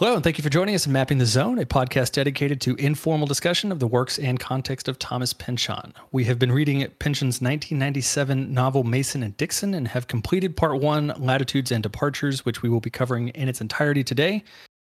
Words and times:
Hello, 0.00 0.14
and 0.14 0.24
thank 0.24 0.38
you 0.38 0.42
for 0.42 0.48
joining 0.48 0.74
us 0.74 0.86
in 0.86 0.92
Mapping 0.92 1.18
the 1.18 1.26
Zone, 1.26 1.58
a 1.58 1.66
podcast 1.66 2.12
dedicated 2.12 2.58
to 2.62 2.74
informal 2.76 3.26
discussion 3.26 3.70
of 3.70 3.80
the 3.80 3.86
works 3.86 4.18
and 4.18 4.40
context 4.40 4.88
of 4.88 4.98
Thomas 4.98 5.34
Pynchon. 5.34 5.92
We 6.10 6.24
have 6.24 6.38
been 6.38 6.52
reading 6.52 6.80
Pynchon's 6.98 7.42
1997 7.42 8.54
novel 8.54 8.82
Mason 8.82 9.22
and 9.22 9.36
Dixon 9.36 9.74
and 9.74 9.88
have 9.88 10.08
completed 10.08 10.56
part 10.56 10.80
one, 10.80 11.12
Latitudes 11.18 11.70
and 11.70 11.82
Departures, 11.82 12.46
which 12.46 12.62
we 12.62 12.70
will 12.70 12.80
be 12.80 12.88
covering 12.88 13.28
in 13.28 13.46
its 13.50 13.60
entirety 13.60 14.02
today. 14.02 14.42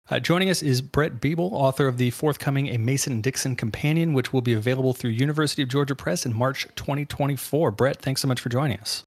Uh, 0.09 0.21
joining 0.21 0.49
us 0.49 0.63
is 0.63 0.81
Brett 0.81 1.21
Biebel, 1.21 1.51
author 1.51 1.89
of 1.89 1.99
the 1.99 2.11
forthcoming 2.11 2.69
A 2.69 2.79
Mason 2.79 3.15
and 3.15 3.23
Dixon 3.25 3.57
Companion, 3.57 4.13
which 4.13 4.33
will 4.33 4.43
be 4.43 4.53
available 4.53 4.95
through 4.95 5.11
University 5.11 5.65
of 5.65 5.69
Georgia 5.69 5.97
Press 5.97 6.25
in 6.25 6.33
March 6.33 6.69
2024. 6.77 7.73
Brett, 7.73 8.01
thanks 8.01 8.23
so 8.23 8.29
much 8.29 8.41
for 8.41 8.49
joining 8.49 8.79
us. 8.79 9.03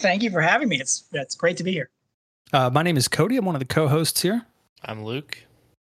Thank 0.00 0.22
you 0.22 0.28
for 0.28 0.42
having 0.42 0.68
me. 0.68 0.82
It's, 0.82 1.04
it's 1.12 1.34
great 1.34 1.56
to 1.56 1.64
be 1.64 1.72
here. 1.72 1.88
Uh, 2.52 2.68
my 2.68 2.82
name 2.82 2.98
is 2.98 3.08
Cody. 3.08 3.38
I'm 3.38 3.46
one 3.46 3.54
of 3.54 3.60
the 3.60 3.64
co 3.64 3.88
hosts 3.88 4.20
here. 4.20 4.44
I'm 4.82 5.04
Luke. 5.04 5.38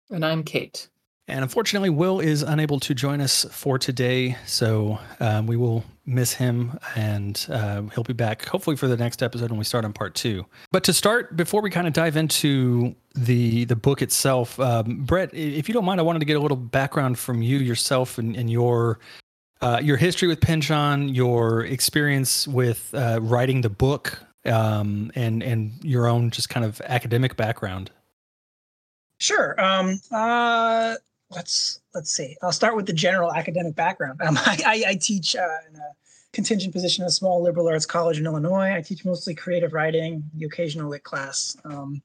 And 0.09 0.25
I'm 0.25 0.43
Kate. 0.43 0.87
And 1.27 1.41
unfortunately, 1.41 1.89
Will 1.89 2.19
is 2.19 2.43
unable 2.43 2.79
to 2.81 2.93
join 2.93 3.19
us 3.19 3.45
for 3.49 3.79
today. 3.79 4.37
So 4.45 4.99
um, 5.19 5.47
we 5.47 5.57
will 5.57 5.83
miss 6.05 6.33
him 6.33 6.77
and 6.95 7.43
uh, 7.49 7.81
he'll 7.95 8.03
be 8.03 8.13
back 8.13 8.45
hopefully 8.45 8.75
for 8.75 8.87
the 8.87 8.95
next 8.95 9.23
episode 9.23 9.49
when 9.49 9.57
we 9.57 9.65
start 9.65 9.85
on 9.85 9.93
part 9.93 10.13
two. 10.13 10.45
But 10.71 10.83
to 10.83 10.93
start, 10.93 11.35
before 11.35 11.61
we 11.61 11.71
kind 11.71 11.87
of 11.87 11.93
dive 11.93 12.15
into 12.15 12.95
the 13.15 13.65
the 13.65 13.75
book 13.75 14.03
itself, 14.03 14.59
um, 14.59 15.03
Brett, 15.03 15.33
if 15.33 15.67
you 15.67 15.73
don't 15.73 15.85
mind, 15.85 15.99
I 15.99 16.03
wanted 16.03 16.19
to 16.19 16.25
get 16.25 16.37
a 16.37 16.39
little 16.39 16.57
background 16.57 17.17
from 17.17 17.41
you 17.41 17.57
yourself 17.57 18.17
and, 18.17 18.35
and 18.35 18.49
your. 18.49 18.99
Uh, 19.61 19.79
your 19.81 19.95
history 19.95 20.27
with 20.27 20.41
Pynchon, 20.41 21.15
your 21.15 21.63
experience 21.63 22.45
with 22.45 22.93
uh, 22.93 23.19
writing 23.21 23.61
the 23.61 23.69
book, 23.69 24.19
um, 24.45 25.11
and 25.15 25.41
and 25.41 25.71
your 25.81 26.07
own 26.07 26.29
just 26.29 26.49
kind 26.49 26.65
of 26.65 26.81
academic 26.81 27.37
background. 27.37 27.89
Sure. 29.17 29.59
Um, 29.61 29.99
uh, 30.11 30.95
let's 31.31 31.79
let's 31.93 32.11
see. 32.11 32.35
I'll 32.41 32.51
start 32.51 32.75
with 32.75 32.85
the 32.85 32.93
general 32.93 33.33
academic 33.33 33.75
background. 33.75 34.21
Um, 34.21 34.37
I, 34.45 34.57
I, 34.65 34.83
I, 34.89 34.95
teach 34.95 35.35
uh, 35.35 35.57
in 35.69 35.75
a 35.75 35.89
contingent 36.33 36.73
position 36.73 37.03
at 37.03 37.09
a 37.09 37.11
small 37.11 37.41
liberal 37.41 37.67
arts 37.67 37.85
college 37.85 38.19
in 38.19 38.25
Illinois. 38.25 38.73
I 38.73 38.81
teach 38.81 39.05
mostly 39.05 39.33
creative 39.33 39.73
writing, 39.73 40.23
the 40.35 40.45
occasional 40.45 40.89
lit 40.89 41.03
class. 41.03 41.55
Um, 41.65 42.01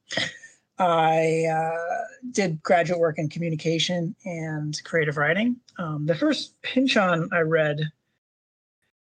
I 0.79 1.45
uh, 1.45 2.03
did 2.31 2.63
graduate 2.63 2.99
work 2.99 3.19
in 3.19 3.29
communication 3.29 4.15
and 4.25 4.79
creative 4.83 5.17
writing. 5.17 5.57
Um, 5.77 6.05
the 6.07 6.15
first 6.15 6.59
Pynchon 6.63 7.29
I 7.31 7.41
read 7.41 7.81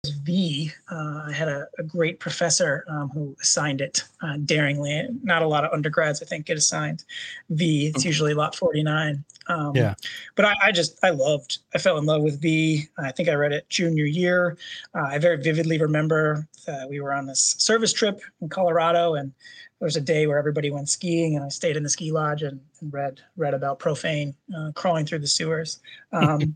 V. 0.06 0.72
Uh, 0.92 1.24
I 1.28 1.32
had 1.34 1.48
a, 1.48 1.68
a 1.80 1.84
great 1.84 2.20
professor 2.20 2.86
um, 2.88 3.10
who 3.10 3.36
assigned 3.42 3.82
it 3.82 4.04
uh, 4.22 4.38
daringly. 4.46 5.08
Not 5.24 5.42
a 5.42 5.48
lot 5.48 5.66
of 5.66 5.74
undergrads, 5.74 6.22
I 6.22 6.26
think, 6.26 6.46
get 6.46 6.58
assigned 6.58 7.04
V. 7.50 7.88
It's 7.88 8.06
usually 8.06 8.34
lot 8.34 8.56
49. 8.56 9.24
Um, 9.48 9.76
yeah. 9.76 9.96
But 10.36 10.46
I, 10.46 10.56
I, 10.64 10.72
just, 10.72 10.98
I 11.04 11.10
loved, 11.10 11.60
I 11.74 11.78
fell 11.78 11.98
in 11.98 12.06
love 12.06 12.22
with 12.22 12.42
V. 12.42 12.88
I 12.98 13.12
think 13.12 13.30
I 13.30 13.34
read 13.34 13.54
it 13.54 13.70
junior 13.70 14.06
year. 14.06 14.58
Uh, 14.94 15.08
I 15.08 15.18
very 15.18 15.42
vividly 15.42 15.78
remember 15.80 16.48
we 16.90 17.00
were 17.00 17.14
on 17.14 17.26
this 17.26 17.56
service 17.58 17.94
trip 17.94 18.20
in 18.42 18.50
Colorado 18.50 19.16
and 19.16 19.32
there 19.80 19.86
was 19.86 19.96
a 19.96 20.02
day 20.02 20.28
where 20.28 20.38
everybody 20.38 20.70
went 20.72 20.90
skiing 20.90 21.36
and 21.36 21.46
I 21.46 21.50
stayed 21.50 21.78
in 21.78 21.84
the 21.84 21.90
ski 21.90 22.12
lodge 22.12 22.42
and, 22.42 22.60
and 22.82 22.92
read 22.92 23.22
read 23.38 23.54
about 23.54 23.80
profane 23.80 24.36
uh, 24.58 24.72
crawling 24.74 25.06
through 25.06 25.20
the 25.20 25.28
sewers. 25.28 25.80
Um, 26.14 26.56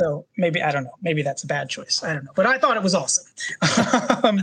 so 0.00 0.24
maybe 0.38 0.62
I 0.62 0.70
don't 0.70 0.84
know. 0.84 0.94
Maybe 1.02 1.22
that's 1.22 1.44
a 1.44 1.46
bad 1.46 1.68
choice. 1.68 2.02
I 2.02 2.14
don't 2.14 2.24
know. 2.24 2.32
But 2.34 2.46
I 2.46 2.58
thought 2.58 2.76
it 2.76 2.82
was 2.82 2.94
awesome. 2.94 3.26
um, 4.24 4.40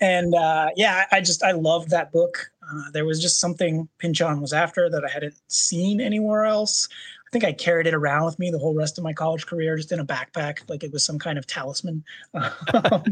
and 0.00 0.34
uh, 0.34 0.68
yeah, 0.76 1.06
I 1.10 1.20
just 1.20 1.42
I 1.42 1.52
loved 1.52 1.90
that 1.90 2.12
book. 2.12 2.50
Uh, 2.62 2.90
there 2.92 3.04
was 3.04 3.20
just 3.20 3.40
something 3.40 3.88
Pynchon 3.98 4.40
was 4.40 4.52
after 4.52 4.88
that 4.88 5.04
I 5.04 5.10
hadn't 5.10 5.34
seen 5.48 6.00
anywhere 6.00 6.44
else. 6.44 6.88
I 6.90 7.30
think 7.32 7.44
I 7.44 7.52
carried 7.52 7.86
it 7.86 7.94
around 7.94 8.24
with 8.24 8.38
me 8.38 8.50
the 8.50 8.58
whole 8.58 8.74
rest 8.74 8.98
of 8.98 9.04
my 9.04 9.12
college 9.12 9.46
career, 9.46 9.76
just 9.76 9.92
in 9.92 10.00
a 10.00 10.04
backpack, 10.04 10.68
like 10.68 10.82
it 10.82 10.92
was 10.92 11.04
some 11.04 11.18
kind 11.18 11.38
of 11.38 11.46
talisman, 11.46 12.04
um, 12.34 13.02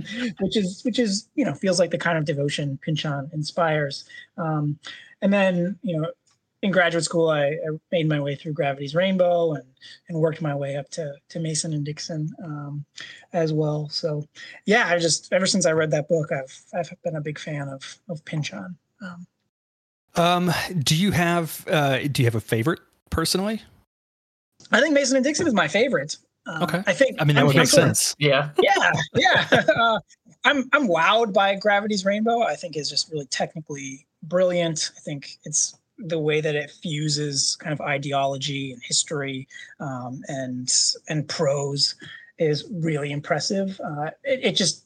which 0.40 0.56
is 0.56 0.82
which 0.84 0.98
is 0.98 1.28
you 1.34 1.44
know 1.44 1.54
feels 1.54 1.78
like 1.80 1.90
the 1.90 1.98
kind 1.98 2.18
of 2.18 2.24
devotion 2.24 2.78
Pynchon 2.82 3.30
inspires. 3.32 4.04
Um, 4.36 4.78
and 5.22 5.32
then 5.32 5.78
you 5.82 6.00
know 6.00 6.10
in 6.62 6.70
graduate 6.70 7.04
school, 7.04 7.30
I, 7.30 7.46
I, 7.46 7.78
made 7.92 8.08
my 8.08 8.20
way 8.20 8.34
through 8.34 8.52
Gravity's 8.52 8.94
Rainbow 8.94 9.52
and 9.52 9.64
and 10.08 10.18
worked 10.18 10.42
my 10.42 10.54
way 10.54 10.76
up 10.76 10.88
to 10.90 11.14
to 11.28 11.40
Mason 11.40 11.72
and 11.72 11.84
Dixon 11.84 12.28
um, 12.42 12.84
as 13.32 13.52
well. 13.52 13.88
So, 13.90 14.24
yeah, 14.66 14.88
I 14.88 14.98
just 14.98 15.32
ever 15.32 15.46
since 15.46 15.66
I 15.66 15.72
read 15.72 15.90
that 15.92 16.08
book, 16.08 16.32
I've 16.32 16.64
I've 16.74 16.92
been 17.04 17.16
a 17.16 17.20
big 17.20 17.38
fan 17.38 17.68
of 17.68 17.98
of 18.08 18.24
Pynchon. 18.24 18.76
Um, 19.00 19.26
um, 20.16 20.52
do 20.80 20.96
you 20.96 21.12
have 21.12 21.64
uh, 21.70 21.98
do 22.10 22.22
you 22.22 22.26
have 22.26 22.34
a 22.34 22.40
favorite 22.40 22.80
personally? 23.10 23.62
I 24.72 24.80
think 24.80 24.94
Mason 24.94 25.16
and 25.16 25.24
Dixon 25.24 25.46
is 25.46 25.54
my 25.54 25.68
favorite. 25.68 26.16
Uh, 26.46 26.60
okay. 26.62 26.82
I 26.86 26.92
think 26.92 27.16
I 27.20 27.24
mean 27.24 27.36
that 27.36 27.42
I'm 27.42 27.46
would 27.46 27.56
make 27.56 27.68
sense. 27.68 28.14
Yeah. 28.18 28.50
Yeah. 28.62 28.92
Yeah. 29.14 29.46
uh, 29.76 30.00
I'm 30.44 30.68
I'm 30.72 30.88
wowed 30.88 31.32
by 31.32 31.54
Gravity's 31.56 32.04
Rainbow. 32.04 32.42
I 32.42 32.56
think 32.56 32.76
is 32.76 32.90
just 32.90 33.12
really 33.12 33.26
technically 33.26 34.06
brilliant. 34.24 34.90
I 34.96 35.00
think 35.00 35.38
it's 35.44 35.77
the 35.98 36.18
way 36.18 36.40
that 36.40 36.54
it 36.54 36.70
fuses 36.70 37.56
kind 37.56 37.72
of 37.72 37.80
ideology 37.80 38.72
and 38.72 38.82
history 38.82 39.48
um, 39.80 40.22
and 40.28 40.72
and 41.08 41.28
prose 41.28 41.96
is 42.38 42.64
really 42.70 43.10
impressive. 43.10 43.80
Uh, 43.84 44.10
it, 44.22 44.40
it, 44.44 44.52
just 44.52 44.84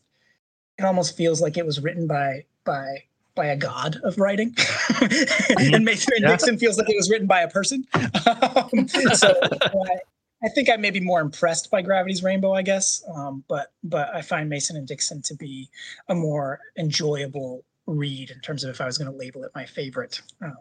it 0.79 0.85
almost 0.85 1.17
feels 1.17 1.41
like 1.41 1.57
it 1.57 1.67
was 1.67 1.81
written 1.81 2.07
by 2.07 2.45
by 2.65 3.03
by 3.35 3.47
a 3.47 3.57
god 3.57 3.97
of 4.05 4.19
writing, 4.19 4.53
mm-hmm. 4.55 5.75
and 5.75 5.85
Mason 5.85 6.15
yeah. 6.19 6.29
Dixon 6.29 6.59
feels 6.59 6.79
like 6.79 6.89
it 6.89 6.97
was 6.97 7.11
written 7.11 7.27
by 7.27 7.43
a 7.43 7.49
person. 7.49 7.87
um, 7.95 8.89
so 8.89 9.35
I, 9.43 9.97
I, 10.45 10.49
think 10.51 10.69
I 10.69 10.77
may 10.77 10.91
be 10.91 11.01
more 11.01 11.21
impressed 11.21 11.71
by 11.71 11.83
Gravity's 11.83 12.23
Rainbow, 12.23 12.53
I 12.53 12.63
guess, 12.63 13.03
um, 13.15 13.45
but 13.49 13.73
but 13.85 14.15
I 14.15 14.23
find 14.23 14.49
Mason 14.49 14.77
and 14.77 14.87
Dixon 14.87 15.23
to 15.23 15.35
be 15.35 15.69
a 16.09 16.15
more 16.15 16.61
enjoyable 16.79 17.65
read 17.93 18.31
in 18.31 18.41
terms 18.41 18.65
of 18.65 18.71
if 18.71 18.81
I 18.81 18.87
was 18.87 18.99
going 18.99 19.11
to 19.11 19.17
label 19.17 19.45
it 19.45 19.53
my 19.55 19.65
favorite. 19.65 20.21
Um, 20.41 20.57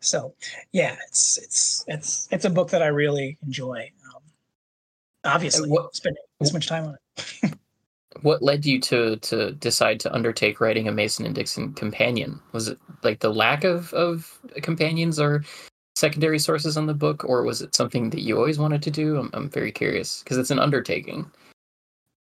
so 0.00 0.34
yeah, 0.72 0.96
it's 1.08 1.38
it's 1.38 1.84
it's 1.88 2.28
it's 2.30 2.44
a 2.44 2.50
book 2.50 2.70
that 2.70 2.82
I 2.82 2.88
really 2.88 3.38
enjoy. 3.44 3.90
Um, 4.14 4.22
obviously, 5.24 5.68
what, 5.68 5.94
spending 5.94 6.22
this 6.38 6.52
much 6.52 6.68
time 6.68 6.86
on 6.86 6.96
it. 7.16 7.54
what 8.22 8.42
led 8.42 8.66
you 8.66 8.80
to 8.80 9.16
to 9.16 9.52
decide 9.52 10.00
to 10.00 10.14
undertake 10.14 10.60
writing 10.60 10.88
a 10.88 10.92
Mason 10.92 11.26
and 11.26 11.34
Dixon 11.34 11.72
companion? 11.74 12.40
Was 12.52 12.68
it 12.68 12.78
like 13.02 13.20
the 13.20 13.32
lack 13.32 13.64
of 13.64 13.92
of 13.94 14.38
companions 14.62 15.18
or 15.18 15.44
secondary 15.96 16.38
sources 16.38 16.76
on 16.76 16.86
the 16.86 16.94
book, 16.94 17.24
or 17.24 17.42
was 17.42 17.62
it 17.62 17.74
something 17.74 18.10
that 18.10 18.22
you 18.22 18.36
always 18.36 18.58
wanted 18.58 18.82
to 18.82 18.90
do? 18.90 19.18
I'm 19.18 19.30
I'm 19.32 19.50
very 19.50 19.72
curious 19.72 20.22
because 20.22 20.38
it's 20.38 20.50
an 20.50 20.58
undertaking. 20.58 21.30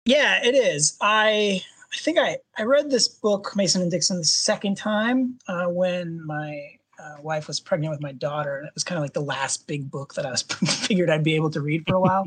Yeah, 0.07 0.45
it 0.45 0.55
is. 0.55 0.97
I 1.01 1.63
I 1.95 1.99
think 1.99 2.19
I, 2.19 2.39
I 2.59 2.65
read 2.65 2.91
this 2.91 3.07
book, 3.07 3.53
Mason 3.55 3.81
and 3.81 3.91
Dixon, 3.91 4.19
the 4.19 4.25
second 4.25 4.77
time 4.77 5.39
uh, 5.47 5.67
when 5.67 6.25
my 6.27 6.79
uh, 6.99 7.17
wife 7.23 7.47
was 7.47 7.61
pregnant 7.61 7.93
with 7.93 8.01
my 8.01 8.13
daughter. 8.13 8.59
And 8.59 8.67
it 8.67 8.75
was 8.75 8.83
kind 8.83 8.97
of 8.97 9.03
like 9.03 9.13
the 9.13 9.21
last 9.21 9.67
big 9.67 9.91
book 9.91 10.15
that 10.15 10.27
I 10.27 10.31
was 10.31 10.43
figured 10.87 11.09
I'd 11.09 11.23
be 11.23 11.35
able 11.35 11.51
to 11.51 11.61
read 11.61 11.85
for 11.87 11.97
a 11.97 12.01
while. 12.01 12.27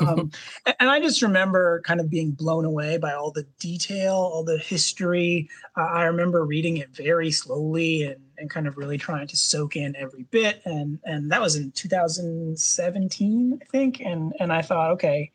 Um, 0.00 0.30
and 0.78 0.88
I 0.88 1.00
just 1.00 1.22
remember 1.22 1.80
kind 1.82 2.00
of 2.00 2.10
being 2.10 2.30
blown 2.30 2.64
away 2.64 2.96
by 2.98 3.14
all 3.14 3.32
the 3.32 3.46
detail, 3.58 4.14
all 4.14 4.44
the 4.44 4.58
history. 4.58 5.48
Uh, 5.76 5.82
I 5.82 6.04
remember 6.04 6.44
reading 6.44 6.76
it 6.76 6.90
very 6.94 7.30
slowly 7.30 8.04
and, 8.04 8.20
and 8.38 8.50
kind 8.50 8.68
of 8.68 8.76
really 8.76 8.98
trying 8.98 9.26
to 9.28 9.36
soak 9.36 9.76
in 9.76 9.96
every 9.96 10.24
bit. 10.24 10.62
And, 10.64 11.00
and 11.04 11.30
that 11.32 11.40
was 11.40 11.56
in 11.56 11.72
2017, 11.72 13.58
I 13.60 13.64
think. 13.66 14.00
And, 14.00 14.32
and 14.38 14.52
I 14.52 14.62
thought, 14.62 14.92
okay, 14.92 15.32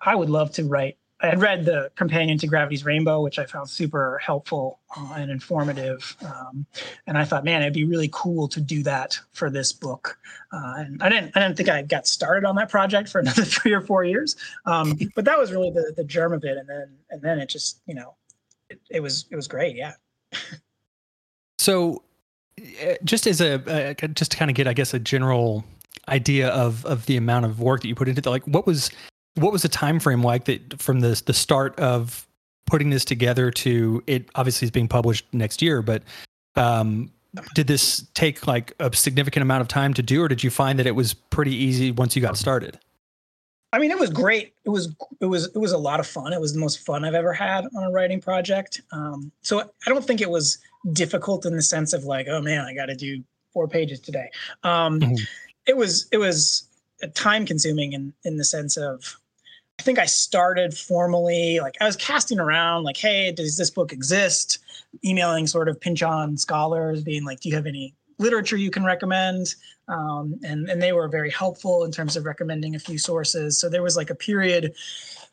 I 0.00 0.14
would 0.14 0.30
love 0.30 0.52
to 0.52 0.64
write 0.64 0.98
I 1.20 1.28
had 1.28 1.40
read 1.40 1.64
the 1.64 1.90
companion 1.94 2.36
to 2.38 2.46
Gravity's 2.46 2.84
Rainbow, 2.84 3.22
which 3.22 3.38
I 3.38 3.46
found 3.46 3.70
super 3.70 4.18
helpful 4.18 4.80
uh, 4.96 5.14
and 5.16 5.30
informative. 5.30 6.14
Um, 6.22 6.66
and 7.06 7.16
I 7.16 7.24
thought, 7.24 7.42
man, 7.42 7.62
it'd 7.62 7.72
be 7.72 7.84
really 7.84 8.10
cool 8.12 8.48
to 8.48 8.60
do 8.60 8.82
that 8.82 9.18
for 9.32 9.48
this 9.48 9.72
book. 9.72 10.18
Uh, 10.52 10.74
and 10.78 11.02
I 11.02 11.08
didn't, 11.08 11.34
I 11.34 11.40
didn't 11.40 11.56
think 11.56 11.70
I 11.70 11.80
got 11.82 12.06
started 12.06 12.46
on 12.46 12.54
that 12.56 12.68
project 12.68 13.08
for 13.08 13.18
another 13.20 13.44
three 13.44 13.72
or 13.72 13.80
four 13.80 14.04
years. 14.04 14.36
Um, 14.66 14.98
but 15.14 15.24
that 15.24 15.38
was 15.38 15.52
really 15.52 15.70
the, 15.70 15.94
the 15.96 16.04
germ 16.04 16.34
of 16.34 16.44
it. 16.44 16.58
And 16.58 16.68
then, 16.68 16.94
and 17.08 17.22
then 17.22 17.38
it 17.38 17.48
just, 17.48 17.80
you 17.86 17.94
know, 17.94 18.14
it, 18.68 18.80
it 18.90 19.00
was, 19.00 19.24
it 19.30 19.36
was 19.36 19.48
great. 19.48 19.74
Yeah. 19.74 19.94
so 21.58 22.02
uh, 22.60 22.94
just 23.04 23.26
as 23.26 23.40
a, 23.40 23.94
uh, 23.98 24.06
just 24.08 24.32
to 24.32 24.36
kind 24.36 24.50
of 24.50 24.54
get, 24.54 24.68
I 24.68 24.74
guess, 24.74 24.92
a 24.92 24.98
general 24.98 25.64
idea 26.08 26.48
of, 26.48 26.84
of 26.84 27.06
the 27.06 27.16
amount 27.16 27.46
of 27.46 27.58
work 27.58 27.80
that 27.80 27.88
you 27.88 27.94
put 27.94 28.06
into 28.06 28.18
it, 28.18 28.26
like 28.26 28.44
what 28.44 28.66
was, 28.66 28.90
what 29.36 29.52
was 29.52 29.62
the 29.62 29.68
time 29.68 30.00
frame 30.00 30.22
like 30.22 30.44
that 30.46 30.80
from 30.80 31.00
the 31.00 31.20
the 31.26 31.34
start 31.34 31.78
of 31.78 32.26
putting 32.66 32.90
this 32.90 33.04
together 33.04 33.50
to 33.50 34.02
it 34.06 34.28
obviously 34.34 34.66
is 34.66 34.70
being 34.70 34.88
published 34.88 35.24
next 35.32 35.62
year 35.62 35.82
but 35.82 36.02
um, 36.56 37.10
did 37.54 37.66
this 37.66 38.06
take 38.14 38.46
like 38.46 38.72
a 38.80 38.94
significant 38.94 39.42
amount 39.42 39.60
of 39.60 39.68
time 39.68 39.94
to 39.94 40.02
do 40.02 40.22
or 40.22 40.28
did 40.28 40.42
you 40.42 40.50
find 40.50 40.78
that 40.78 40.86
it 40.86 40.94
was 40.94 41.14
pretty 41.14 41.54
easy 41.54 41.90
once 41.90 42.16
you 42.16 42.22
got 42.22 42.36
started? 42.36 42.78
I 43.72 43.78
mean 43.78 43.90
it 43.90 43.98
was 43.98 44.10
great. 44.10 44.54
It 44.64 44.70
was 44.70 44.94
it 45.20 45.26
was 45.26 45.46
it 45.54 45.58
was 45.58 45.72
a 45.72 45.78
lot 45.78 46.00
of 46.00 46.06
fun. 46.06 46.32
It 46.32 46.40
was 46.40 46.54
the 46.54 46.60
most 46.60 46.86
fun 46.86 47.04
i've 47.04 47.14
ever 47.14 47.32
had 47.32 47.66
on 47.76 47.84
a 47.84 47.90
writing 47.90 48.20
project. 48.20 48.80
Um, 48.92 49.30
so 49.42 49.60
i 49.60 49.90
don't 49.90 50.04
think 50.04 50.20
it 50.20 50.30
was 50.30 50.58
difficult 50.92 51.44
in 51.44 51.54
the 51.54 51.62
sense 51.62 51.92
of 51.92 52.04
like 52.04 52.28
oh 52.28 52.40
man 52.40 52.64
i 52.64 52.72
got 52.72 52.86
to 52.86 52.94
do 52.94 53.22
four 53.52 53.68
pages 53.68 54.00
today. 54.00 54.30
Um, 54.62 55.00
mm-hmm. 55.00 55.14
it 55.66 55.76
was 55.76 56.06
it 56.12 56.18
was 56.18 56.68
time 57.14 57.44
consuming 57.44 57.92
in 57.92 58.12
in 58.24 58.36
the 58.36 58.44
sense 58.44 58.76
of 58.76 59.18
I 59.78 59.82
think 59.82 59.98
I 59.98 60.06
started 60.06 60.76
formally 60.76 61.60
like 61.60 61.76
I 61.80 61.84
was 61.84 61.96
casting 61.96 62.40
around 62.40 62.84
like, 62.84 62.96
hey, 62.96 63.32
does 63.32 63.56
this 63.56 63.70
book 63.70 63.92
exist? 63.92 64.58
Emailing 65.04 65.46
sort 65.46 65.68
of 65.68 65.80
Pynchon 65.80 66.38
scholars, 66.38 67.02
being 67.02 67.24
like, 67.24 67.40
do 67.40 67.48
you 67.48 67.54
have 67.54 67.66
any 67.66 67.94
literature 68.18 68.56
you 68.56 68.70
can 68.70 68.84
recommend? 68.84 69.54
Um, 69.88 70.34
and 70.42 70.68
and 70.68 70.80
they 70.80 70.92
were 70.92 71.08
very 71.08 71.30
helpful 71.30 71.84
in 71.84 71.92
terms 71.92 72.16
of 72.16 72.24
recommending 72.24 72.74
a 72.74 72.78
few 72.78 72.98
sources. 72.98 73.60
So 73.60 73.68
there 73.68 73.82
was 73.82 73.96
like 73.96 74.10
a 74.10 74.14
period 74.14 74.74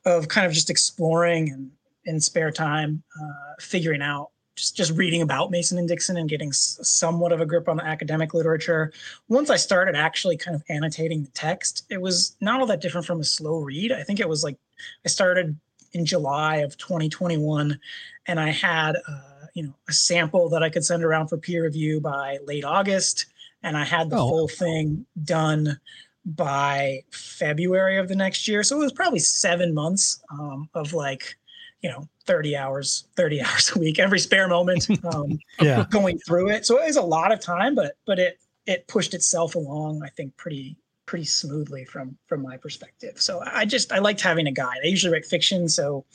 of 0.05 0.27
kind 0.27 0.45
of 0.45 0.51
just 0.53 0.69
exploring 0.69 1.49
and 1.49 1.71
in 2.05 2.19
spare 2.19 2.51
time, 2.51 3.01
uh, 3.21 3.53
figuring 3.61 4.01
out 4.01 4.31
just 4.55 4.75
just 4.75 4.91
reading 4.91 5.21
about 5.21 5.51
Mason 5.51 5.77
and 5.77 5.87
Dixon 5.87 6.17
and 6.17 6.29
getting 6.29 6.49
s- 6.49 6.79
somewhat 6.83 7.31
of 7.31 7.41
a 7.41 7.45
grip 7.45 7.67
on 7.67 7.77
the 7.77 7.85
academic 7.85 8.33
literature. 8.33 8.91
Once 9.27 9.49
I 9.49 9.55
started 9.55 9.95
actually 9.95 10.37
kind 10.37 10.55
of 10.55 10.63
annotating 10.69 11.23
the 11.23 11.31
text, 11.31 11.85
it 11.89 11.99
was 11.99 12.35
not 12.39 12.59
all 12.59 12.67
that 12.67 12.81
different 12.81 13.07
from 13.07 13.19
a 13.19 13.23
slow 13.23 13.59
read. 13.59 13.91
I 13.91 14.03
think 14.03 14.19
it 14.19 14.29
was 14.29 14.43
like 14.43 14.57
I 15.05 15.09
started 15.09 15.57
in 15.93 16.05
July 16.05 16.57
of 16.57 16.77
2021, 16.77 17.79
and 18.27 18.39
I 18.39 18.49
had 18.49 18.95
uh, 19.07 19.47
you 19.53 19.63
know 19.63 19.73
a 19.87 19.93
sample 19.93 20.49
that 20.49 20.63
I 20.63 20.69
could 20.69 20.85
send 20.85 21.03
around 21.03 21.27
for 21.27 21.37
peer 21.37 21.63
review 21.63 21.99
by 21.99 22.37
late 22.45 22.65
August, 22.65 23.27
and 23.63 23.77
I 23.77 23.83
had 23.83 24.09
the 24.09 24.17
oh. 24.17 24.29
full 24.29 24.47
thing 24.47 25.05
done 25.23 25.79
by 26.25 27.03
February 27.11 27.97
of 27.97 28.07
the 28.07 28.15
next 28.15 28.47
year. 28.47 28.63
So 28.63 28.77
it 28.77 28.83
was 28.83 28.93
probably 28.93 29.19
seven 29.19 29.73
months 29.73 30.23
um, 30.31 30.69
of 30.73 30.93
like 30.93 31.37
you 31.81 31.89
know 31.89 32.07
30 32.25 32.55
hours 32.55 33.05
30 33.15 33.41
hours 33.45 33.71
a 33.75 33.79
week 33.79 33.99
every 33.99 34.19
spare 34.19 34.47
moment 34.47 34.87
um, 35.13 35.37
yeah. 35.59 35.85
going 35.89 36.17
through 36.19 36.49
it. 36.49 36.65
So 36.65 36.81
it 36.81 36.85
was 36.85 36.97
a 36.97 37.01
lot 37.01 37.31
of 37.31 37.39
time 37.39 37.75
but 37.75 37.97
but 38.05 38.19
it 38.19 38.39
it 38.65 38.87
pushed 38.87 39.13
itself 39.13 39.55
along 39.55 40.01
i 40.03 40.09
think 40.09 40.35
pretty 40.37 40.77
pretty 41.05 41.25
smoothly 41.25 41.85
from 41.85 42.17
from 42.27 42.41
my 42.41 42.57
perspective. 42.57 43.21
So 43.21 43.43
i 43.45 43.65
just 43.65 43.91
i 43.91 43.99
liked 43.99 44.21
having 44.21 44.47
a 44.47 44.51
guide. 44.51 44.77
I 44.83 44.87
usually 44.87 45.13
write 45.13 45.25
fiction 45.25 45.67
so 45.67 46.05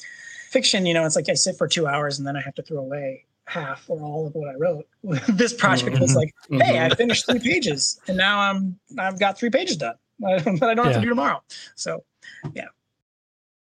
fiction 0.51 0.87
you 0.87 0.95
know 0.95 1.05
it's 1.05 1.17
like 1.17 1.29
i 1.29 1.35
sit 1.35 1.57
for 1.57 1.69
two 1.69 1.87
hours 1.87 2.19
and 2.19 2.27
then 2.27 2.35
i 2.35 2.41
have 2.41 2.55
to 2.55 2.63
throw 2.63 2.79
away 2.79 3.25
half 3.45 3.85
or 3.89 4.01
all 4.01 4.27
of 4.27 4.35
what 4.35 4.49
i 4.49 4.55
wrote. 4.55 4.87
This 5.29 5.53
project 5.53 5.93
mm-hmm. 5.93 6.03
was 6.03 6.15
like 6.15 6.35
hey 6.51 6.81
i 6.81 6.89
finished 6.95 7.27
three 7.27 7.39
pages 7.39 8.01
and 8.09 8.17
now 8.17 8.41
i'm 8.41 8.79
i've 8.99 9.19
got 9.21 9.39
three 9.39 9.51
pages 9.51 9.77
done 9.77 9.97
that 10.21 10.63
i 10.63 10.75
don't 10.75 10.87
have 10.87 10.95
to 10.95 11.01
do 11.01 11.09
tomorrow. 11.09 11.43
So 11.75 12.03
yeah 12.55 12.69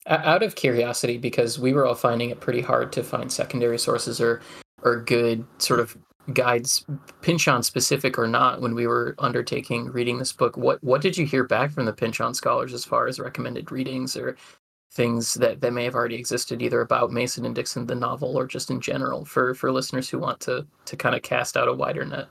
out 0.08 0.44
of 0.44 0.56
curiosity, 0.56 1.18
because 1.18 1.60
we 1.60 1.74
were 1.74 1.86
all 1.86 1.96
finding 1.96 2.30
it 2.30 2.40
pretty 2.40 2.62
hard 2.62 2.92
to 2.94 3.04
find 3.04 3.32
secondary 3.32 3.80
sources 3.80 4.20
or 4.20 4.42
or 4.84 5.02
good 5.02 5.46
sort 5.60 5.80
of 5.80 5.96
guides, 6.34 6.86
Pynchon 7.22 7.62
specific 7.64 8.18
or 8.18 8.28
not, 8.28 8.62
when 8.62 8.74
we 8.74 8.88
were 8.88 9.16
undertaking 9.20 9.92
reading 9.92 10.18
this 10.18 10.32
book. 10.32 10.58
What 10.58 10.84
what 10.84 11.02
did 11.02 11.18
you 11.18 11.26
hear 11.26 11.44
back 11.44 11.72
from 11.72 11.86
the 11.86 11.94
Pynchon 11.94 12.34
scholars 12.34 12.74
as 12.74 12.86
far 12.86 13.08
as 13.08 13.20
recommended 13.20 13.72
readings 13.72 14.18
or 14.18 14.38
things 14.94 15.36
that, 15.36 15.62
that 15.62 15.72
may 15.72 15.86
have 15.86 15.96
already 15.96 16.16
existed 16.16 16.62
either 16.62 16.82
about 16.82 17.12
Mason 17.12 17.46
and 17.46 17.56
Dixon 17.56 17.86
the 17.86 17.96
novel 17.96 18.38
or 18.38 18.46
just 18.46 18.70
in 18.70 18.82
general 18.82 19.24
for 19.24 19.54
for 19.54 19.72
listeners 19.72 20.10
who 20.10 20.20
want 20.20 20.40
to 20.42 20.66
to 20.86 20.98
kind 20.98 21.16
of 21.16 21.22
cast 21.22 21.56
out 21.56 21.68
a 21.68 21.74
wider 21.74 22.06
net? 22.06 22.28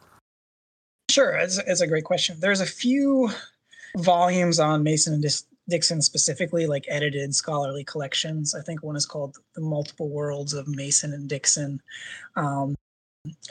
Sure, 1.11 1.33
it's, 1.33 1.59
it's 1.67 1.81
a 1.81 1.87
great 1.89 2.05
question. 2.05 2.37
There's 2.39 2.61
a 2.61 2.67
few 2.67 3.31
volumes 3.97 4.61
on 4.61 4.85
Mason 4.85 5.15
and 5.15 5.23
Dixon 5.71 6.03
specifically, 6.03 6.67
like 6.67 6.85
edited 6.89 7.35
scholarly 7.35 7.85
collections. 7.85 8.55
I 8.55 8.61
think 8.61 8.83
one 8.83 8.97
is 8.97 9.07
called 9.07 9.37
The 9.55 9.61
Multiple 9.63 10.11
Worlds 10.11 10.53
of 10.53 10.69
Mason 10.69 11.13
and 11.15 11.29
Dixon. 11.29 11.81
Um, 12.37 12.75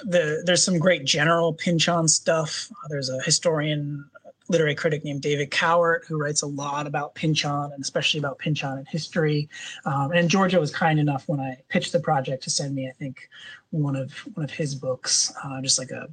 the, 0.03 0.43
there's 0.45 0.63
some 0.63 0.79
great 0.79 1.05
general 1.05 1.53
Pynchon 1.53 2.07
stuff. 2.07 2.69
There's 2.89 3.09
a 3.09 3.21
historian, 3.21 4.09
literary 4.49 4.75
critic 4.75 5.03
named 5.03 5.21
David 5.21 5.51
Cowart 5.51 6.05
who 6.07 6.19
writes 6.19 6.41
a 6.41 6.47
lot 6.47 6.87
about 6.87 7.13
Pynchon 7.15 7.71
and 7.71 7.81
especially 7.81 8.19
about 8.19 8.39
Pynchon 8.39 8.79
and 8.79 8.87
history. 8.87 9.47
Um, 9.85 10.11
and 10.11 10.29
Georgia 10.29 10.59
was 10.59 10.73
kind 10.73 10.99
enough 10.99 11.27
when 11.27 11.39
I 11.39 11.57
pitched 11.69 11.91
the 11.91 11.99
project 11.99 12.43
to 12.43 12.49
send 12.49 12.75
me, 12.75 12.89
I 12.89 12.93
think, 12.93 13.29
one 13.71 13.95
of 13.95 14.11
one 14.33 14.43
of 14.43 14.51
his 14.51 14.73
books, 14.73 15.31
uh, 15.43 15.61
just 15.61 15.77
like 15.77 15.91
a, 15.91 16.07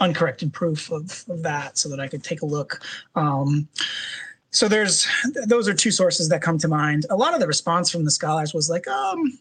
uncorrected 0.00 0.52
proof 0.52 0.90
of, 0.90 1.24
of, 1.28 1.42
that, 1.42 1.76
so 1.76 1.88
that 1.88 2.00
I 2.00 2.08
could 2.08 2.22
take 2.22 2.42
a 2.42 2.46
look. 2.46 2.82
Um, 3.14 3.68
so 4.50 4.68
there's 4.68 5.06
those 5.46 5.68
are 5.68 5.74
two 5.74 5.90
sources 5.90 6.28
that 6.28 6.42
come 6.42 6.58
to 6.58 6.68
mind. 6.68 7.06
A 7.10 7.16
lot 7.16 7.34
of 7.34 7.40
the 7.40 7.46
response 7.46 7.90
from 7.90 8.04
the 8.04 8.10
scholars 8.10 8.54
was 8.54 8.70
like, 8.70 8.88
um, 8.88 9.38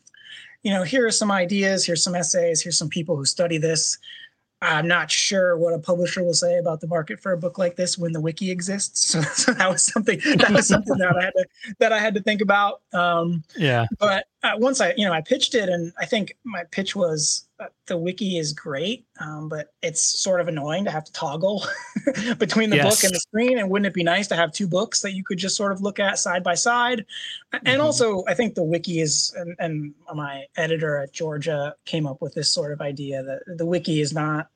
you 0.64 0.74
know, 0.74 0.84
here 0.84 1.06
are 1.06 1.12
some 1.12 1.32
ideas, 1.32 1.86
here's 1.86 2.04
some 2.04 2.16
essays, 2.16 2.62
here's 2.62 2.78
some 2.78 2.90
people 2.90 3.16
who 3.16 3.26
study 3.26 3.58
this. 3.58 3.98
I'm 4.62 4.88
not 4.88 5.12
sure 5.12 5.56
what 5.56 5.76
a 5.76 5.80
publisher 5.80 6.24
will 6.24 6.34
say 6.34 6.58
about 6.58 6.82
the 6.82 6.88
market 6.88 7.20
for 7.20 7.32
a 7.32 7.38
book 7.38 7.60
like 7.60 7.76
this 7.76 7.96
when 7.96 8.12
the 8.12 8.20
wiki 8.20 8.50
exists. 8.50 9.16
So, 9.18 9.22
so 9.22 9.54
that 9.54 9.70
was 9.70 9.86
something 9.86 10.20
that 10.38 10.52
was 10.52 10.68
something 10.68 10.98
that 10.98 11.16
I 11.16 11.24
had 11.24 11.34
to 11.38 11.46
that 11.80 11.94
I 11.94 12.00
had 12.00 12.16
to 12.16 12.22
think 12.22 12.42
about. 12.42 12.82
Um, 12.92 13.44
yeah. 13.56 13.86
But 14.00 14.26
uh, 14.48 14.58
once 14.58 14.82
I 14.82 14.94
you 14.98 15.06
know 15.06 15.14
I 15.14 15.22
pitched 15.22 15.56
it, 15.56 15.70
and 15.70 15.94
I 16.00 16.06
think 16.06 16.36
my 16.44 16.64
pitch 16.72 16.96
was 16.96 17.48
the 17.88 17.98
wiki 17.98 18.38
is 18.38 18.54
great, 18.54 19.06
um, 19.20 19.50
but 19.50 19.74
it's 19.82 20.02
sort 20.02 20.40
of 20.40 20.48
annoying 20.48 20.86
to 20.86 20.92
have 20.92 21.04
to 21.06 21.12
toggle 21.12 21.66
between 22.38 22.70
the 22.70 22.76
yes. 22.76 22.96
book 22.96 23.04
and 23.04 23.16
the 23.16 23.20
screen. 23.20 23.58
And 23.58 23.70
wouldn't 23.70 23.88
it 23.88 23.94
be 23.94 24.04
nice 24.04 24.28
to 24.28 24.36
have 24.36 24.52
two 24.52 24.68
books 24.68 25.02
that 25.02 25.14
you 25.14 25.24
could 25.24 25.38
just 25.38 25.56
sort 25.56 25.72
of 25.72 25.82
look 25.82 26.00
at 26.00 26.20
side 26.20 26.44
by 26.44 26.54
side? 26.54 27.06
Mm-hmm. 27.54 27.68
And 27.68 27.82
also, 27.82 28.24
I 28.28 28.34
think 28.36 28.56
the 28.56 28.64
wiki 28.64 29.00
is, 29.00 29.34
and, 29.38 29.56
and 29.60 29.94
my 30.14 30.46
editor 30.56 31.00
at 31.00 31.14
Georgia 31.14 31.76
came 31.86 32.06
up 32.06 32.22
with 32.22 32.36
this 32.36 32.54
sort 32.54 32.72
of 32.72 32.82
idea 32.82 33.24
that 33.24 33.42
the 33.58 33.66
wiki 33.66 34.02
is 34.02 34.14
not, 34.14 34.50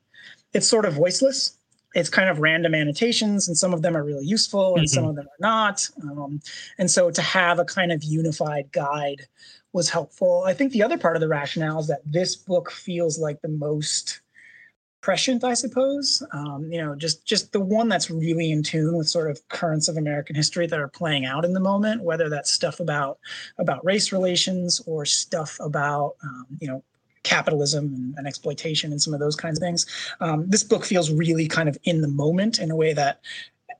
it's 0.52 0.68
sort 0.68 0.84
of 0.84 0.94
voiceless 0.94 1.58
it's 1.94 2.08
kind 2.08 2.28
of 2.28 2.38
random 2.38 2.74
annotations 2.74 3.48
and 3.48 3.56
some 3.56 3.74
of 3.74 3.82
them 3.82 3.96
are 3.96 4.04
really 4.04 4.24
useful 4.24 4.76
and 4.76 4.86
mm-hmm. 4.86 4.94
some 4.94 5.06
of 5.06 5.14
them 5.14 5.26
are 5.26 5.40
not 5.40 5.88
um, 6.02 6.40
and 6.78 6.90
so 6.90 7.10
to 7.10 7.22
have 7.22 7.58
a 7.58 7.64
kind 7.64 7.92
of 7.92 8.02
unified 8.02 8.70
guide 8.72 9.26
was 9.72 9.88
helpful. 9.88 10.44
I 10.46 10.54
think 10.54 10.72
the 10.72 10.82
other 10.82 10.98
part 10.98 11.16
of 11.16 11.20
the 11.20 11.28
rationale 11.28 11.80
is 11.80 11.86
that 11.86 12.02
this 12.04 12.36
book 12.36 12.70
feels 12.70 13.18
like 13.18 13.40
the 13.40 13.48
most 13.48 14.20
prescient, 15.00 15.42
I 15.44 15.54
suppose. 15.54 16.22
Um, 16.32 16.70
you 16.70 16.80
know, 16.80 16.94
just 16.94 17.26
just 17.26 17.52
the 17.52 17.60
one 17.60 17.88
that's 17.88 18.10
really 18.10 18.52
in 18.52 18.62
tune 18.62 18.96
with 18.96 19.08
sort 19.08 19.30
of 19.30 19.46
currents 19.48 19.88
of 19.88 19.96
American 19.96 20.36
history 20.36 20.66
that 20.66 20.78
are 20.78 20.88
playing 20.88 21.24
out 21.24 21.44
in 21.44 21.52
the 21.52 21.60
moment, 21.60 22.02
whether 22.02 22.28
that's 22.28 22.52
stuff 22.52 22.80
about 22.80 23.18
about 23.58 23.84
race 23.84 24.12
relations 24.12 24.80
or 24.86 25.04
stuff 25.04 25.56
about 25.60 26.14
um, 26.22 26.46
you 26.60 26.68
know 26.68 26.84
capitalism 27.32 27.86
and, 27.94 28.14
and, 28.18 28.26
exploitation 28.26 28.92
and 28.92 29.00
some 29.00 29.14
of 29.14 29.20
those 29.20 29.36
kinds 29.36 29.58
of 29.58 29.62
things. 29.62 29.86
Um, 30.20 30.48
this 30.48 30.62
book 30.62 30.84
feels 30.84 31.10
really 31.10 31.48
kind 31.48 31.68
of 31.68 31.78
in 31.84 32.00
the 32.00 32.08
moment 32.08 32.58
in 32.58 32.70
a 32.70 32.76
way 32.76 32.92
that 32.92 33.20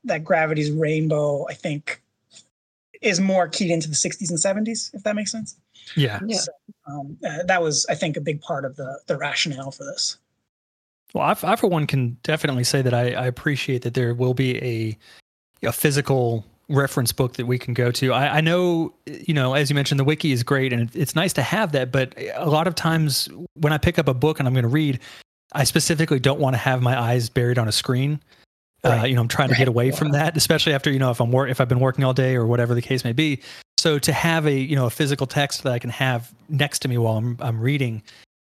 that 0.05 0.23
Gravity's 0.23 0.71
Rainbow, 0.71 1.47
I 1.47 1.53
think, 1.53 2.01
is 3.01 3.19
more 3.19 3.47
keyed 3.47 3.71
into 3.71 3.87
the 3.87 3.95
60s 3.95 4.29
and 4.29 4.67
70s, 4.67 4.93
if 4.93 5.03
that 5.03 5.15
makes 5.15 5.31
sense. 5.31 5.55
Yeah. 5.95 6.19
yeah. 6.25 6.37
So, 6.37 6.51
um, 6.87 7.17
uh, 7.25 7.43
that 7.43 7.61
was, 7.61 7.85
I 7.89 7.95
think, 7.95 8.17
a 8.17 8.21
big 8.21 8.41
part 8.41 8.65
of 8.65 8.75
the 8.75 8.99
the 9.07 9.17
rationale 9.17 9.71
for 9.71 9.83
this. 9.83 10.17
Well, 11.13 11.23
I, 11.23 11.35
I 11.43 11.55
for 11.55 11.67
one 11.67 11.87
can 11.87 12.17
definitely 12.23 12.63
say 12.63 12.81
that 12.81 12.93
I, 12.93 13.13
I 13.13 13.27
appreciate 13.27 13.83
that 13.83 13.93
there 13.93 14.13
will 14.13 14.33
be 14.33 14.57
a 14.63 14.97
a 15.67 15.71
physical 15.71 16.45
reference 16.73 17.11
book 17.11 17.33
that 17.33 17.45
we 17.45 17.57
can 17.57 17.73
go 17.73 17.91
to. 17.91 18.11
I, 18.11 18.37
I, 18.37 18.41
know, 18.41 18.93
you 19.05 19.33
know, 19.33 19.53
as 19.53 19.69
you 19.69 19.75
mentioned, 19.75 19.99
the 19.99 20.03
wiki 20.03 20.31
is 20.31 20.43
great 20.43 20.73
and 20.73 20.93
it's 20.95 21.15
nice 21.15 21.33
to 21.33 21.41
have 21.41 21.71
that. 21.73 21.91
But 21.91 22.15
a 22.35 22.49
lot 22.49 22.67
of 22.67 22.75
times 22.75 23.29
when 23.53 23.71
I 23.71 23.77
pick 23.77 23.99
up 23.99 24.07
a 24.07 24.13
book 24.13 24.39
and 24.39 24.47
I'm 24.47 24.53
going 24.53 24.63
to 24.63 24.69
read, 24.69 24.99
I 25.53 25.63
specifically 25.63 26.19
don't 26.19 26.39
want 26.39 26.55
to 26.55 26.57
have 26.57 26.81
my 26.81 26.99
eyes 26.99 27.29
buried 27.29 27.57
on 27.57 27.67
a 27.67 27.71
screen. 27.71 28.19
Uh, 28.83 28.89
right. 28.89 29.01
Uh, 29.01 29.05
you 29.05 29.15
know, 29.15 29.21
I'm 29.21 29.27
trying 29.27 29.49
to 29.49 29.55
get 29.55 29.67
away 29.67 29.91
from 29.91 30.11
that, 30.11 30.35
especially 30.35 30.73
after 30.73 30.91
you 30.91 30.99
know 30.99 31.11
if 31.11 31.21
I'm 31.21 31.31
wor- 31.31 31.47
if 31.47 31.61
I've 31.61 31.69
been 31.69 31.79
working 31.79 32.03
all 32.03 32.13
day 32.13 32.35
or 32.35 32.45
whatever 32.45 32.73
the 32.73 32.81
case 32.81 33.05
may 33.05 33.13
be. 33.13 33.41
So 33.77 33.97
to 33.99 34.11
have 34.11 34.45
a 34.45 34.53
you 34.53 34.75
know 34.75 34.87
a 34.87 34.89
physical 34.89 35.25
text 35.25 35.63
that 35.63 35.71
I 35.71 35.79
can 35.79 35.89
have 35.89 36.33
next 36.49 36.79
to 36.79 36.89
me 36.89 36.97
while 36.97 37.15
I'm 37.15 37.37
I'm 37.39 37.61
reading 37.61 38.03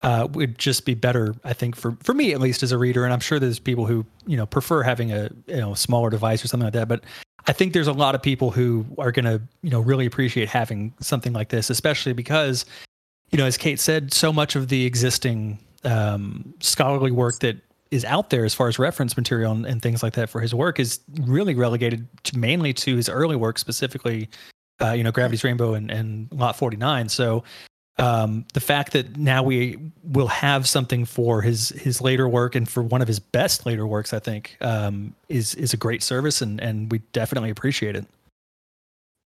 uh, 0.02 0.26
would 0.32 0.58
just 0.58 0.84
be 0.84 0.94
better, 0.94 1.34
I 1.44 1.52
think, 1.52 1.76
for 1.76 1.96
for 2.02 2.14
me 2.14 2.32
at 2.32 2.40
least 2.40 2.62
as 2.62 2.72
a 2.72 2.78
reader. 2.78 3.04
And 3.04 3.12
I'm 3.12 3.20
sure 3.20 3.38
there's 3.38 3.58
people 3.58 3.86
who 3.86 4.04
you 4.26 4.36
know 4.36 4.46
prefer 4.46 4.82
having 4.82 5.12
a 5.12 5.30
you 5.46 5.56
know 5.56 5.74
smaller 5.74 6.10
device 6.10 6.44
or 6.44 6.48
something 6.48 6.64
like 6.64 6.74
that. 6.74 6.88
But 6.88 7.04
I 7.46 7.52
think 7.52 7.72
there's 7.72 7.88
a 7.88 7.92
lot 7.92 8.14
of 8.14 8.22
people 8.22 8.50
who 8.50 8.86
are 8.98 9.12
going 9.12 9.24
to 9.24 9.40
you 9.62 9.70
know 9.70 9.80
really 9.80 10.06
appreciate 10.06 10.48
having 10.48 10.92
something 11.00 11.32
like 11.32 11.48
this, 11.48 11.70
especially 11.70 12.12
because 12.12 12.64
you 13.30 13.38
know 13.38 13.46
as 13.46 13.56
Kate 13.56 13.80
said, 13.80 14.12
so 14.12 14.32
much 14.32 14.56
of 14.56 14.68
the 14.68 14.84
existing 14.84 15.58
um, 15.84 16.54
scholarly 16.60 17.10
work 17.10 17.40
that 17.40 17.56
is 17.90 18.04
out 18.06 18.30
there 18.30 18.44
as 18.44 18.54
far 18.54 18.68
as 18.68 18.78
reference 18.78 19.16
material 19.16 19.52
and, 19.52 19.66
and, 19.66 19.82
things 19.82 20.02
like 20.02 20.14
that 20.14 20.30
for 20.30 20.40
his 20.40 20.54
work 20.54 20.80
is 20.80 21.00
really 21.22 21.54
relegated 21.54 22.08
to 22.24 22.38
mainly 22.38 22.72
to 22.72 22.96
his 22.96 23.06
early 23.06 23.36
work, 23.36 23.58
specifically 23.58 24.30
uh, 24.80 24.92
you 24.92 25.04
know, 25.04 25.12
Gravity's 25.12 25.44
Rainbow 25.44 25.74
and, 25.74 25.90
and 25.90 26.28
Lot 26.32 26.56
49. 26.56 27.08
So 27.08 27.44
um, 27.98 28.46
the 28.54 28.60
fact 28.60 28.92
that 28.92 29.16
now 29.16 29.42
we 29.42 29.78
will 30.02 30.28
have 30.28 30.66
something 30.66 31.04
for 31.04 31.42
his 31.42 31.70
his 31.70 32.00
later 32.00 32.28
work 32.28 32.54
and 32.54 32.68
for 32.68 32.82
one 32.82 33.02
of 33.02 33.08
his 33.08 33.18
best 33.18 33.66
later 33.66 33.86
works, 33.86 34.12
I 34.12 34.18
think, 34.18 34.56
um, 34.60 35.14
is 35.28 35.54
is 35.54 35.74
a 35.74 35.76
great 35.76 36.02
service, 36.02 36.40
and 36.40 36.60
and 36.60 36.90
we 36.90 36.98
definitely 37.12 37.50
appreciate 37.50 37.96
it. 37.96 38.06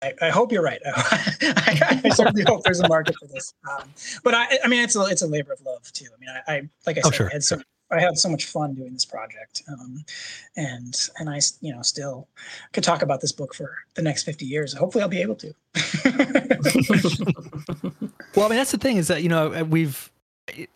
I, 0.02 0.14
I 0.22 0.30
hope 0.30 0.52
you're 0.52 0.64
right. 0.64 0.82
I, 0.86 2.02
I, 2.04 2.10
certainly 2.10 2.44
hope 2.44 2.64
there's 2.64 2.82
a 2.82 2.88
market 2.90 3.16
for 3.18 3.28
this. 3.28 3.54
Um, 3.70 3.90
but 4.24 4.34
I, 4.34 4.60
I 4.64 4.68
mean, 4.68 4.84
it's 4.84 4.96
a 4.96 5.06
it's 5.06 5.22
a 5.22 5.28
labor 5.28 5.54
of 5.54 5.62
love 5.62 5.92
too. 5.94 6.08
I 6.14 6.20
mean, 6.20 6.30
I, 6.30 6.54
I 6.54 6.70
like 6.86 6.98
I 6.98 7.02
oh, 7.06 7.10
said, 7.10 7.14
oh, 7.14 7.18
sure. 7.18 7.30
I 7.30 7.34
had 7.34 7.44
some 7.44 7.64
I 7.92 8.00
had 8.00 8.18
so 8.18 8.30
much 8.30 8.46
fun 8.46 8.74
doing 8.74 8.94
this 8.94 9.06
project, 9.06 9.64
um, 9.68 10.04
and 10.58 11.10
and 11.20 11.30
I 11.30 11.40
you 11.62 11.74
know 11.74 11.82
still 11.82 12.28
could 12.72 12.84
talk 12.84 13.02
about 13.02 13.22
this 13.22 13.32
book 13.32 13.54
for 13.54 13.76
the 13.96 14.02
next 14.02 14.24
fifty 14.24 14.46
years. 14.46 14.74
Hopefully, 14.74 15.04
I'll 15.04 15.10
be 15.10 15.22
able 15.22 15.36
to. 15.36 15.54
well, 18.36 18.46
I 18.46 18.50
mean, 18.50 18.58
that's 18.58 18.72
the 18.72 18.78
thing 18.78 18.98
is 18.98 19.08
that 19.08 19.24
you 19.24 19.30
know 19.30 19.54
uh, 19.54 19.64
we've. 19.64 20.10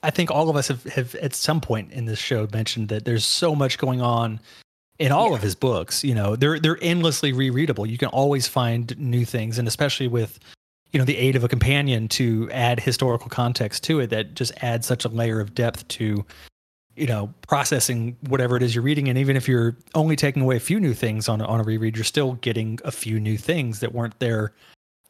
I 0.01 0.11
think 0.11 0.31
all 0.31 0.49
of 0.49 0.55
us 0.55 0.69
have, 0.69 0.83
have 0.85 1.13
at 1.15 1.33
some 1.33 1.59
point 1.59 1.91
in 1.91 2.05
this 2.05 2.19
show 2.19 2.47
mentioned 2.53 2.87
that 2.87 3.03
there's 3.03 3.25
so 3.25 3.53
much 3.53 3.77
going 3.77 3.99
on 3.99 4.39
in 4.97 5.11
all 5.11 5.31
yeah. 5.31 5.35
of 5.35 5.41
his 5.41 5.55
books. 5.55 6.03
You 6.03 6.15
know, 6.15 6.35
they're 6.35 6.59
they're 6.59 6.79
endlessly 6.81 7.33
rereadable. 7.33 7.87
You 7.87 7.97
can 7.97 8.07
always 8.09 8.47
find 8.47 8.97
new 8.97 9.25
things, 9.25 9.59
and 9.59 9.67
especially 9.67 10.07
with 10.07 10.39
you 10.93 10.99
know 10.99 11.05
the 11.05 11.17
aid 11.17 11.35
of 11.35 11.43
a 11.43 11.47
companion 11.47 12.07
to 12.09 12.49
add 12.51 12.79
historical 12.79 13.29
context 13.29 13.83
to 13.83 13.99
it 13.99 14.09
that 14.09 14.35
just 14.35 14.51
adds 14.63 14.87
such 14.87 15.05
a 15.05 15.09
layer 15.09 15.39
of 15.39 15.53
depth 15.53 15.87
to 15.89 16.25
you 16.95 17.07
know 17.07 17.33
processing 17.47 18.15
whatever 18.27 18.57
it 18.57 18.63
is 18.63 18.73
you're 18.73 18.83
reading 18.83 19.07
and 19.09 19.17
even 19.17 19.35
if 19.35 19.47
you're 19.47 19.75
only 19.95 20.15
taking 20.15 20.41
away 20.41 20.55
a 20.55 20.59
few 20.59 20.79
new 20.79 20.93
things 20.93 21.29
on, 21.29 21.41
on 21.41 21.59
a 21.59 21.63
reread 21.63 21.95
you're 21.95 22.03
still 22.03 22.33
getting 22.35 22.79
a 22.83 22.91
few 22.91 23.19
new 23.19 23.37
things 23.37 23.79
that 23.81 23.93
weren't 23.93 24.17
there 24.19 24.53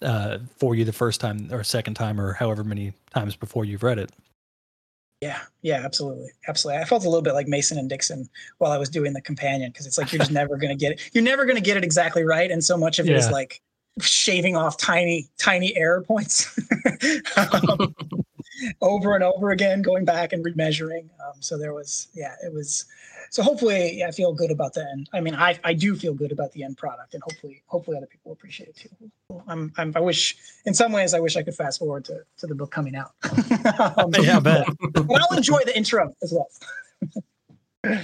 uh, 0.01 0.39
for 0.57 0.75
you 0.75 0.85
the 0.85 0.93
first 0.93 1.21
time 1.21 1.49
or 1.51 1.63
second 1.63 1.95
time 1.95 2.19
or 2.19 2.33
however 2.33 2.63
many 2.63 2.93
times 3.13 3.35
before 3.35 3.65
you've 3.65 3.83
read 3.83 3.99
it. 3.99 4.11
Yeah. 5.21 5.39
Yeah 5.63 5.81
absolutely. 5.83 6.29
Absolutely. 6.47 6.81
I 6.81 6.85
felt 6.85 7.03
a 7.03 7.09
little 7.09 7.23
bit 7.23 7.33
like 7.33 7.47
mason 7.47 7.79
and 7.79 7.89
dixon 7.89 8.29
while 8.59 8.71
i 8.71 8.77
was 8.77 8.87
doing 8.87 9.13
the 9.13 9.21
companion 9.21 9.71
because 9.71 9.87
it's 9.87 9.97
like 9.97 10.11
you're 10.11 10.19
just 10.19 10.31
never 10.31 10.57
going 10.57 10.69
to 10.69 10.75
get 10.75 10.91
it 10.91 11.09
you're 11.13 11.23
never 11.23 11.43
going 11.45 11.55
to 11.55 11.61
get 11.61 11.75
it 11.75 11.83
exactly 11.83 12.23
right 12.23 12.51
and 12.51 12.63
so 12.63 12.77
much 12.77 12.99
of 12.99 13.07
it 13.07 13.13
yeah. 13.13 13.17
is 13.17 13.31
like 13.31 13.61
shaving 14.01 14.55
off 14.55 14.77
tiny 14.77 15.27
tiny 15.37 15.75
error 15.75 16.01
points. 16.01 16.57
Um, 17.37 17.93
over 18.81 19.15
and 19.15 19.23
over 19.23 19.51
again 19.51 19.81
going 19.81 20.05
back 20.05 20.33
and 20.33 20.43
remeasuring. 20.43 21.09
Um, 21.25 21.41
so 21.41 21.57
there 21.57 21.73
was 21.73 22.07
yeah 22.13 22.35
it 22.43 22.53
was 22.53 22.85
so 23.29 23.43
hopefully 23.43 23.99
yeah, 23.99 24.07
i 24.07 24.11
feel 24.11 24.33
good 24.33 24.51
about 24.51 24.73
the 24.73 24.87
end. 24.91 25.09
I 25.13 25.21
mean 25.21 25.35
I, 25.35 25.59
I 25.63 25.73
do 25.73 25.95
feel 25.95 26.13
good 26.13 26.31
about 26.31 26.51
the 26.53 26.63
end 26.63 26.77
product 26.77 27.13
and 27.13 27.23
hopefully 27.23 27.63
hopefully 27.67 27.97
other 27.97 28.07
people 28.07 28.31
appreciate 28.31 28.69
it 28.69 28.75
too. 28.75 28.89
I'm, 29.47 29.71
I'm 29.77 29.93
i 29.95 29.99
wish 29.99 30.37
in 30.65 30.73
some 30.73 30.91
ways 30.91 31.13
i 31.13 31.19
wish 31.19 31.35
i 31.35 31.43
could 31.43 31.55
fast 31.55 31.79
forward 31.79 32.05
to, 32.05 32.21
to 32.37 32.47
the 32.47 32.55
book 32.55 32.71
coming 32.71 32.95
out. 32.95 33.11
Um, 33.97 34.13
yeah 34.19 34.39
but. 34.39 34.67
but 34.93 35.21
i'll 35.21 35.37
enjoy 35.37 35.59
the 35.65 35.75
intro 35.75 36.13
as 36.23 36.33
well. 36.33 36.49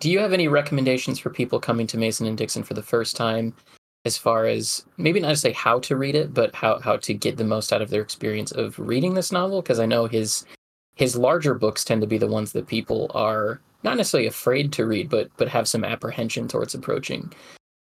Do 0.00 0.10
you 0.10 0.18
have 0.18 0.32
any 0.32 0.48
recommendations 0.48 1.18
for 1.18 1.30
people 1.30 1.60
coming 1.60 1.86
to 1.88 1.98
mason 1.98 2.26
and 2.26 2.36
dixon 2.36 2.62
for 2.62 2.74
the 2.74 2.82
first 2.82 3.16
time 3.16 3.54
as 4.04 4.16
far 4.16 4.46
as 4.46 4.84
maybe 4.96 5.20
not 5.20 5.28
to 5.28 5.36
say 5.36 5.52
how 5.52 5.78
to 5.80 5.96
read 5.96 6.14
it, 6.14 6.34
but 6.34 6.54
how 6.54 6.78
how 6.80 6.96
to 6.96 7.14
get 7.14 7.36
the 7.36 7.44
most 7.44 7.72
out 7.72 7.82
of 7.82 7.90
their 7.90 8.02
experience 8.02 8.52
of 8.52 8.78
reading 8.78 9.14
this 9.14 9.32
novel. 9.32 9.62
Because 9.62 9.80
I 9.80 9.86
know 9.86 10.06
his 10.06 10.44
his 10.96 11.16
larger 11.16 11.54
books 11.54 11.84
tend 11.84 12.00
to 12.00 12.06
be 12.06 12.18
the 12.18 12.26
ones 12.26 12.52
that 12.52 12.66
people 12.66 13.10
are 13.14 13.60
not 13.82 13.96
necessarily 13.96 14.28
afraid 14.28 14.72
to 14.72 14.86
read, 14.86 15.08
but 15.08 15.30
but 15.36 15.48
have 15.48 15.68
some 15.68 15.84
apprehension 15.84 16.48
towards 16.48 16.74
approaching. 16.74 17.32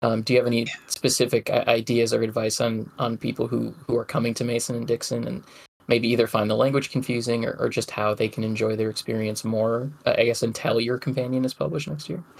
Um, 0.01 0.21
do 0.21 0.33
you 0.33 0.39
have 0.39 0.47
any 0.47 0.67
specific 0.87 1.49
ideas 1.49 2.13
or 2.13 2.21
advice 2.21 2.61
on 2.61 2.89
on 2.99 3.17
people 3.17 3.47
who 3.47 3.73
who 3.87 3.97
are 3.97 4.05
coming 4.05 4.33
to 4.35 4.43
Mason 4.43 4.75
and 4.75 4.87
Dixon 4.87 5.27
and 5.27 5.43
maybe 5.87 6.07
either 6.07 6.27
find 6.27 6.49
the 6.49 6.55
language 6.55 6.89
confusing 6.89 7.45
or, 7.45 7.55
or 7.59 7.69
just 7.69 7.91
how 7.91 8.13
they 8.13 8.27
can 8.27 8.43
enjoy 8.43 8.75
their 8.75 8.89
experience 8.89 9.43
more? 9.43 9.91
I 10.05 10.23
guess 10.23 10.43
until 10.43 10.79
your 10.79 10.97
companion 10.97 11.45
is 11.45 11.53
published 11.53 11.89
next 11.89 12.09
year. 12.09 12.23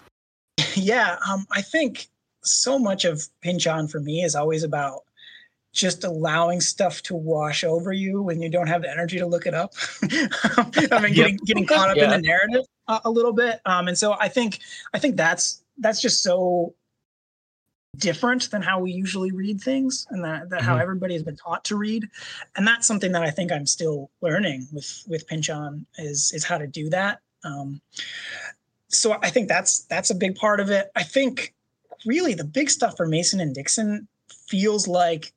Yeah, 0.78 1.18
um, 1.30 1.46
I 1.54 1.62
think 1.62 2.10
so 2.46 2.80
much 2.80 3.06
of 3.06 3.24
Pynchon 3.42 3.88
for 3.88 4.00
me 4.00 4.24
is 4.24 4.36
always 4.36 4.64
about 4.64 5.02
just 5.74 6.06
allowing 6.06 6.62
stuff 6.62 7.02
to 7.04 7.16
wash 7.16 7.64
over 7.64 7.92
you 7.92 8.22
when 8.22 8.42
you 8.42 8.50
don't 8.50 8.68
have 8.68 8.82
the 8.82 8.90
energy 8.90 9.20
to 9.20 9.26
look 9.26 9.46
it 9.46 9.54
up. 9.54 9.74
I 10.92 11.02
mean, 11.02 11.14
getting 11.14 11.38
getting 11.46 11.66
caught 11.66 11.90
up 11.90 11.98
yeah. 11.98 12.06
in 12.06 12.10
the 12.22 12.28
narrative 12.28 12.66
a, 12.88 13.02
a 13.06 13.12
little 13.12 13.34
bit. 13.34 13.60
Um, 13.66 13.90
and 13.90 13.98
so 13.98 14.16
I 14.20 14.30
think 14.30 14.60
I 14.94 15.00
think 15.00 15.18
that's 15.18 15.64
that's 15.78 16.02
just 16.02 16.24
so 16.24 16.74
different 17.98 18.50
than 18.52 18.62
how 18.62 18.80
we 18.80 18.92
usually 18.92 19.32
read 19.32 19.60
things 19.62 20.06
and 20.10 20.24
that, 20.24 20.50
that 20.50 20.60
mm-hmm. 20.60 20.68
how 20.68 20.78
everybody 20.78 21.14
has 21.14 21.24
been 21.24 21.36
taught 21.36 21.64
to 21.64 21.76
read 21.76 22.08
and 22.58 22.68
that's 22.68 22.86
something 22.86 23.14
that 23.14 23.24
i 23.24 23.30
think 23.30 23.54
i'm 23.54 23.66
still 23.66 24.10
learning 24.22 24.68
with 24.74 25.04
with 25.08 25.26
Pynchon 25.28 25.86
is 25.98 26.34
is 26.34 26.44
how 26.44 26.58
to 26.58 26.68
do 26.68 26.90
that 26.90 27.22
um, 27.46 27.80
so 28.90 29.18
i 29.24 29.30
think 29.30 29.48
that's 29.48 29.86
that's 29.86 30.10
a 30.10 30.16
big 30.16 30.36
part 30.36 30.60
of 30.60 30.70
it 30.70 30.92
i 30.96 31.04
think 31.04 31.54
really 32.06 32.34
the 32.34 32.44
big 32.44 32.70
stuff 32.70 32.98
for 32.98 33.08
Mason 33.08 33.40
and 33.40 33.54
Dixon 33.54 34.08
feels 34.48 34.88
like 34.88 35.34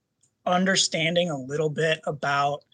understanding 0.46 1.30
a 1.30 1.38
little 1.38 1.70
bit 1.70 2.00
about 2.06 2.64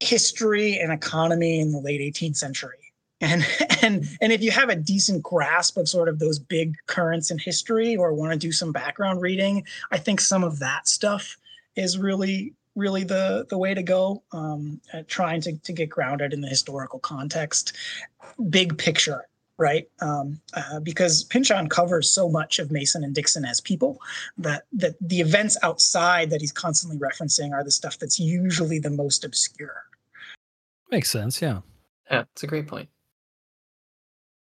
history 0.00 0.78
and 0.78 0.92
economy 0.92 1.60
in 1.60 1.72
the 1.72 1.80
late 1.80 2.00
18th 2.00 2.36
century. 2.36 2.92
And 3.20 3.44
and 3.82 4.06
and 4.20 4.32
if 4.32 4.42
you 4.42 4.50
have 4.50 4.68
a 4.68 4.76
decent 4.76 5.22
grasp 5.22 5.76
of 5.76 5.88
sort 5.88 6.08
of 6.08 6.18
those 6.18 6.38
big 6.38 6.74
currents 6.86 7.30
in 7.30 7.38
history 7.38 7.96
or 7.96 8.12
want 8.12 8.32
to 8.32 8.38
do 8.38 8.52
some 8.52 8.72
background 8.72 9.20
reading, 9.20 9.64
I 9.90 9.98
think 9.98 10.20
some 10.20 10.44
of 10.44 10.58
that 10.60 10.88
stuff 10.88 11.36
is 11.76 11.98
really 11.98 12.54
really 12.76 13.02
the 13.02 13.44
the 13.50 13.58
way 13.58 13.74
to 13.74 13.82
go 13.82 14.22
um, 14.32 14.80
trying 15.08 15.40
to, 15.42 15.58
to 15.58 15.72
get 15.72 15.90
grounded 15.90 16.32
in 16.32 16.40
the 16.40 16.48
historical 16.48 17.00
context 17.00 17.76
big 18.50 18.78
picture 18.78 19.27
right? 19.58 19.88
Um, 20.00 20.40
uh, 20.54 20.80
because 20.80 21.24
Pynchon 21.24 21.68
covers 21.68 22.10
so 22.10 22.28
much 22.28 22.58
of 22.58 22.70
Mason 22.70 23.04
and 23.04 23.14
Dixon 23.14 23.44
as 23.44 23.60
people 23.60 24.00
that 24.38 24.64
that 24.72 24.94
the 25.00 25.20
events 25.20 25.58
outside 25.62 26.30
that 26.30 26.40
he's 26.40 26.52
constantly 26.52 26.98
referencing 26.98 27.52
are 27.52 27.64
the 27.64 27.70
stuff 27.70 27.98
that's 27.98 28.18
usually 28.18 28.78
the 28.78 28.90
most 28.90 29.24
obscure. 29.24 29.84
Makes 30.90 31.10
sense, 31.10 31.42
yeah. 31.42 31.60
Yeah, 32.10 32.24
it's 32.32 32.42
a 32.44 32.46
great 32.46 32.66
point. 32.66 32.88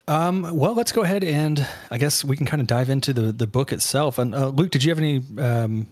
Um, 0.06 0.54
well, 0.54 0.74
let's 0.74 0.92
go 0.92 1.02
ahead 1.02 1.24
and 1.24 1.66
I 1.90 1.96
guess 1.96 2.24
we 2.24 2.36
can 2.36 2.44
kind 2.44 2.60
of 2.60 2.66
dive 2.66 2.90
into 2.90 3.14
the 3.14 3.32
the 3.32 3.46
book 3.46 3.72
itself. 3.72 4.18
And 4.18 4.34
uh, 4.34 4.48
Luke, 4.48 4.70
did 4.70 4.84
you 4.84 4.90
have 4.90 4.98
any 4.98 5.22
um, 5.38 5.86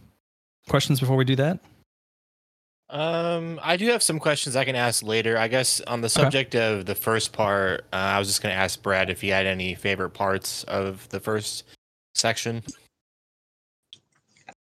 questions 0.69 1.01
before 1.01 1.17
we 1.17 1.25
do 1.25 1.37
that? 1.37 1.61
Um, 2.93 3.59
I 3.63 3.79
do 3.79 3.87
have 3.89 4.03
some 4.03 4.19
questions 4.19 4.55
I 4.55 4.67
can 4.67 4.77
ask 4.77 5.03
later. 5.03 5.39
I 5.39 5.49
guess 5.49 5.81
on 5.81 6.03
the 6.03 6.11
subject 6.11 6.55
okay. 6.55 6.79
of 6.79 6.85
the 6.85 6.95
first 6.95 7.33
part, 7.33 7.87
uh, 7.91 7.97
I 7.97 8.19
was 8.19 8.29
just 8.29 8.43
going 8.43 8.55
to 8.55 8.59
ask 8.61 8.83
Brett 8.83 9.09
if 9.09 9.23
he 9.23 9.29
had 9.29 9.47
any 9.47 9.75
favorite 9.75 10.11
parts 10.11 10.63
of 10.65 11.09
the 11.09 11.19
first 11.19 11.65
section. 12.15 12.63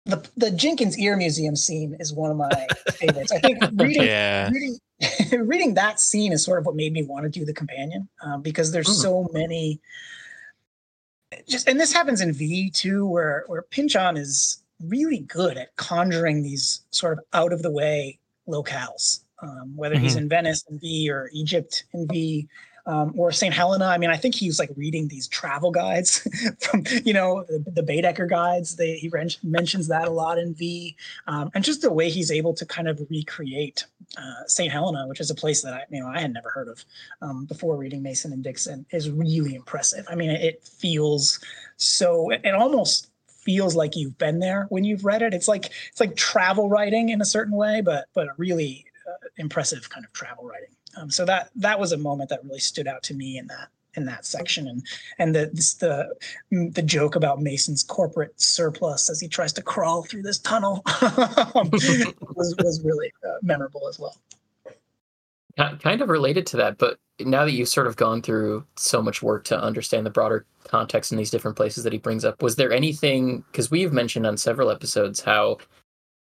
The 0.05 0.29
the 0.38 0.51
Jenkins 0.51 0.98
Ear 1.00 1.17
Museum 1.17 1.55
scene 1.55 1.98
is 2.00 2.13
one 2.13 2.29
of 2.29 2.38
my 2.38 2.67
favorites. 2.91 3.31
I 3.31 3.39
think 3.39 3.63
reading 3.74 4.03
yeah. 4.03 4.51
reading, 4.51 4.77
reading 5.48 5.74
that 5.74 6.00
scene 6.00 6.31
is 6.31 6.45
sort 6.45 6.59
of 6.59 6.67
what 6.67 6.75
made 6.75 6.93
me 6.93 7.01
want 7.01 7.24
to 7.24 7.29
do 7.29 7.45
the 7.45 7.53
companion 7.53 8.07
uh, 8.24 8.38
because 8.38 8.71
there's 8.71 8.88
mm. 8.88 9.01
so 9.01 9.27
many. 9.33 9.81
Just 11.48 11.67
and 11.67 11.79
this 11.79 11.91
happens 11.91 12.21
in 12.21 12.31
V 12.31 12.69
too, 12.69 13.07
where 13.07 13.43
where 13.48 13.63
Pynchon 13.63 14.17
is 14.17 14.62
really 14.86 15.19
good 15.21 15.57
at 15.57 15.75
conjuring 15.77 16.43
these 16.43 16.81
sort 16.91 17.17
of 17.17 17.24
out 17.33 17.51
of 17.51 17.63
the 17.63 17.71
way 17.71 18.18
locales, 18.50 19.22
um, 19.41 19.74
whether 19.75 19.96
mm-hmm. 19.96 20.03
he's 20.03 20.15
in 20.15 20.29
Venice 20.29 20.65
in 20.70 20.79
V 20.79 21.10
or 21.10 21.29
Egypt 21.34 21.86
in 21.94 22.08
V. 22.08 22.48
Um, 22.86 23.13
or 23.20 23.32
St. 23.32 23.53
Helena. 23.53 23.86
I 23.86 24.00
mean, 24.00 24.10
I 24.10 24.18
think 24.18 24.34
he 24.34 24.48
was 24.48 24.58
like 24.58 24.72
reading 24.75 25.08
these 25.08 25.27
travel 25.27 25.70
guides 25.70 26.27
from, 26.60 26.84
you 27.03 27.13
know, 27.13 27.44
the, 27.48 27.63
the 27.74 27.84
Baedeker 27.84 28.27
guides. 28.27 28.77
They, 28.77 28.96
he 28.96 29.12
mentions 29.44 29.88
that 29.89 30.08
a 30.08 30.12
lot 30.12 30.39
in 30.39 30.56
V, 30.56 30.96
um, 31.27 31.51
and 31.53 31.63
just 31.63 31.84
the 31.84 31.91
way 31.91 32.10
he's 32.10 32.32
able 32.32 32.51
to 32.56 32.65
kind 32.65 32.88
of 32.88 33.00
recreate 33.12 33.86
uh, 34.18 34.44
St. 34.48 34.72
Helena, 34.72 35.06
which 35.08 35.20
is 35.20 35.29
a 35.29 35.36
place 35.36 35.62
that 35.62 35.74
I, 35.74 35.84
you 35.91 36.00
know, 36.00 36.08
I 36.08 36.20
had 36.20 36.34
never 36.34 36.50
heard 36.50 36.68
of 36.68 36.84
um, 37.22 37.46
before 37.46 37.77
reading 37.77 38.01
Mason 38.01 38.34
and 38.34 38.44
Dixon, 38.44 38.88
is 38.91 39.12
really 39.12 39.53
impressive. 39.53 40.08
I 40.10 40.15
mean, 40.15 40.32
it 40.32 40.63
feels 40.63 41.39
so. 41.77 42.32
It 42.32 42.56
almost 42.56 43.10
feels 43.50 43.75
like 43.75 43.96
you've 43.96 44.15
been 44.20 44.38
there 44.38 44.68
when 44.70 44.84
you've 44.84 45.03
read 45.03 45.24
it. 45.24 45.34
It's 45.34 45.48
like 45.48 45.72
it's 45.89 46.00
like 46.00 46.15
travel 46.15 46.70
writing 46.70 47.10
in 47.10 47.20
a 47.20 47.25
certain 47.25 47.56
way, 47.56 47.82
but 47.82 48.06
but 48.13 48.27
a 48.27 48.34
really 48.38 48.86
uh, 49.08 49.27
impressive 49.38 49.89
kind 49.89 50.06
of 50.06 50.13
travel 50.13 50.46
writing. 50.46 50.70
Um, 50.96 51.10
so 51.10 51.25
that 51.25 51.50
that 51.56 51.79
was 51.79 51.91
a 51.91 51.98
moment 51.98 52.29
that 52.29 52.44
really 52.44 52.60
stood 52.60 52.88
out 52.88 53.01
to 53.03 53.15
me 53.15 53.39
in 53.39 53.48
that 53.48 53.70
in 53.96 54.06
that 54.06 54.24
section 54.24 54.68
and 54.68 54.86
and 55.18 55.36
the 55.36 55.50
this, 55.51 55.74
the 55.74 56.13
the 56.51 56.84
joke 56.84 57.15
about 57.15 57.41
Mason's 57.41 57.82
corporate 57.82 58.39
surplus 58.39 59.10
as 59.10 59.20
he 59.20 59.27
tries 59.27 59.51
to 59.53 59.63
crawl 59.63 60.03
through 60.03 60.22
this 60.22 60.38
tunnel 60.38 60.84
was 62.36 62.56
was 62.63 62.82
really 62.84 63.12
uh, 63.27 63.38
memorable 63.41 63.88
as 63.88 63.98
well. 63.98 64.15
Kind 65.60 66.01
of 66.01 66.08
related 66.08 66.46
to 66.48 66.58
that, 66.58 66.78
but 66.78 66.98
now 67.20 67.44
that 67.44 67.51
you've 67.51 67.68
sort 67.68 67.88
of 67.88 67.98
gone 67.98 68.22
through 68.22 68.66
so 68.78 69.01
much 69.01 69.22
work 69.22 69.44
to 69.46 69.62
understand 69.62 70.06
the 70.06 70.10
broader 70.10 70.46
context 70.63 71.12
in 71.12 71.18
these 71.18 71.32
different 71.32 71.58
places 71.58 71.84
that 71.84 71.92
he 71.92 72.00
brings 72.00 72.24
up, 72.24 72.42
was 72.42 72.56
there 72.56 72.72
anything? 72.72 73.44
Because 73.51 73.70
we've 73.70 73.92
mentioned 73.92 74.25
on 74.25 74.38
several 74.38 74.72
episodes 74.72 75.20
how 75.20 75.58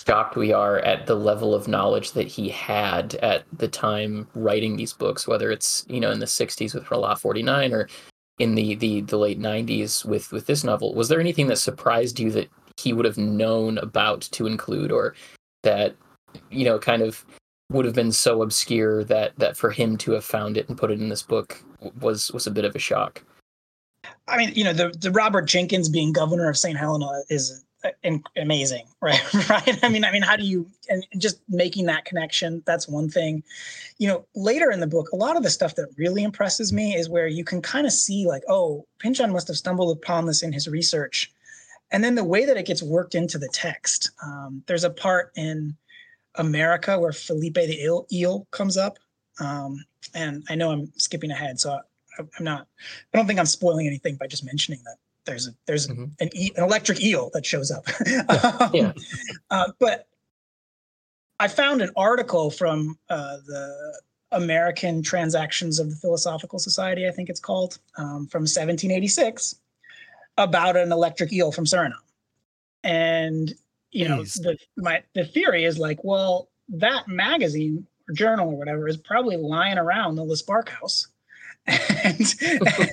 shocked 0.05 0.35
we 0.35 0.53
are 0.53 0.79
at 0.79 1.07
the 1.07 1.15
level 1.15 1.55
of 1.55 1.67
knowledge 1.67 2.11
that 2.11 2.27
he 2.27 2.49
had 2.49 3.15
at 3.15 3.45
the 3.57 3.67
time 3.67 4.27
writing 4.35 4.75
these 4.75 4.93
books, 4.93 5.27
whether 5.27 5.49
it's 5.49 5.83
you 5.89 5.99
know 5.99 6.11
in 6.11 6.19
the 6.19 6.27
'60s 6.27 6.75
with 6.75 6.91
Lot 6.91 7.19
49 7.19 7.73
or 7.73 7.89
in 8.37 8.53
the 8.53 8.75
the 8.75 9.01
the 9.01 9.17
late 9.17 9.39
'90s 9.39 10.05
with 10.05 10.31
with 10.31 10.45
this 10.45 10.63
novel. 10.63 10.93
Was 10.93 11.09
there 11.09 11.19
anything 11.19 11.47
that 11.47 11.57
surprised 11.57 12.19
you 12.19 12.29
that 12.31 12.49
he 12.77 12.93
would 12.93 13.05
have 13.05 13.17
known 13.17 13.79
about 13.79 14.21
to 14.33 14.45
include, 14.45 14.91
or 14.91 15.15
that 15.63 15.95
you 16.51 16.65
know 16.65 16.77
kind 16.77 17.01
of 17.01 17.25
would 17.71 17.85
have 17.85 17.95
been 17.95 18.11
so 18.11 18.41
obscure 18.41 19.03
that 19.05 19.37
that 19.37 19.57
for 19.57 19.71
him 19.71 19.97
to 19.97 20.11
have 20.11 20.25
found 20.25 20.57
it 20.57 20.67
and 20.69 20.77
put 20.77 20.91
it 20.91 20.99
in 20.99 21.09
this 21.09 21.23
book 21.23 21.63
was 21.99 22.31
was 22.31 22.47
a 22.47 22.51
bit 22.51 22.65
of 22.65 22.75
a 22.75 22.79
shock. 22.79 23.23
I 24.27 24.37
mean, 24.37 24.51
you 24.53 24.63
know, 24.63 24.73
the 24.73 24.89
the 24.99 25.11
Robert 25.11 25.43
Jenkins 25.43 25.89
being 25.89 26.11
governor 26.11 26.49
of 26.49 26.57
St. 26.57 26.77
Helena 26.77 27.21
is 27.29 27.63
amazing, 28.37 28.85
right? 29.01 29.21
right. 29.49 29.79
I 29.83 29.89
mean, 29.89 30.05
I 30.05 30.11
mean, 30.11 30.21
how 30.21 30.35
do 30.35 30.43
you 30.43 30.69
and 30.89 31.05
just 31.17 31.41
making 31.49 31.85
that 31.87 32.05
connection? 32.05 32.63
That's 32.65 32.87
one 32.87 33.09
thing. 33.09 33.43
You 33.97 34.07
know, 34.07 34.25
later 34.35 34.71
in 34.71 34.79
the 34.79 34.87
book, 34.87 35.11
a 35.11 35.15
lot 35.15 35.37
of 35.37 35.43
the 35.43 35.49
stuff 35.49 35.75
that 35.75 35.89
really 35.97 36.23
impresses 36.23 36.73
me 36.73 36.95
is 36.95 37.09
where 37.09 37.27
you 37.27 37.43
can 37.43 37.61
kind 37.61 37.85
of 37.85 37.93
see, 37.93 38.25
like, 38.25 38.43
oh, 38.47 38.85
Pynchon 38.99 39.31
must 39.31 39.47
have 39.47 39.57
stumbled 39.57 39.95
upon 39.95 40.25
this 40.25 40.43
in 40.43 40.51
his 40.51 40.67
research, 40.67 41.31
and 41.91 42.03
then 42.03 42.15
the 42.15 42.23
way 42.23 42.45
that 42.45 42.57
it 42.57 42.65
gets 42.65 42.83
worked 42.83 43.15
into 43.15 43.37
the 43.37 43.49
text. 43.49 44.11
Um, 44.23 44.63
there's 44.67 44.83
a 44.83 44.89
part 44.89 45.31
in 45.35 45.75
America 46.35 46.99
where 46.99 47.11
Felipe 47.11 47.55
the 47.55 47.81
eel, 47.81 48.07
eel 48.11 48.47
comes 48.51 48.77
up, 48.77 48.97
um, 49.39 49.83
and 50.13 50.43
I 50.49 50.55
know 50.55 50.71
I'm 50.71 50.91
skipping 50.97 51.31
ahead, 51.31 51.59
so 51.59 51.71
I, 51.71 51.79
I'm 52.37 52.43
not. 52.43 52.67
I 53.13 53.17
don't 53.17 53.27
think 53.27 53.39
I'm 53.39 53.45
spoiling 53.45 53.87
anything 53.87 54.15
by 54.15 54.27
just 54.27 54.45
mentioning 54.45 54.81
that 54.85 54.97
there's 55.25 55.47
a 55.47 55.51
there's 55.65 55.87
mm-hmm. 55.87 56.05
an, 56.19 56.29
e- 56.33 56.51
an 56.55 56.63
electric 56.63 57.01
eel 57.01 57.29
that 57.33 57.45
shows 57.45 57.71
up. 57.71 57.85
um, 58.61 58.71
yeah. 58.73 58.93
Uh, 59.49 59.71
but 59.79 60.07
I 61.39 61.47
found 61.47 61.81
an 61.81 61.91
article 61.95 62.49
from 62.49 62.97
uh, 63.09 63.37
the 63.45 64.01
American 64.33 65.01
Transactions 65.01 65.79
of 65.79 65.89
the 65.89 65.95
Philosophical 65.95 66.59
Society, 66.59 67.07
I 67.07 67.11
think 67.11 67.29
it's 67.29 67.39
called, 67.39 67.79
um, 67.97 68.27
from 68.27 68.41
1786, 68.41 69.55
about 70.37 70.75
an 70.75 70.91
electric 70.91 71.31
eel 71.31 71.51
from 71.51 71.65
Suriname. 71.65 71.93
And 72.83 73.53
you 73.93 74.09
know, 74.09 74.23
the 74.23 74.57
my 74.75 75.03
the 75.13 75.23
theory 75.23 75.63
is 75.63 75.77
like, 75.77 76.03
well, 76.03 76.49
that 76.69 77.07
magazine 77.07 77.85
or 78.09 78.13
journal 78.13 78.49
or 78.49 78.57
whatever 78.57 78.87
is 78.87 78.97
probably 78.97 79.37
lying 79.37 79.77
around 79.77 80.15
the 80.15 80.37
Spark 80.37 80.69
House. 80.69 81.07
And, 82.03 82.35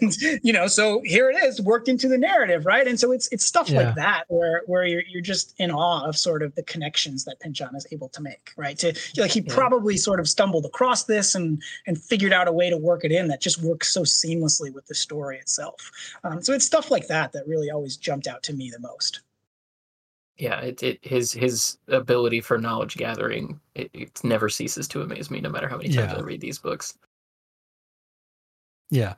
and 0.01 0.17
you 0.45 0.53
know 0.53 0.69
so 0.69 1.03
here 1.05 1.29
it 1.29 1.35
is 1.43 1.61
worked 1.61 1.89
into 1.89 2.07
the 2.07 2.17
narrative 2.17 2.65
right? 2.65 2.87
And 2.87 3.01
so 3.01 3.11
it's 3.11 3.27
it's 3.33 3.45
stuff 3.45 3.69
yeah. 3.69 3.83
like 3.83 3.95
that 3.97 4.27
where 4.29 4.63
where 4.67 4.87
you're, 4.87 5.03
you're 5.09 5.21
just 5.21 5.57
in 5.59 5.73
awe 5.73 6.07
of 6.07 6.17
sort 6.17 6.45
of 6.45 6.55
the 6.55 6.63
connections 6.63 7.25
that 7.25 7.41
Pynchon 7.41 7.75
is 7.75 7.85
able 7.91 8.09
to 8.11 8.23
make 8.23 8.53
right? 8.57 8.79
To 8.79 8.97
like 9.17 9.33
he 9.33 9.41
yeah. 9.41 9.53
probably 9.53 9.97
sort 9.97 10.21
of 10.21 10.29
stumbled 10.29 10.67
across 10.67 11.03
this 11.03 11.35
and 11.35 11.61
and 11.89 12.01
figured 12.01 12.33
out 12.33 12.47
a 12.47 12.53
way 12.53 12.71
to 12.71 12.77
work 12.77 13.05
it 13.05 13.11
in 13.11 13.27
that 13.27 13.41
just 13.41 13.61
works 13.61 13.93
so 13.93 14.03
seamlessly 14.03 14.73
with 14.73 14.87
the 14.87 14.95
story 14.95 15.39
itself. 15.39 15.91
Um, 16.23 16.41
so 16.41 16.53
it's 16.53 16.65
stuff 16.65 16.93
like 16.93 17.09
that 17.09 17.33
that 17.33 17.49
really 17.49 17.73
always 17.73 17.97
jumped 17.97 18.29
out 18.29 18.45
to 18.45 18.53
me 18.53 18.71
the 18.71 18.79
most 18.79 19.23
yeah 20.41 20.61
it, 20.61 20.83
it 20.83 20.99
his 21.03 21.33
his 21.33 21.79
ability 21.89 22.41
for 22.41 22.59
knowledge 22.59 22.97
gathering 22.97 23.61
it, 23.75 23.91
it 23.93 24.25
never 24.25 24.49
ceases 24.49 24.89
to 24.89 25.03
amaze 25.03 25.31
me 25.31 25.41
no 25.41 25.51
matter 25.51 25.69
how 25.69 25.77
many 25.77 25.89
times 25.89 26.13
yeah. 26.13 26.19
i 26.19 26.21
read 26.21 26.41
these 26.41 26.59
books 26.59 26.95
yeah. 28.91 29.15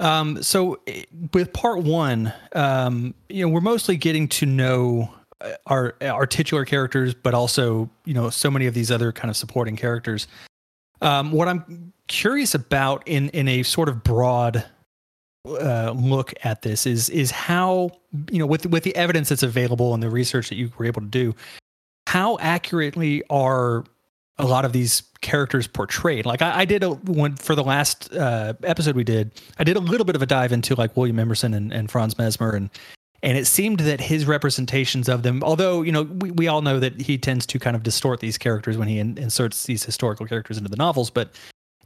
Um, 0.00 0.42
so 0.42 0.80
eh, 0.86 1.04
with 1.32 1.52
part 1.52 1.82
one, 1.82 2.32
um, 2.54 3.14
you 3.28 3.44
know, 3.44 3.52
we're 3.52 3.60
mostly 3.60 3.96
getting 3.96 4.28
to 4.28 4.46
know 4.46 5.12
uh, 5.40 5.52
our 5.66 5.94
our 6.02 6.26
titular 6.26 6.64
characters, 6.64 7.14
but 7.14 7.34
also 7.34 7.88
you 8.04 8.14
know 8.14 8.28
so 8.30 8.50
many 8.50 8.66
of 8.66 8.74
these 8.74 8.90
other 8.90 9.12
kind 9.12 9.30
of 9.30 9.36
supporting 9.36 9.76
characters. 9.76 10.26
Um, 11.00 11.32
what 11.32 11.48
I'm 11.48 11.92
curious 12.08 12.54
about 12.54 13.02
in 13.06 13.28
in 13.30 13.48
a 13.48 13.62
sort 13.62 13.88
of 13.88 14.02
broad 14.02 14.64
uh, 15.46 15.94
look 15.96 16.34
at 16.44 16.62
this 16.62 16.86
is 16.86 17.08
is 17.10 17.30
how 17.30 17.90
you 18.30 18.38
know 18.38 18.46
with 18.46 18.66
with 18.66 18.82
the 18.84 18.94
evidence 18.96 19.28
that's 19.28 19.42
available 19.42 19.94
and 19.94 20.02
the 20.02 20.10
research 20.10 20.48
that 20.48 20.56
you 20.56 20.70
were 20.76 20.84
able 20.84 21.00
to 21.00 21.08
do, 21.08 21.34
how 22.06 22.38
accurately 22.38 23.22
are 23.30 23.84
a 24.38 24.44
lot 24.44 24.64
of 24.64 24.72
these 24.72 25.02
characters 25.22 25.66
portrayed. 25.66 26.26
Like 26.26 26.42
I, 26.42 26.60
I 26.60 26.64
did 26.64 26.82
a 26.82 26.90
one 26.90 27.36
for 27.36 27.54
the 27.54 27.64
last 27.64 28.12
uh, 28.12 28.54
episode 28.62 28.96
we 28.96 29.04
did. 29.04 29.32
I 29.58 29.64
did 29.64 29.76
a 29.76 29.80
little 29.80 30.04
bit 30.04 30.16
of 30.16 30.22
a 30.22 30.26
dive 30.26 30.52
into 30.52 30.74
like 30.74 30.96
William 30.96 31.18
Emerson 31.18 31.54
and, 31.54 31.72
and 31.72 31.90
Franz 31.90 32.18
Mesmer, 32.18 32.50
and 32.50 32.70
and 33.22 33.38
it 33.38 33.46
seemed 33.46 33.80
that 33.80 34.00
his 34.00 34.26
representations 34.26 35.08
of 35.08 35.22
them, 35.22 35.42
although 35.42 35.82
you 35.82 35.92
know 35.92 36.02
we, 36.02 36.30
we 36.32 36.48
all 36.48 36.62
know 36.62 36.78
that 36.80 37.00
he 37.00 37.16
tends 37.18 37.46
to 37.46 37.58
kind 37.58 37.74
of 37.74 37.82
distort 37.82 38.20
these 38.20 38.36
characters 38.36 38.76
when 38.76 38.88
he 38.88 38.98
in, 38.98 39.16
inserts 39.16 39.64
these 39.64 39.84
historical 39.84 40.26
characters 40.26 40.58
into 40.58 40.68
the 40.68 40.76
novels, 40.76 41.10
but 41.10 41.30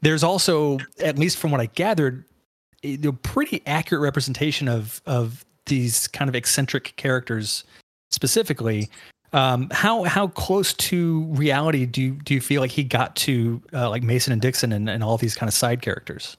there's 0.02 0.24
also, 0.24 0.78
at 0.98 1.18
least 1.18 1.36
from 1.36 1.50
what 1.50 1.60
I 1.60 1.66
gathered, 1.66 2.24
a, 2.84 2.98
a 3.06 3.12
pretty 3.12 3.62
accurate 3.66 4.02
representation 4.02 4.68
of 4.68 5.00
of 5.06 5.44
these 5.66 6.08
kind 6.08 6.28
of 6.28 6.34
eccentric 6.34 6.94
characters 6.96 7.64
specifically 8.10 8.88
um, 9.32 9.68
how 9.70 10.02
how 10.04 10.28
close 10.28 10.74
to 10.74 11.24
reality 11.26 11.86
do 11.86 12.02
you, 12.02 12.10
do 12.12 12.34
you 12.34 12.40
feel 12.40 12.60
like 12.60 12.70
he 12.70 12.82
got 12.82 13.14
to 13.16 13.62
uh, 13.72 13.88
like 13.88 14.02
Mason 14.02 14.32
and 14.32 14.42
Dixon 14.42 14.72
and, 14.72 14.88
and 14.88 15.04
all 15.04 15.16
these 15.16 15.34
kind 15.34 15.48
of 15.48 15.54
side 15.54 15.82
characters? 15.82 16.36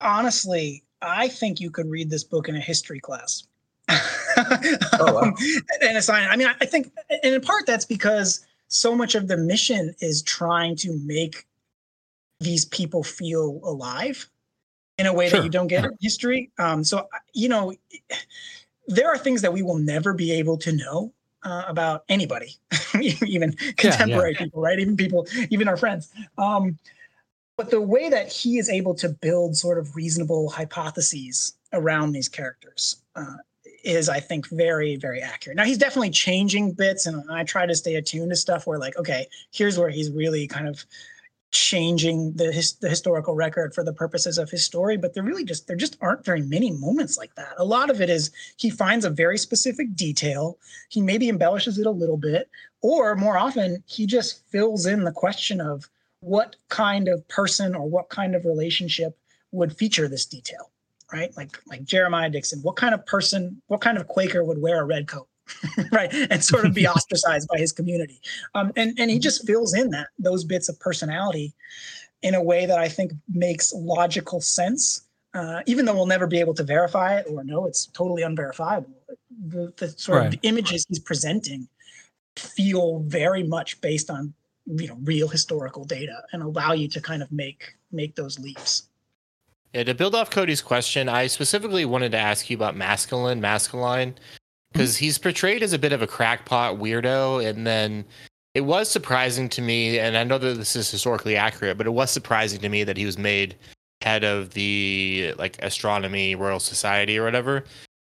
Honestly, 0.00 0.82
I 1.00 1.28
think 1.28 1.60
you 1.60 1.70
could 1.70 1.88
read 1.88 2.10
this 2.10 2.24
book 2.24 2.48
in 2.48 2.56
a 2.56 2.60
history 2.60 3.00
class. 3.00 3.44
oh, 3.88 4.80
wow. 5.00 5.20
um, 5.20 5.34
and 5.82 5.96
assign. 5.96 6.26
I 6.28 6.36
mean, 6.36 6.48
I 6.60 6.66
think, 6.66 6.90
and 7.22 7.34
in 7.34 7.40
part 7.40 7.66
that's 7.66 7.84
because 7.84 8.44
so 8.68 8.96
much 8.96 9.14
of 9.14 9.28
the 9.28 9.36
mission 9.36 9.94
is 10.00 10.22
trying 10.22 10.74
to 10.76 10.98
make 11.04 11.46
these 12.40 12.64
people 12.64 13.04
feel 13.04 13.60
alive 13.62 14.28
in 14.98 15.06
a 15.06 15.12
way 15.12 15.28
sure. 15.28 15.38
that 15.38 15.44
you 15.44 15.50
don't 15.50 15.66
get 15.66 15.84
in 15.84 15.96
history. 16.00 16.50
Um, 16.58 16.84
so 16.84 17.08
you 17.32 17.48
know, 17.48 17.72
there 18.86 19.08
are 19.08 19.18
things 19.18 19.42
that 19.42 19.52
we 19.52 19.62
will 19.62 19.78
never 19.78 20.12
be 20.12 20.32
able 20.32 20.56
to 20.58 20.72
know 20.72 21.12
uh, 21.44 21.64
about 21.68 22.04
anybody, 22.08 22.56
even 23.00 23.52
contemporary 23.76 24.32
yeah, 24.32 24.38
yeah. 24.38 24.44
people, 24.44 24.62
right? 24.62 24.78
Even 24.78 24.96
people, 24.96 25.26
even 25.50 25.68
our 25.68 25.76
friends. 25.76 26.12
Um, 26.38 26.78
but 27.56 27.70
the 27.70 27.80
way 27.80 28.08
that 28.08 28.32
he 28.32 28.58
is 28.58 28.68
able 28.68 28.94
to 28.96 29.08
build 29.08 29.56
sort 29.56 29.78
of 29.78 29.94
reasonable 29.94 30.48
hypotheses 30.50 31.54
around 31.72 32.12
these 32.12 32.28
characters 32.28 33.02
uh, 33.14 33.36
is, 33.84 34.08
I 34.08 34.18
think, 34.18 34.48
very, 34.48 34.96
very 34.96 35.20
accurate. 35.20 35.56
Now 35.56 35.64
he's 35.64 35.78
definitely 35.78 36.10
changing 36.10 36.72
bits, 36.72 37.06
and 37.06 37.30
I 37.30 37.44
try 37.44 37.66
to 37.66 37.74
stay 37.74 37.94
attuned 37.94 38.30
to 38.30 38.36
stuff 38.36 38.66
where, 38.66 38.78
like, 38.78 38.96
okay, 38.96 39.26
here's 39.52 39.78
where 39.78 39.90
he's 39.90 40.10
really 40.10 40.46
kind 40.48 40.66
of 40.66 40.84
changing 41.54 42.32
the 42.34 42.50
his, 42.52 42.74
the 42.74 42.88
historical 42.88 43.34
record 43.34 43.72
for 43.72 43.84
the 43.84 43.92
purposes 43.92 44.38
of 44.38 44.50
his 44.50 44.64
story 44.64 44.96
but 44.96 45.14
there 45.14 45.22
really 45.22 45.44
just 45.44 45.68
there 45.68 45.76
just 45.76 45.96
aren't 46.00 46.24
very 46.24 46.42
many 46.42 46.72
moments 46.72 47.16
like 47.16 47.34
that. 47.36 47.54
A 47.58 47.64
lot 47.64 47.90
of 47.90 48.00
it 48.00 48.10
is 48.10 48.32
he 48.56 48.70
finds 48.70 49.04
a 49.04 49.10
very 49.10 49.38
specific 49.38 49.94
detail 49.94 50.58
he 50.88 51.00
maybe 51.00 51.28
embellishes 51.28 51.78
it 51.78 51.86
a 51.86 51.90
little 51.90 52.16
bit 52.16 52.50
or 52.82 53.14
more 53.14 53.38
often 53.38 53.82
he 53.86 54.04
just 54.04 54.44
fills 54.48 54.84
in 54.84 55.04
the 55.04 55.12
question 55.12 55.60
of 55.60 55.88
what 56.20 56.56
kind 56.70 57.06
of 57.06 57.26
person 57.28 57.74
or 57.74 57.88
what 57.88 58.08
kind 58.08 58.34
of 58.34 58.44
relationship 58.44 59.16
would 59.52 59.76
feature 59.76 60.08
this 60.08 60.26
detail 60.26 60.72
right? 61.12 61.36
Like 61.36 61.56
like 61.66 61.84
jeremiah 61.84 62.30
dixon 62.30 62.60
what 62.62 62.74
kind 62.74 62.94
of 62.94 63.06
person 63.06 63.62
what 63.68 63.80
kind 63.80 63.96
of 63.96 64.08
quaker 64.08 64.42
would 64.42 64.60
wear 64.60 64.80
a 64.80 64.84
red 64.84 65.06
coat 65.06 65.28
right? 65.92 66.12
And 66.30 66.42
sort 66.42 66.64
of 66.66 66.74
be 66.74 66.86
ostracized 66.94 67.48
by 67.48 67.58
his 67.58 67.72
community. 67.72 68.20
Um, 68.54 68.72
and 68.76 68.98
and 68.98 69.10
he 69.10 69.18
just 69.18 69.46
fills 69.46 69.74
in 69.74 69.90
that 69.90 70.08
those 70.18 70.44
bits 70.44 70.68
of 70.68 70.78
personality 70.80 71.54
in 72.24 72.34
a 72.34 72.42
way 72.42 72.66
that 72.66 72.78
i 72.78 72.88
think 72.88 73.12
makes 73.28 73.72
logical 73.72 74.40
sense 74.40 75.02
uh, 75.34 75.60
even 75.66 75.84
though 75.84 75.94
we'll 75.94 76.06
never 76.06 76.28
be 76.28 76.38
able 76.38 76.54
to 76.54 76.62
verify 76.62 77.18
it 77.18 77.26
or 77.28 77.44
no 77.44 77.66
it's 77.66 77.86
totally 77.86 78.22
unverifiable. 78.22 78.90
The, 79.48 79.72
the 79.76 79.88
sort 79.88 80.18
right. 80.18 80.34
of 80.34 80.40
images 80.42 80.86
he's 80.88 81.00
presenting 81.00 81.68
feel 82.36 83.00
very 83.00 83.42
much 83.42 83.80
based 83.80 84.10
on 84.10 84.32
you 84.66 84.88
know 84.88 84.96
real 85.02 85.28
historical 85.28 85.84
data 85.84 86.22
and 86.32 86.42
allow 86.42 86.72
you 86.72 86.88
to 86.88 87.00
kind 87.00 87.22
of 87.22 87.30
make 87.30 87.74
make 87.92 88.14
those 88.14 88.38
leaps. 88.38 88.84
Yeah, 89.72 89.82
to 89.82 89.94
build 89.94 90.14
off 90.14 90.30
Cody's 90.30 90.62
question, 90.62 91.08
I 91.08 91.26
specifically 91.26 91.84
wanted 91.84 92.12
to 92.12 92.18
ask 92.18 92.48
you 92.48 92.56
about 92.56 92.76
Maskelyne, 92.76 93.40
Maskelyne, 93.40 94.14
because 94.74 94.98
he's 94.98 95.16
portrayed 95.16 95.62
as 95.62 95.72
a 95.72 95.78
bit 95.78 95.92
of 95.92 96.02
a 96.02 96.06
crackpot 96.06 96.78
weirdo 96.78 97.48
and 97.48 97.66
then 97.66 98.04
it 98.52 98.60
was 98.60 98.90
surprising 98.90 99.48
to 99.48 99.62
me 99.62 99.98
and 99.98 100.16
i 100.16 100.22
know 100.22 100.36
that 100.36 100.58
this 100.58 100.76
is 100.76 100.90
historically 100.90 101.36
accurate 101.36 101.78
but 101.78 101.86
it 101.86 101.90
was 101.90 102.10
surprising 102.10 102.60
to 102.60 102.68
me 102.68 102.84
that 102.84 102.98
he 102.98 103.06
was 103.06 103.16
made 103.16 103.56
head 104.04 104.22
of 104.22 104.52
the 104.52 105.34
like 105.38 105.56
astronomy 105.62 106.34
royal 106.34 106.60
society 106.60 107.18
or 107.18 107.24
whatever. 107.24 107.64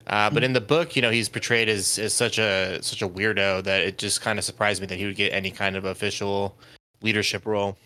Uh, 0.08 0.30
but 0.30 0.44
in 0.44 0.54
the 0.54 0.62
book 0.62 0.96
you 0.96 1.02
know 1.02 1.12
he's 1.12 1.30
portrayed 1.30 1.70
as, 1.70 2.00
as 2.00 2.14
such 2.14 2.40
a 2.40 2.80
such 2.82 3.02
a 3.02 3.08
weirdo 3.08 3.64
that 3.64 3.82
it 3.82 3.98
just 3.98 4.22
kind 4.22 4.40
of 4.40 4.46
surprised 4.46 4.82
me 4.82 4.88
that 4.88 4.98
he 4.98 5.06
would 5.06 5.16
get 5.16 5.32
any 5.32 5.52
kind 5.52 5.76
of 5.76 5.86
official 5.86 6.56
leadership 7.02 7.46
role. 7.46 7.78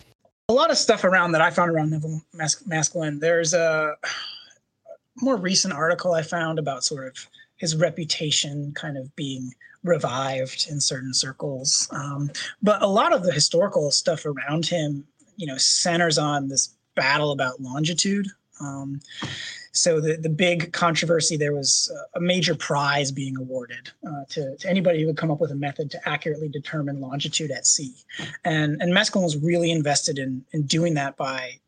A 0.47 0.53
lot 0.53 0.71
of 0.71 0.77
stuff 0.77 1.03
around 1.03 1.33
that 1.33 1.41
i 1.41 1.49
found 1.49 1.71
around 1.71 1.89
Nevil 1.89 2.21
Mas- 2.33 2.63
Maskelyne 2.63 3.19
there's 3.19 3.53
a 3.65 3.95
more 5.17 5.35
recent 5.35 5.73
article 5.73 6.13
i 6.13 6.21
found 6.21 6.57
about 6.57 6.83
sort 6.83 7.07
of 7.07 7.27
his 7.57 7.75
reputation 7.75 8.73
kind 8.75 8.97
of 8.97 9.15
being 9.15 9.51
revived 9.83 10.67
in 10.69 10.79
certain 10.79 11.13
circles. 11.13 11.87
Um, 11.91 12.31
but 12.61 12.81
a 12.81 12.87
lot 12.87 13.13
of 13.13 13.23
the 13.23 13.31
historical 13.31 13.91
stuff 13.91 14.25
around 14.25 14.65
him, 14.65 15.05
you 15.37 15.47
know, 15.47 15.57
centers 15.57 16.17
on 16.17 16.47
this 16.47 16.73
battle 16.95 17.31
about 17.31 17.61
longitude 17.61 18.27
Um, 18.59 19.01
so 19.71 19.99
the, 19.99 20.15
the 20.15 20.29
big 20.29 20.71
controversy 20.71 21.35
there 21.35 21.53
was 21.53 21.91
a 22.13 22.19
major 22.19 22.55
prize 22.55 23.11
being 23.11 23.35
awarded 23.37 23.91
uh, 24.07 24.23
to, 24.29 24.55
to 24.57 24.69
anybody 24.69 25.01
who 25.01 25.07
would 25.07 25.17
come 25.17 25.31
up 25.31 25.41
with 25.41 25.51
a 25.51 25.55
method 25.55 25.91
to 25.91 26.09
accurately 26.09 26.47
determine 26.47 27.01
longitude 27.01 27.51
at 27.51 27.67
sea. 27.67 27.93
And, 28.45 28.81
and 28.81 28.93
Maskelyne 28.93 29.23
was 29.23 29.37
really 29.37 29.71
invested 29.71 30.17
in, 30.17 30.45
in 30.51 30.63
doing 30.63 30.93
that 30.93 31.17
by 31.17 31.59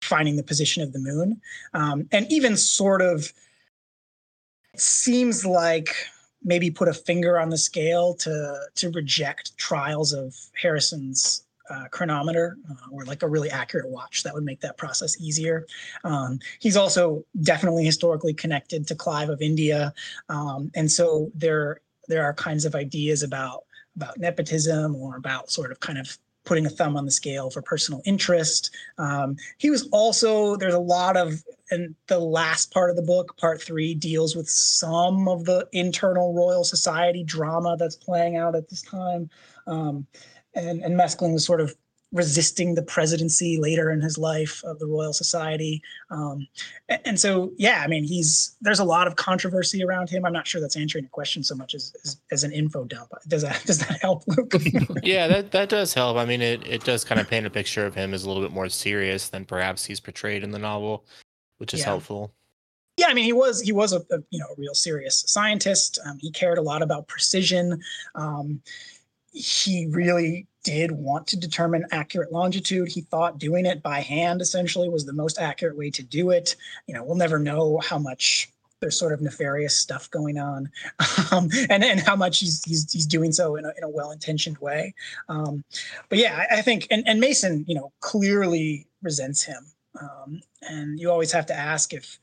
finding 0.00 0.36
the 0.36 0.42
position 0.42 0.82
of 0.82 0.92
the 0.92 0.98
moon. 0.98 1.40
Um, 1.74 2.08
and 2.10 2.30
even 2.32 2.56
sort 2.56 3.02
of 3.02 3.32
seems 4.76 5.44
like 5.44 5.94
maybe 6.42 6.70
put 6.70 6.88
a 6.88 6.94
finger 6.94 7.38
on 7.38 7.50
the 7.50 7.58
scale 7.58 8.14
to 8.14 8.58
to 8.74 8.90
reject 8.90 9.56
trials 9.58 10.12
of 10.12 10.34
Harrison's 10.60 11.44
uh, 11.68 11.84
chronometer 11.90 12.56
uh, 12.70 12.74
or 12.90 13.04
like 13.04 13.22
a 13.22 13.28
really 13.28 13.50
accurate 13.50 13.88
watch 13.88 14.22
that 14.22 14.34
would 14.34 14.44
make 14.44 14.60
that 14.60 14.76
process 14.76 15.20
easier. 15.20 15.66
Um, 16.02 16.40
he's 16.58 16.76
also 16.76 17.24
definitely 17.42 17.84
historically 17.84 18.34
connected 18.34 18.86
to 18.88 18.94
Clive 18.94 19.28
of 19.28 19.40
India, 19.40 19.92
um, 20.28 20.70
and 20.74 20.90
so 20.90 21.30
there 21.34 21.80
there 22.08 22.24
are 22.24 22.34
kinds 22.34 22.64
of 22.64 22.74
ideas 22.74 23.22
about 23.22 23.64
about 23.96 24.18
nepotism 24.18 24.96
or 24.96 25.16
about 25.16 25.50
sort 25.50 25.70
of 25.70 25.80
kind 25.80 25.98
of 25.98 26.16
putting 26.44 26.66
a 26.66 26.70
thumb 26.70 26.96
on 26.96 27.04
the 27.04 27.10
scale 27.10 27.50
for 27.50 27.62
personal 27.62 28.00
interest. 28.06 28.74
Um, 28.98 29.36
he 29.58 29.68
was 29.70 29.88
also, 29.92 30.56
there's 30.56 30.74
a 30.74 30.78
lot 30.78 31.16
of, 31.16 31.42
and 31.70 31.94
the 32.06 32.18
last 32.18 32.72
part 32.72 32.90
of 32.90 32.96
the 32.96 33.02
book, 33.02 33.36
part 33.36 33.62
three, 33.62 33.94
deals 33.94 34.34
with 34.34 34.48
some 34.48 35.28
of 35.28 35.44
the 35.44 35.68
internal 35.72 36.34
Royal 36.34 36.64
Society 36.64 37.22
drama 37.24 37.76
that's 37.76 37.96
playing 37.96 38.36
out 38.36 38.54
at 38.54 38.68
this 38.68 38.82
time. 38.82 39.30
Um, 39.66 40.06
and, 40.54 40.82
and 40.82 40.98
was 40.98 41.44
sort 41.44 41.60
of 41.60 41.74
resisting 42.12 42.74
the 42.74 42.82
presidency 42.82 43.58
later 43.60 43.90
in 43.90 44.00
his 44.00 44.18
life 44.18 44.62
of 44.64 44.78
the 44.78 44.86
Royal 44.86 45.12
Society. 45.12 45.80
Um, 46.10 46.48
and, 46.88 47.00
and, 47.04 47.20
so, 47.20 47.52
yeah, 47.56 47.82
I 47.84 47.86
mean, 47.86 48.02
he's 48.02 48.56
there's 48.60 48.80
a 48.80 48.84
lot 48.84 49.06
of 49.06 49.16
controversy 49.16 49.84
around 49.84 50.10
him. 50.10 50.24
I'm 50.24 50.32
not 50.32 50.46
sure 50.46 50.60
that's 50.60 50.76
answering 50.76 51.04
the 51.04 51.10
question 51.10 51.44
so 51.44 51.54
much 51.54 51.74
as, 51.74 51.94
as, 52.04 52.16
as 52.32 52.44
an 52.44 52.52
info 52.52 52.84
dump. 52.84 53.10
Does 53.28 53.42
that 53.42 53.62
does 53.66 53.78
that 53.78 54.00
help, 54.00 54.24
Luke? 54.26 54.52
yeah, 55.02 55.28
that 55.28 55.52
that 55.52 55.68
does 55.68 55.94
help. 55.94 56.16
I 56.16 56.24
mean, 56.24 56.42
it 56.42 56.66
it 56.66 56.84
does 56.84 57.04
kind 57.04 57.20
of 57.20 57.28
paint 57.28 57.46
a 57.46 57.50
picture 57.50 57.86
of 57.86 57.94
him 57.94 58.12
as 58.12 58.24
a 58.24 58.28
little 58.28 58.42
bit 58.42 58.52
more 58.52 58.68
serious 58.68 59.28
than 59.28 59.44
perhaps 59.44 59.84
he's 59.84 60.00
portrayed 60.00 60.42
in 60.42 60.50
the 60.50 60.58
novel, 60.58 61.04
which 61.60 61.74
is 61.74 61.80
yeah. 61.80 61.86
helpful. 61.86 62.32
Yeah, 62.96 63.06
I 63.08 63.14
mean, 63.14 63.24
he 63.24 63.32
was 63.32 63.60
he 63.60 63.72
was 63.72 63.92
a, 63.92 64.00
a 64.10 64.18
you 64.30 64.38
know 64.38 64.46
a 64.46 64.54
real 64.58 64.74
serious 64.74 65.24
scientist. 65.26 65.98
Um, 66.04 66.18
he 66.18 66.30
cared 66.30 66.58
a 66.58 66.62
lot 66.62 66.82
about 66.82 67.06
precision. 67.06 67.80
Um, 68.14 68.60
he 69.32 69.86
really 69.86 70.46
did 70.64 70.90
want 70.90 71.26
to 71.28 71.38
determine 71.38 71.86
accurate 71.92 72.32
longitude. 72.32 72.88
He 72.88 73.02
thought 73.02 73.38
doing 73.38 73.64
it 73.64 73.82
by 73.82 74.00
hand 74.00 74.40
essentially 74.40 74.88
was 74.88 75.06
the 75.06 75.12
most 75.12 75.38
accurate 75.38 75.76
way 75.76 75.90
to 75.90 76.02
do 76.02 76.30
it. 76.30 76.56
You 76.86 76.94
know, 76.94 77.04
we'll 77.04 77.16
never 77.16 77.38
know 77.38 77.78
how 77.78 77.98
much 77.98 78.50
there's 78.80 78.98
sort 78.98 79.12
of 79.12 79.20
nefarious 79.20 79.76
stuff 79.76 80.10
going 80.10 80.38
on, 80.38 80.70
um, 81.32 81.48
and 81.68 81.84
and 81.84 82.00
how 82.00 82.16
much 82.16 82.40
he's 82.40 82.64
he's, 82.64 82.90
he's 82.90 83.06
doing 83.06 83.32
so 83.32 83.56
in 83.56 83.64
a, 83.64 83.72
in 83.76 83.84
a 83.84 83.88
well-intentioned 83.88 84.58
way. 84.58 84.94
Um, 85.28 85.64
but 86.08 86.18
yeah, 86.18 86.44
I, 86.50 86.58
I, 86.58 86.62
think 86.62 86.86
and, 86.90 87.06
and 87.06 87.20
Mason, 87.20 87.64
you 87.68 87.74
know, 87.74 87.92
clearly 88.00 88.86
resents 89.02 89.42
him, 89.42 89.64
um, 89.98 90.40
and 90.62 90.98
you 90.98 91.10
always 91.10 91.32
have 91.32 91.46
to 91.46 91.54
ask 91.54 91.92
if 91.92 92.18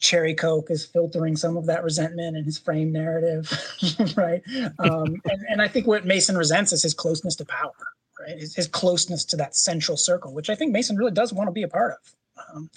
Cherrycoke 0.00 0.70
is 0.70 0.84
filtering 0.84 1.36
some 1.36 1.56
of 1.56 1.66
that 1.66 1.82
resentment 1.82 2.36
in 2.36 2.44
his 2.44 2.58
frame 2.58 2.92
narrative, 2.92 3.50
right? 4.16 4.42
Um, 4.78 5.20
and, 5.24 5.44
and 5.48 5.62
I 5.62 5.68
think 5.68 5.86
what 5.86 6.06
Mason 6.06 6.36
resents 6.36 6.72
is 6.72 6.82
his 6.82 6.94
closeness 6.94 7.36
to 7.36 7.44
power, 7.44 7.72
right? 8.20 8.38
His, 8.38 8.54
his, 8.54 8.68
closeness 8.68 9.24
to 9.26 9.36
that 9.36 9.56
central 9.56 9.96
circle, 9.96 10.32
which 10.32 10.50
I 10.50 10.54
think 10.54 10.72
Mason 10.72 10.96
really 10.96 11.12
does 11.12 11.32
want 11.32 11.48
to 11.48 11.52
be 11.52 11.62
a 11.62 11.68
part 11.68 11.94
of, 11.94 12.46
um, 12.54 12.70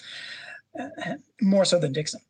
more 1.40 1.64
so 1.64 1.78
than 1.78 1.92
Dixon. 1.92 2.20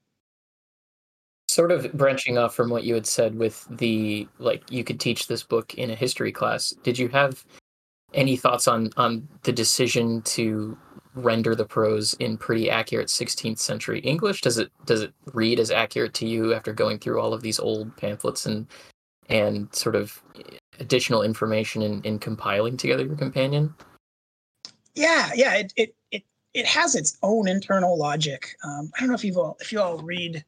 Sort 1.48 1.70
of 1.70 1.92
branching 1.92 2.38
off 2.38 2.54
from 2.54 2.70
what 2.70 2.84
you 2.84 2.94
had 2.94 3.06
said 3.06 3.34
with 3.34 3.66
the 3.70 4.26
like, 4.38 4.62
you 4.70 4.84
could 4.84 4.98
teach 4.98 5.26
this 5.26 5.42
book 5.42 5.74
in 5.74 5.90
a 5.90 5.94
history 5.94 6.32
class. 6.32 6.70
Did 6.82 6.98
you 6.98 7.08
have 7.08 7.44
any 8.14 8.36
thoughts 8.36 8.68
on 8.68 8.90
on 8.96 9.28
the 9.42 9.52
decision 9.52 10.22
to 10.22 10.76
render 11.14 11.54
the 11.54 11.64
prose 11.64 12.14
in 12.14 12.38
pretty 12.38 12.70
accurate 12.70 13.08
16th 13.08 13.58
century 13.58 14.00
English? 14.00 14.40
Does 14.40 14.58
it 14.58 14.70
does 14.86 15.02
it 15.02 15.12
read 15.32 15.60
as 15.60 15.70
accurate 15.70 16.14
to 16.14 16.26
you 16.26 16.54
after 16.54 16.72
going 16.72 16.98
through 16.98 17.20
all 17.20 17.34
of 17.34 17.42
these 17.42 17.58
old 17.58 17.96
pamphlets 17.96 18.46
and 18.46 18.66
and 19.28 19.74
sort 19.74 19.94
of 19.94 20.22
additional 20.80 21.22
information 21.22 21.82
in, 21.82 22.02
in 22.02 22.18
compiling 22.18 22.76
together 22.76 23.04
your 23.04 23.16
companion? 23.16 23.74
Yeah, 24.94 25.30
yeah, 25.34 25.54
it 25.54 25.72
it 25.76 25.94
it, 26.10 26.22
it 26.54 26.66
has 26.66 26.94
its 26.94 27.18
own 27.22 27.48
internal 27.48 27.98
logic. 27.98 28.56
Um, 28.64 28.90
I 28.96 29.00
don't 29.00 29.08
know 29.08 29.14
if 29.14 29.24
you've 29.24 29.38
all 29.38 29.56
if 29.60 29.72
you 29.72 29.80
all 29.80 29.98
read 29.98 30.44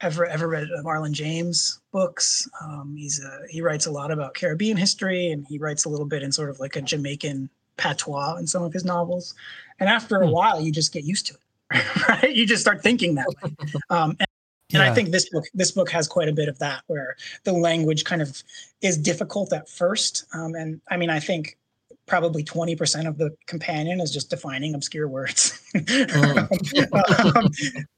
ever 0.00 0.26
ever 0.26 0.48
read 0.48 0.68
Marlon 0.84 1.12
James 1.12 1.80
books. 1.92 2.48
Um, 2.62 2.94
he's 2.96 3.22
a, 3.22 3.40
he 3.48 3.60
writes 3.60 3.86
a 3.86 3.90
lot 3.90 4.10
about 4.10 4.34
Caribbean 4.34 4.76
history, 4.76 5.30
and 5.30 5.46
he 5.48 5.58
writes 5.58 5.84
a 5.84 5.88
little 5.88 6.06
bit 6.06 6.22
in 6.22 6.32
sort 6.32 6.50
of 6.50 6.60
like 6.60 6.76
a 6.76 6.82
Jamaican 6.82 7.50
patois 7.78 8.36
in 8.36 8.46
some 8.46 8.62
of 8.62 8.72
his 8.72 8.84
novels. 8.84 9.34
And 9.80 9.88
after 9.88 10.20
a 10.20 10.26
hmm. 10.26 10.32
while, 10.32 10.60
you 10.60 10.70
just 10.70 10.92
get 10.92 11.04
used 11.04 11.26
to 11.28 11.34
it, 11.34 11.84
right? 12.08 12.34
You 12.34 12.46
just 12.46 12.62
start 12.62 12.82
thinking 12.82 13.14
that 13.14 13.26
way. 13.28 13.54
Um, 13.90 14.10
and, 14.20 14.28
yeah. 14.68 14.80
and 14.82 14.90
I 14.90 14.94
think 14.94 15.10
this 15.10 15.30
book 15.30 15.44
this 15.54 15.70
book 15.70 15.90
has 15.90 16.06
quite 16.06 16.28
a 16.28 16.32
bit 16.32 16.46
of 16.46 16.58
that, 16.58 16.82
where 16.88 17.16
the 17.44 17.52
language 17.52 18.04
kind 18.04 18.20
of 18.20 18.42
is 18.82 18.98
difficult 18.98 19.52
at 19.54 19.66
first. 19.66 20.26
Um, 20.34 20.54
and 20.54 20.80
I 20.90 20.98
mean, 20.98 21.08
I 21.08 21.20
think 21.20 21.56
probably 22.08 22.42
20% 22.42 23.06
of 23.06 23.18
the 23.18 23.36
companion 23.46 24.00
is 24.00 24.12
just 24.12 24.30
defining 24.30 24.74
obscure 24.74 25.06
words 25.06 25.62
mm. 25.74 27.36
um, 27.36 27.50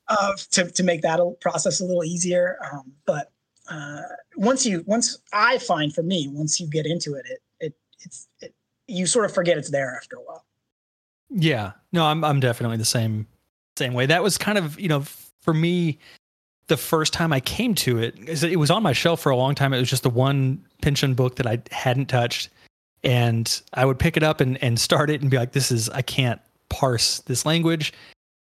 uh, 0.08 0.32
to, 0.50 0.70
to 0.70 0.82
make 0.82 1.00
that 1.02 1.20
process 1.40 1.80
a 1.80 1.84
little 1.84 2.04
easier. 2.04 2.58
Um, 2.70 2.92
but 3.06 3.30
uh, 3.70 4.02
once 4.36 4.66
you, 4.66 4.82
once 4.86 5.18
I 5.32 5.58
find 5.58 5.94
for 5.94 6.02
me, 6.02 6.28
once 6.30 6.60
you 6.60 6.68
get 6.68 6.84
into 6.86 7.14
it, 7.14 7.24
it, 7.26 7.40
it, 7.60 7.74
it's, 8.00 8.28
it, 8.40 8.54
you 8.90 9.06
sort 9.06 9.24
of 9.24 9.32
forget 9.32 9.56
it's 9.56 9.70
there 9.70 9.94
after 9.96 10.16
a 10.16 10.20
while. 10.20 10.44
Yeah, 11.30 11.72
no, 11.92 12.04
I'm 12.04 12.24
I'm 12.24 12.40
definitely 12.40 12.76
the 12.76 12.84
same 12.84 13.26
same 13.76 13.94
way. 13.94 14.06
That 14.06 14.22
was 14.22 14.36
kind 14.36 14.58
of 14.58 14.78
you 14.78 14.88
know 14.88 15.04
for 15.42 15.54
me 15.54 15.98
the 16.66 16.76
first 16.76 17.12
time 17.12 17.32
I 17.32 17.40
came 17.40 17.74
to 17.76 17.98
it. 17.98 18.16
It 18.42 18.56
was 18.58 18.70
on 18.70 18.82
my 18.82 18.92
shelf 18.92 19.20
for 19.20 19.30
a 19.30 19.36
long 19.36 19.54
time. 19.54 19.72
It 19.72 19.78
was 19.78 19.90
just 19.90 20.02
the 20.02 20.10
one 20.10 20.64
Pynchon 20.82 21.14
book 21.14 21.36
that 21.36 21.46
I 21.46 21.60
hadn't 21.70 22.06
touched, 22.06 22.50
and 23.04 23.60
I 23.74 23.84
would 23.84 23.98
pick 23.98 24.16
it 24.16 24.22
up 24.22 24.40
and 24.40 24.62
and 24.62 24.78
start 24.78 25.10
it 25.10 25.20
and 25.20 25.30
be 25.30 25.36
like, 25.36 25.52
"This 25.52 25.70
is 25.70 25.88
I 25.90 26.02
can't 26.02 26.40
parse 26.68 27.20
this 27.20 27.46
language." 27.46 27.92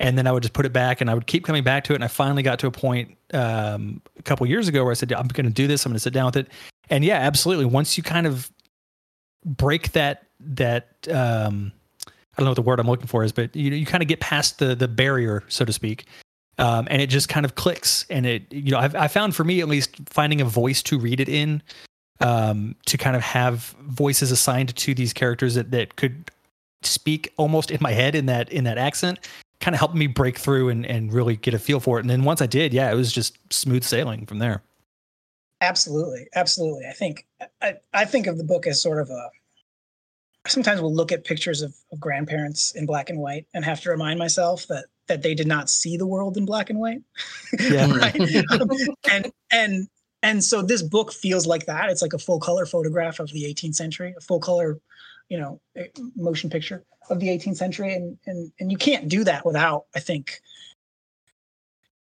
And 0.02 0.18
then 0.18 0.28
I 0.28 0.32
would 0.32 0.44
just 0.44 0.54
put 0.54 0.66
it 0.66 0.72
back, 0.72 1.02
and 1.02 1.10
I 1.10 1.14
would 1.14 1.28
keep 1.28 1.44
coming 1.44 1.64
back 1.64 1.84
to 1.86 1.94
it. 1.94 1.96
And 1.96 2.06
I 2.06 2.08
finally 2.08 2.42
got 2.42 2.58
to 2.60 2.68
a 2.68 2.72
point 2.72 3.18
um, 3.34 4.02
a 4.18 4.24
couple 4.24 4.48
years 4.48 4.68
ago 4.68 4.84
where 4.84 4.92
I 4.92 4.96
said, 4.96 5.12
"I'm 5.12 5.28
going 5.28 5.46
to 5.46 5.52
do 5.52 5.68
this. 5.68 5.86
I'm 5.86 5.92
going 5.92 5.98
to 5.98 6.00
sit 6.00 6.14
down 6.14 6.26
with 6.26 6.38
it." 6.38 6.48
And 6.90 7.04
yeah, 7.04 7.18
absolutely. 7.18 7.66
Once 7.66 7.98
you 7.98 8.04
kind 8.04 8.26
of 8.26 8.50
break 9.46 9.92
that 9.94 10.29
that 10.40 11.08
um, 11.12 11.72
I 12.08 12.12
don't 12.38 12.46
know 12.46 12.52
what 12.52 12.56
the 12.56 12.62
word 12.62 12.80
I'm 12.80 12.88
looking 12.88 13.08
for 13.08 13.24
is, 13.24 13.32
but 13.32 13.56
you 13.56 13.72
you 13.72 13.86
kind 13.86 14.02
of 14.02 14.08
get 14.08 14.20
past 14.20 14.60
the 14.60 14.76
the 14.76 14.88
barrier, 14.88 15.44
so 15.48 15.66
to 15.66 15.74
speak, 15.74 16.06
um, 16.58 16.88
and 16.90 17.02
it 17.02 17.08
just 17.08 17.30
kind 17.30 17.46
of 17.46 17.56
clicks. 17.56 18.06
And 18.10 18.26
it 18.26 18.52
you 18.52 18.72
know 18.72 18.80
I've, 18.80 18.96
I 18.96 19.08
found 19.08 19.36
for 19.36 19.44
me 19.44 19.62
at 19.62 19.68
least 19.68 19.96
finding 20.08 20.42
a 20.42 20.46
voice 20.46 20.82
to 20.84 21.00
read 21.00 21.20
it 21.20 21.30
in, 21.30 21.62
um, 22.20 22.76
to 22.86 22.98
kind 22.98 23.16
of 23.16 23.22
have 23.22 23.76
voices 23.88 24.32
assigned 24.32 24.76
to 24.76 24.94
these 24.94 25.14
characters 25.14 25.56
that 25.56 25.72
that 25.72 25.96
could 25.96 26.32
speak 26.82 27.34
almost 27.38 27.72
in 27.72 27.78
my 27.82 27.92
head 27.92 28.16
in 28.16 28.26
that 28.28 28.50
in 28.52 28.64
that 28.64 28.78
accent 28.78 29.20
kind 29.60 29.76
of 29.76 29.80
helped 29.80 29.96
me 29.96 30.08
break 30.08 30.38
through 30.38 30.70
and, 30.70 30.86
and 30.86 31.12
really 31.12 31.36
get 31.36 31.54
a 31.54 31.60
feel 31.60 31.80
for 31.80 31.98
it. 31.98 32.02
And 32.02 32.10
then 32.10 32.24
once 32.24 32.42
I 32.42 32.46
did, 32.46 32.74
yeah, 32.74 32.92
it 32.92 32.96
was 32.96 33.12
just 33.12 33.38
smooth 33.52 33.84
sailing 33.84 34.26
from 34.26 34.40
there. 34.40 34.62
Absolutely. 35.62 36.28
Absolutely. 36.36 36.86
I 36.88 36.94
think, 36.94 37.28
I, 37.62 37.76
I 37.94 38.06
think 38.06 38.28
of 38.28 38.38
the 38.38 38.44
book 38.44 38.68
as 38.68 38.82
sort 38.82 39.00
of 39.00 39.10
a, 39.10 39.30
sometimes 40.48 40.82
will 40.82 40.94
look 40.94 41.12
at 41.12 41.24
pictures 41.24 41.62
of, 41.62 41.76
of, 41.92 42.00
grandparents 42.00 42.74
in 42.74 42.86
black 42.86 43.10
and 43.10 43.20
white 43.20 43.46
and 43.54 43.66
have 43.66 43.82
to 43.82 43.90
remind 43.90 44.18
myself 44.20 44.68
that 44.68 44.86
that 45.08 45.22
they 45.22 45.34
did 45.34 45.48
not 45.48 45.70
see 45.70 45.98
the 45.98 46.06
world 46.06 46.38
in 46.38 46.46
black 46.46 46.70
and 46.70 46.80
white. 46.80 47.02
Yeah. 47.60 47.86
um, 47.86 48.70
and 49.12 49.32
and 49.52 49.88
and 50.22 50.44
so 50.44 50.62
this 50.62 50.82
book 50.82 51.12
feels 51.12 51.48
like 51.48 51.66
that. 51.66 51.90
It's 51.90 52.02
like 52.02 52.14
a 52.14 52.20
full 52.20 52.40
color 52.40 52.66
photograph 52.66 53.20
of 53.20 53.32
the 53.32 53.44
18th 53.44 53.76
century, 53.76 54.14
a 54.18 54.22
full 54.22 54.40
color, 54.40 54.80
you 55.30 55.40
know, 55.40 55.60
eh, 55.76 55.88
motion 56.16 56.50
picture 56.50 56.84
of 57.10 57.20
the 57.20 57.28
18th 57.28 57.58
century, 57.58 57.94
and 57.94 58.18
and 58.26 58.52
and 58.60 58.72
you 58.72 58.78
can't 58.78 59.10
do 59.10 59.24
that 59.24 59.46
without, 59.46 59.86
I 59.96 60.00
think, 60.00 60.42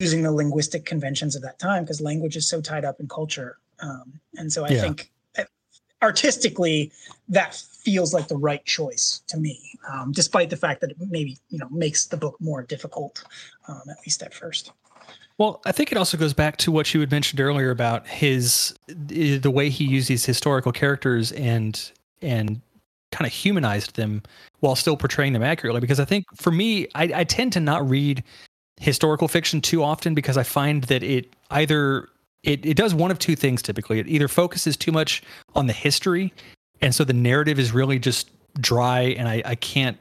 using 0.01 0.23
the 0.23 0.33
linguistic 0.33 0.85
conventions 0.85 1.37
of 1.37 1.43
that 1.43 1.59
time 1.59 1.85
because 1.85 2.01
language 2.01 2.37
is 2.37 2.49
so 2.49 2.61
tied 2.61 2.85
up 2.85 3.01
in 3.01 3.09
culture. 3.09 3.59
Um, 3.81 4.21
and 4.35 4.53
so 4.53 4.65
I 4.65 4.71
yeah. 4.71 4.81
think 4.81 5.11
artistically 6.03 6.93
that 7.29 7.55
feels 7.55 8.13
like 8.13 8.29
the 8.29 8.37
right 8.37 8.65
choice 8.65 9.23
to 9.29 9.39
me 9.39 9.59
um, 9.91 10.13
despite 10.13 10.51
the 10.51 10.57
fact 10.57 10.81
that 10.81 10.91
it 10.91 10.97
maybe 11.11 11.39
you 11.49 11.59
know 11.59 11.69
makes 11.71 12.07
the 12.07 12.17
book 12.17 12.37
more 12.41 12.63
difficult 12.63 13.25
um, 13.69 13.83
at 13.89 13.97
least 14.05 14.23
at 14.23 14.35
first. 14.35 14.73
Well 15.39 15.61
i 15.65 15.73
think 15.73 15.93
it 15.93 15.99
also 15.99 16.17
goes 16.17 16.35
back 16.35 16.57
to 16.59 16.73
what 16.73 16.93
you 16.93 17.01
had 17.01 17.11
mentioned 17.11 17.41
earlier 17.41 17.71
about 17.71 18.07
his 18.07 18.75
the 18.89 19.51
way 19.51 19.71
he 19.71 19.85
used 19.85 20.09
these 20.09 20.25
historical 20.25 20.73
characters 20.73 21.33
and 21.33 21.93
and 22.23 22.61
kind 23.13 23.27
of 23.27 23.33
humanized 23.33 23.97
them 23.97 24.23
while 24.61 24.75
still 24.75 24.97
portraying 24.97 25.33
them 25.33 25.43
accurately. 25.43 25.81
Because 25.81 26.01
i 26.01 26.05
think 26.05 26.25
for 26.35 26.51
me 26.51 26.89
i, 26.95 27.05
I 27.15 27.25
tend 27.25 27.53
to 27.55 27.61
not 27.61 27.89
read 27.89 28.23
historical 28.79 29.29
fiction 29.29 29.61
too 29.61 29.83
often 29.83 30.15
because 30.15 30.37
I 30.37 30.43
find 30.43 30.85
that 30.85 31.03
it 31.03 31.35
either 31.51 32.09
it, 32.47 32.65
it 32.65 32.77
does 32.77 32.95
one 32.95 33.11
of 33.11 33.19
two 33.19 33.37
things 33.37 33.61
typically. 33.61 33.99
It 33.99 34.07
either 34.09 34.29
focuses 34.29 34.77
too 34.77 34.93
much 34.93 35.23
on 35.55 35.67
the 35.67 35.73
history, 35.73 36.33
and 36.81 36.95
so 36.95 37.05
the 37.05 37.13
narrative 37.13 37.59
is 37.59 37.73
really 37.73 37.99
just 37.99 38.31
dry, 38.61 39.01
and 39.01 39.29
I, 39.29 39.43
I 39.45 39.55
can't 39.57 39.99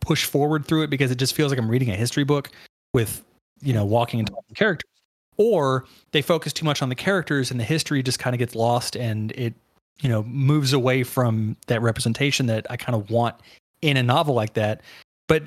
push 0.00 0.24
forward 0.24 0.64
through 0.64 0.82
it 0.82 0.90
because 0.90 1.10
it 1.10 1.18
just 1.18 1.34
feels 1.34 1.52
like 1.52 1.58
I'm 1.58 1.68
reading 1.68 1.90
a 1.90 1.96
history 1.96 2.24
book 2.24 2.50
with 2.94 3.22
you 3.62 3.72
know 3.72 3.84
walking 3.84 4.18
into 4.18 4.32
characters. 4.54 4.90
Or 5.38 5.84
they 6.12 6.22
focus 6.22 6.54
too 6.54 6.64
much 6.64 6.80
on 6.80 6.88
the 6.88 6.94
characters, 6.94 7.50
and 7.50 7.60
the 7.60 7.64
history 7.64 8.02
just 8.02 8.18
kind 8.18 8.34
of 8.34 8.38
gets 8.38 8.54
lost, 8.54 8.96
and 8.96 9.32
it 9.32 9.54
you 10.00 10.08
know 10.08 10.22
moves 10.22 10.72
away 10.72 11.02
from 11.02 11.56
that 11.66 11.82
representation 11.82 12.46
that 12.46 12.66
I 12.70 12.78
kind 12.78 12.96
of 12.96 13.10
want 13.10 13.36
in 13.82 13.98
a 13.98 14.02
novel 14.02 14.34
like 14.34 14.54
that. 14.54 14.80
But 15.28 15.42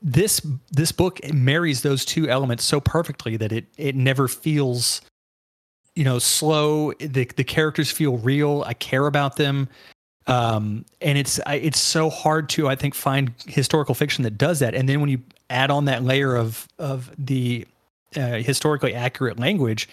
this 0.00 0.40
this 0.70 0.92
book 0.92 1.18
marries 1.32 1.82
those 1.82 2.04
two 2.04 2.28
elements 2.28 2.62
so 2.62 2.80
perfectly 2.80 3.36
that 3.36 3.50
it 3.50 3.66
it 3.78 3.96
never 3.96 4.28
feels 4.28 5.00
you 5.94 6.04
know 6.04 6.18
slow 6.18 6.92
the 6.92 7.24
the 7.36 7.44
characters 7.44 7.90
feel 7.90 8.18
real 8.18 8.62
i 8.66 8.74
care 8.74 9.06
about 9.06 9.36
them 9.36 9.68
um 10.26 10.84
and 11.00 11.18
it's 11.18 11.40
I, 11.46 11.56
it's 11.56 11.80
so 11.80 12.10
hard 12.10 12.48
to 12.50 12.68
i 12.68 12.76
think 12.76 12.94
find 12.94 13.32
historical 13.46 13.94
fiction 13.94 14.24
that 14.24 14.38
does 14.38 14.60
that 14.60 14.74
and 14.74 14.88
then 14.88 15.00
when 15.00 15.10
you 15.10 15.20
add 15.50 15.70
on 15.70 15.84
that 15.86 16.02
layer 16.02 16.34
of 16.34 16.66
of 16.78 17.10
the 17.18 17.66
uh, 18.16 18.36
historically 18.38 18.94
accurate 18.94 19.38
language 19.38 19.88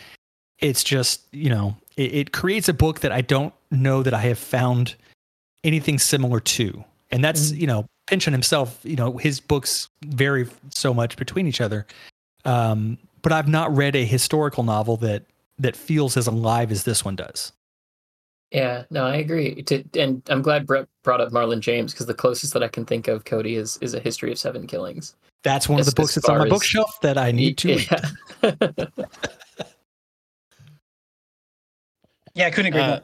it's 0.60 0.84
just 0.84 1.22
you 1.32 1.50
know 1.50 1.76
it, 1.98 2.14
it 2.14 2.32
creates 2.32 2.70
a 2.70 2.74
book 2.74 3.00
that 3.02 3.12
i 3.12 3.22
don't 3.22 3.54
know 3.72 4.04
that 4.04 4.14
i 4.14 4.22
have 4.22 4.40
found 4.40 4.96
anything 5.64 6.00
similar 6.00 6.40
to 6.40 6.84
and 7.12 7.24
that's 7.24 7.52
mm-hmm. 7.52 7.62
you 7.62 7.68
know 7.68 7.86
Pynchon 8.10 8.34
himself, 8.34 8.80
you 8.84 8.96
know, 8.96 9.18
his 9.18 9.40
books 9.40 9.88
vary 10.04 10.48
so 10.72 10.96
much 10.96 11.16
between 11.16 11.46
each 11.46 11.62
other. 11.62 11.86
Um, 12.44 12.98
but 13.22 13.32
I've 13.32 13.48
not 13.48 13.76
read 13.76 13.96
a 13.96 14.04
historical 14.04 14.64
novel 14.64 14.98
that 14.98 15.26
that 15.60 15.76
feels 15.76 16.18
as 16.18 16.28
alive 16.28 16.72
as 16.72 16.84
this 16.84 17.06
one 17.06 17.16
does. 17.16 17.52
Yeah, 18.52 18.84
no, 18.90 19.06
I 19.06 19.18
agree. 19.18 19.62
To, 19.64 19.84
and 20.00 20.24
I'm 20.30 20.42
glad 20.42 20.66
Brett 20.66 20.88
brought 21.04 21.22
up 21.22 21.32
Marlon 21.32 21.60
James 21.60 21.94
because 21.94 22.08
the 22.08 22.16
closest 22.16 22.54
that 22.54 22.64
I 22.64 22.68
can 22.68 22.84
think 22.84 23.08
of 23.08 23.26
Cody 23.26 23.56
is 23.56 23.78
is 23.82 23.94
a 23.94 24.00
history 24.00 24.32
of 24.32 24.40
seven 24.40 24.66
killings. 24.66 25.16
That's 25.44 25.70
one 25.70 25.78
Just 25.78 25.90
of 25.90 25.96
the 25.96 26.02
books 26.02 26.16
that's 26.16 26.28
on 26.28 26.40
my 26.40 26.46
as, 26.46 26.50
bookshelf 26.50 27.00
that 27.02 27.18
I 27.18 27.32
need 27.32 27.58
to 27.60 27.74
yeah. 27.74 28.02
yeah, 32.34 32.48
I 32.48 32.52
couldn't 32.52 32.74
agree 32.74 32.82
uh, 32.82 33.00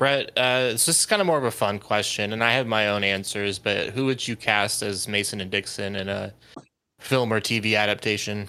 Brett, 0.00 0.36
uh, 0.38 0.70
so 0.78 0.90
this 0.90 1.00
is 1.00 1.04
kind 1.04 1.20
of 1.20 1.26
more 1.26 1.36
of 1.36 1.44
a 1.44 1.50
fun 1.50 1.78
question, 1.78 2.32
and 2.32 2.42
I 2.42 2.52
have 2.52 2.66
my 2.66 2.88
own 2.88 3.04
answers. 3.04 3.58
But 3.58 3.90
who 3.90 4.06
would 4.06 4.26
you 4.26 4.34
cast 4.34 4.82
as 4.82 5.06
Mason 5.06 5.42
and 5.42 5.50
Dixon 5.50 5.94
in 5.94 6.08
a 6.08 6.32
film 7.00 7.30
or 7.30 7.38
TV 7.38 7.76
adaptation? 7.76 8.48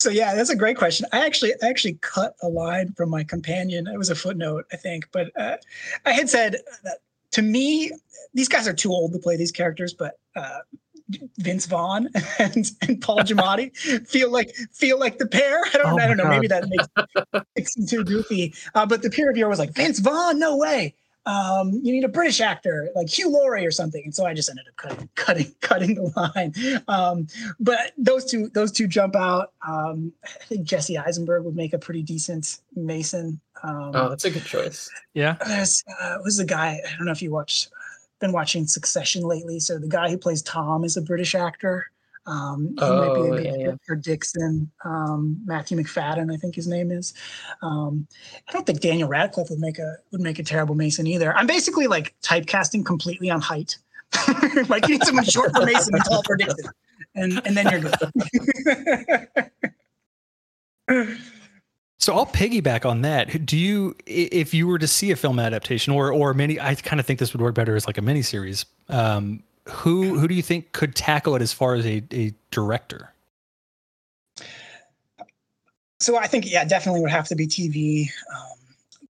So 0.00 0.08
yeah, 0.08 0.34
that's 0.34 0.48
a 0.48 0.56
great 0.56 0.78
question. 0.78 1.06
I 1.12 1.26
actually 1.26 1.52
I 1.62 1.68
actually 1.68 1.98
cut 2.00 2.34
a 2.42 2.48
line 2.48 2.92
from 2.94 3.10
my 3.10 3.22
companion. 3.22 3.86
It 3.86 3.98
was 3.98 4.08
a 4.08 4.14
footnote, 4.14 4.64
I 4.72 4.76
think, 4.76 5.06
but 5.12 5.30
uh, 5.36 5.58
I 6.06 6.12
had 6.12 6.30
said 6.30 6.56
that 6.84 6.98
to 7.32 7.42
me, 7.42 7.92
these 8.32 8.48
guys 8.48 8.66
are 8.66 8.72
too 8.72 8.90
old 8.90 9.12
to 9.12 9.18
play 9.18 9.36
these 9.36 9.52
characters, 9.52 9.92
but 9.92 10.18
uh, 10.36 10.60
Vince 11.38 11.66
Vaughn 11.66 12.08
and, 12.38 12.70
and 12.80 13.00
Paul 13.02 13.18
Giamatti 13.18 13.76
feel 14.08 14.30
like 14.30 14.54
feel 14.72 14.98
like 14.98 15.18
the 15.18 15.26
pair. 15.26 15.62
I 15.66 15.78
don't, 15.78 15.92
oh 15.92 16.02
I 16.02 16.06
don't 16.06 16.16
know. 16.16 16.24
God. 16.24 16.30
Maybe 16.30 16.46
that 16.46 16.68
makes, 16.68 17.44
makes 17.56 17.90
too 17.90 18.02
goofy. 18.02 18.54
Uh, 18.74 18.86
but 18.86 19.02
the 19.02 19.10
peer 19.10 19.28
reviewer 19.28 19.50
was 19.50 19.58
like, 19.58 19.74
Vince 19.74 19.98
Vaughn, 19.98 20.38
no 20.38 20.56
way. 20.56 20.94
Um, 21.26 21.80
you 21.82 21.92
need 21.92 22.04
a 22.04 22.08
British 22.08 22.40
actor 22.40 22.90
like 22.94 23.08
Hugh 23.08 23.30
Laurie 23.30 23.66
or 23.66 23.70
something. 23.70 24.02
And 24.04 24.14
so 24.14 24.26
I 24.26 24.34
just 24.34 24.48
ended 24.48 24.66
up 24.68 24.76
cutting 24.76 25.08
cutting 25.16 25.54
cutting 25.60 25.94
the 25.94 26.12
line. 26.16 26.82
Um, 26.88 27.26
but 27.58 27.92
those 27.98 28.24
two 28.24 28.48
those 28.48 28.72
two 28.72 28.86
jump 28.86 29.16
out. 29.16 29.52
Um, 29.66 30.12
I 30.24 30.44
think 30.44 30.66
Jesse 30.66 30.98
Eisenberg 30.98 31.44
would 31.44 31.56
make 31.56 31.72
a 31.72 31.78
pretty 31.78 32.02
decent 32.02 32.60
Mason. 32.74 33.40
Um, 33.62 33.92
oh, 33.94 34.08
that's 34.08 34.24
a 34.24 34.30
good 34.30 34.44
choice. 34.44 34.90
Yeah. 35.14 35.36
There's 35.46 35.84
uh, 36.00 36.16
was 36.24 36.38
the 36.38 36.44
guy. 36.44 36.80
I 36.84 36.96
don't 36.96 37.06
know 37.06 37.12
if 37.12 37.22
you 37.22 37.30
watched 37.30 37.70
been 38.20 38.32
watching 38.32 38.66
Succession 38.66 39.22
lately. 39.22 39.58
So 39.60 39.78
the 39.78 39.88
guy 39.88 40.10
who 40.10 40.18
plays 40.18 40.42
Tom 40.42 40.84
is 40.84 40.96
a 40.96 41.02
British 41.02 41.34
actor. 41.34 41.90
Um, 42.30 42.74
he 42.78 42.84
oh, 42.84 42.96
might 42.96 43.14
be 43.14 43.20
a 43.48 43.52
good 43.52 43.60
yeah, 43.60 43.74
for 43.84 43.96
Dixon. 43.96 44.70
Um, 44.84 45.42
Matthew 45.44 45.76
Macfadyen, 45.76 46.32
I 46.32 46.36
think 46.36 46.54
his 46.54 46.68
name 46.68 46.92
is. 46.92 47.12
Um, 47.60 48.06
I 48.48 48.52
don't 48.52 48.64
think 48.64 48.78
Daniel 48.80 49.08
Radcliffe 49.08 49.50
would 49.50 49.58
make 49.58 49.80
a 49.80 49.96
would 50.12 50.20
make 50.20 50.38
a 50.38 50.44
terrible 50.44 50.76
Mason 50.76 51.08
either. 51.08 51.36
I'm 51.36 51.48
basically 51.48 51.88
like 51.88 52.14
typecasting 52.22 52.86
completely 52.86 53.30
on 53.30 53.40
height. 53.40 53.76
like 54.68 54.86
you 54.86 54.94
need 54.94 55.02
someone 55.04 55.24
short 55.24 55.50
for 55.54 55.66
Mason 55.66 55.94
and 55.94 56.04
tall 56.04 56.22
for 56.22 56.36
Dixon, 56.36 56.70
and 57.16 57.42
and 57.44 57.56
then 57.56 57.68
you're 57.68 57.80
good. 57.80 57.96
So 62.00 62.14
I'll 62.14 62.24
piggyback 62.24 62.86
on 62.86 63.02
that. 63.02 63.44
Do 63.44 63.58
you, 63.58 63.94
if 64.06 64.54
you 64.54 64.66
were 64.66 64.78
to 64.78 64.88
see 64.88 65.10
a 65.10 65.16
film 65.16 65.38
adaptation 65.38 65.92
or 65.92 66.10
or 66.10 66.32
many, 66.32 66.58
I 66.58 66.74
kind 66.74 66.98
of 66.98 67.04
think 67.04 67.18
this 67.18 67.34
would 67.34 67.42
work 67.42 67.54
better 67.54 67.76
as 67.76 67.86
like 67.86 67.98
a 67.98 68.00
miniseries. 68.00 68.64
Um, 68.88 69.42
who 69.68 70.18
who 70.18 70.28
do 70.28 70.34
you 70.34 70.42
think 70.42 70.72
could 70.72 70.94
tackle 70.94 71.36
it 71.36 71.42
as 71.42 71.52
far 71.52 71.74
as 71.74 71.86
a, 71.86 72.02
a 72.12 72.32
director? 72.50 73.12
So 76.00 76.16
I 76.16 76.26
think 76.26 76.50
yeah, 76.50 76.64
definitely 76.64 77.02
would 77.02 77.10
have 77.10 77.28
to 77.28 77.36
be 77.36 77.46
TV. 77.46 78.08
Um, 78.34 78.58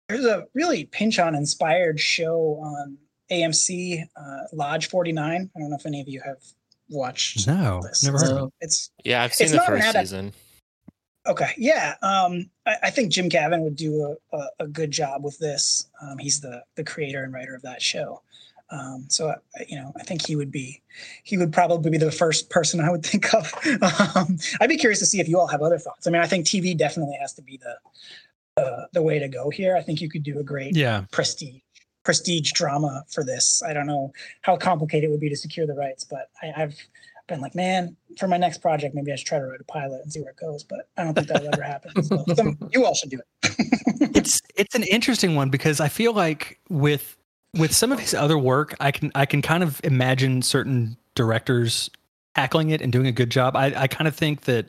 there's 0.10 0.26
a 0.26 0.48
really 0.54 0.86
Pynchon 0.86 1.36
inspired 1.36 2.00
show 2.00 2.60
on 2.62 2.98
AMC, 3.32 4.04
uh, 4.16 4.40
Lodge 4.52 4.90
49. 4.90 5.50
I 5.56 5.60
don't 5.60 5.70
know 5.70 5.76
if 5.76 5.86
any 5.86 6.02
of 6.02 6.08
you 6.10 6.22
have 6.22 6.42
watched. 6.90 7.48
No, 7.48 7.82
this. 7.84 8.04
never 8.04 8.18
heard 8.18 8.32
of 8.32 8.48
it. 8.48 8.54
It's 8.62 8.92
yeah, 9.04 9.24
I've 9.24 9.34
seen 9.34 9.52
the 9.52 9.62
first 9.62 9.92
season. 9.92 10.34
Okay, 11.28 11.54
yeah. 11.56 11.96
Um, 12.02 12.50
I, 12.66 12.76
I, 12.84 12.90
think 12.90 13.12
Jim 13.12 13.30
Gavin 13.30 13.62
would 13.62 13.76
do 13.76 14.18
a, 14.34 14.36
a, 14.36 14.48
a 14.62 14.68
good 14.68 14.90
job 14.90 15.24
with 15.24 15.38
this. 15.38 15.88
Um, 16.02 16.18
he's 16.18 16.42
the 16.42 16.64
the 16.76 16.84
creator 16.84 17.24
and 17.24 17.32
writer 17.32 17.54
of 17.54 17.62
that 17.62 17.80
show. 17.82 18.24
Um, 18.72 19.06
so 19.10 19.30
uh, 19.30 19.36
you 19.68 19.76
know, 19.78 19.92
I 20.00 20.04
think 20.04 20.26
he 20.26 20.36
would 20.36 20.52
be 20.52 20.82
he 21.24 21.38
would 21.38 21.52
probably 21.52 21.92
be 21.92 21.98
the 21.98 22.12
first 22.12 22.50
person 22.50 22.80
I 22.80 22.90
would 22.90 23.06
think 23.06 23.34
of. 23.34 23.54
Um, 24.16 24.38
I'd 24.60 24.70
be 24.70 24.78
curious 24.78 25.00
to 25.00 25.06
see 25.06 25.20
if 25.20 25.28
you 25.28 25.40
all 25.40 25.48
have 25.48 25.62
other 25.62 25.78
thoughts. 25.78 26.08
I 26.08 26.10
mean, 26.10 26.22
I 26.22 26.28
think 26.28 26.46
TV 26.46 26.78
definitely 26.78 27.18
has 27.20 27.34
to 27.34 27.42
be 27.42 27.58
the 27.58 28.62
uh, 28.62 28.86
the 28.94 29.02
way 29.02 29.20
to 29.20 29.28
go 29.28 29.50
here. 29.50 29.76
I 29.76 29.82
think 29.82 30.02
you 30.02 30.10
could 30.10 30.24
do 30.24 30.40
a 30.40 30.44
great 30.44 30.76
yeah 30.76 31.06
prestige 31.12 31.62
prestige 32.04 32.52
drama 32.54 33.04
for 33.10 33.24
this. 33.24 33.62
I 33.62 33.74
don't 33.74 33.88
know 33.88 34.12
how 34.42 34.58
complicated 34.58 35.10
it 35.10 35.12
would 35.12 35.20
be 35.20 35.30
to 35.30 35.38
secure 35.38 35.68
the 35.68 35.76
rights, 35.76 36.04
but 36.04 36.30
I, 36.42 36.64
I've 36.64 36.76
been 37.28 37.42
like, 37.42 37.56
man, 37.56 37.96
for 38.18 38.28
my 38.28 38.38
next 38.38 38.60
project, 38.60 38.96
maybe 38.96 39.12
I 39.12 39.16
should 39.16 39.28
try 39.28 39.40
to 39.40 39.46
write 39.46 39.62
a 39.62 39.66
pilot 39.66 40.02
and 40.04 40.12
see 40.12 40.20
where 40.22 40.32
it 40.32 40.38
goes. 40.38 40.64
But 40.64 40.90
I 40.98 41.04
don't 41.04 41.14
think 41.14 41.28
that'll 41.28 41.54
ever 41.54 41.62
happen. 41.62 42.04
So 42.04 42.24
some, 42.36 42.58
you 42.72 42.86
all 42.86 42.94
should 42.94 43.10
do 43.10 43.20
it. 43.20 44.16
it's 44.16 44.42
it's 44.56 44.76
an 44.76 44.84
interesting 44.84 45.36
one 45.36 45.50
because 45.50 45.80
I 45.80 45.90
feel 45.90 46.14
like 46.14 46.60
with 46.70 47.18
with 47.58 47.74
some 47.74 47.92
of 47.92 48.00
his 48.00 48.14
other 48.14 48.38
work, 48.38 48.76
I 48.80 48.92
can 48.92 49.12
I 49.16 49.26
can 49.26 49.42
kind 49.42 49.64
of 49.64 49.82
imagine 49.84 50.42
certain 50.42 50.98
directors 51.16 51.90
tackling 52.36 52.70
it 52.70 52.82
and 52.82 52.92
doing 52.92 53.08
a 53.08 53.12
good 53.12 53.30
job. 53.30 53.56
I, 53.56 53.74
I 53.76 53.88
kind 53.88 54.08
of 54.08 54.16
think 54.16 54.42
that 54.42 54.68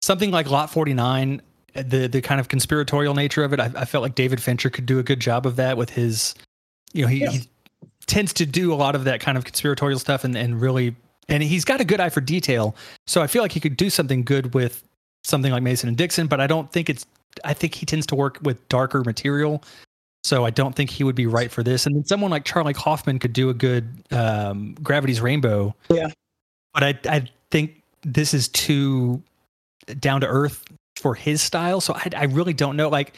something 0.00 0.30
like 0.30 0.50
Lot 0.50 0.70
49, 0.70 1.42
the 1.74 2.06
the 2.06 2.20
kind 2.20 2.40
of 2.40 2.48
conspiratorial 2.48 3.14
nature 3.14 3.44
of 3.44 3.52
it, 3.52 3.60
I, 3.60 3.70
I 3.74 3.84
felt 3.84 4.02
like 4.02 4.14
David 4.14 4.40
Fincher 4.40 4.70
could 4.70 4.86
do 4.86 4.98
a 4.98 5.02
good 5.02 5.20
job 5.20 5.46
of 5.46 5.56
that 5.56 5.76
with 5.76 5.90
his, 5.90 6.34
you 6.92 7.02
know, 7.02 7.08
he, 7.08 7.20
yeah. 7.20 7.30
he 7.30 7.48
tends 8.06 8.32
to 8.34 8.46
do 8.46 8.72
a 8.72 8.76
lot 8.76 8.94
of 8.94 9.04
that 9.04 9.20
kind 9.20 9.38
of 9.38 9.44
conspiratorial 9.44 9.98
stuff 9.98 10.24
and, 10.24 10.36
and 10.36 10.60
really 10.60 10.94
and 11.28 11.42
he's 11.42 11.64
got 11.64 11.80
a 11.80 11.84
good 11.84 12.00
eye 12.00 12.08
for 12.08 12.20
detail. 12.20 12.76
So 13.06 13.22
I 13.22 13.26
feel 13.26 13.42
like 13.42 13.52
he 13.52 13.60
could 13.60 13.76
do 13.76 13.90
something 13.90 14.22
good 14.22 14.54
with 14.54 14.82
something 15.24 15.52
like 15.52 15.62
Mason 15.62 15.88
and 15.88 15.96
Dixon, 15.96 16.26
but 16.26 16.40
I 16.40 16.46
don't 16.46 16.70
think 16.70 16.90
it's. 16.90 17.06
I 17.44 17.54
think 17.54 17.74
he 17.74 17.86
tends 17.86 18.06
to 18.08 18.14
work 18.14 18.38
with 18.42 18.68
darker 18.68 19.02
material, 19.04 19.64
so 20.22 20.44
I 20.44 20.50
don't 20.50 20.74
think 20.74 20.90
he 20.90 21.04
would 21.04 21.14
be 21.14 21.26
right 21.26 21.50
for 21.50 21.62
this. 21.62 21.86
And 21.86 21.96
then 21.96 22.04
someone 22.04 22.30
like 22.30 22.44
Charlie 22.44 22.74
Kaufman 22.74 23.18
could 23.18 23.32
do 23.32 23.50
a 23.50 23.54
good 23.54 23.88
um, 24.10 24.74
Gravity's 24.82 25.20
Rainbow. 25.20 25.74
Yeah, 25.90 26.08
but 26.74 26.82
I 26.82 26.98
I 27.08 27.30
think 27.50 27.82
this 28.02 28.34
is 28.34 28.48
too 28.48 29.22
down 29.98 30.20
to 30.20 30.26
earth 30.26 30.64
for 30.96 31.14
his 31.14 31.42
style. 31.42 31.80
So 31.80 31.94
I 31.94 32.08
I 32.16 32.24
really 32.24 32.52
don't 32.52 32.76
know. 32.76 32.88
Like 32.88 33.14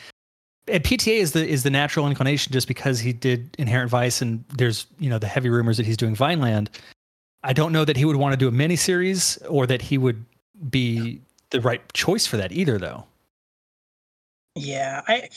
and 0.67 0.83
PTA 0.83 1.19
is 1.19 1.33
the 1.33 1.47
is 1.47 1.63
the 1.63 1.71
natural 1.71 2.07
inclination 2.07 2.53
just 2.53 2.69
because 2.69 3.01
he 3.01 3.13
did 3.13 3.55
Inherent 3.59 3.91
Vice 3.91 4.23
and 4.23 4.45
there's 4.57 4.87
you 4.99 5.11
know 5.11 5.19
the 5.19 5.29
heavy 5.29 5.51
rumors 5.51 5.77
that 5.77 5.87
he's 5.87 5.97
doing 5.97 6.15
Vineland. 6.15 6.71
I 7.43 7.53
don't 7.53 7.73
know 7.73 7.85
that 7.85 7.97
he 7.97 8.07
would 8.07 8.17
want 8.17 8.33
to 8.33 8.39
do 8.39 8.49
a 8.49 8.51
miniseries 8.51 9.39
or 9.49 9.67
that 9.67 9.83
he 9.83 9.99
would 9.99 10.25
be 10.71 11.21
the 11.51 11.61
right 11.61 11.81
choice 11.93 12.27
for 12.27 12.39
that 12.39 12.53
either, 12.53 12.79
though. 12.79 13.05
Yeah, 14.57 15.03
I 15.07 15.29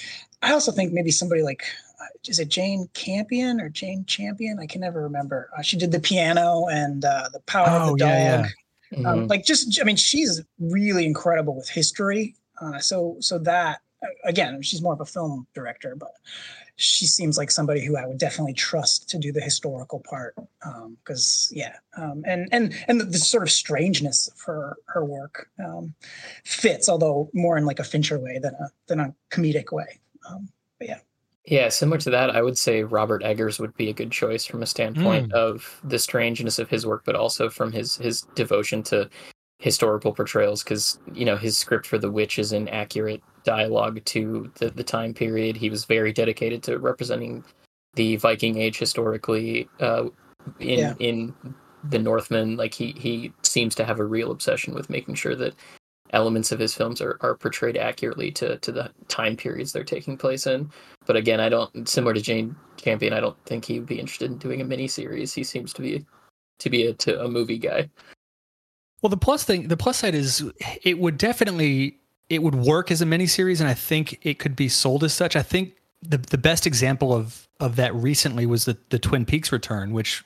I 0.41 0.53
also 0.53 0.71
think 0.71 0.93
maybe 0.93 1.11
somebody 1.11 1.41
like 1.41 1.63
uh, 1.99 2.05
is 2.27 2.39
it 2.39 2.49
Jane 2.49 2.89
Campion 2.93 3.59
or 3.59 3.69
Jane 3.69 4.05
Champion? 4.05 4.59
I 4.59 4.67
can 4.67 4.81
never 4.81 5.01
remember. 5.01 5.49
Uh, 5.57 5.61
she 5.61 5.77
did 5.77 5.91
the 5.91 5.99
piano 5.99 6.67
and 6.71 7.03
uh, 7.03 7.29
the 7.33 7.39
Power 7.41 7.67
oh, 7.69 7.93
of 7.93 7.97
the 7.97 8.05
yeah, 8.05 8.37
Dog. 8.37 8.45
Yeah. 8.91 8.97
Um, 8.97 9.03
mm-hmm. 9.03 9.27
Like 9.27 9.45
just, 9.45 9.79
I 9.81 9.83
mean, 9.83 9.95
she's 9.95 10.41
really 10.59 11.05
incredible 11.05 11.55
with 11.55 11.69
history. 11.69 12.35
Uh, 12.61 12.79
so 12.79 13.17
so 13.19 13.37
that 13.39 13.81
again, 14.23 14.61
she's 14.61 14.81
more 14.81 14.93
of 14.93 15.01
a 15.01 15.05
film 15.05 15.47
director, 15.53 15.95
but 15.95 16.11
she 16.75 17.07
seems 17.07 17.37
like 17.37 17.49
somebody 17.49 17.83
who 17.83 17.97
I 17.97 18.05
would 18.05 18.19
definitely 18.19 18.53
trust 18.53 19.09
to 19.09 19.17
do 19.17 19.31
the 19.31 19.41
historical 19.41 19.99
part. 19.99 20.35
Because 20.99 21.49
um, 21.51 21.57
yeah, 21.57 21.75
um, 21.97 22.23
and 22.25 22.47
and 22.51 22.73
and 22.87 23.01
the, 23.01 23.05
the, 23.05 23.17
sort 23.17 23.43
of 23.43 23.51
strangeness 23.51 24.27
of 24.27 24.39
her 24.41 24.77
her 24.85 25.03
work 25.03 25.49
um, 25.63 25.93
fits, 26.43 26.87
although 26.87 27.29
more 27.33 27.57
in 27.57 27.65
like 27.65 27.79
a 27.79 27.83
Fincher 27.83 28.19
way 28.19 28.39
than 28.39 28.53
a 28.55 28.69
than 28.87 28.99
a 28.99 29.13
comedic 29.31 29.71
way. 29.71 29.99
Um, 30.29 30.49
but 30.79 30.87
yeah. 30.87 30.99
Yeah, 31.45 31.69
similar 31.69 31.97
to 31.99 32.09
that, 32.09 32.35
I 32.35 32.41
would 32.41 32.57
say 32.57 32.83
Robert 32.83 33.23
Eggers 33.23 33.57
would 33.57 33.75
be 33.77 33.89
a 33.89 33.93
good 33.93 34.11
choice 34.11 34.45
from 34.45 34.61
a 34.61 34.65
standpoint 34.65 35.29
mm. 35.29 35.33
of 35.33 35.79
the 35.81 35.97
strangeness 35.97 36.59
of 36.59 36.69
his 36.69 36.85
work, 36.85 37.03
but 37.05 37.15
also 37.15 37.49
from 37.49 37.71
his 37.71 37.95
his 37.95 38.23
devotion 38.35 38.83
to 38.83 39.09
historical 39.59 40.13
portrayals 40.13 40.63
because 40.63 40.99
you 41.13 41.25
know 41.25 41.35
his 41.35 41.57
script 41.57 41.87
for 41.87 41.97
the 41.97 42.11
witch 42.11 42.37
is 42.37 42.51
an 42.51 42.67
accurate 42.67 43.23
dialogue 43.43 44.03
to 44.05 44.51
the, 44.59 44.69
the 44.69 44.83
time 44.83 45.13
period 45.15 45.57
he 45.57 45.69
was 45.69 45.83
very 45.85 46.13
dedicated 46.13 46.61
to 46.61 46.77
representing 46.77 47.43
the 47.95 48.17
viking 48.17 48.59
age 48.59 48.77
historically 48.77 49.67
uh, 49.79 50.05
in 50.59 50.79
yeah. 50.79 50.93
in 50.99 51.33
the 51.89 51.99
Northman. 51.99 52.55
like 52.55 52.73
he 52.73 52.91
he 52.93 53.33
seems 53.41 53.73
to 53.75 53.85
have 53.85 53.99
a 53.99 54.05
real 54.05 54.31
obsession 54.31 54.73
with 54.73 54.89
making 54.89 55.15
sure 55.15 55.35
that 55.35 55.55
elements 56.17 56.51
of 56.51 56.59
his 56.59 56.73
films 56.73 56.99
are, 57.01 57.17
are 57.21 57.35
portrayed 57.35 57.77
accurately 57.77 58.31
to 58.31 58.57
to 58.57 58.71
the 58.71 58.91
time 59.07 59.37
periods 59.37 59.71
they're 59.71 59.83
taking 59.95 60.17
place 60.17 60.47
in. 60.47 60.69
But 61.05 61.15
again 61.15 61.39
i 61.39 61.47
don't 61.47 61.87
similar 61.87 62.13
to 62.13 62.21
jane 62.21 62.55
campion 62.75 63.13
i 63.13 63.21
don't 63.21 63.37
think 63.45 63.63
he 63.63 63.79
would 63.79 63.87
be 63.87 63.99
interested 63.99 64.29
in 64.29 64.37
doing 64.37 64.59
a 64.61 64.65
mini 64.65 64.87
series 64.87 65.33
he 65.33 65.43
seems 65.43 65.71
to 65.73 65.81
be 65.81 66.05
to 66.59 66.69
be 66.69 66.87
a, 66.87 66.93
to 66.93 67.23
a 67.23 67.27
movie 67.27 67.57
guy. 67.57 67.89
Well, 69.01 69.09
the 69.09 69.17
plus 69.17 69.43
thing, 69.43 69.67
the 69.67 69.77
plus 69.77 69.97
side 69.97 70.15
is 70.15 70.43
it 70.83 70.99
would 70.99 71.17
definitely 71.17 71.99
it 72.29 72.41
would 72.43 72.55
work 72.55 72.91
as 72.91 73.01
a 73.01 73.05
miniseries, 73.05 73.59
and 73.59 73.69
I 73.69 73.73
think 73.73 74.19
it 74.23 74.39
could 74.39 74.55
be 74.55 74.69
sold 74.69 75.03
as 75.03 75.13
such. 75.13 75.35
I 75.35 75.43
think 75.43 75.75
the 76.01 76.17
the 76.17 76.37
best 76.37 76.65
example 76.65 77.13
of 77.13 77.47
of 77.59 77.75
that 77.75 77.93
recently 77.95 78.45
was 78.45 78.65
the 78.65 78.77
the 78.89 78.99
Twin 78.99 79.25
Peaks 79.25 79.51
return, 79.51 79.93
which 79.93 80.23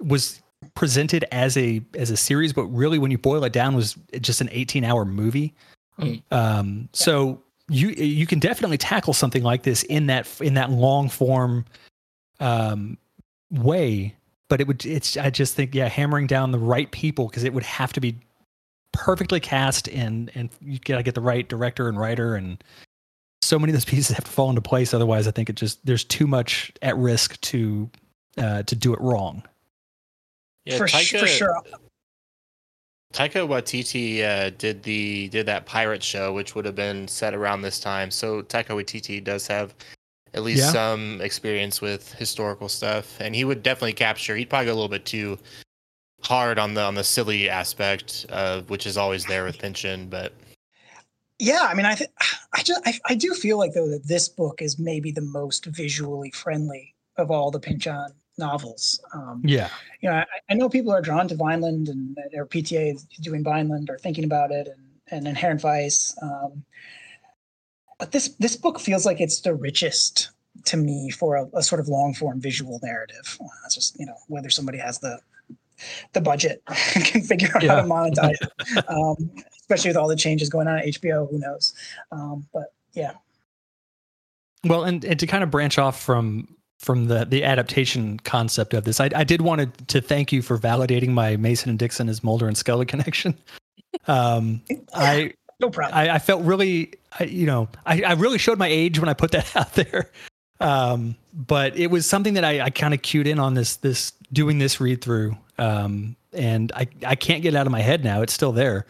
was 0.00 0.40
presented 0.74 1.24
as 1.32 1.56
a 1.56 1.82
as 1.94 2.10
a 2.10 2.16
series, 2.16 2.52
but 2.52 2.64
really 2.66 2.98
when 2.98 3.10
you 3.10 3.18
boil 3.18 3.44
it 3.44 3.52
down, 3.52 3.74
was 3.74 3.96
just 4.20 4.40
an 4.40 4.48
18 4.52 4.84
hour 4.84 5.04
movie. 5.04 5.54
Mm. 5.98 6.22
Um, 6.30 6.88
so 6.92 7.42
you 7.68 7.88
you 7.90 8.26
can 8.26 8.38
definitely 8.38 8.78
tackle 8.78 9.12
something 9.12 9.42
like 9.42 9.62
this 9.62 9.82
in 9.84 10.06
that 10.06 10.28
in 10.40 10.54
that 10.54 10.70
long 10.70 11.08
form 11.08 11.64
um, 12.40 12.98
way 13.50 14.14
but 14.48 14.60
it 14.60 14.66
would 14.66 14.84
it's 14.84 15.16
i 15.16 15.30
just 15.30 15.54
think 15.54 15.74
yeah 15.74 15.88
hammering 15.88 16.26
down 16.26 16.52
the 16.52 16.58
right 16.58 16.90
people 16.90 17.26
because 17.28 17.44
it 17.44 17.52
would 17.52 17.62
have 17.62 17.92
to 17.92 18.00
be 18.00 18.16
perfectly 18.92 19.40
cast 19.40 19.88
and 19.88 20.30
and 20.34 20.50
you 20.60 20.78
gotta 20.78 21.02
get 21.02 21.14
the 21.14 21.20
right 21.20 21.48
director 21.48 21.88
and 21.88 21.98
writer 21.98 22.34
and 22.34 22.62
so 23.42 23.58
many 23.58 23.70
of 23.70 23.74
those 23.74 23.84
pieces 23.92 24.14
have 24.14 24.24
to 24.24 24.30
fall 24.30 24.50
into 24.50 24.60
place 24.60 24.92
otherwise 24.92 25.26
i 25.26 25.30
think 25.30 25.48
it 25.48 25.56
just 25.56 25.84
there's 25.86 26.04
too 26.04 26.26
much 26.26 26.72
at 26.82 26.96
risk 26.96 27.40
to 27.40 27.88
uh 28.38 28.62
to 28.64 28.76
do 28.76 28.92
it 28.92 29.00
wrong 29.00 29.42
yeah 30.64 30.76
for, 30.76 30.86
Taika, 30.86 31.20
for 31.20 31.26
sure 31.26 31.62
Taika 33.14 33.46
Waititi 33.46 34.24
uh, 34.24 34.50
did 34.58 34.82
the 34.82 35.28
did 35.28 35.46
that 35.46 35.66
pirate 35.66 36.02
show, 36.02 36.32
which 36.32 36.56
would 36.56 36.64
have 36.64 36.74
been 36.74 37.06
set 37.06 37.32
around 37.32 37.62
this 37.62 37.78
time. 37.78 38.10
So 38.10 38.42
Taika 38.42 38.70
Waititi 38.70 39.22
does 39.22 39.46
have 39.46 39.72
at 40.34 40.42
least 40.42 40.64
yeah. 40.64 40.72
some 40.72 41.20
experience 41.20 41.80
with 41.80 42.12
historical 42.14 42.68
stuff, 42.68 43.16
and 43.20 43.32
he 43.32 43.44
would 43.44 43.62
definitely 43.62 43.92
capture. 43.92 44.34
He'd 44.34 44.50
probably 44.50 44.66
go 44.66 44.72
a 44.72 44.74
little 44.74 44.88
bit 44.88 45.04
too 45.04 45.38
hard 46.22 46.58
on 46.58 46.74
the 46.74 46.82
on 46.82 46.96
the 46.96 47.04
silly 47.04 47.48
aspect, 47.48 48.26
uh, 48.30 48.62
which 48.62 48.84
is 48.84 48.96
always 48.96 49.24
there 49.26 49.44
with 49.44 49.58
Pynchon, 49.58 50.08
but. 50.08 50.32
Yeah, 51.38 51.66
I 51.68 51.74
mean, 51.74 51.86
I 51.86 51.94
th- 51.94 52.10
I 52.52 52.62
just 52.62 52.80
I, 52.84 52.94
I 53.06 53.14
do 53.14 53.32
feel 53.34 53.58
like 53.58 53.74
though 53.74 53.88
that 53.88 54.06
this 54.08 54.28
book 54.28 54.60
is 54.60 54.78
maybe 54.78 55.12
the 55.12 55.20
most 55.20 55.66
visually 55.66 56.30
friendly 56.32 56.94
of 57.16 57.30
all 57.30 57.52
the 57.52 57.60
Pynchon 57.60 58.12
novels. 58.38 59.00
Um, 59.12 59.42
yeah, 59.44 59.68
you 60.00 60.10
know, 60.10 60.16
I, 60.16 60.24
I, 60.50 60.54
know 60.54 60.68
people 60.68 60.92
are 60.92 61.00
drawn 61.00 61.28
to 61.28 61.34
Vineland 61.34 61.88
and 61.88 62.16
or 62.34 62.46
PTA 62.46 62.94
is 62.94 63.04
doing 63.20 63.44
Vineland 63.44 63.90
or 63.90 63.98
thinking 63.98 64.24
about 64.24 64.50
it, 64.50 64.68
and 64.68 64.84
and 65.10 65.28
Inherent 65.28 65.60
Vice. 65.60 66.16
Um, 66.22 66.64
but 67.98 68.12
this 68.12 68.28
this 68.38 68.56
book 68.56 68.80
feels 68.80 69.06
like 69.06 69.20
it's 69.20 69.40
the 69.40 69.54
richest 69.54 70.30
to 70.66 70.76
me 70.76 71.10
for 71.10 71.36
a, 71.36 71.46
a 71.54 71.62
sort 71.62 71.80
of 71.80 71.88
long 71.88 72.14
form 72.14 72.40
visual 72.40 72.80
narrative. 72.82 73.38
It's 73.64 73.74
just 73.74 73.98
you 73.98 74.06
know 74.06 74.16
whether 74.28 74.50
somebody 74.50 74.78
has 74.78 74.98
the 74.98 75.18
the 76.12 76.20
budget 76.20 76.62
and 76.66 77.04
can 77.04 77.22
figure 77.22 77.50
out 77.54 77.62
yeah. 77.62 77.76
how 77.76 77.82
to 77.82 77.88
monetize 77.88 78.36
it, 78.40 78.84
um, 78.88 79.30
especially 79.60 79.90
with 79.90 79.96
all 79.96 80.08
the 80.08 80.16
changes 80.16 80.48
going 80.48 80.68
on 80.68 80.78
at 80.78 80.86
HBO. 80.86 81.30
Who 81.30 81.38
knows? 81.38 81.74
Um, 82.12 82.46
but 82.52 82.72
yeah. 82.92 83.12
Well, 84.64 84.84
and, 84.84 85.04
and 85.04 85.20
to 85.20 85.26
kind 85.26 85.44
of 85.44 85.50
branch 85.50 85.78
off 85.78 86.00
from 86.00 86.56
from 86.78 87.06
the 87.06 87.24
the 87.24 87.44
adaptation 87.44 88.18
concept 88.20 88.74
of 88.74 88.84
this, 88.84 89.00
I, 89.00 89.10
I 89.14 89.24
did 89.24 89.40
want 89.40 89.88
to 89.88 90.00
thank 90.00 90.32
you 90.32 90.42
for 90.42 90.58
validating 90.58 91.10
my 91.10 91.36
Mason 91.36 91.70
and 91.70 91.78
Dixon 91.78 92.08
as 92.08 92.22
Mulder 92.22 92.46
and 92.46 92.56
Scully 92.56 92.86
connection. 92.94 93.36
Um, 94.06 94.62
I 94.94 95.34
no 95.60 95.70
problem. 95.70 95.96
I, 95.96 96.10
I 96.10 96.18
felt 96.18 96.42
really, 96.44 96.94
I, 97.18 97.24
you 97.24 97.46
know, 97.46 97.68
I, 97.86 98.02
I 98.02 98.12
really 98.12 98.38
showed 98.38 98.58
my 98.58 98.68
age 98.68 98.98
when 98.98 99.08
I 99.08 99.14
put 99.14 99.30
that 99.32 99.54
out 99.56 99.74
there. 99.74 100.10
Um, 100.60 101.16
but 101.32 101.76
it 101.76 101.88
was 101.88 102.06
something 102.06 102.34
that 102.34 102.44
I, 102.44 102.60
I 102.62 102.70
kind 102.70 102.94
of 102.94 103.02
cued 103.02 103.26
in 103.26 103.38
on 103.38 103.54
this, 103.54 103.76
this 103.76 104.12
doing 104.32 104.58
this 104.58 104.80
read 104.80 105.02
through. 105.02 105.36
Um, 105.58 106.16
and 106.32 106.72
I, 106.74 106.86
I 107.06 107.14
can't 107.14 107.42
get 107.42 107.54
it 107.54 107.56
out 107.56 107.66
of 107.66 107.72
my 107.72 107.80
head 107.80 108.04
now. 108.04 108.22
It's 108.22 108.32
still 108.32 108.52
there. 108.52 108.86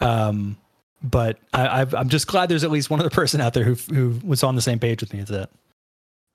Um, 0.00 0.56
but 1.02 1.38
I, 1.52 1.82
i 1.82 2.00
am 2.00 2.08
just 2.08 2.26
glad 2.26 2.48
there's 2.48 2.64
at 2.64 2.70
least 2.70 2.90
one 2.90 3.00
other 3.00 3.10
person 3.10 3.40
out 3.40 3.54
there 3.54 3.64
who, 3.64 3.74
who 3.74 4.20
was 4.24 4.42
on 4.42 4.56
the 4.56 4.62
same 4.62 4.78
page 4.78 5.00
with 5.00 5.12
me 5.12 5.20
as 5.20 5.28
that. 5.28 5.50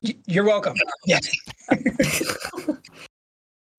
You're 0.02 0.44
welcome. 0.44 0.76
Yes. 1.06 1.30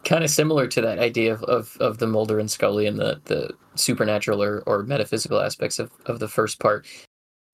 kind 0.05 0.25
of 0.25 0.31
similar 0.31 0.67
to 0.67 0.81
that 0.81 0.99
idea 0.99 1.35
of, 1.35 1.43
of, 1.45 1.77
of 1.81 1.99
the 1.99 2.07
Mulder 2.07 2.39
and 2.39 2.51
Scully 2.51 2.87
and 2.87 2.99
the, 2.99 3.21
the 3.25 3.51
supernatural 3.75 4.43
or, 4.43 4.63
or 4.67 4.83
metaphysical 4.85 5.41
aspects 5.41 5.79
of, 5.79 5.91
of 6.07 6.19
the 6.19 6.29
first 6.29 6.59
part. 6.61 6.87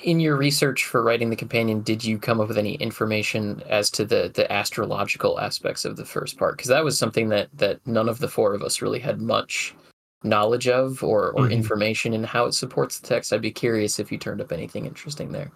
In 0.02 0.20
your 0.20 0.36
research 0.36 0.84
for 0.84 1.02
writing 1.02 1.30
the 1.30 1.36
companion, 1.36 1.82
did 1.82 2.04
you 2.04 2.18
come 2.18 2.40
up 2.40 2.48
with 2.48 2.58
any 2.58 2.74
information 2.74 3.62
as 3.68 3.90
to 3.90 4.04
the 4.04 4.30
the 4.34 4.50
astrological 4.50 5.38
aspects 5.38 5.84
of 5.84 5.96
the 5.96 6.04
first 6.04 6.36
part? 6.36 6.56
Because 6.56 6.68
that 6.68 6.84
was 6.84 6.98
something 6.98 7.28
that 7.28 7.48
that 7.54 7.86
none 7.86 8.08
of 8.08 8.18
the 8.18 8.28
four 8.28 8.54
of 8.54 8.62
us 8.62 8.82
really 8.82 8.98
had 8.98 9.20
much 9.20 9.72
knowledge 10.24 10.66
of 10.66 11.02
or, 11.04 11.30
or 11.30 11.44
mm-hmm. 11.44 11.52
information 11.52 12.12
in 12.12 12.24
how 12.24 12.46
it 12.46 12.54
supports 12.54 12.98
the 12.98 13.06
text. 13.06 13.32
I'd 13.32 13.40
be 13.40 13.52
curious 13.52 14.00
if 14.00 14.10
you 14.10 14.18
turned 14.18 14.40
up 14.40 14.50
anything 14.50 14.84
interesting 14.84 15.30
there. 15.30 15.52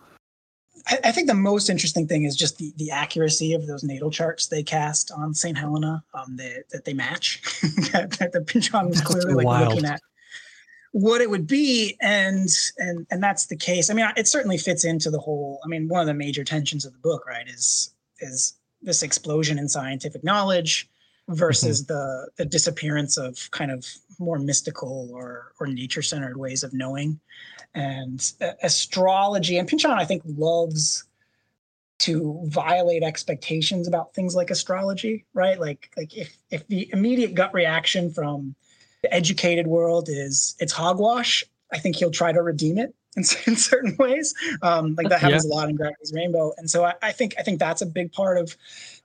I, 0.87 0.99
I, 1.05 1.13
think 1.13 1.27
the 1.27 1.35
most 1.35 1.69
interesting 1.69 2.07
thing 2.07 2.25
is 2.25 2.37
just 2.37 2.59
the, 2.59 2.73
the 2.77 2.91
accuracy 2.91 3.55
of 3.55 3.67
those 3.67 3.83
natal 3.83 4.11
charts 4.11 4.47
they 4.47 4.63
cast 4.63 5.11
on 5.11 5.35
St. 5.35 5.57
Helena 5.57 6.03
um, 6.15 6.37
that, 6.37 6.65
that 6.71 6.85
they 6.85 6.95
match. 6.95 7.43
that, 7.93 8.17
that 8.19 8.33
the 8.33 8.41
Pynchon 8.41 8.89
was 8.89 9.01
clearly 9.01 9.35
like 9.35 9.47
wild. 9.47 9.69
looking 9.69 9.85
at 9.85 10.01
what 10.93 11.21
it 11.21 11.29
would 11.29 11.47
be 11.47 11.97
and 12.01 12.49
and 12.79 13.07
and 13.11 13.23
that's 13.23 13.47
the 13.47 13.57
case 13.57 13.91
i 13.91 13.95
mean 13.95 14.09
it 14.17 14.27
certainly 14.27 14.57
fits 14.57 14.87
into 14.87 15.11
the 15.11 15.19
whole 15.19 15.61
i 15.63 15.69
mean 15.69 15.87
one 15.87 16.01
of 16.01 16.07
the 16.07 16.15
major 16.15 16.43
tensions 16.43 16.87
of 16.87 16.93
the 16.93 16.99
book 17.01 17.27
right 17.27 17.47
is 17.47 17.95
is 18.21 18.55
this 18.81 19.03
explosion 19.03 19.59
in 19.59 19.69
scientific 19.69 20.25
knowledge 20.25 20.89
versus 21.29 21.83
mm-hmm. 21.83 21.93
the 21.93 22.29
the 22.39 22.45
disappearance 22.45 23.19
of 23.19 23.51
kind 23.51 23.71
of 23.71 23.87
more 24.19 24.39
mystical 24.39 25.11
or 25.13 25.53
or 25.61 25.67
nature 25.67 26.03
centered 26.03 26.37
ways 26.37 26.63
of 26.63 26.73
knowing 26.73 27.21
and 27.79 28.33
uh, 28.41 28.53
astrology 28.63 29.57
and 29.57 29.69
Pynchon 29.69 29.93
I 29.93 30.05
think 30.05 30.23
loves 30.27 31.05
to 32.01 32.41
violate 32.47 33.03
expectations 33.03 33.89
about 33.89 34.15
things 34.15 34.35
like 34.35 34.51
astrology, 34.51 35.25
right? 35.33 35.59
Like 35.59 35.91
like 35.97 36.17
if 36.17 36.37
if 36.51 36.67
the 36.67 36.91
immediate 36.93 37.35
gut 37.35 37.55
reaction 37.55 38.11
from 38.11 38.55
the 39.03 39.13
educated 39.15 39.67
world 39.67 40.09
is 40.09 40.57
it's 40.59 40.73
hogwash, 40.73 41.45
I 41.73 41.79
think 41.79 41.97
he'll 41.97 42.11
try 42.11 42.33
to 42.33 42.43
redeem 42.43 42.79
it 42.79 42.95
in, 43.17 43.23
in 43.47 43.57
certain 43.57 43.97
ways. 43.99 44.35
Um, 44.63 44.95
like 44.97 45.09
that 45.09 45.21
happens 45.21 45.45
yeah. 45.45 45.53
a 45.53 45.55
lot 45.55 45.69
in 45.69 45.77
Gravity's 45.77 46.13
Rainbow, 46.13 46.53
and 46.59 46.69
so 46.69 46.85
I, 46.85 46.95
I 47.03 47.13
think 47.13 47.35
I 47.39 47.43
think 47.43 47.61
that's 47.61 47.83
a 47.83 47.87
big 47.87 48.13
part 48.13 48.39
of 48.39 48.57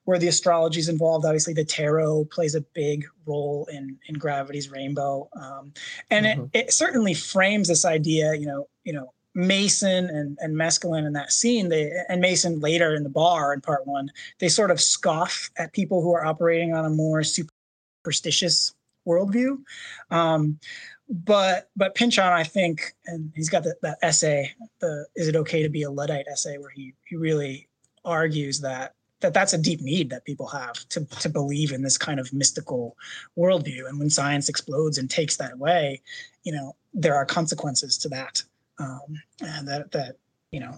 where 0.06 0.20
the 0.20 0.28
astrology 0.28 0.80
is 0.80 0.90
involved. 0.90 1.26
Obviously, 1.26 1.54
the 1.54 1.66
tarot 1.66 2.26
plays 2.26 2.56
a 2.56 2.62
big 2.74 3.06
role 3.26 3.68
in 3.72 3.98
in 4.08 4.16
Gravity's 4.16 4.70
Rainbow, 4.70 5.30
um, 5.34 5.74
and 6.10 6.26
mm-hmm. 6.26 6.44
it, 6.54 6.66
it 6.66 6.74
certainly 6.74 7.14
frames 7.14 7.68
this 7.68 7.86
idea. 7.86 8.34
You 8.36 8.48
know, 8.48 8.68
you 8.84 8.94
know, 8.94 9.14
Mason 9.36 10.06
and 10.06 10.38
and 10.42 10.56
Maskelyne 10.56 11.06
in 11.06 11.14
that 11.14 11.32
scene. 11.32 11.70
They 11.70 11.92
and 12.10 12.22
Mason 12.22 12.60
later 12.60 12.96
in 12.96 13.04
the 13.04 13.10
bar 13.10 13.54
in 13.54 13.62
part 13.62 13.88
one. 13.88 14.12
They 14.40 14.50
sort 14.50 14.72
of 14.72 14.82
scoff 14.82 15.50
at 15.58 15.74
people 15.74 16.02
who 16.02 16.14
are 16.14 16.26
operating 16.26 16.74
on 16.74 16.86
a 16.86 16.90
more 16.90 17.24
superstitious 17.24 18.74
worldview. 19.08 19.58
Um, 20.12 20.60
but 21.10 21.70
but 21.76 21.96
Pynchon, 21.96 22.32
I 22.32 22.44
think, 22.44 22.94
and 23.06 23.32
he's 23.36 23.50
got 23.50 23.64
the, 23.64 23.76
that 23.82 23.98
essay, 24.02 24.52
the 24.80 25.06
"Is 25.16 25.28
it 25.28 25.36
okay 25.36 25.64
to 25.64 25.70
be 25.70 25.84
a 25.84 25.92
luddite?" 25.92 26.26
essay, 26.32 26.58
where 26.58 26.70
he 26.70 26.94
he 27.06 27.16
really 27.16 27.68
argues 28.06 28.60
that 28.62 28.94
that 29.24 29.34
that's 29.34 29.54
a 29.54 29.58
deep 29.58 29.82
need 29.82 30.10
that 30.12 30.26
people 30.26 30.46
have 30.48 30.88
to 30.90 31.06
to 31.20 31.30
believe 31.30 31.72
in 31.72 31.82
this 31.82 31.98
kind 31.98 32.20
of 32.20 32.32
mystical 32.32 32.96
worldview. 33.38 33.90
And 33.90 33.98
when 33.98 34.10
science 34.10 34.50
explodes 34.50 35.00
and 35.00 35.10
takes 35.10 35.38
that 35.38 35.54
away, 35.54 36.02
you 36.44 36.52
know, 36.52 36.76
there 36.94 37.16
are 37.16 37.26
consequences 37.26 37.98
to 38.00 38.10
that, 38.10 38.44
um, 38.78 39.20
and 39.42 39.68
that 39.68 39.92
that 39.92 40.18
you 40.52 40.60
know 40.60 40.78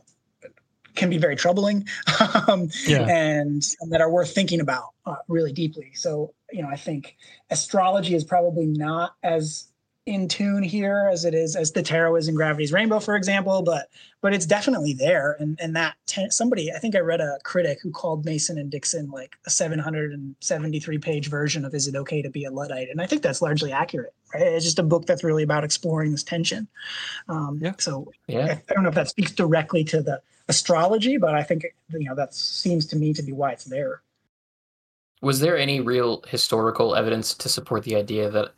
can 0.95 1.09
be 1.09 1.17
very 1.17 1.35
troubling 1.35 1.85
um, 2.47 2.69
Yeah. 2.87 3.01
and, 3.01 3.61
and 3.81 3.91
that 3.91 3.99
are 3.99 4.09
worth 4.09 4.33
thinking 4.33 4.61
about 4.61 4.91
uh, 5.05 5.15
really 5.27 5.51
deeply. 5.51 5.91
So, 5.93 6.33
you 6.53 6.61
know, 6.61 6.69
I 6.69 6.77
think 6.77 7.17
astrology 7.49 8.15
is 8.15 8.23
probably 8.23 8.65
not 8.65 9.15
as 9.21 9.67
in 10.05 10.27
tune 10.27 10.61
here 10.61 11.09
as 11.11 11.25
it 11.25 11.33
is 11.33 11.55
as 11.55 11.71
the 11.71 11.81
tarot 11.81 12.15
is 12.15 12.27
in 12.27 12.35
Gravity's 12.35 12.71
Rainbow, 12.71 12.99
for 12.99 13.15
example, 13.15 13.63
but 13.63 13.89
but 14.21 14.33
it's 14.33 14.45
definitely 14.45 14.93
there. 14.93 15.35
And 15.39 15.57
and 15.59 15.75
that 15.75 15.95
ten, 16.05 16.29
somebody 16.29 16.71
I 16.71 16.77
think 16.77 16.95
I 16.95 16.99
read 16.99 17.21
a 17.21 17.39
critic 17.43 17.79
who 17.81 17.91
called 17.91 18.23
Mason 18.23 18.59
and 18.59 18.69
Dixon 18.69 19.09
like 19.09 19.35
a 19.47 19.49
773 19.49 20.97
page 20.99 21.29
version 21.29 21.65
of 21.65 21.73
Is 21.73 21.87
It 21.87 21.95
Okay 21.95 22.21
to 22.21 22.29
Be 22.29 22.45
a 22.45 22.51
Luddite? 22.51 22.89
And 22.89 23.01
I 23.01 23.07
think 23.07 23.23
that's 23.23 23.41
largely 23.41 23.71
accurate. 23.71 24.13
Right? 24.33 24.43
It's 24.43 24.65
just 24.65 24.79
a 24.79 24.83
book 24.83 25.05
that's 25.07 25.23
really 25.23 25.43
about 25.43 25.63
exploring 25.63 26.11
this 26.11 26.23
tension. 26.23 26.67
Um, 27.27 27.57
Yeah. 27.61 27.73
So 27.79 28.11
Yeah. 28.27 28.45
I, 28.45 28.51
I 28.69 28.73
don't 28.73 28.83
know 28.83 28.89
if 28.89 28.95
that 28.95 29.09
speaks 29.09 29.31
directly 29.31 29.83
to 29.85 30.03
the 30.03 30.21
astrology, 30.47 31.17
but 31.17 31.33
I 31.33 31.41
think 31.41 31.65
you 31.89 32.07
know 32.07 32.15
that 32.15 32.35
seems 32.35 32.85
to 32.87 32.95
me 32.95 33.11
to 33.13 33.23
be 33.23 33.31
why 33.31 33.53
it's 33.53 33.65
there. 33.65 34.01
Was 35.21 35.39
there 35.39 35.57
any 35.57 35.79
real 35.79 36.23
historical 36.27 36.93
evidence 36.93 37.33
to 37.35 37.49
support 37.49 37.83
the 37.83 37.95
idea 37.95 38.29
that, 38.29 38.53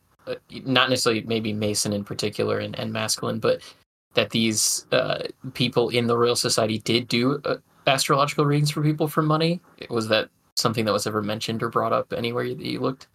not 0.66 0.90
necessarily 0.90 1.24
maybe 1.24 1.54
Mason 1.54 1.94
in 1.94 2.04
particular 2.04 2.60
and, 2.60 2.78
and 2.80 2.94
Maskelyne, 2.94 3.40
but 3.40 3.62
that 4.14 4.32
these 4.32 4.86
uh, 4.92 5.24
people 5.54 5.90
in 5.90 6.08
the 6.08 6.18
Royal 6.18 6.36
Society 6.36 6.80
did 6.80 7.08
do 7.08 7.40
uh, 7.46 7.58
astrological 7.86 8.46
readings 8.46 8.72
for 8.72 8.82
people 8.82 9.08
for 9.08 9.22
money? 9.22 9.62
Was 9.90 10.08
that 10.10 10.30
something 10.56 10.86
that 10.86 10.94
was 10.94 11.08
ever 11.08 11.22
mentioned 11.22 11.64
or 11.64 11.70
brought 11.70 11.94
up 11.94 12.12
anywhere 12.14 12.48
that 12.48 12.60
you 12.60 12.80
looked? 12.80 13.08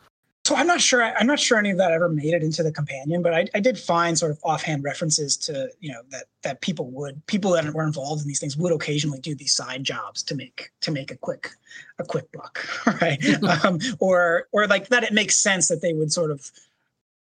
So 0.44 0.56
I'm 0.56 0.66
not 0.66 0.80
sure. 0.80 1.04
I'm 1.04 1.26
not 1.28 1.38
sure 1.38 1.56
any 1.56 1.70
of 1.70 1.78
that 1.78 1.92
ever 1.92 2.08
made 2.08 2.34
it 2.34 2.42
into 2.42 2.64
the 2.64 2.72
companion, 2.72 3.22
but 3.22 3.32
I, 3.32 3.46
I 3.54 3.60
did 3.60 3.78
find 3.78 4.18
sort 4.18 4.32
of 4.32 4.40
offhand 4.42 4.82
references 4.82 5.36
to 5.38 5.70
you 5.78 5.92
know 5.92 6.00
that 6.10 6.24
that 6.42 6.60
people 6.60 6.90
would 6.90 7.24
people 7.26 7.52
that 7.52 7.72
were 7.72 7.84
involved 7.84 8.22
in 8.22 8.28
these 8.28 8.40
things 8.40 8.56
would 8.56 8.72
occasionally 8.72 9.20
do 9.20 9.36
these 9.36 9.54
side 9.54 9.84
jobs 9.84 10.20
to 10.24 10.34
make 10.34 10.72
to 10.80 10.90
make 10.90 11.12
a 11.12 11.16
quick 11.16 11.50
a 12.00 12.04
quick 12.04 12.30
buck, 12.32 12.66
right? 13.00 13.24
um, 13.64 13.78
or 14.00 14.48
or 14.50 14.66
like 14.66 14.88
that 14.88 15.04
it 15.04 15.12
makes 15.12 15.36
sense 15.36 15.68
that 15.68 15.80
they 15.80 15.92
would 15.92 16.12
sort 16.12 16.32
of 16.32 16.50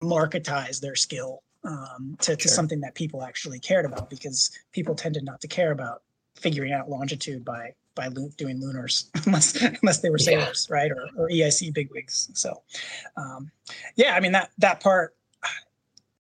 marketize 0.03 0.80
their 0.80 0.94
skill 0.96 1.42
um, 1.64 2.16
to, 2.20 2.36
to 2.36 2.42
Sure. 2.48 2.53
something 2.53 2.80
that 2.80 2.94
people 2.94 3.22
actually 3.22 3.59
cared 3.59 3.84
about 3.84 4.09
because 4.11 4.51
people 4.72 4.94
tended 4.94 5.24
not 5.24 5.40
to 5.42 5.48
care 5.48 5.72
about 5.72 6.03
figuring 6.36 6.72
out 6.72 6.88
longitude 6.88 7.44
by 7.44 7.74
by 7.96 8.07
lu- 8.07 8.30
doing 8.38 8.61
lunars 8.61 9.11
unless 9.26 9.61
unless 9.61 9.98
they 10.01 10.09
were 10.11 10.18
Yeah. 10.18 10.24
sailors, 10.24 10.68
right? 10.70 10.90
Or, 10.90 11.09
or 11.16 11.28
EIC 11.28 11.74
bigwigs. 11.74 12.30
So, 12.34 12.62
um, 13.16 13.51
yeah, 13.96 14.14
I 14.14 14.20
mean 14.20 14.32
that 14.32 14.51
that 14.59 14.80
part 14.80 15.14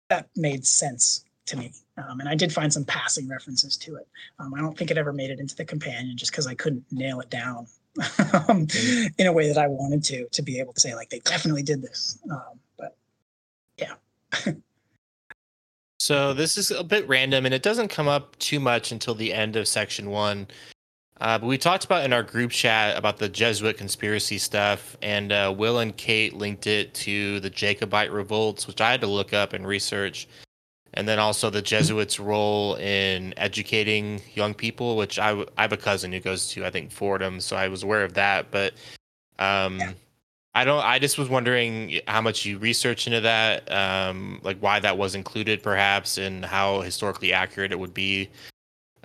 that 0.10 0.28
made 0.36 0.66
sense 0.66 1.24
to 1.46 1.56
me, 1.58 1.72
um, 1.98 2.20
and 2.20 2.28
I 2.28 2.36
did 2.36 2.52
find 2.52 2.72
some 2.72 2.84
passing 2.84 3.28
references 3.30 3.78
to 3.78 3.96
it. 3.96 4.08
Um, 4.40 4.54
I 4.54 4.60
don't 4.60 4.78
think 4.78 4.92
it 4.92 4.98
ever 4.98 5.14
made 5.14 5.30
it 5.30 5.40
into 5.40 5.56
the 5.56 5.66
companion 5.66 6.18
just 6.18 6.32
because 6.32 6.48
I 6.48 6.54
couldn't 6.56 6.84
nail 6.92 7.20
it 7.22 7.30
down 7.30 7.68
um, 8.50 8.68
in 9.18 9.28
a 9.28 9.32
way 9.34 9.48
that 9.48 9.58
I 9.58 9.68
wanted 9.68 10.04
to 10.06 10.28
to 10.30 10.42
be 10.42 10.60
able 10.60 10.74
to 10.74 10.80
say 10.82 10.94
like 10.96 11.10
they 11.10 11.20
definitely 11.20 11.64
did 11.64 11.82
this. 11.82 12.20
Um, 12.30 12.60
So 16.00 16.34
this 16.34 16.58
is 16.58 16.72
a 16.72 16.84
bit 16.84 17.08
random, 17.08 17.46
and 17.46 17.54
it 17.54 17.62
doesn't 17.62 17.90
come 17.90 18.08
up 18.08 18.36
too 18.40 18.60
much 18.60 18.92
until 18.92 19.14
the 19.14 19.32
end 19.32 19.56
of 19.56 19.68
section 19.68 20.10
one. 20.10 20.48
Uh, 21.20 21.38
but 21.38 21.46
we 21.46 21.60
talked 21.60 21.86
about 21.86 22.04
in 22.04 22.12
our 22.12 22.24
group 22.24 22.50
chat 22.50 22.98
about 22.98 23.20
the 23.20 23.30
Jesuit 23.30 23.78
conspiracy 23.78 24.40
stuff, 24.40 24.98
and 25.04 25.32
uh, 25.32 25.54
Will 25.56 25.78
and 25.78 25.96
Kate 25.96 26.34
linked 26.34 26.66
it 26.66 26.96
to 26.96 27.40
the 27.42 27.52
Jacobite 27.52 28.12
revolts, 28.12 28.66
which 28.66 28.82
I 28.82 28.90
had 28.90 29.02
to 29.02 29.08
look 29.08 29.32
up 29.32 29.54
and 29.54 29.68
research, 29.68 30.28
and 30.96 31.08
then 31.08 31.20
also 31.20 31.52
the 31.52 31.62
Jesuits' 31.62 32.20
role 32.20 32.74
in 32.78 33.36
educating 33.38 34.20
young 34.34 34.56
people, 34.56 34.98
which 34.98 35.20
I, 35.20 35.28
w- 35.30 35.48
I 35.56 35.62
have 35.62 35.74
a 35.74 35.78
cousin 35.78 36.12
who 36.12 36.20
goes 36.20 36.48
to 36.50 36.66
I 36.66 36.72
think 36.72 36.92
Fordham, 36.92 37.40
so 37.40 37.56
I 37.56 37.68
was 37.68 37.84
aware 37.84 38.04
of 38.04 38.16
that. 38.16 38.50
But 38.50 38.74
um, 39.38 39.78
Yeah. 39.78 39.92
I 40.54 40.66
don't. 40.66 40.84
I 40.84 41.00
just 41.00 41.18
was 41.18 41.30
wondering 41.30 42.02
how 42.08 42.22
much 42.22 42.46
you 42.46 42.58
research 42.58 43.08
into 43.08 43.22
that, 43.22 43.72
um, 43.72 44.42
like 44.44 44.60
why 44.60 44.80
that 44.80 44.98
was 44.98 45.16
included, 45.16 45.64
perhaps, 45.64 46.18
and 46.18 46.44
how 46.44 46.82
historically 46.82 47.32
accurate 47.32 47.72
it 47.72 47.80
would 47.80 47.94
be. 47.94 48.30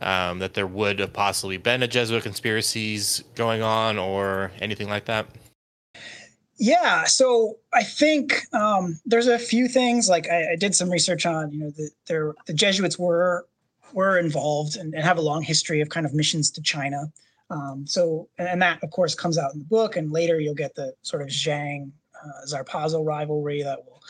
Um, 0.00 0.40
that 0.40 0.52
there 0.52 0.66
would 0.66 0.98
have 0.98 1.12
possibly 1.12 1.56
been 1.56 1.82
a 1.82 1.88
Jesuit 1.88 2.22
conspiracies 2.22 3.22
going 3.34 3.62
on, 3.62 3.96
or 3.96 4.50
anything 4.60 4.88
like 4.88 5.04
that. 5.06 5.26
Yeah, 6.58 7.04
so 7.04 7.58
I 7.72 7.82
think 7.82 8.42
um, 8.52 8.98
there's 9.04 9.28
a 9.28 9.38
few 9.38 9.68
things. 9.68 10.08
Like 10.08 10.28
I, 10.28 10.52
I 10.52 10.56
did 10.56 10.74
some 10.74 10.90
research 10.90 11.26
on, 11.26 11.52
you 11.52 11.60
know, 11.60 11.70
the 11.70 11.90
there 12.06 12.34
the 12.46 12.54
Jesuits 12.54 12.98
were 12.98 13.46
were 13.92 14.18
involved 14.18 14.76
and, 14.76 14.94
and 14.94 15.04
have 15.04 15.18
a 15.18 15.22
long 15.22 15.42
history 15.42 15.80
of 15.80 15.90
kind 15.90 16.06
of 16.06 16.12
missions 16.12 16.50
to 16.50 16.62
China. 16.62 17.12
Um, 17.50 17.86
so 17.86 18.28
and 18.38 18.60
that 18.62 18.82
of 18.82 18.90
course 18.90 19.14
comes 19.14 19.38
out 19.38 19.52
in 19.52 19.60
the 19.60 19.64
book, 19.64 19.96
and 19.96 20.12
later 20.12 20.40
you'll 20.40 20.54
get 20.54 20.74
the 20.74 20.94
sort 21.02 21.22
of 21.22 21.28
Zhang 21.28 21.90
uh, 22.24 22.46
Zarpazo 22.46 23.04
rivalry 23.04 23.62
that 23.62 23.84
will 23.84 24.02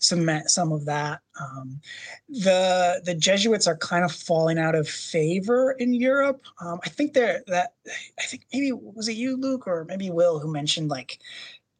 cement 0.00 0.50
some 0.50 0.72
of 0.72 0.86
that. 0.86 1.20
Um, 1.40 1.80
the 2.28 3.00
the 3.04 3.14
Jesuits 3.14 3.66
are 3.66 3.76
kind 3.76 4.04
of 4.04 4.12
falling 4.12 4.58
out 4.58 4.74
of 4.74 4.88
favor 4.88 5.72
in 5.72 5.94
Europe. 5.94 6.42
Um, 6.60 6.80
I 6.84 6.88
think 6.88 7.12
they're 7.12 7.42
that 7.46 7.74
I 8.18 8.24
think 8.24 8.46
maybe 8.52 8.72
was 8.72 9.08
it 9.08 9.16
you, 9.16 9.36
Luke, 9.36 9.66
or 9.66 9.84
maybe 9.84 10.10
Will, 10.10 10.38
who 10.38 10.50
mentioned 10.52 10.90
like 10.90 11.18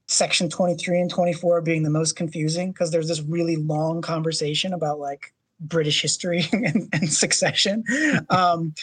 section 0.07 0.51
23 0.51 1.03
and 1.03 1.11
24 1.11 1.61
being 1.63 1.85
the 1.85 1.91
most 1.91 2.17
confusing 2.17 2.73
because 2.73 2.91
there's 2.91 3.07
this 3.07 3.23
really 3.23 3.55
long 3.55 4.03
conversation 4.03 4.73
about 4.73 4.99
like 4.99 5.33
british 5.61 6.03
history 6.03 6.45
and, 6.53 6.89
and 6.93 7.13
succession 7.13 7.85
um, 8.31 8.75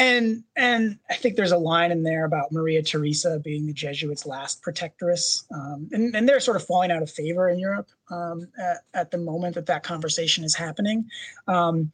and 0.00 0.42
and 0.56 0.98
i 1.10 1.14
think 1.14 1.36
there's 1.36 1.52
a 1.52 1.58
line 1.58 1.92
in 1.92 2.02
there 2.02 2.24
about 2.24 2.50
maria 2.50 2.82
theresa 2.82 3.38
being 3.44 3.66
the 3.66 3.72
jesuits 3.72 4.26
last 4.26 4.62
protectress. 4.62 5.44
Um, 5.54 5.88
and, 5.92 6.16
and 6.16 6.28
they're 6.28 6.40
sort 6.40 6.56
of 6.56 6.64
falling 6.66 6.90
out 6.90 7.02
of 7.02 7.10
favor 7.10 7.50
in 7.50 7.58
europe 7.58 7.88
um, 8.10 8.48
at, 8.58 8.78
at 8.94 9.10
the 9.10 9.18
moment 9.18 9.54
that 9.54 9.66
that 9.66 9.84
conversation 9.84 10.42
is 10.42 10.56
happening. 10.56 11.08
Um, 11.46 11.92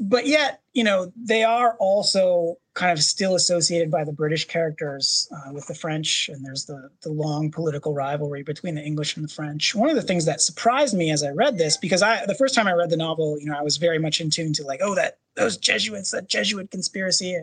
but 0.00 0.26
yet 0.26 0.60
you 0.72 0.82
know 0.84 1.12
they 1.16 1.44
are 1.44 1.76
also 1.78 2.58
kind 2.78 2.92
of 2.92 3.02
still 3.02 3.34
associated 3.34 3.90
by 3.90 4.04
the 4.04 4.12
british 4.12 4.46
characters 4.46 5.28
uh, 5.32 5.52
with 5.52 5.66
the 5.66 5.74
french 5.74 6.28
and 6.28 6.44
there's 6.46 6.64
the 6.64 6.88
the 7.02 7.10
long 7.10 7.50
political 7.50 7.92
rivalry 7.92 8.44
between 8.44 8.76
the 8.76 8.82
english 8.82 9.16
and 9.16 9.24
the 9.24 9.34
french. 9.34 9.74
One 9.74 9.90
of 9.90 9.96
the 9.96 10.02
things 10.02 10.24
that 10.26 10.40
surprised 10.40 10.96
me 10.96 11.10
as 11.10 11.24
i 11.24 11.30
read 11.30 11.58
this 11.58 11.76
because 11.76 12.02
i 12.02 12.24
the 12.26 12.36
first 12.36 12.54
time 12.54 12.68
i 12.68 12.72
read 12.72 12.90
the 12.90 12.96
novel 12.96 13.36
you 13.40 13.46
know 13.46 13.58
i 13.58 13.62
was 13.62 13.78
very 13.78 13.98
much 13.98 14.20
in 14.20 14.30
tune 14.30 14.52
to 14.54 14.64
like 14.64 14.80
oh 14.80 14.94
that 14.94 15.18
those 15.34 15.56
jesuits 15.56 16.10
that 16.12 16.28
jesuit 16.28 16.70
conspiracy. 16.70 17.36
I 17.36 17.42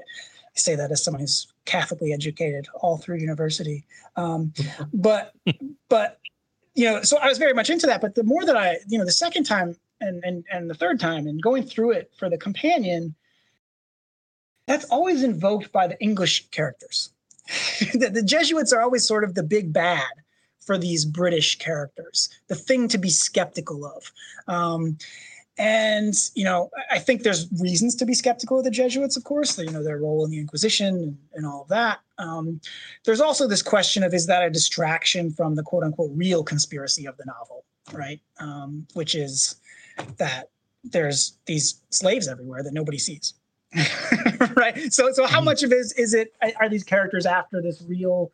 say 0.54 0.76
that 0.76 0.92
as 0.92 1.04
someone 1.04 1.20
who's 1.20 1.48
catholically 1.66 2.14
educated 2.14 2.68
all 2.76 2.98
through 2.98 3.18
university. 3.18 3.86
Um, 4.16 4.54
but 4.94 5.34
but 5.90 6.20
you 6.76 6.86
know 6.86 7.02
so 7.02 7.18
i 7.18 7.28
was 7.28 7.38
very 7.38 7.54
much 7.54 7.70
into 7.70 7.88
that. 7.88 8.00
But 8.00 8.16
the 8.16 8.24
more 8.24 8.46
that 8.46 8.56
i 8.56 8.78
you 8.88 8.98
know 8.98 9.06
the 9.06 9.12
second 9.12 9.44
time 9.44 9.76
and 10.00 10.24
and 10.24 10.46
and 10.52 10.70
the 10.70 10.76
third 10.76 11.00
time 11.00 11.28
and 11.28 11.42
going 11.42 11.64
through 11.64 11.92
it 11.92 12.12
for 12.18 12.30
the 12.30 12.38
companion 12.38 13.16
that's 14.68 14.86
always 14.86 15.24
invoked 15.24 15.72
by 15.72 15.88
the 15.88 16.00
english 16.02 16.48
characters. 16.50 17.12
The, 17.94 18.10
the 18.10 18.24
jesuits 18.24 18.74
are 18.74 18.82
always 18.82 19.08
sort 19.08 19.24
of 19.24 19.36
the 19.36 19.44
big 19.44 19.72
bad 19.72 20.14
for 20.60 20.78
these 20.78 21.06
british 21.06 21.58
characters 21.58 22.30
the 22.48 22.56
thing 22.56 22.88
to 22.88 22.98
be 22.98 23.10
skeptical 23.10 23.86
of. 23.86 24.12
Um, 24.48 24.98
and 25.58 26.14
you 26.34 26.44
know 26.44 26.70
i 26.92 27.00
think 27.00 27.24
there's 27.24 27.48
reasons 27.62 27.96
to 27.96 28.06
be 28.06 28.14
skeptical 28.14 28.58
of 28.58 28.66
the 28.66 28.72
jesuits 28.72 29.16
of 29.16 29.24
course 29.24 29.58
you 29.58 29.72
know 29.72 29.82
their 29.82 30.00
role 30.00 30.26
in 30.26 30.32
the 30.32 30.38
inquisition 30.38 30.96
and, 30.96 31.18
and 31.34 31.46
all 31.46 31.62
of 31.62 31.70
that. 31.70 32.00
Um, 32.18 32.60
there's 33.06 33.22
also 33.22 33.48
this 33.48 33.62
question 33.62 34.04
of 34.04 34.14
is 34.14 34.26
that 34.26 34.44
a 34.44 34.50
distraction 34.50 35.32
from 35.32 35.56
the 35.56 35.64
quote 35.64 35.84
unquote 35.84 36.12
real 36.14 36.44
conspiracy 36.44 37.06
of 37.06 37.16
the 37.18 37.26
novel 37.26 37.66
right? 37.94 38.20
Um, 38.40 38.88
which 38.94 39.16
is 39.16 39.56
that 40.18 40.50
there's 40.84 41.38
these 41.46 41.82
slaves 41.90 42.28
everywhere 42.28 42.64
that 42.64 42.74
nobody 42.74 42.98
sees 42.98 43.34
right 44.56 44.92
so 44.94 45.12
so 45.12 45.26
how 45.26 45.42
Mhm. 45.42 45.46
much 45.46 45.64
of 45.64 45.72
it 45.72 45.76
is, 45.76 45.92
is 45.94 46.14
it 46.14 46.34
are 46.60 46.70
these 46.70 46.84
characters 46.84 47.26
after 47.26 47.62
this 47.62 47.82
real 47.88 48.32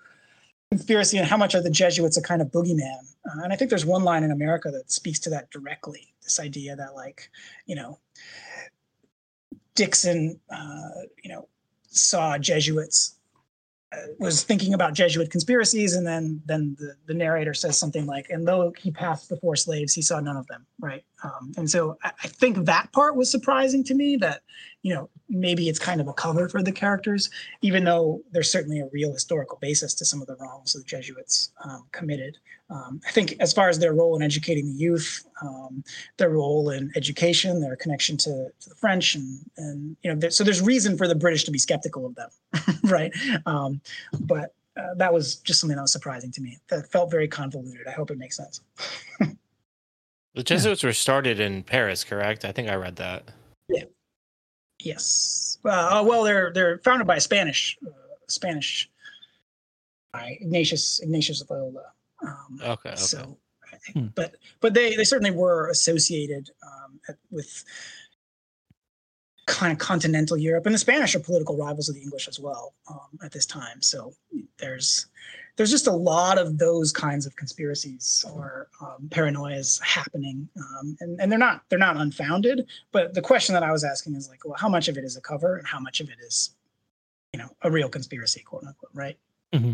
conspiracy 0.70 1.18
and 1.18 1.28
how 1.28 1.38
much 1.38 1.56
are 1.56 1.62
the 1.62 1.70
jesuits 1.70 2.18
a 2.18 2.22
kind 2.22 2.42
of 2.42 2.48
boogeyman 2.50 3.00
uh, 3.26 3.42
and 3.44 3.52
i 3.52 3.56
think 3.56 3.70
there's 3.70 3.86
one 3.86 4.04
line 4.04 4.24
in 4.24 4.32
america 4.32 4.70
that 4.72 4.92
speaks 4.92 5.20
to 5.20 5.30
that 5.30 5.50
directly 5.50 6.14
this 6.24 6.40
idea 6.40 6.76
that 6.76 6.94
like 6.96 7.30
you 7.66 7.76
know 7.76 7.98
dixon 9.76 10.40
uh, 10.50 10.90
you 11.24 11.30
know 11.30 11.48
saw 11.88 12.38
jesuits 12.38 13.16
uh, 13.94 13.98
was 14.20 14.44
thinking 14.44 14.74
about 14.74 14.94
Jesuit 14.94 15.30
conspiracies, 15.30 15.96
and 15.96 16.08
then 16.08 16.42
then 16.46 16.78
the, 16.80 16.96
the 17.08 17.14
narrator 17.14 17.54
says 17.54 17.78
something 17.78 18.06
like, 18.06 18.30
"And 18.30 18.48
though 18.48 18.72
he 18.78 18.90
passed 18.90 19.28
the 19.28 19.36
four 19.36 19.58
slaves, 19.58 19.94
he 19.94 20.02
saw 20.02 20.22
none 20.22 20.38
of 20.38 20.48
them." 20.48 20.66
Right, 20.80 21.04
um, 21.24 21.52
and 21.58 21.70
so 21.70 21.98
I, 22.04 22.12
I 22.24 22.28
think 22.28 22.66
that 22.66 22.92
part 22.92 23.16
was 23.16 23.30
surprising 23.30 23.84
to 23.86 23.94
me 23.94 24.18
that 24.18 24.42
you 24.84 24.94
know, 24.94 25.10
maybe 25.30 25.70
it's 25.70 25.80
kind 25.80 26.02
of 26.02 26.08
a 26.08 26.14
cover 26.14 26.50
for 26.50 26.64
the 26.64 26.72
characters, 26.72 27.30
even 27.62 27.84
though 27.84 28.22
there's 28.32 28.52
certainly 28.52 28.80
a 28.80 28.88
real 28.92 29.14
historical 29.14 29.58
basis 29.62 29.94
to 29.96 30.06
some 30.06 30.22
of 30.22 30.28
the 30.28 30.36
wrongs 30.38 30.74
the 30.74 30.84
Jesuits 30.84 31.52
um, 31.64 31.86
committed. 31.92 32.38
Um, 32.70 33.02
I 33.08 33.12
think 33.12 33.36
as 33.40 33.54
far 33.54 33.70
as 33.70 33.78
their 33.78 33.94
role 33.94 34.16
in 34.16 34.24
educating 34.24 34.66
the 34.66 34.80
youth, 34.80 35.26
um, 35.42 35.84
their 36.18 36.30
role 36.30 36.70
in 36.70 36.92
education, 36.96 37.60
their 37.60 37.76
connection 37.76 38.18
to, 38.18 38.48
to 38.60 38.70
the 38.70 38.76
French, 38.76 39.16
and 39.16 39.40
and 39.58 39.98
you 40.04 40.12
know, 40.12 40.20
there, 40.20 40.32
so 40.32 40.44
there's 40.44 40.62
reason 40.62 40.98
for 40.98 41.08
the 41.08 41.16
British 41.16 41.44
to 41.44 41.52
be 41.52 41.60
skeptical 41.60 42.06
of 42.06 42.16
them, 42.16 42.30
right? 42.86 43.14
Um, 43.46 43.82
but 44.22 44.56
uh, 44.78 44.94
that 44.96 45.14
was 45.14 45.36
just 45.36 45.60
something 45.60 45.76
that 45.76 45.82
was 45.82 45.92
surprising 45.92 46.32
to 46.32 46.42
me. 46.42 46.58
That 46.70 46.90
felt 46.92 47.12
very 47.12 47.28
convoluted. 47.28 47.88
I 47.88 47.92
hope 47.92 48.10
it 48.10 48.18
makes 48.18 48.38
sense. 48.38 48.62
the 50.36 50.44
Jesuits 50.44 50.84
yeah. 50.84 50.90
were 50.90 50.94
started 50.94 51.40
in 51.40 51.64
Paris, 51.64 52.04
correct? 52.04 52.46
I 52.46 52.52
think 52.52 52.70
I 52.70 52.76
read 52.76 52.96
that. 52.98 53.30
Yeah. 53.70 53.84
Yes. 54.80 55.58
Uh, 55.64 56.04
well, 56.06 56.24
they're 56.24 56.52
they're 56.54 56.80
founded 56.80 57.08
by 57.08 57.18
a 57.18 57.22
Spanish 57.22 57.78
uh, 57.86 57.92
Spanish 58.28 58.90
by 60.12 60.38
Ignatius 60.42 61.00
Ignatius 61.02 61.42
of 61.42 61.50
Loyola. 61.50 61.84
Um, 62.24 62.60
okay, 62.62 62.90
okay. 62.90 62.96
So, 62.96 63.38
hmm. 63.94 64.08
but 64.16 64.36
but 64.60 64.74
they 64.74 64.96
they 64.96 65.04
certainly 65.04 65.32
were 65.32 65.70
associated 65.70 66.50
um, 66.64 67.00
with 67.30 67.64
kind 69.46 69.72
of 69.72 69.80
continental 69.80 70.38
Europe, 70.38 70.66
and 70.66 70.74
the 70.74 70.80
Spanish 70.80 71.16
are 71.16 71.20
political 71.20 71.58
rivals 71.58 71.90
of 71.90 71.96
the 71.96 72.02
English 72.02 72.28
as 72.28 72.40
well 72.40 72.74
um, 72.90 73.20
at 73.24 73.32
this 73.32 73.46
time. 73.46 73.82
So 73.82 74.14
there's 74.58 75.08
there's 75.56 75.72
just 75.72 75.88
a 75.88 75.92
lot 75.92 76.38
of 76.38 76.58
those 76.58 76.92
kinds 76.92 77.26
of 77.26 77.36
conspiracies 77.36 78.26
or 78.34 78.68
um, 78.82 79.08
paranoias 79.10 79.82
happening, 79.82 80.48
um, 80.58 80.98
and 81.00 81.20
and 81.20 81.32
they're 81.32 81.40
not 81.40 81.64
they're 81.70 81.80
not 81.80 81.98
unfounded. 81.98 82.68
But 82.92 83.14
the 83.14 83.22
question 83.22 83.54
that 83.54 83.64
I 83.64 83.72
was 83.72 83.84
asking 83.84 84.16
is 84.16 84.30
like, 84.30 84.46
well, 84.46 84.58
how 84.58 84.70
much 84.70 84.88
of 84.88 84.98
it 84.98 85.04
is 85.04 85.18
a 85.18 85.22
cover, 85.22 85.58
and 85.58 85.68
how 85.68 85.80
much 85.80 86.00
of 86.00 86.10
it 86.10 86.18
is, 86.26 86.52
you 87.34 87.40
know, 87.40 87.50
a 87.62 87.72
real 87.72 87.90
conspiracy, 87.90 88.42
quote 88.42 88.64
unquote, 88.64 88.92
right? 88.94 89.18
Mm-hmm. 89.54 89.74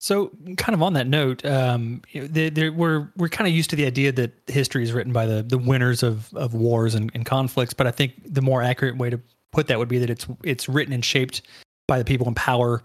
So, 0.00 0.30
kind 0.56 0.74
of 0.74 0.82
on 0.82 0.92
that 0.92 1.08
note, 1.08 1.44
um, 1.44 2.02
we're 2.14 3.12
we're 3.16 3.28
kind 3.28 3.48
of 3.48 3.54
used 3.54 3.70
to 3.70 3.76
the 3.76 3.84
idea 3.84 4.12
that 4.12 4.32
history 4.46 4.84
is 4.84 4.92
written 4.92 5.12
by 5.12 5.26
the 5.26 5.42
the 5.42 5.58
winners 5.58 6.02
of 6.02 6.32
of 6.34 6.54
wars 6.54 6.94
and, 6.94 7.10
and, 7.14 7.26
conflicts. 7.26 7.74
But 7.74 7.88
I 7.88 7.90
think 7.90 8.14
the 8.24 8.42
more 8.42 8.62
accurate 8.62 8.96
way 8.96 9.10
to 9.10 9.20
put 9.50 9.66
that 9.66 9.78
would 9.78 9.88
be 9.88 9.98
that 9.98 10.08
it's 10.08 10.26
it's 10.44 10.68
written 10.68 10.92
and 10.92 11.04
shaped 11.04 11.42
by 11.88 11.98
the 11.98 12.04
people 12.04 12.28
in 12.28 12.34
power 12.34 12.82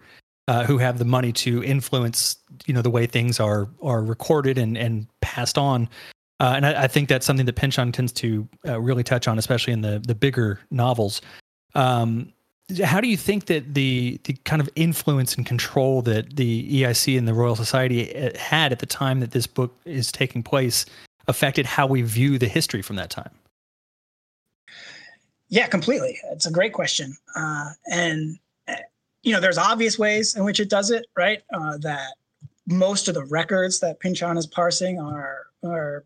uh, 0.47 0.65
who 0.65 0.77
have 0.77 0.99
the 0.99 1.05
money 1.05 1.31
to 1.31 1.63
influence, 1.63 2.37
you 2.65 2.73
know, 2.73 2.81
the 2.81 2.89
way 2.89 3.05
things 3.05 3.39
are 3.39 3.67
are 3.81 4.03
recorded 4.03 4.57
and 4.57 4.77
and 4.77 5.07
passed 5.21 5.57
on. 5.57 5.89
Uh, 6.39 6.53
and 6.55 6.65
I, 6.65 6.83
I, 6.83 6.87
think 6.87 7.07
that's 7.07 7.25
something 7.25 7.45
that 7.45 7.55
Pynchon 7.55 7.91
tends 7.91 8.11
to 8.13 8.47
uh, 8.67 8.79
really 8.81 9.03
touch 9.03 9.27
on, 9.27 9.37
especially 9.37 9.73
in 9.73 9.81
the 9.81 9.99
the 10.05 10.15
bigger 10.15 10.59
novels. 10.71 11.21
Um, 11.75 12.33
how 12.83 13.01
do 13.01 13.07
you 13.07 13.17
think 13.17 13.45
that 13.45 13.73
the 13.73 14.19
the 14.23 14.33
kind 14.45 14.61
of 14.61 14.69
influence 14.75 15.35
and 15.35 15.45
control 15.45 16.01
that 16.03 16.35
the 16.35 16.81
EIC 16.81 17.17
and 17.17 17.27
the 17.27 17.33
Royal 17.33 17.55
Society 17.55 18.15
uh, 18.15 18.37
had 18.37 18.71
at 18.71 18.79
the 18.79 18.85
time 18.85 19.19
that 19.19 19.31
this 19.31 19.47
book 19.47 19.75
is 19.85 20.11
taking 20.11 20.43
place 20.43 20.85
affected 21.27 21.65
how 21.65 21.87
we 21.87 22.01
view 22.01 22.37
the 22.37 22.47
history 22.47 22.81
from 22.81 22.95
that 22.97 23.09
time? 23.09 23.31
Yeah, 25.49 25.67
completely. 25.67 26.19
It's 26.31 26.45
a 26.45 26.51
great 26.51 26.73
question, 26.73 27.15
uh, 27.35 27.69
and 27.91 28.39
you 29.23 29.31
know, 29.31 29.39
there's 29.39 29.57
obvious 29.57 29.97
ways 29.97 30.35
in 30.35 30.43
which 30.43 30.59
it 30.59 30.69
does 30.69 30.91
it, 30.91 31.05
right? 31.15 31.41
Uh, 31.53 31.77
that 31.79 32.13
most 32.67 33.07
of 33.07 33.15
the 33.15 33.25
records 33.25 33.79
that 33.79 33.99
Pynchon 33.99 34.37
is 34.37 34.45
parsing 34.45 34.99
are 34.99 35.47
are 35.63 36.05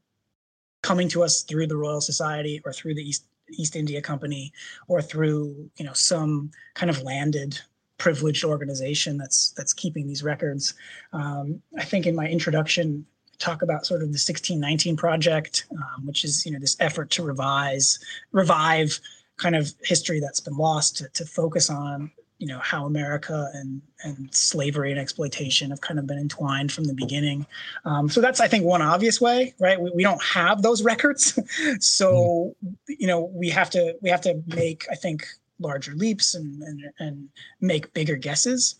coming 0.83 1.09
to 1.09 1.23
us 1.23 1.41
through 1.41 1.67
the 1.67 1.75
Royal 1.75 2.01
Society 2.01 2.61
or 2.63 2.71
through 2.71 2.95
the 2.95 3.03
East 3.03 3.25
East 3.51 3.75
India 3.75 4.01
Company 4.01 4.53
or 4.87 5.01
through 5.01 5.69
you 5.77 5.85
know 5.85 5.93
some 5.93 6.51
kind 6.75 6.89
of 6.89 7.01
landed 7.01 7.59
privileged 7.97 8.43
organization 8.43 9.17
that's 9.17 9.51
that's 9.57 9.73
keeping 9.73 10.07
these 10.07 10.23
records. 10.23 10.75
Um, 11.13 11.61
I 11.77 11.83
think 11.83 12.05
in 12.05 12.15
my 12.15 12.27
introduction 12.27 13.05
talk 13.39 13.61
about 13.61 13.85
sort 13.85 14.01
of 14.01 14.07
the 14.07 14.17
1619 14.17 14.97
project, 14.97 15.67
um, 15.71 16.05
which 16.05 16.23
is 16.23 16.45
you 16.45 16.51
know 16.51 16.59
this 16.59 16.77
effort 16.79 17.09
to 17.11 17.23
revise 17.23 17.99
revive 18.31 18.99
kind 19.37 19.55
of 19.55 19.73
history 19.83 20.19
that's 20.19 20.39
been 20.39 20.57
lost 20.57 20.97
to, 20.97 21.09
to 21.09 21.25
focus 21.25 21.69
on 21.69 22.11
you 22.39 22.47
know 22.47 22.59
how 22.59 22.85
America 22.85 23.49
and 23.53 23.81
and 24.03 24.33
slavery 24.33 24.91
and 24.91 24.99
exploitation 24.99 25.71
have 25.71 25.81
kind 25.81 25.99
of 25.99 26.05
been 26.05 26.19
entwined 26.19 26.71
from 26.71 26.83
the 26.83 26.93
beginning. 26.93 27.45
Um, 27.85 28.09
so 28.09 28.21
that's 28.21 28.39
I 28.39 28.47
think 28.47 28.63
one 28.63 28.81
obvious 28.81 29.19
way, 29.19 29.55
right? 29.59 29.79
We, 29.79 29.91
we 29.91 30.03
don't 30.03 30.21
have 30.21 30.61
those 30.61 30.83
records, 30.83 31.39
so 31.79 32.55
you 32.87 33.07
know 33.07 33.21
we 33.33 33.49
have 33.49 33.69
to 33.71 33.95
we 34.01 34.09
have 34.09 34.21
to 34.21 34.41
make 34.47 34.85
I 34.91 34.95
think 34.95 35.25
larger 35.59 35.93
leaps 35.93 36.35
and 36.35 36.61
and, 36.61 36.81
and 36.99 37.29
make 37.59 37.93
bigger 37.93 38.15
guesses. 38.15 38.75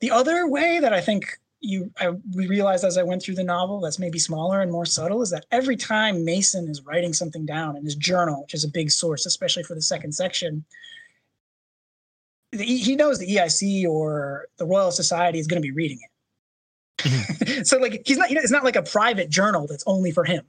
The 0.00 0.10
other 0.10 0.48
way 0.48 0.80
that 0.80 0.94
I 0.94 1.00
think 1.00 1.38
you 1.60 1.90
I, 2.00 2.10
we 2.34 2.46
realized 2.46 2.84
as 2.84 2.96
I 2.96 3.02
went 3.02 3.22
through 3.22 3.34
the 3.34 3.44
novel 3.44 3.80
that's 3.80 3.98
maybe 3.98 4.18
smaller 4.18 4.62
and 4.62 4.72
more 4.72 4.86
subtle 4.86 5.20
is 5.20 5.30
that 5.30 5.44
every 5.50 5.76
time 5.76 6.24
Mason 6.24 6.68
is 6.68 6.82
writing 6.82 7.12
something 7.12 7.44
down 7.44 7.76
in 7.76 7.84
his 7.84 7.96
journal, 7.96 8.42
which 8.42 8.54
is 8.54 8.64
a 8.64 8.68
big 8.68 8.90
source, 8.90 9.26
especially 9.26 9.62
for 9.62 9.74
the 9.74 9.82
second 9.82 10.12
section 10.12 10.64
he 12.58 12.96
knows 12.96 13.18
the 13.18 13.36
EIC 13.36 13.86
or 13.88 14.46
the 14.58 14.66
Royal 14.66 14.90
Society 14.90 15.38
is 15.38 15.46
going 15.46 15.60
to 15.60 15.66
be 15.66 15.72
reading 15.72 15.98
it. 16.02 16.10
Mm-hmm. 17.08 17.62
so 17.64 17.78
like 17.78 18.02
he's 18.06 18.18
not, 18.18 18.30
you 18.30 18.36
know, 18.36 18.40
it's 18.42 18.52
not 18.52 18.64
like 18.64 18.76
a 18.76 18.82
private 18.82 19.30
journal 19.30 19.66
that's 19.66 19.84
only 19.86 20.10
for 20.10 20.24
him. 20.24 20.44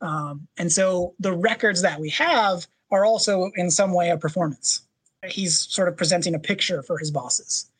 Um, 0.00 0.46
and 0.56 0.72
so 0.72 1.14
the 1.18 1.32
records 1.32 1.82
that 1.82 2.00
we 2.00 2.10
have 2.10 2.66
are 2.90 3.04
also 3.04 3.50
in 3.56 3.70
some 3.70 3.92
way 3.92 4.10
a 4.10 4.16
performance. 4.16 4.82
He's 5.28 5.58
sort 5.58 5.88
of 5.88 5.96
presenting 5.96 6.34
a 6.34 6.38
picture 6.38 6.82
for 6.82 6.98
his 6.98 7.10
bosses. 7.10 7.70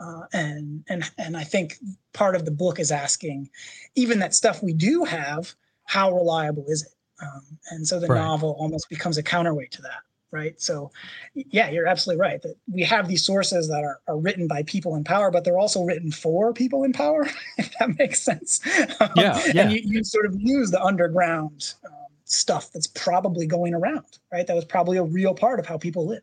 Uh, 0.00 0.22
and 0.32 0.84
and 0.88 1.10
and 1.18 1.36
I 1.36 1.42
think 1.42 1.76
part 2.12 2.36
of 2.36 2.44
the 2.44 2.50
book 2.50 2.78
is 2.78 2.92
asking, 2.92 3.50
even 3.96 4.20
that 4.20 4.34
stuff 4.34 4.62
we 4.62 4.72
do 4.72 5.04
have, 5.04 5.54
how 5.84 6.12
reliable 6.12 6.64
is 6.68 6.84
it? 6.84 6.92
Um, 7.20 7.58
and 7.70 7.86
so 7.86 7.98
the 7.98 8.06
right. 8.06 8.18
novel 8.18 8.56
almost 8.60 8.88
becomes 8.88 9.18
a 9.18 9.22
counterweight 9.22 9.72
to 9.72 9.82
that 9.82 10.02
right? 10.30 10.60
So, 10.60 10.90
yeah, 11.34 11.70
you're 11.70 11.86
absolutely 11.86 12.20
right 12.20 12.40
that 12.42 12.56
we 12.72 12.82
have 12.82 13.08
these 13.08 13.24
sources 13.24 13.68
that 13.68 13.82
are, 13.82 14.00
are 14.06 14.18
written 14.18 14.46
by 14.46 14.62
people 14.64 14.96
in 14.96 15.04
power, 15.04 15.30
but 15.30 15.44
they're 15.44 15.58
also 15.58 15.82
written 15.84 16.10
for 16.10 16.52
people 16.52 16.84
in 16.84 16.92
power, 16.92 17.26
if 17.58 17.72
that 17.78 17.98
makes 17.98 18.20
sense. 18.20 18.60
Um, 19.00 19.10
yeah, 19.16 19.42
yeah. 19.52 19.62
And 19.62 19.72
you, 19.72 19.80
you 19.82 20.04
sort 20.04 20.26
of 20.26 20.34
use 20.38 20.70
the 20.70 20.82
underground 20.82 21.74
um, 21.86 21.92
stuff 22.24 22.70
that's 22.72 22.86
probably 22.88 23.46
going 23.46 23.74
around, 23.74 24.18
right? 24.32 24.46
That 24.46 24.56
was 24.56 24.64
probably 24.64 24.98
a 24.98 25.04
real 25.04 25.34
part 25.34 25.58
of 25.58 25.66
how 25.66 25.78
people 25.78 26.06
live. 26.06 26.22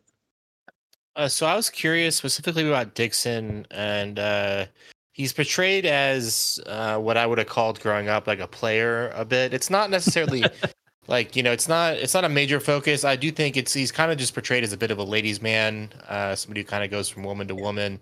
Uh, 1.16 1.28
so 1.28 1.46
I 1.46 1.56
was 1.56 1.70
curious 1.70 2.14
specifically 2.16 2.68
about 2.68 2.94
Dixon, 2.94 3.66
and 3.70 4.18
uh, 4.18 4.66
he's 5.12 5.32
portrayed 5.32 5.86
as 5.86 6.60
uh, 6.66 6.98
what 6.98 7.16
I 7.16 7.26
would 7.26 7.38
have 7.38 7.46
called 7.46 7.80
growing 7.80 8.08
up 8.08 8.26
like 8.26 8.38
a 8.38 8.46
player 8.46 9.10
a 9.14 9.24
bit. 9.24 9.54
It's 9.54 9.70
not 9.70 9.88
necessarily 9.88 10.44
like 11.08 11.36
you 11.36 11.42
know 11.42 11.52
it's 11.52 11.68
not 11.68 11.94
it's 11.94 12.14
not 12.14 12.24
a 12.24 12.28
major 12.28 12.60
focus. 12.60 13.04
I 13.04 13.16
do 13.16 13.30
think 13.30 13.56
it's 13.56 13.72
he's 13.72 13.92
kind 13.92 14.10
of 14.10 14.18
just 14.18 14.34
portrayed 14.34 14.64
as 14.64 14.72
a 14.72 14.76
bit 14.76 14.90
of 14.90 14.98
a 14.98 15.04
ladies 15.04 15.40
man 15.40 15.90
uh 16.08 16.34
somebody 16.34 16.62
who 16.62 16.66
kind 16.66 16.84
of 16.84 16.90
goes 16.90 17.08
from 17.08 17.22
woman 17.24 17.48
to 17.48 17.54
woman. 17.54 18.00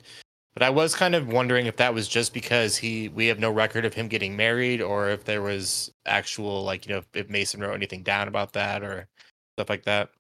But 0.55 0.63
i 0.63 0.71
was 0.71 0.95
kind 0.95 1.17
of 1.17 1.29
wondering 1.29 1.67
if 1.67 1.77
that 1.79 1.93
was 1.93 2.07
just 2.07 2.33
because 2.33 2.77
he 2.77 3.09
we 3.09 3.27
have 3.27 3.41
no 3.41 3.51
record 3.51 3.85
of 3.85 3.93
him 3.95 4.07
getting 4.09 4.37
married 4.37 4.81
or 4.81 5.11
if 5.11 5.25
there 5.25 5.43
was 5.43 5.93
actual 6.07 6.63
like 6.63 6.87
you 6.87 6.95
know 6.95 7.03
if 7.15 7.29
mason 7.29 7.61
wrote 7.61 7.75
anything 7.75 8.03
down 8.03 8.29
about 8.29 8.53
that 8.53 8.83
or 8.83 9.09
stuff 9.57 9.69
like 9.69 9.85
that. 9.85 10.11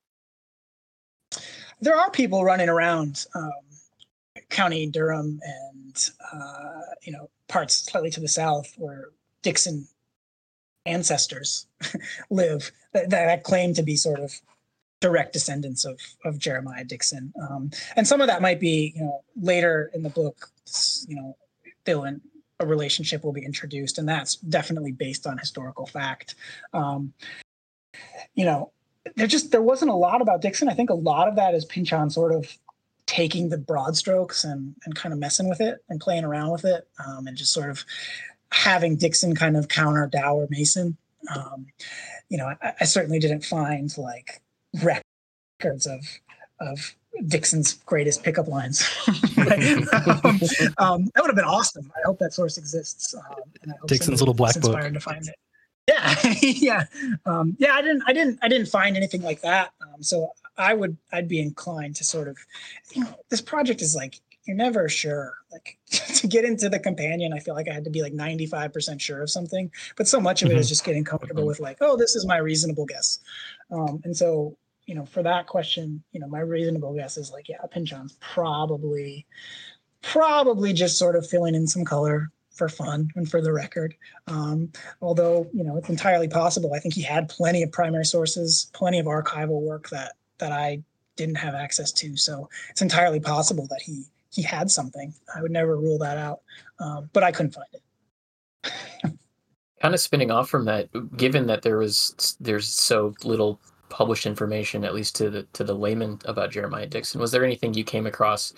There 1.80 1.96
are 1.96 2.10
people 2.10 2.44
running 2.44 2.68
around 2.68 3.26
um, 3.34 3.52
county 4.50 4.86
durham 4.88 5.40
and 5.44 6.10
uh, 6.32 6.80
you 7.02 7.12
know 7.12 7.30
parts 7.48 7.76
slightly 7.76 8.10
to 8.10 8.20
the 8.20 8.28
south 8.28 8.72
where 8.76 9.10
dixon 9.42 9.86
ancestors 10.86 11.66
live 12.30 12.70
that, 12.92 13.10
that 13.10 13.44
claim 13.44 13.74
to 13.74 13.82
be 13.82 13.96
sort 13.96 14.20
of 14.20 14.40
direct 15.00 15.32
descendants 15.32 15.84
of 15.84 16.00
of 16.24 16.38
Jeremiah 16.38 16.84
Dixon. 16.84 17.32
Um, 17.40 17.70
and 17.96 18.06
some 18.06 18.20
of 18.20 18.26
that 18.26 18.42
might 18.42 18.60
be, 18.60 18.94
you 18.96 19.02
know, 19.02 19.22
later 19.40 19.90
in 19.94 20.02
the 20.02 20.10
book, 20.10 20.50
you 21.06 21.16
know, 21.16 21.36
they'll 21.84 22.04
in, 22.04 22.20
a 22.60 22.66
relationship 22.66 23.24
will 23.24 23.32
be 23.32 23.44
introduced, 23.44 23.98
and 23.98 24.08
that's 24.08 24.36
definitely 24.36 24.92
based 24.92 25.26
on 25.26 25.38
historical 25.38 25.86
fact. 25.86 26.34
Um, 26.72 27.12
you 28.34 28.44
know, 28.44 28.72
there 29.16 29.26
just 29.26 29.50
there 29.50 29.62
wasn't 29.62 29.90
a 29.90 29.94
lot 29.94 30.22
about 30.22 30.40
Dixon. 30.40 30.68
I 30.68 30.74
think 30.74 30.90
a 30.90 30.94
lot 30.94 31.28
of 31.28 31.36
that 31.36 31.54
is 31.54 31.64
Pynchon 31.64 32.10
sort 32.10 32.32
of 32.32 32.56
taking 33.06 33.48
the 33.48 33.58
broad 33.58 33.96
strokes 33.96 34.44
and 34.44 34.74
and 34.84 34.94
kind 34.94 35.12
of 35.12 35.18
messing 35.18 35.48
with 35.48 35.60
it 35.60 35.84
and 35.88 36.00
playing 36.00 36.24
around 36.24 36.50
with 36.50 36.64
it, 36.64 36.88
um, 37.06 37.26
and 37.26 37.36
just 37.36 37.52
sort 37.52 37.70
of 37.70 37.84
having 38.54 38.96
Dixon 38.96 39.34
kind 39.34 39.56
of 39.56 39.68
counter 39.68 40.06
Dower 40.06 40.46
Mason. 40.48 40.96
Um, 41.34 41.66
you 42.28 42.38
know, 42.38 42.54
I, 42.62 42.72
I, 42.80 42.84
certainly 42.84 43.18
didn't 43.18 43.44
find 43.44 43.96
like 43.98 44.42
records 44.82 45.86
of 45.86 46.00
of 46.60 46.94
Dixon's 47.26 47.74
greatest 47.86 48.22
pickup 48.22 48.46
lines. 48.46 48.86
um, 49.08 49.16
um, 50.78 51.10
that 51.14 51.20
would 51.20 51.28
have 51.28 51.36
been 51.36 51.44
awesome. 51.44 51.90
I 51.96 52.00
hope 52.06 52.18
that 52.20 52.32
source 52.32 52.58
exists. 52.58 53.14
Um, 53.14 53.74
Dixon's 53.86 54.20
little 54.20 54.34
black 54.34 54.54
book. 54.54 54.66
Inspired 54.66 54.94
to 54.94 55.00
find 55.00 55.26
it. 55.26 55.34
Yeah, 55.88 56.14
yeah, 56.42 56.84
um, 57.26 57.56
yeah. 57.58 57.72
I 57.74 57.82
didn't, 57.82 58.02
I 58.06 58.12
didn't, 58.12 58.38
I 58.42 58.48
didn't 58.48 58.68
find 58.68 58.96
anything 58.96 59.22
like 59.22 59.40
that. 59.40 59.72
Um, 59.82 60.02
so 60.02 60.30
I 60.56 60.74
would 60.74 60.96
I'd 61.12 61.28
be 61.28 61.40
inclined 61.40 61.96
to 61.96 62.04
sort 62.04 62.28
of, 62.28 62.38
you 62.92 63.02
know, 63.02 63.18
this 63.30 63.40
project 63.40 63.82
is 63.82 63.94
like 63.94 64.20
you're 64.44 64.56
never 64.56 64.88
sure. 64.88 65.34
Like 65.52 65.78
to 65.90 66.26
get 66.26 66.44
into 66.44 66.68
the 66.68 66.78
companion, 66.78 67.32
I 67.32 67.38
feel 67.38 67.54
like 67.54 67.68
I 67.68 67.72
had 67.72 67.84
to 67.84 67.90
be 67.90 68.02
like 68.02 68.12
95% 68.12 69.00
sure 69.00 69.22
of 69.22 69.30
something, 69.30 69.70
but 69.96 70.08
so 70.08 70.20
much 70.20 70.42
of 70.42 70.50
it 70.50 70.56
is 70.56 70.66
Mhm. 70.66 70.68
just 70.68 70.84
getting 70.84 71.04
comfortable 71.04 71.44
Mhm. 71.44 71.48
with 71.48 71.60
like, 71.60 71.78
oh, 71.80 71.96
this 71.96 72.14
is 72.14 72.26
my 72.26 72.36
reasonable 72.38 72.86
guess. 72.86 73.20
Um, 73.70 74.00
and 74.04 74.16
so, 74.16 74.56
you 74.86 74.94
know, 74.94 75.04
for 75.06 75.22
that 75.22 75.46
question, 75.46 76.02
you 76.12 76.20
know, 76.20 76.26
my 76.28 76.40
reasonable 76.40 76.92
guess 76.94 77.16
is 77.16 77.30
like, 77.30 77.48
yeah, 77.48 77.58
Pynchon's 77.72 78.16
probably, 78.20 79.26
probably 80.02 80.72
just 80.72 80.98
sort 80.98 81.16
of 81.16 81.26
filling 81.28 81.54
in 81.54 81.66
some 81.66 81.84
color 81.84 82.30
for 82.50 82.68
fun 82.68 83.10
and 83.16 83.28
for 83.28 83.40
the 83.40 83.52
record. 83.52 83.94
Um, 84.28 84.70
although, 85.00 85.48
you 85.52 85.64
know, 85.64 85.76
it's 85.76 85.88
entirely 85.88 86.28
possible. 86.28 86.72
I 86.74 86.78
think 86.78 86.94
he 86.94 87.02
had 87.02 87.28
plenty 87.28 87.62
of 87.62 87.72
primary 87.72 88.04
sources, 88.04 88.70
plenty 88.74 88.98
of 88.98 89.06
archival 89.06 89.60
work 89.62 89.88
that 89.90 90.12
that 90.38 90.52
I 90.52 90.82
didn't 91.16 91.36
have 91.36 91.54
access 91.54 91.90
to. 91.92 92.16
So 92.16 92.48
it's 92.70 92.82
entirely 92.82 93.20
possible 93.20 93.66
that 93.70 93.80
he 93.82 94.04
he 94.34 94.42
had 94.42 94.70
something. 94.70 95.14
I 95.34 95.40
would 95.40 95.52
never 95.52 95.76
rule 95.76 95.98
that 95.98 96.18
out, 96.18 96.40
um, 96.80 97.08
but 97.12 97.22
I 97.22 97.30
couldn't 97.30 97.54
find 97.54 97.66
it. 97.72 97.82
kind 99.80 99.94
of 99.94 100.00
spinning 100.00 100.30
off 100.30 100.48
from 100.48 100.64
that 100.64 100.88
given 101.16 101.46
that 101.46 101.60
there 101.60 101.76
was 101.76 102.36
there's 102.40 102.66
so 102.66 103.12
little 103.22 103.60
published 103.90 104.24
information 104.24 104.82
at 104.82 104.94
least 104.94 105.14
to 105.14 105.28
the 105.28 105.42
to 105.52 105.62
the 105.62 105.74
layman 105.74 106.18
about 106.24 106.50
jeremiah 106.50 106.86
dixon 106.86 107.20
was 107.20 107.30
there 107.30 107.44
anything 107.44 107.74
you 107.74 107.84
came 107.84 108.06
across 108.06 108.54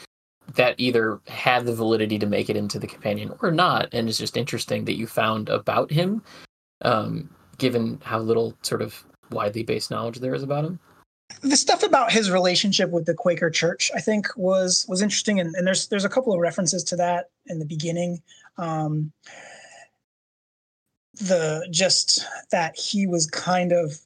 that 0.55 0.77
either 0.79 1.21
had 1.27 1.67
the 1.67 1.75
validity 1.75 2.17
to 2.17 2.27
make 2.27 2.49
it 2.49 2.57
into 2.57 2.79
the 2.79 2.87
companion 2.87 3.33
or 3.43 3.51
not 3.51 3.89
and 3.93 4.09
it's 4.09 4.19
just 4.19 4.37
interesting 4.37 4.85
that 4.85 4.97
you 4.97 5.05
found 5.05 5.49
about 5.49 5.91
him 5.91 6.23
um, 6.83 7.29
given 7.59 8.01
how 8.05 8.21
little 8.21 8.57
sort 8.63 8.81
of 8.81 9.05
widely 9.33 9.65
based 9.65 9.91
knowledge 9.91 10.21
there 10.21 10.35
is 10.35 10.45
about 10.45 10.65
him 10.65 10.79
the 11.43 11.57
stuff 11.57 11.83
about 11.83 12.13
his 12.13 12.31
relationship 12.31 12.91
with 12.91 13.07
the 13.07 13.15
Quaker 13.15 13.51
Church, 13.51 13.91
I 13.95 14.01
think, 14.01 14.29
was 14.37 14.87
was 14.89 15.03
interesting, 15.03 15.41
and, 15.41 15.55
and 15.55 15.67
there's 15.67 15.89
there's 15.89 16.05
a 16.05 16.09
couple 16.09 16.33
of 16.33 16.41
references 16.41 16.85
to 16.85 16.97
that 16.97 17.31
in 17.47 17.59
the 17.59 17.65
beginning. 17.65 18.23
Um, 18.59 19.13
the 21.15 21.67
just 21.71 22.27
that 22.53 22.77
he 22.77 23.07
was 23.07 23.27
kind 23.27 23.73
of 23.73 23.99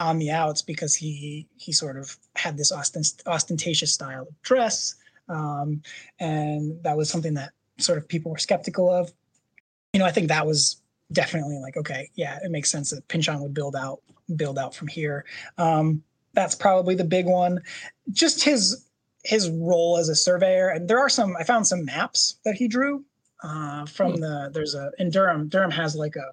on 0.00 0.18
the 0.18 0.30
outs 0.30 0.62
because 0.62 0.94
he 0.94 1.46
he 1.56 1.72
sort 1.72 1.96
of 1.96 2.16
had 2.34 2.56
this 2.56 2.72
ostent, 2.72 3.26
ostentatious 3.26 3.92
style 3.92 4.22
of 4.22 4.42
dress, 4.42 4.96
um, 5.28 5.82
and 6.18 6.82
that 6.82 6.96
was 6.96 7.08
something 7.08 7.34
that 7.34 7.52
sort 7.78 7.98
of 7.98 8.08
people 8.08 8.30
were 8.30 8.38
skeptical 8.38 8.90
of. 8.90 9.12
You 9.92 10.00
know, 10.00 10.06
I 10.06 10.12
think 10.12 10.28
that 10.28 10.46
was 10.46 10.82
definitely 11.12 11.58
like 11.58 11.76
okay, 11.76 12.10
yeah, 12.14 12.38
it 12.42 12.50
makes 12.50 12.70
sense 12.70 12.90
that 12.90 13.06
Pynchon 13.08 13.40
would 13.40 13.54
build 13.54 13.76
out 13.76 14.00
build 14.34 14.58
out 14.58 14.74
from 14.74 14.88
here. 14.88 15.24
Um, 15.58 16.02
that's 16.36 16.54
probably 16.54 16.94
the 16.94 17.02
big 17.02 17.26
one. 17.26 17.60
Just 18.12 18.44
his 18.44 18.86
his 19.24 19.50
role 19.50 19.98
as 19.98 20.08
a 20.08 20.14
surveyor, 20.14 20.68
and 20.68 20.88
there 20.88 21.00
are 21.00 21.08
some. 21.08 21.34
I 21.36 21.42
found 21.42 21.66
some 21.66 21.84
maps 21.84 22.36
that 22.44 22.54
he 22.54 22.68
drew 22.68 23.04
uh, 23.42 23.86
from 23.86 24.12
Hmm. 24.12 24.20
the. 24.20 24.50
There's 24.52 24.76
a 24.76 24.92
in 24.98 25.10
Durham. 25.10 25.48
Durham 25.48 25.72
has 25.72 25.96
like 25.96 26.14
a 26.14 26.30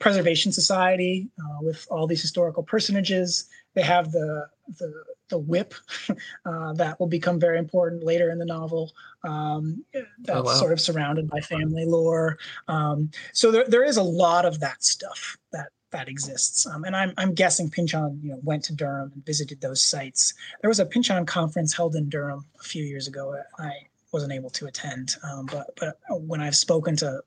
preservation 0.00 0.50
society 0.50 1.28
uh, 1.38 1.58
with 1.60 1.86
all 1.90 2.06
these 2.08 2.22
historical 2.22 2.62
personages. 2.62 3.48
They 3.74 3.82
have 3.82 4.10
the 4.10 4.48
the 4.78 4.92
the 5.28 5.38
whip 5.38 5.74
uh, 6.46 6.72
that 6.72 6.98
will 6.98 7.06
become 7.06 7.38
very 7.38 7.58
important 7.58 8.02
later 8.02 8.30
in 8.30 8.38
the 8.38 8.46
novel. 8.46 8.92
Um, 9.24 9.84
that's 10.20 10.42
wow. 10.42 10.54
sort 10.54 10.72
of 10.72 10.80
surrounded 10.80 11.28
by 11.28 11.40
family 11.40 11.84
lore. 11.84 12.38
Um, 12.66 13.10
so 13.34 13.50
there, 13.50 13.66
there 13.68 13.84
is 13.84 13.98
a 13.98 14.02
lot 14.02 14.46
of 14.46 14.60
that 14.60 14.82
stuff 14.82 15.36
that 15.52 15.68
that 15.90 16.08
exists. 16.08 16.66
Um, 16.66 16.84
and 16.84 16.94
I'm 16.94 17.12
I'm 17.16 17.34
guessing 17.34 17.70
Pynchon 17.70 18.20
you 18.22 18.30
know 18.30 18.40
went 18.42 18.64
to 18.64 18.74
Durham 18.74 19.12
and 19.14 19.24
visited 19.24 19.60
those 19.60 19.82
sites. 19.82 20.34
There 20.60 20.68
was 20.68 20.80
a 20.80 20.86
Pynchon 20.86 21.26
conference 21.26 21.72
held 21.72 21.96
in 21.96 22.08
Durham 22.08 22.44
a 22.60 22.64
few 22.64 22.84
years 22.84 23.08
ago. 23.08 23.34
I 23.58 23.72
wasn't 24.12 24.32
able 24.32 24.50
to 24.50 24.66
attend, 24.66 25.16
um, 25.22 25.46
but 25.46 25.70
but 25.78 25.98
when 26.22 26.40
I've 26.40 26.56
spoken 26.56 26.96
to 26.96 27.22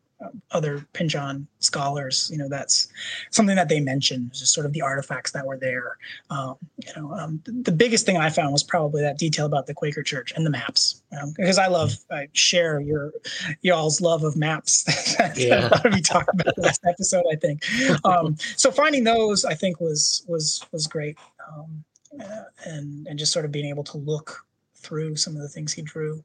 other 0.51 0.85
Pynchon 0.93 1.47
scholars, 1.59 2.29
you 2.31 2.37
know 2.37 2.49
that's 2.49 2.89
something 3.31 3.55
that 3.55 3.69
they 3.69 3.79
mentioned. 3.79 4.33
Just 4.33 4.53
sort 4.53 4.65
of 4.65 4.73
the 4.73 4.81
artifacts 4.81 5.31
that 5.31 5.45
were 5.45 5.57
there. 5.57 5.97
Um, 6.29 6.55
you 6.77 6.91
know, 6.95 7.13
um, 7.13 7.41
the, 7.45 7.51
the 7.51 7.71
biggest 7.71 8.05
thing 8.05 8.17
I 8.17 8.29
found 8.29 8.51
was 8.53 8.63
probably 8.63 9.01
that 9.01 9.17
detail 9.17 9.45
about 9.45 9.67
the 9.67 9.73
Quaker 9.73 10.03
Church 10.03 10.31
and 10.35 10.45
the 10.45 10.49
maps, 10.49 11.01
um, 11.19 11.33
because 11.35 11.57
I 11.57 11.67
love 11.67 11.93
I 12.11 12.27
share 12.33 12.79
your 12.79 13.13
y'all's 13.61 14.01
love 14.01 14.23
of 14.23 14.35
maps. 14.35 14.83
that 15.17 15.37
Yeah. 15.37 15.69
lot 15.69 16.03
talked 16.03 16.29
about 16.33 16.57
last 16.57 16.81
episode, 16.87 17.23
I 17.31 17.35
think. 17.35 17.63
Um, 18.05 18.35
so 18.55 18.71
finding 18.71 19.03
those, 19.03 19.45
I 19.45 19.53
think, 19.53 19.79
was 19.79 20.23
was 20.27 20.63
was 20.71 20.87
great, 20.87 21.17
um, 21.51 21.83
uh, 22.19 22.43
and 22.65 23.07
and 23.07 23.17
just 23.17 23.31
sort 23.31 23.45
of 23.45 23.51
being 23.51 23.65
able 23.67 23.83
to 23.85 23.97
look 23.97 24.45
through 24.75 25.15
some 25.15 25.35
of 25.35 25.41
the 25.41 25.49
things 25.49 25.73
he 25.73 25.81
drew. 25.81 26.23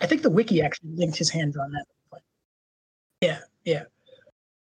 I 0.00 0.06
think 0.06 0.22
the 0.22 0.30
wiki 0.30 0.62
actually 0.62 0.90
linked 0.94 1.18
his 1.18 1.30
hands 1.30 1.56
on 1.56 1.72
that. 1.72 1.86
Yeah, 3.20 3.40
yeah. 3.64 3.84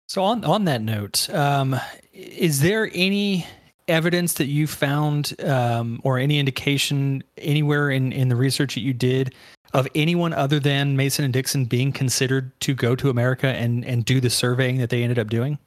So 0.07 0.23
on 0.23 0.45
on 0.45 0.65
that 0.65 0.81
note, 0.81 1.29
um, 1.31 1.79
is 2.13 2.61
there 2.61 2.91
any 2.95 3.47
evidence 3.89 4.35
that 4.35 4.47
you 4.47 4.67
found 4.67 5.35
um, 5.43 6.01
or 6.05 6.19
any 6.19 6.39
indication 6.39 7.23
anywhere 7.37 7.91
in 7.91 8.13
in 8.13 8.29
the 8.29 8.37
research 8.37 8.75
that 8.75 8.81
you 8.81 8.95
did 8.95 9.35
of 9.75 9.87
anyone 9.95 10.33
other 10.33 10.59
than 10.59 10.97
Mason 10.97 11.25
and 11.25 11.35
Dixon 11.35 11.67
being 11.67 11.93
considered 11.93 12.59
to 12.61 12.75
go 12.75 12.97
to 12.97 13.11
America 13.11 13.49
and 13.49 13.85
and 13.85 14.05
do 14.05 14.21
the 14.21 14.31
surveying 14.31 14.79
that 14.79 14.91
they 14.91 15.03
ended 15.03 15.19
up 15.19 15.29
doing? 15.29 15.59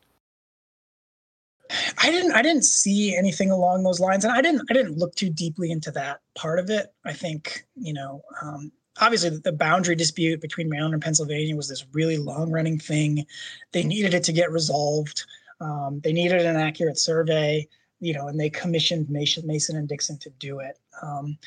I 2.00 2.10
didn't 2.10 2.32
I 2.32 2.42
didn't 2.42 2.66
see 2.66 3.16
anything 3.16 3.52
along 3.52 3.84
those 3.84 4.00
lines, 4.00 4.26
and 4.26 4.34
I 4.34 4.42
didn't 4.42 4.62
I 4.70 4.74
didn't 4.74 4.98
look 4.98 5.16
too 5.16 5.30
deeply 5.30 5.72
into 5.72 5.92
that 5.92 6.22
part 6.36 6.60
of 6.60 6.70
it. 6.70 6.94
I 7.06 7.14
think 7.14 7.66
you 7.76 7.94
know. 7.94 8.22
Um, 8.42 8.72
Obviously, 9.00 9.30
the- 9.30 9.52
boundary 9.52 9.96
dispute 9.96 10.42
between 10.42 10.70
Maryland 10.70 10.94
and 10.94 11.04
Pennsylvania 11.04 11.56
was 11.56 11.70
this 11.70 11.86
really 11.94 12.18
long-running 12.18 12.80
thing. 12.80 13.26
They 13.72 13.84
needed 13.84 14.14
it 14.14 14.24
to 14.26 14.34
get 14.34 14.52
resolved. 14.52 15.26
Um, 15.60 16.02
they 16.04 16.12
needed 16.12 16.46
an 16.46 16.56
accurate 16.56 16.98
survey, 16.98 17.68
you 18.00 18.14
know, 18.14 18.28
and 18.28 18.40
they 18.40 18.50
commissioned 18.50 19.10
Mason, 19.10 19.78
and 19.78 19.88
Dixon 19.88 20.18
to 20.20 20.30
do 20.32 20.60
it. 20.60 20.80
Um, 21.02 21.38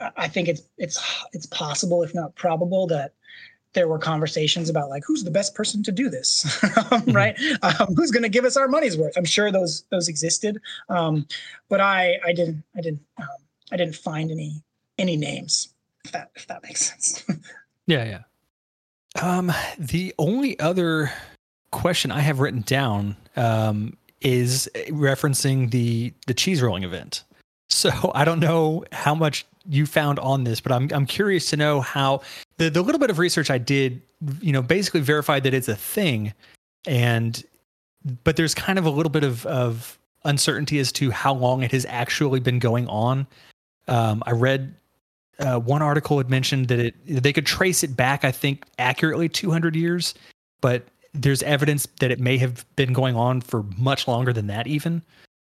I 0.00 0.10
I 0.16 0.28
think 0.28 0.48
it's 0.48 0.62
it's 0.78 0.98
it's 1.32 1.46
possible, 1.46 2.02
if 2.02 2.14
not 2.14 2.34
probable, 2.34 2.86
that 2.88 3.12
there 3.72 3.86
were 3.86 3.98
conversations 3.98 4.68
about 4.68 4.88
like 4.88 5.02
who's 5.06 5.24
the 5.24 5.30
best 5.30 5.54
person 5.54 5.82
to 5.84 5.92
do 5.92 6.08
this, 6.10 6.62
right? 7.08 7.38
Um, 7.62 7.94
who's 7.94 8.10
going 8.10 8.22
to 8.22 8.28
give 8.28 8.44
us 8.44 8.56
our 8.56 8.68
money's 8.68 8.96
worth? 8.98 9.16
I'm 9.16 9.24
sure 9.24 9.52
those 9.52 9.84
those 9.90 10.08
existed, 10.08 10.60
um, 10.88 11.26
but 11.68 11.80
I 11.80 12.18
I 12.24 12.32
didn't 12.32 12.64
I 12.76 12.80
didn't 12.80 13.02
um, 13.18 13.28
I 13.70 13.76
didn't 13.76 13.96
find 13.96 14.30
any 14.30 14.62
any 14.98 15.16
names. 15.16 15.74
If 16.04 16.12
that 16.12 16.30
if 16.34 16.46
that 16.46 16.62
makes 16.62 16.90
sense. 16.90 17.24
Yeah, 17.86 18.04
yeah. 18.04 19.20
Um, 19.20 19.52
the 19.76 20.14
only 20.16 20.56
other 20.60 21.10
question 21.72 22.12
I 22.12 22.20
have 22.20 22.38
written 22.38 22.60
down 22.60 23.16
um, 23.34 23.96
is 24.20 24.68
referencing 24.88 25.72
the 25.72 26.12
the 26.28 26.34
cheese 26.34 26.62
rolling 26.62 26.84
event. 26.84 27.24
So 27.68 27.90
I 28.14 28.24
don't 28.24 28.38
know 28.38 28.84
how 28.92 29.14
much 29.14 29.44
you 29.68 29.86
found 29.86 30.18
on 30.20 30.44
this, 30.44 30.60
but 30.60 30.72
I'm 30.72 30.88
I'm 30.92 31.06
curious 31.06 31.50
to 31.50 31.56
know 31.56 31.80
how 31.80 32.22
the 32.58 32.70
the 32.70 32.82
little 32.82 33.00
bit 33.00 33.10
of 33.10 33.18
research 33.18 33.50
I 33.50 33.58
did, 33.58 34.00
you 34.40 34.52
know, 34.52 34.62
basically 34.62 35.00
verified 35.00 35.42
that 35.42 35.54
it's 35.54 35.68
a 35.68 35.76
thing, 35.76 36.32
and 36.86 37.42
but 38.24 38.36
there's 38.36 38.54
kind 38.54 38.78
of 38.78 38.86
a 38.86 38.90
little 38.90 39.10
bit 39.10 39.24
of 39.24 39.44
of 39.46 39.98
uncertainty 40.24 40.78
as 40.78 40.92
to 40.92 41.10
how 41.10 41.34
long 41.34 41.62
it 41.62 41.72
has 41.72 41.86
actually 41.86 42.40
been 42.40 42.58
going 42.58 42.86
on. 42.88 43.26
Um, 43.88 44.22
I 44.26 44.32
read 44.32 44.74
uh, 45.40 45.58
one 45.58 45.82
article 45.82 46.18
had 46.18 46.30
mentioned 46.30 46.68
that 46.68 46.78
it 46.78 46.94
they 47.06 47.32
could 47.32 47.46
trace 47.46 47.82
it 47.82 47.96
back, 47.96 48.24
I 48.24 48.30
think, 48.30 48.64
accurately 48.78 49.28
200 49.28 49.74
years, 49.74 50.14
but 50.60 50.84
there's 51.12 51.42
evidence 51.42 51.86
that 52.00 52.10
it 52.10 52.20
may 52.20 52.38
have 52.38 52.64
been 52.76 52.92
going 52.92 53.16
on 53.16 53.40
for 53.40 53.64
much 53.76 54.06
longer 54.06 54.32
than 54.32 54.46
that, 54.48 54.66
even. 54.66 55.02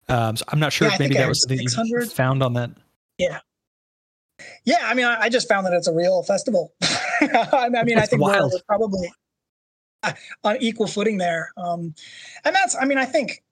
Um, 0.09 0.37
so 0.37 0.45
I'm 0.49 0.61
not 0.61 0.73
sure 0.73 0.89
Yeah, 0.89 0.95
if 0.95 1.01
maybe 1.01 1.15
that 1.15 1.29
was 1.29 1.43
something 1.43 1.61
you 1.61 2.07
found 2.07 2.43
on 2.43 2.55
that. 2.55 2.71
yeah, 3.19 3.41
Yeah, 4.65 4.79
I 4.83 4.95
mean, 4.95 5.05
I, 5.07 5.23
I 5.23 5.29
just 5.29 5.49
found 5.49 5.67
that 5.67 5.73
it's 5.73 5.89
a 5.89 5.93
real 5.93 6.23
festival. 6.23 6.73
I 7.21 7.69
mean, 7.85 7.99
I 7.99 8.07
think 8.07 8.23
wild. 8.23 8.53
we're 8.53 8.61
probably 8.67 9.13
uh, 10.03 10.13
on 10.45 10.57
equal 10.61 10.87
footing 10.87 11.19
there, 11.19 11.51
um, 11.57 11.95
and 12.45 12.55
that's 12.55 12.77
I 12.77 12.85
mean, 12.85 12.99
I 12.99 13.05
think 13.05 13.43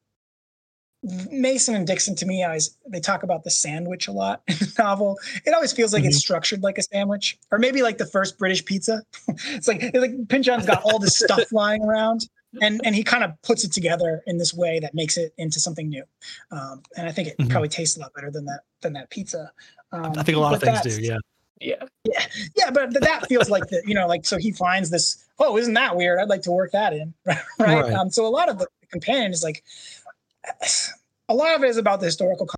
Mason 1.30 1.74
and 1.74 1.86
Dixon 1.86 2.14
to 2.16 2.26
me, 2.26 2.42
always 2.44 2.76
they 2.88 3.00
talk 3.00 3.22
about 3.22 3.44
the 3.44 3.50
sandwich 3.50 4.08
a 4.08 4.12
lot 4.12 4.42
in 4.48 4.56
the 4.56 4.72
novel. 4.78 5.18
It 5.44 5.54
always 5.54 5.72
feels 5.72 5.92
like 5.92 6.04
it's 6.04 6.18
structured 6.18 6.62
like 6.62 6.78
a 6.78 6.82
sandwich, 6.82 7.38
or 7.50 7.58
maybe 7.58 7.82
like 7.82 7.98
the 7.98 8.06
first 8.06 8.38
British 8.38 8.64
pizza. 8.64 9.02
it's 9.28 9.68
like 9.68 9.82
it's 9.82 9.96
like 9.98 10.26
Pynchon's 10.28 10.66
got 10.66 10.82
all 10.82 10.98
this 10.98 11.16
stuff 11.16 11.40
lying 11.52 11.82
around, 11.82 12.28
and 12.60 12.80
and 12.84 12.94
he 12.94 13.04
kind 13.04 13.22
of 13.22 13.30
puts 13.42 13.62
it 13.64 13.72
together 13.72 14.22
in 14.26 14.36
this 14.38 14.52
way 14.52 14.80
that 14.80 14.94
makes 14.94 15.16
it 15.16 15.32
into 15.38 15.60
something 15.60 15.88
new. 15.88 16.02
Um, 16.50 16.82
and 16.96 17.06
I 17.08 17.12
think 17.12 17.28
it 17.28 17.38
Mhm. 17.38 17.50
probably 17.50 17.68
tastes 17.68 17.96
a 17.96 18.00
lot 18.00 18.12
better 18.14 18.30
than 18.30 18.44
that 18.46 18.60
than 18.80 18.92
that 18.94 19.10
pizza. 19.10 19.52
Um, 19.92 20.12
I 20.18 20.22
think 20.24 20.36
a 20.36 20.40
lot 20.40 20.54
of 20.54 20.60
but 20.60 20.66
things 20.66 20.78
that's- 20.78 20.96
do. 20.96 21.02
Yeah. 21.02 21.18
yeah 21.60 21.86
yeah, 22.04 22.26
Yeah. 22.56 22.70
but 22.70 22.90
th- 22.90 23.02
that 23.04 23.26
feels 23.28 23.48
like 23.48 23.68
the 23.68 23.80
you 23.86 23.94
know 23.94 24.08
like 24.08 24.26
so 24.26 24.38
he 24.38 24.50
finds 24.50 24.90
this. 24.90 25.24
Oh, 25.38 25.56
isn't 25.56 25.74
that 25.74 25.96
weird? 25.96 26.18
I'd 26.18 26.28
like 26.28 26.42
to 26.42 26.50
work 26.50 26.72
that 26.72 26.92
in, 26.94 27.14
right? 27.26 27.38
Right. 27.60 27.92
Um, 27.92 28.10
so 28.10 28.26
a 28.26 28.28
lot 28.28 28.48
of 28.48 28.58
the 28.58 28.66
companion 28.90 29.30
is 29.32 29.42
like 29.42 29.62
a 31.28 31.34
lot 31.34 31.54
of 31.56 31.62
it 31.64 31.70
is 31.70 31.76
about 31.76 32.00
the 32.00 32.06
historical 32.06 32.48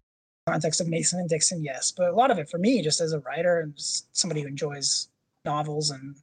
context 0.47 0.81
of 0.81 0.89
Mason 0.89 1.21
and 1.21 1.29
Dixon, 1.29 1.63
yes, 1.63 1.93
but 1.97 2.09
a 2.09 2.15
lot 2.15 2.31
of 2.31 2.39
it 2.39 2.49
for 2.49 2.59
me, 2.59 2.83
just 2.83 3.01
as 3.01 3.13
a 3.13 3.21
writer 3.21 3.61
and 3.61 3.75
somebody 3.77 4.43
who 4.43 4.49
enjoys 4.49 5.09
novels 5.45 5.91
and 5.91 6.17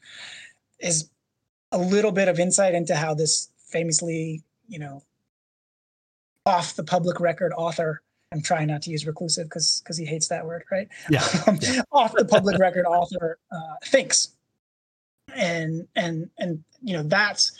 is 0.80 1.10
a 1.72 1.78
little 1.78 2.12
bit 2.12 2.28
of 2.28 2.40
insight 2.40 2.74
into 2.74 2.96
how 2.96 3.14
this 3.14 3.50
famously, 3.58 4.42
you 4.68 4.80
know, 4.80 5.04
off 6.46 6.76
the 6.76 6.84
public 6.84 7.20
record 7.20 7.54
author. 7.58 8.02
I'm 8.32 8.42
trying 8.42 8.68
not 8.68 8.82
to 8.84 8.92
use 8.92 9.06
reclusive 9.06 9.46
because 9.46 9.82
because 9.82 9.98
he 9.98 10.06
hates 10.06 10.28
that 10.28 10.46
word, 10.46 10.64
right? 10.72 10.88
Yeah. 11.10 11.24
Um, 11.48 11.60
off 11.92 12.14
the 12.14 12.26
public 12.26 12.60
record 12.60 12.86
author 12.86 13.38
uh, 13.52 13.76
thinks, 13.86 14.30
and 15.36 15.88
and 15.96 16.30
and 16.40 16.64
you 16.82 16.94
know 16.98 17.04
that's 17.04 17.52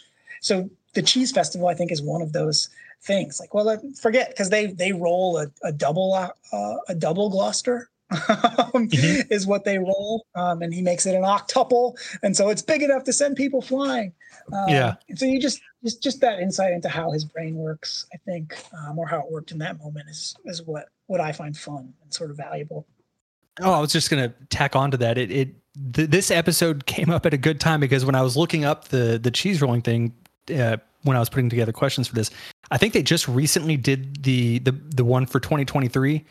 so 0.42 0.70
the 0.94 1.02
cheese 1.02 1.32
festival 1.32 1.68
I 1.68 1.76
think 1.76 1.92
is 1.92 2.02
one 2.02 2.22
of 2.22 2.34
those 2.34 2.70
things. 3.06 3.40
Like, 3.40 3.54
well, 3.54 3.80
forget 4.00 4.30
because 4.30 4.50
they 4.50 4.68
they 4.68 4.92
roll 4.92 5.38
a, 5.38 5.48
a 5.64 5.72
double 5.72 6.14
uh, 6.14 6.76
a 6.88 6.96
double 6.96 7.30
Gloucester 7.30 7.90
mm-hmm. 8.12 9.34
is 9.34 9.48
what 9.48 9.64
they 9.64 9.78
roll, 9.78 10.26
um, 10.36 10.62
and 10.62 10.74
he 10.74 10.82
makes 10.82 11.06
it 11.06 11.16
an 11.16 11.24
octuple, 11.24 11.98
and 12.24 12.36
so 12.36 12.50
it's 12.50 12.62
big 12.62 12.84
enough 12.84 13.04
to 13.06 13.14
send 13.14 13.36
people 13.36 13.62
flying. 13.62 14.14
Um, 14.54 14.70
yeah. 14.70 14.96
So 15.16 15.26
you 15.26 15.40
just 15.40 15.62
just 15.84 16.04
just 16.04 16.22
that 16.22 16.40
insight 16.40 16.74
into 16.74 16.90
how 16.90 17.12
his 17.12 17.26
brain 17.26 17.56
works, 17.56 18.06
I 18.14 18.18
think, 18.18 18.56
um, 18.78 19.00
or 19.00 19.08
how 19.08 19.20
it 19.20 19.32
worked 19.32 19.52
in 19.52 19.58
that 19.60 19.80
moment 19.80 20.10
is 20.10 20.36
is 20.46 20.62
what 20.64 20.90
what 21.08 21.22
I 21.22 21.32
find 21.32 21.58
fun 21.58 21.94
and 22.04 22.14
sort 22.14 22.32
of 22.32 22.38
valuable. 22.38 22.86
Oh, 23.62 23.72
I 23.72 23.80
was 23.80 23.92
just 23.92 24.10
gonna 24.10 24.34
tack 24.50 24.76
on 24.76 24.92
to 24.92 24.98
that. 24.98 25.18
It 25.18 25.32
it 25.32 25.56
th- 25.94 26.10
this 26.10 26.30
episode 26.30 26.86
came 26.86 27.10
up 27.10 27.26
at 27.26 27.34
a 27.34 27.38
good 27.38 27.60
time 27.60 27.80
because 27.80 28.06
when 28.06 28.16
I 28.16 28.22
was 28.22 28.38
looking 28.38 28.66
up 28.66 28.90
the 28.90 29.20
the 29.22 29.32
cheese 29.32 29.62
rolling 29.62 29.82
thing, 29.82 30.14
uh, 30.54 30.78
when 31.06 31.16
I 31.18 31.20
was 31.20 31.30
putting 31.30 31.50
together 31.50 31.72
questions 31.72 32.08
for 32.08 32.16
this, 32.16 32.30
I 32.70 32.78
think 32.78 32.94
they 32.94 33.02
just 33.02 33.28
recently 33.28 33.78
did 33.78 34.24
the 34.24 34.60
the 34.60 34.72
the 34.72 35.06
one 35.06 35.26
for 35.26 35.40
2023 35.40 36.24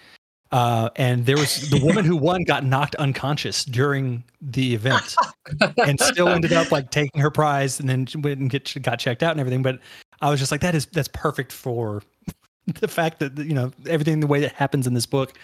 uh, 0.55 0.89
and 0.95 1.27
there 1.27 1.37
was 1.37 1.69
the 1.69 1.85
woman 1.85 2.05
who 2.05 2.17
won 2.17 2.45
got 2.45 2.65
knocked 2.65 2.95
unconscious 2.95 3.65
during 3.65 4.23
the 4.41 4.73
event 4.73 5.17
and 5.85 6.01
still 6.01 6.29
ended 6.29 6.53
up 6.53 6.71
like 6.71 6.93
taking 6.93 7.21
her 7.21 7.29
prize 7.29 7.81
and 7.81 7.89
then 7.89 8.07
went 8.23 8.39
and 8.39 8.51
get, 8.51 8.73
got 8.81 9.01
checked 9.01 9.25
out 9.25 9.33
and 9.33 9.41
everything. 9.41 9.63
But 9.63 9.81
I 10.21 10.31
was 10.31 10.39
just 10.39 10.53
like, 10.53 10.61
that 10.61 10.77
is, 10.77 10.87
that's 10.87 11.09
perfect 11.09 11.51
for 11.51 12.05
the 12.67 12.87
fact 12.87 13.19
that, 13.19 13.37
you 13.37 13.53
know, 13.53 13.73
everything 13.89 14.21
the 14.21 14.29
way 14.29 14.39
that 14.43 14.53
happens 14.53 14.87
in 14.87 14.95
this 14.95 15.07
book. 15.07 15.37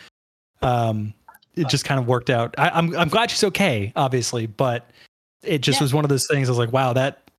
Um, 0.63 1.13
it 1.57 1.69
just 1.69 1.85
kind 1.85 1.99
of 1.99 2.07
worked 2.07 2.31
out. 2.31 2.55
I, 2.57 2.69
am 2.69 2.91
I'm, 2.91 2.97
I'm 2.97 3.09
glad 3.09 3.33
she's 3.33 3.43
okay, 3.43 3.93
obviously, 3.97 4.47
but 4.47 4.91
it 5.43 5.59
just 5.59 5.81
yeah. 5.81 5.85
was 5.85 5.93
one 5.93 6.05
of 6.05 6.09
those 6.09 6.29
things. 6.29 6.49
I 6.49 6.53
was 6.53 6.59
like, 6.59 6.73
wow, 6.73 6.93
that 6.93 7.33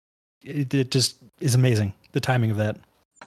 it, 0.44 0.74
it 0.74 0.92
just 0.92 1.16
is 1.42 1.56
amazing. 1.56 1.94
The 2.14 2.20
timing 2.20 2.52
of 2.52 2.58
that. 2.58 2.78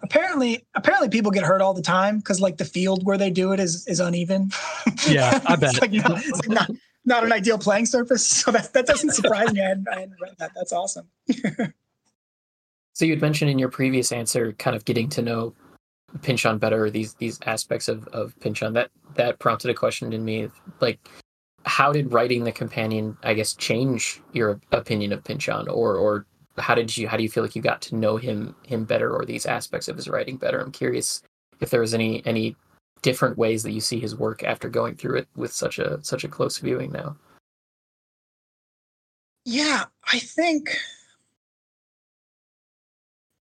Apparently 0.03 0.65
apparently 0.75 1.09
people 1.09 1.31
get 1.31 1.45
hurt 1.45 1.61
all 1.61 1.75
the 1.75 1.83
time 1.83 2.19
because 2.19 2.41
like 2.41 2.57
the 2.57 2.65
field 2.65 3.05
where 3.05 3.17
they 3.17 3.31
do 3.31 3.53
it 3.53 3.61
is 3.61 3.87
is 3.87 4.01
uneven. 4.01 4.51
Yeah 5.09 5.41
i 5.47 5.57
bet. 5.57 5.73
it's 5.73 5.81
like, 5.81 5.93
not, 5.93 6.19
it's 6.19 6.31
like 6.31 6.49
not, 6.49 6.71
not, 7.05 7.25
an 7.25 7.33
ideal 7.33 7.59
playing 7.59 7.85
surface 7.85 8.27
so 8.27 8.51
that, 8.51 8.73
that 8.73 8.87
doesn't 8.87 9.11
surprise 9.11 9.53
me. 9.53 9.61
I 9.61 9.69
hadn't, 9.69 9.89
I 9.89 10.01
hadn't 10.01 10.17
read 10.21 10.35
that. 10.39 10.53
That's 10.55 10.73
awesome. 10.73 11.07
So 12.95 13.05
you'd 13.05 13.21
mentioned 13.21 13.51
in 13.51 13.59
your 13.59 13.69
previous 13.69 14.13
answer 14.13 14.53
kind 14.53 14.77
of 14.77 14.85
getting 14.85 15.09
to 15.11 15.23
know 15.23 15.53
Pynchon 16.23 16.59
better 16.59 16.89
these 16.91 17.15
these 17.15 17.41
aspects 17.45 17.89
of 17.89 18.07
of 18.09 18.39
Pynchon 18.39 18.73
that 18.75 18.91
that 19.17 19.41
prompted 19.41 19.71
a 19.71 19.75
question 19.75 20.13
in 20.13 20.25
me 20.25 20.49
like 20.81 21.01
how 21.67 21.93
did 21.93 22.13
writing 22.13 22.45
the 22.45 22.53
companion 22.53 23.17
i 23.25 23.35
guess 23.35 23.55
change 23.55 24.21
your 24.33 24.61
opinion 24.71 25.13
of 25.13 25.25
Pynchon, 25.25 25.67
or 25.69 25.97
or 25.97 26.27
how 26.59 26.75
did 26.75 26.97
you 26.97 27.09
how 27.09 27.17
do 27.17 27.23
you 27.23 27.29
feel 27.29 27.43
like 27.43 27.57
you 27.57 27.63
got 27.63 27.83
to 27.83 27.97
know 27.97 28.17
him 28.17 28.55
him 28.65 28.85
better 28.85 29.15
or 29.15 29.25
these 29.25 29.47
aspects 29.47 29.89
of 29.89 29.97
his 29.97 30.09
writing 30.09 30.37
better? 30.37 30.61
I'm 30.61 30.73
curious 30.73 31.23
if 31.61 31.71
there 31.71 31.81
was 31.81 31.95
any 31.95 32.25
any 32.27 32.57
different 33.03 33.37
ways 33.37 33.63
that 33.63 33.73
you 33.73 33.81
see 33.81 34.01
his 34.01 34.17
work 34.17 34.43
after 34.43 34.69
going 34.69 34.97
through 34.97 35.19
it 35.19 35.29
with 35.37 35.53
such 35.53 35.79
a 35.79 36.03
such 36.03 36.25
a 36.25 36.29
close 36.29 36.59
viewing 36.59 36.91
now. 36.93 37.17
Yeah 39.45 39.85
i 40.13 40.19
think 40.19 40.77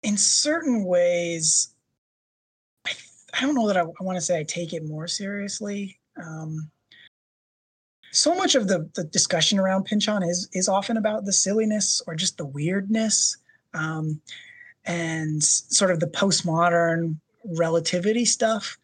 in 0.02 0.18
certain 0.18 0.86
ways 0.86 1.74
i, 2.86 2.92
I 3.34 3.42
don't 3.42 3.56
know 3.56 3.68
that 3.68 3.78
i, 3.78 3.82
I 3.82 4.04
want 4.04 4.18
to 4.18 4.22
say 4.22 4.40
i 4.40 4.44
take 4.44 4.74
it 4.74 4.86
more 4.86 5.08
seriously 5.08 6.00
um, 6.24 6.70
so 8.14 8.36
much 8.36 8.54
of 8.56 8.68
the, 8.68 8.90
the 8.94 9.04
discussion 9.04 9.60
around 9.60 9.86
Pynchon 9.86 10.24
is 10.24 10.48
is 10.54 10.70
often 10.70 10.98
about 10.98 11.26
the 11.26 11.34
silliness 11.34 12.02
or 12.08 12.16
just 12.16 12.38
the 12.38 12.46
weirdness 12.46 13.38
um, 13.74 14.22
and 14.86 15.44
sort 15.44 15.92
of 15.92 16.00
the 16.00 16.08
postmodern 16.08 17.18
relativity 17.44 18.24
stuff 18.24 18.78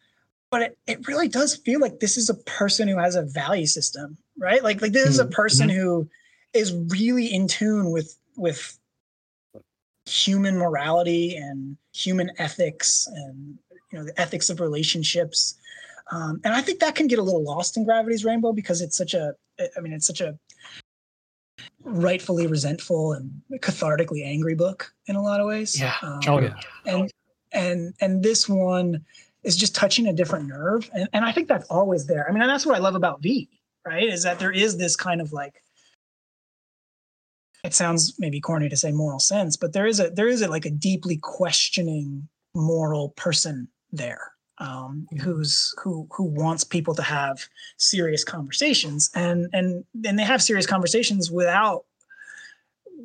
but 0.50 0.62
it, 0.62 0.78
it 0.86 1.06
really 1.06 1.28
does 1.28 1.56
feel 1.56 1.80
like 1.80 2.00
this 2.00 2.16
is 2.16 2.28
a 2.28 2.34
person 2.34 2.88
who 2.88 2.98
has 2.98 3.14
a 3.14 3.22
value 3.22 3.66
system 3.66 4.18
right 4.38 4.62
like 4.62 4.82
like 4.82 4.92
this 4.92 5.04
mm-hmm. 5.04 5.10
is 5.10 5.18
a 5.18 5.24
mm-hmm. 5.24 5.32
person 5.32 5.68
mm-hmm. 5.68 5.80
who 5.80 6.08
is 6.52 6.74
really 6.88 7.32
in 7.32 7.48
tune 7.48 7.90
with 7.90 8.18
with 8.36 8.78
human 10.06 10.58
morality 10.58 11.36
and 11.36 11.76
human 11.94 12.30
ethics 12.38 13.06
and 13.14 13.58
you 13.92 13.98
know 13.98 14.04
the 14.04 14.20
ethics 14.20 14.50
of 14.50 14.60
relationships 14.60 15.54
um, 16.10 16.40
and 16.44 16.52
I 16.54 16.60
think 16.60 16.80
that 16.80 16.94
can 16.94 17.06
get 17.06 17.18
a 17.18 17.22
little 17.22 17.42
lost 17.42 17.76
in 17.76 17.84
Gravity's 17.84 18.24
Rainbow 18.24 18.52
because 18.52 18.80
it's 18.80 18.96
such 18.96 19.14
a, 19.14 19.34
I 19.76 19.80
mean, 19.80 19.92
it's 19.92 20.06
such 20.06 20.20
a 20.20 20.36
rightfully 21.84 22.46
resentful 22.46 23.12
and 23.12 23.30
cathartically 23.60 24.24
angry 24.24 24.54
book 24.54 24.92
in 25.06 25.16
a 25.16 25.22
lot 25.22 25.40
of 25.40 25.46
ways. 25.46 25.78
Yeah. 25.78 25.94
Um, 26.02 26.20
oh, 26.26 26.40
yeah. 26.40 26.54
And, 26.84 27.10
and, 27.52 27.94
and 28.00 28.22
this 28.22 28.48
one 28.48 29.04
is 29.44 29.56
just 29.56 29.74
touching 29.74 30.08
a 30.08 30.12
different 30.12 30.48
nerve. 30.48 30.90
And, 30.92 31.08
and 31.12 31.24
I 31.24 31.32
think 31.32 31.48
that's 31.48 31.68
always 31.68 32.06
there. 32.06 32.28
I 32.28 32.32
mean, 32.32 32.42
and 32.42 32.50
that's 32.50 32.66
what 32.66 32.76
I 32.76 32.80
love 32.80 32.96
about 32.96 33.22
V, 33.22 33.48
right? 33.86 34.08
Is 34.08 34.24
that 34.24 34.38
there 34.38 34.52
is 34.52 34.76
this 34.76 34.96
kind 34.96 35.20
of 35.20 35.32
like, 35.32 35.62
it 37.62 37.74
sounds 37.74 38.14
maybe 38.18 38.40
corny 38.40 38.68
to 38.68 38.76
say 38.76 38.90
moral 38.90 39.20
sense, 39.20 39.56
but 39.56 39.72
there 39.72 39.86
is 39.86 40.00
a, 40.00 40.10
there 40.10 40.28
is 40.28 40.42
a 40.42 40.48
like 40.48 40.64
a 40.64 40.70
deeply 40.70 41.18
questioning 41.18 42.26
moral 42.54 43.10
person 43.10 43.68
there 43.92 44.32
um, 44.60 45.06
who's 45.22 45.74
who 45.82 46.06
who 46.12 46.24
wants 46.24 46.64
people 46.64 46.94
to 46.94 47.02
have 47.02 47.46
serious 47.78 48.24
conversations. 48.24 49.10
And 49.14 49.48
and 49.52 49.84
and 50.04 50.18
they 50.18 50.22
have 50.24 50.42
serious 50.42 50.66
conversations 50.66 51.30
without 51.30 51.84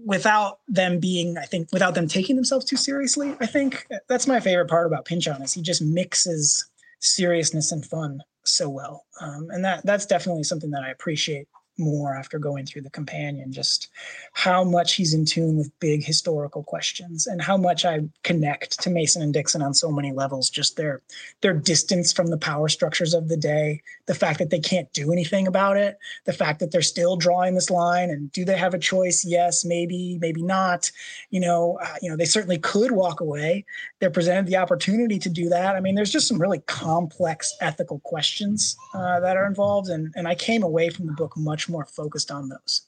without 0.06 0.60
them 0.68 0.99
being 0.99 1.38
i 1.38 1.45
think 1.45 1.68
without 1.72 1.95
them 1.95 2.08
taking 2.08 2.36
themselves 2.36 2.66
too 2.66 2.76
seriously 2.76 3.34
i 3.39 3.45
think. 3.45 3.88
That's 4.08 4.28
my 4.28 4.39
favorite 4.39 4.70
part 4.70 4.86
about 4.86 5.06
pynchon 5.06 5.41
is 5.41 5.53
he 5.53 5.62
just 5.62 5.82
mixes 5.82 6.70
seriousness 6.99 7.72
and 7.72 7.84
fun 7.84 8.22
so 8.43 8.70
well. 8.70 9.06
Um, 9.22 9.47
and 9.49 9.64
that 9.66 9.86
that's 9.86 10.06
definitely 10.06 10.43
something 10.43 10.70
that 10.72 10.84
i 10.84 10.89
appreciate 10.89 11.47
more 11.78 12.15
after 12.15 12.39
going 12.39 12.65
through 12.65 12.82
the 12.82 12.89
companion 12.89 13.51
just 13.51 13.89
how 14.34 14.63
much 14.63 14.93
he's 14.93 15.13
in 15.13 15.26
tune 15.26 15.57
with 15.57 15.80
big 15.80 16.03
historical 16.03 16.63
questions 16.63 17.28
and 17.28 17.41
how 17.41 17.57
much 17.57 17.86
i 17.86 17.99
connect 18.23 18.80
to 18.82 18.89
mason 18.89 19.21
and 19.21 19.34
dixon 19.34 19.61
on 19.61 19.73
so 19.73 19.91
many 19.91 20.11
levels 20.11 20.49
just 20.49 20.78
their 20.78 21.01
their 21.41 21.53
distance 21.53 22.13
from 22.13 22.28
the 22.28 22.38
power 22.38 22.67
structures 22.67 23.13
of 23.13 23.28
the 23.28 23.38
day 23.38 23.82
the 24.05 24.15
fact 24.15 24.39
that 24.39 24.49
they 24.49 24.59
can't 24.59 24.91
do 24.93 25.11
anything 25.11 25.47
about 25.47 25.78
it 25.78 25.97
the 26.26 26.34
fact 26.34 26.59
that 26.59 26.71
they're 26.71 26.82
still 26.82 27.15
drawing 27.15 27.55
this 27.55 27.69
line 27.69 28.09
and 28.09 28.32
do 28.32 28.45
they 28.45 28.57
have 28.57 28.73
a 28.73 28.80
choice? 28.80 29.26
Yes 29.26 29.65
maybe 29.65 30.17
maybe 30.21 30.41
not. 30.41 30.91
You 31.30 31.39
know 31.39 31.80
uh, 31.82 31.95
you 32.01 32.09
know 32.09 32.17
they 32.17 32.26
certainly 32.26 32.57
could 32.57 32.91
walk 32.91 33.21
away. 33.21 33.65
They're 33.99 34.09
presented 34.09 34.47
the 34.47 34.57
opportunity 34.57 35.19
to 35.19 35.30
do 35.30 35.49
that. 35.49 35.76
I 35.76 35.80
mean 35.80 35.95
there's 35.95 36.11
just 36.11 36.28
some 36.28 36.41
really 36.41 36.59
complex 36.59 37.55
ethical 37.61 37.99
questions 37.99 38.78
uh, 38.93 39.19
that 39.19 39.38
are 39.38 39.45
involved 39.45 39.89
and 39.89 40.13
and 40.15 40.28
i 40.28 40.36
came 40.36 40.63
away 40.63 40.89
from 40.89 41.05
the 41.05 41.13
book 41.13 41.36
much 41.38 41.64
more 41.70 41.86
focused 41.86 42.32
on 42.32 42.49
those. 42.49 42.82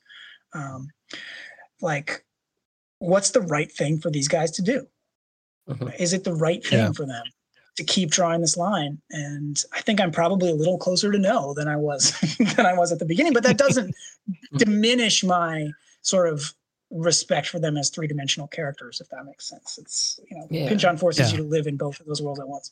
Um, 0.53 0.89
like, 1.81 2.25
what's 2.99 3.31
the 3.31 3.41
right 3.41 3.71
thing 3.71 3.99
for 3.99 4.09
these 4.09 4.27
guys 4.27 4.51
to 4.51 4.61
do? 4.61 4.87
Mm-hmm. 5.69 5.89
Is 5.99 6.13
it 6.13 6.23
the 6.23 6.33
right 6.33 6.65
thing 6.65 6.79
yeah. 6.79 6.91
for 6.91 7.05
them 7.05 7.23
to 7.75 7.83
keep 7.83 8.09
drawing 8.09 8.41
this 8.41 8.57
line? 8.57 8.99
And 9.11 9.61
I 9.73 9.81
think 9.81 9.99
I'm 9.99 10.11
probably 10.11 10.49
a 10.49 10.55
little 10.55 10.77
closer 10.77 11.11
to 11.11 11.19
no 11.19 11.53
than 11.53 11.67
I 11.67 11.75
was 11.75 12.11
than 12.55 12.65
I 12.65 12.73
was 12.73 12.91
at 12.91 12.99
the 12.99 13.05
beginning. 13.05 13.33
But 13.33 13.43
that 13.43 13.57
doesn't 13.57 13.93
diminish 14.57 15.23
my 15.23 15.69
sort 16.01 16.29
of 16.29 16.53
respect 16.89 17.49
for 17.49 17.59
them 17.59 17.75
as 17.75 17.89
three 17.89 18.07
dimensional 18.07 18.47
characters, 18.47 19.01
if 19.01 19.09
that 19.09 19.25
makes 19.25 19.47
sense. 19.47 19.77
It's 19.77 20.19
you 20.29 20.37
know, 20.37 20.47
yeah. 20.49 20.69
Pynchon 20.69 20.97
forces 20.97 21.31
yeah. 21.31 21.37
you 21.37 21.43
to 21.43 21.49
live 21.49 21.67
in 21.67 21.75
both 21.75 21.99
of 21.99 22.05
those 22.05 22.21
worlds 22.21 22.39
at 22.39 22.47
once. 22.47 22.71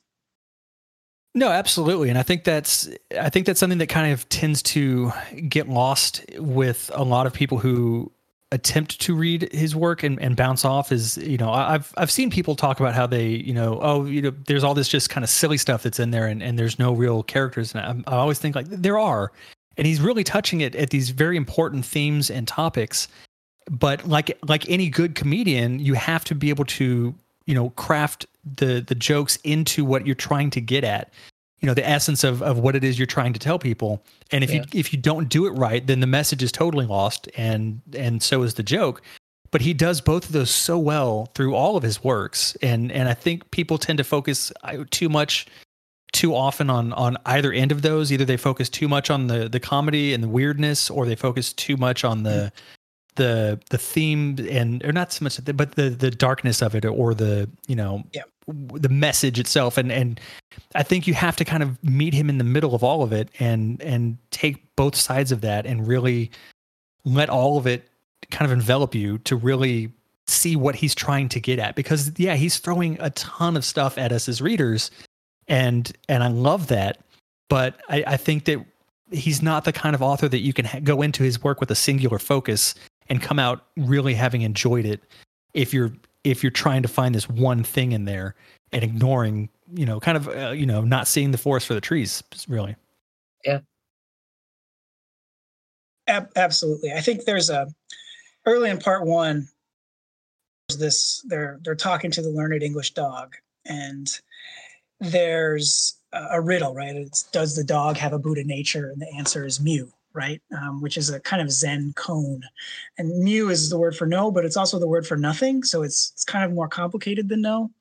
No, 1.38 1.50
absolutely. 1.50 2.08
And 2.10 2.18
I 2.18 2.24
think 2.24 2.46
that's 2.46 2.90
I 3.20 3.30
think 3.30 3.46
that's 3.46 3.60
something 3.60 3.80
that 3.80 3.90
kind 3.90 4.14
of 4.14 4.28
tends 4.30 4.64
to 4.64 5.12
get 5.50 5.68
lost 5.68 6.24
with 6.38 6.90
a 6.94 7.04
lot 7.04 7.28
of 7.28 7.34
people 7.34 7.58
who 7.58 8.10
attempt 8.54 9.02
to 9.02 9.14
read 9.14 9.52
his 9.52 9.76
work 9.76 10.02
and, 10.02 10.18
and 10.22 10.38
bounce 10.38 10.64
off 10.64 10.94
is, 10.94 11.18
you 11.18 11.38
know, 11.38 11.52
I've 11.52 11.94
I've 11.98 12.10
seen 12.10 12.30
people 12.30 12.56
talk 12.56 12.80
about 12.80 12.96
how 12.96 13.06
they, 13.06 13.28
you 13.28 13.54
know, 13.54 13.80
oh, 13.82 14.06
you 14.06 14.22
know, 14.22 14.32
there's 14.48 14.64
all 14.64 14.74
this 14.74 14.88
just 14.88 15.10
kind 15.10 15.26
of 15.26 15.30
silly 15.30 15.58
stuff 15.58 15.84
that's 15.84 16.00
in 16.00 16.12
there 16.12 16.26
and, 16.26 16.42
and 16.42 16.58
there's 16.58 16.80
no 16.80 16.94
real 16.94 17.22
characters. 17.22 17.76
And 17.76 18.06
I, 18.08 18.14
I 18.14 18.16
always 18.16 18.40
think 18.40 18.56
like 18.56 18.68
there 18.70 18.98
are. 18.98 19.34
And 19.76 19.86
he's 19.86 20.00
really 20.00 20.24
touching 20.24 20.62
it 20.62 20.74
at 20.74 20.90
these 20.90 21.10
very 21.10 21.36
important 21.36 21.84
themes 21.86 22.32
and 22.32 22.48
topics. 22.48 23.10
But 23.70 24.08
like 24.08 24.38
like 24.48 24.70
any 24.70 24.90
good 24.90 25.16
comedian, 25.16 25.80
you 25.80 25.96
have 25.96 26.24
to 26.26 26.36
be 26.36 26.48
able 26.48 26.66
to 26.66 27.14
you 27.46 27.54
know 27.56 27.70
craft 27.72 28.26
the 28.56 28.84
the 28.86 28.96
jokes 28.96 29.38
into 29.44 29.84
what 29.86 30.06
you're 30.06 30.16
trying 30.16 30.50
to 30.52 30.62
get 30.62 30.84
at 30.84 31.12
you 31.60 31.68
know 31.68 31.74
the 31.74 31.88
essence 31.88 32.24
of, 32.24 32.42
of 32.44 32.60
what 32.60 32.76
it 32.76 32.84
is 32.84 33.00
you're 33.00 33.06
trying 33.06 33.34
to 33.34 33.40
tell 33.40 33.58
people. 33.58 34.04
And 34.32 34.44
if 34.44 34.52
Yeah. 34.52 34.58
you 34.58 34.80
if 34.80 34.94
you 34.94 35.00
don't 35.00 35.30
do 35.30 35.46
it 35.46 35.52
right 35.52 35.86
then 35.86 36.00
the 36.00 36.08
message 36.08 36.44
is 36.44 36.52
totally 36.52 36.86
lost 36.86 37.28
and 37.38 37.82
and 37.98 38.22
so 38.22 38.44
is 38.44 38.56
the 38.56 38.64
joke. 38.64 39.02
But 39.52 39.62
he 39.62 39.74
does 39.74 40.02
both 40.02 40.26
of 40.26 40.32
those 40.34 40.52
so 40.52 40.78
well 40.78 41.32
through 41.34 41.56
all 41.56 41.78
of 41.78 41.84
his 41.84 42.04
works. 42.04 42.56
And 42.62 42.92
and 42.92 43.08
i 43.10 43.14
think 43.14 43.50
people 43.52 43.78
tend 43.78 43.98
to 43.98 44.04
focus 44.04 44.52
uh, 44.64 44.84
too 44.92 45.10
much 45.10 45.48
too 46.12 46.36
often 46.36 46.70
on 46.70 46.94
on 46.94 47.18
either 47.26 47.52
end 47.52 47.72
of 47.72 47.82
those. 47.82 48.12
Either 48.12 48.26
they 48.26 48.38
focus 48.38 48.70
too 48.70 48.88
much 48.88 49.10
on 49.10 49.28
the 49.28 49.50
the 49.50 49.60
comedy 49.60 50.14
and 50.14 50.24
the 50.24 50.30
weirdness 50.30 50.90
or 50.90 51.06
they 51.06 51.16
focus 51.16 51.54
too 51.54 51.78
much 51.78 52.04
on 52.04 52.24
the 52.24 52.52
the 53.16 53.60
the 53.70 53.78
theme 53.78 54.38
and 54.50 54.84
or 54.86 54.92
not 54.92 55.12
so 55.14 55.24
much 55.24 55.38
the- 55.38 55.54
but 55.54 55.74
the 55.76 55.90
the 55.90 56.12
darkness 56.12 56.62
of 56.62 56.76
it 56.76 56.86
or 56.86 57.14
the 57.14 57.50
you 57.68 57.76
know 57.76 58.04
Yeah. 58.14 58.24
the 58.48 58.90
message 58.90 59.40
itself. 59.40 59.78
And 59.78 59.92
and 59.92 60.20
I 60.76 60.84
think 60.84 61.08
you 61.08 61.14
have 61.14 61.36
to 61.38 61.46
kind 61.46 61.64
of 61.64 61.82
meet 61.84 62.14
him 62.14 62.30
in 62.30 62.38
the 62.38 62.44
middle 62.44 62.76
of 62.76 62.84
all 62.84 63.04
of 63.04 63.12
it 63.14 63.30
and 63.40 63.82
and 63.82 64.18
take 64.32 64.76
both 64.76 64.96
sides 64.96 65.32
of 65.32 65.42
that 65.42 65.66
and 65.66 65.88
really 65.88 66.30
let 67.06 67.30
all 67.30 67.58
of 67.58 67.66
it 67.68 67.88
kind 68.32 68.52
of 68.52 68.58
envelop 68.58 68.94
you 68.96 69.18
to 69.20 69.36
really 69.36 69.92
see 70.28 70.56
what 70.56 70.76
he's 70.76 70.96
trying 70.96 71.30
to 71.30 71.40
get 71.40 71.60
at. 71.60 71.76
Because 71.76 72.12
yeah 72.18 72.36
he's 72.36 72.58
throwing 72.58 72.98
a 73.00 73.10
ton 73.12 73.56
of 73.56 73.64
stuff 73.64 73.98
at 73.98 74.12
us 74.12 74.28
as 74.28 74.42
readers 74.42 74.92
and 75.48 75.92
and 76.10 76.24
I 76.24 76.28
love 76.28 76.68
that. 76.68 76.98
But 77.50 77.80
I, 77.90 78.04
I 78.08 78.18
think 78.18 78.46
that 78.46 78.66
he's 79.12 79.42
not 79.44 79.66
the 79.66 79.72
kind 79.72 79.94
of 79.94 80.02
author 80.02 80.28
that 80.28 80.40
you 80.40 80.52
can 80.52 80.66
ha- 80.66 80.80
go 80.84 81.04
into 81.04 81.22
his 81.22 81.44
work 81.44 81.60
with 81.60 81.70
a 81.70 81.76
singular 81.76 82.18
focus 82.18 82.74
and 83.10 83.22
come 83.22 83.40
out 83.40 83.66
really 83.78 84.14
having 84.14 84.42
enjoyed 84.42 84.86
it 84.86 85.04
if 85.54 85.74
you're 85.74 85.92
if 86.24 86.44
you're 86.44 86.52
trying 86.52 86.82
to 86.82 86.88
find 86.88 87.14
this 87.14 87.30
one 87.30 87.64
thing 87.64 87.92
in 87.92 88.06
there 88.06 88.36
and 88.72 88.84
ignoring 88.84 89.50
you 89.74 89.86
know 89.86 90.00
kind 90.00 90.18
of 90.18 90.28
uh, 90.28 90.50
you 90.50 90.66
know 90.66 90.82
not 90.82 91.08
seeing 91.08 91.32
the 91.32 91.38
forest 91.38 91.68
for 91.68 91.74
the 91.74 91.82
trees 91.82 92.24
really 92.48 92.76
Ab- 96.08 96.32
absolutely. 96.36 96.92
I 96.92 97.02
think 97.02 97.26
there's 97.26 97.50
a 97.50 97.68
early 98.46 98.70
in 98.70 98.78
part 98.78 99.06
one. 99.06 99.48
There's 100.68 100.80
this 100.80 101.26
they're 101.28 101.60
they're 101.64 101.76
talking 101.76 102.12
to 102.12 102.22
the 102.22 102.30
learned 102.30 102.64
English 102.64 102.94
dog, 102.94 103.36
and 103.66 104.08
there's 105.00 106.00
a, 106.14 106.28
a 106.34 106.42
riddle, 106.42 106.74
right? 106.74 106.96
It's 106.96 107.24
does 107.24 107.56
the 107.56 107.64
dog 107.64 107.98
have 107.98 108.14
a 108.14 108.20
Buddha 108.20 108.44
nature? 108.44 108.90
And 108.90 109.02
the 109.02 109.12
answer 109.16 109.46
is 109.46 109.60
mu, 109.60 109.88
right? 110.16 110.42
Um, 110.58 110.82
which 110.82 110.98
is 110.98 111.10
a 111.10 111.20
kind 111.20 111.42
of 111.42 111.52
Zen 111.52 111.94
koan, 111.96 112.42
and 112.98 113.24
mu 113.24 113.50
is 113.50 113.70
the 113.70 113.78
word 113.78 113.96
for 113.96 114.08
no, 114.08 114.32
but 114.32 114.46
it's 114.46 114.58
also 114.58 114.80
the 114.80 114.88
word 114.88 115.06
for 115.06 115.18
nothing. 115.18 115.64
So 115.64 115.84
it's 115.84 116.12
it's 116.14 116.24
kind 116.24 116.46
of 116.46 116.52
more 116.52 116.68
complicated 116.68 117.30
than 117.30 117.42
no. 117.42 117.72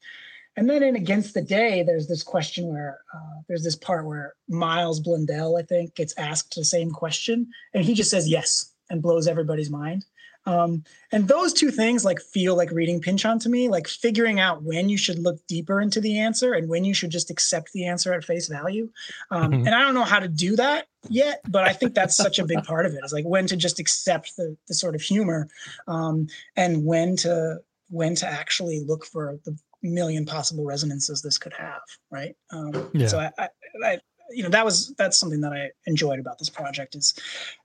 And 0.56 0.70
then 0.70 0.82
in 0.84 0.94
Against 0.94 1.34
the 1.34 1.42
Day, 1.42 1.82
there's 1.82 2.06
this 2.06 2.22
question 2.22 2.68
where 2.68 3.00
uh, 3.12 3.40
there's 3.48 3.64
this 3.64 3.74
part 3.74 4.06
where 4.06 4.34
Miles 4.48 5.00
Blundell, 5.00 5.56
I 5.56 5.62
think, 5.62 5.96
gets 5.96 6.16
asked 6.16 6.54
the 6.54 6.64
same 6.64 6.90
question, 6.90 7.48
and 7.72 7.84
he 7.84 7.94
just 7.94 8.10
says 8.10 8.28
yes 8.28 8.72
and 8.90 9.02
blows 9.02 9.26
everybody's 9.26 9.70
mind. 9.70 10.04
Um, 10.46 10.84
and 11.10 11.26
those 11.26 11.52
two 11.52 11.70
things 11.70 12.04
like 12.04 12.20
feel 12.20 12.56
like 12.56 12.70
reading 12.70 13.00
Pynchon 13.00 13.38
to 13.40 13.48
me, 13.48 13.68
like 13.68 13.88
figuring 13.88 14.40
out 14.40 14.62
when 14.62 14.88
you 14.88 14.98
should 14.98 15.18
look 15.18 15.44
deeper 15.46 15.80
into 15.80 16.00
the 16.00 16.18
answer 16.18 16.52
and 16.54 16.68
when 16.68 16.84
you 16.84 16.92
should 16.92 17.10
just 17.10 17.30
accept 17.30 17.72
the 17.72 17.86
answer 17.86 18.12
at 18.12 18.24
face 18.24 18.48
value. 18.48 18.90
Um, 19.30 19.52
Mhm. 19.52 19.66
And 19.66 19.74
I 19.74 19.80
don't 19.80 19.94
know 19.94 20.04
how 20.04 20.20
to 20.20 20.28
do 20.28 20.56
that 20.56 20.86
yet, 21.08 21.40
but 21.48 21.64
I 21.64 21.72
think 21.72 21.94
that's 21.94 22.16
such 22.16 22.38
a 22.38 22.44
big 22.44 22.62
part 22.64 22.84
of 22.86 22.92
it. 22.94 23.00
Is 23.04 23.12
like 23.12 23.24
when 23.24 23.46
to 23.46 23.56
just 23.56 23.78
accept 23.80 24.36
the 24.36 24.56
the 24.68 24.74
sort 24.74 24.94
of 24.94 25.00
humor, 25.02 25.48
um, 25.86 26.26
and 26.56 26.84
when 26.84 27.16
to 27.18 27.60
when 27.88 28.14
to 28.16 28.26
actually 28.26 28.80
look 28.80 29.04
for 29.06 29.38
the 29.44 29.56
million 29.82 30.24
possible 30.24 30.64
resonances 30.64 31.20
this 31.20 31.38
could 31.38 31.52
have, 31.52 31.82
right? 32.10 32.34
Um, 32.50 32.90
Yeah. 32.94 33.06
So 33.06 33.18
I, 33.20 33.30
I, 33.38 33.48
I, 33.84 33.98
you 34.30 34.42
know, 34.42 34.48
that 34.48 34.64
was 34.64 34.94
that's 34.96 35.18
something 35.18 35.42
that 35.42 35.52
I 35.52 35.70
enjoyed 35.86 36.18
about 36.18 36.38
this 36.38 36.48
project 36.48 36.94
is 36.94 37.14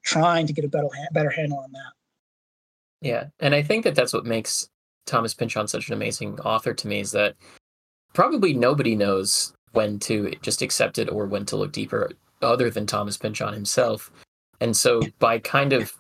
trying 0.04 0.46
to 0.48 0.54
get 0.54 0.66
a 0.66 0.68
better 0.68 0.90
better 1.12 1.30
handle 1.30 1.60
on 1.60 1.72
that. 1.72 1.94
Yeah, 3.02 3.26
and 3.40 3.56
I 3.56 3.64
think 3.64 3.84
that 3.84 3.96
that's 3.96 4.14
what 4.14 4.26
makes 4.26 4.70
Thomas 5.06 5.34
Pynchon 5.34 5.68
such 5.68 5.88
an 5.88 5.94
amazing 5.94 6.40
author 6.42 6.74
to 6.74 6.88
me 6.88 7.00
is 7.00 7.12
that 7.12 7.36
probably 8.14 8.54
nobody 8.54 8.96
knows 8.96 9.54
when 9.72 10.00
to 10.00 10.32
just 10.42 10.62
accept 10.62 10.98
it 10.98 11.10
or 11.10 11.26
when 11.26 11.46
to 11.46 11.56
look 11.56 11.72
deeper 11.72 12.12
other 12.42 12.70
than 12.70 12.86
Thomas 12.86 13.18
Pynchon 13.18 13.54
himself. 13.54 14.12
And 14.62 14.76
so 14.76 15.02
by 15.20 15.40
kind 15.40 15.74
of 15.74 15.94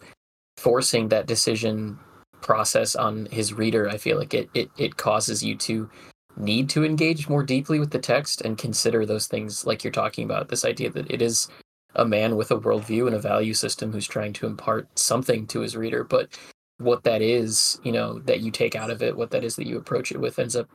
forcing 0.58 1.08
that 1.10 1.28
decision 1.28 1.98
process 2.42 2.96
on 2.96 3.28
his 3.28 3.54
reader, 3.54 3.90
I 3.90 3.98
feel 3.98 4.18
like 4.18 4.34
it 4.34 4.50
it 4.54 4.70
it 4.78 4.98
causes 4.98 5.44
you 5.44 5.56
to 5.56 5.90
need 6.38 6.70
to 6.70 6.84
engage 6.84 7.28
more 7.30 7.44
deeply 7.44 7.80
with 7.80 7.92
the 7.92 8.00
text 8.00 8.42
and 8.42 8.58
consider 8.58 9.06
those 9.06 9.28
things 9.28 9.66
like 9.66 9.84
you're 9.84 9.92
talking 9.92 10.26
about, 10.26 10.48
this 10.48 10.66
idea 10.66 10.90
that 10.90 11.10
it 11.12 11.22
is 11.22 11.50
a 11.96 12.06
man 12.06 12.36
with 12.36 12.52
a 12.52 12.60
worldview 12.60 13.08
and 13.08 13.16
a 13.16 13.20
value 13.20 13.54
system 13.54 13.92
who's 13.92 14.08
trying 14.08 14.32
to 14.34 14.46
impart 14.46 14.88
something 14.98 15.48
to 15.48 15.60
his 15.60 15.76
reader, 15.76 16.04
but 16.04 16.38
what 16.80 17.04
that 17.04 17.22
is, 17.22 17.80
you 17.84 17.92
know, 17.92 18.20
that 18.20 18.40
you 18.42 18.52
take 18.52 18.76
out 18.76 18.90
of 18.90 19.04
it, 19.04 19.16
what 19.16 19.32
that 19.32 19.44
is 19.44 19.56
that 19.58 19.68
you 19.68 19.78
approach 19.78 20.12
it 20.12 20.20
with 20.20 20.40
ends 20.40 20.56
up 20.56 20.68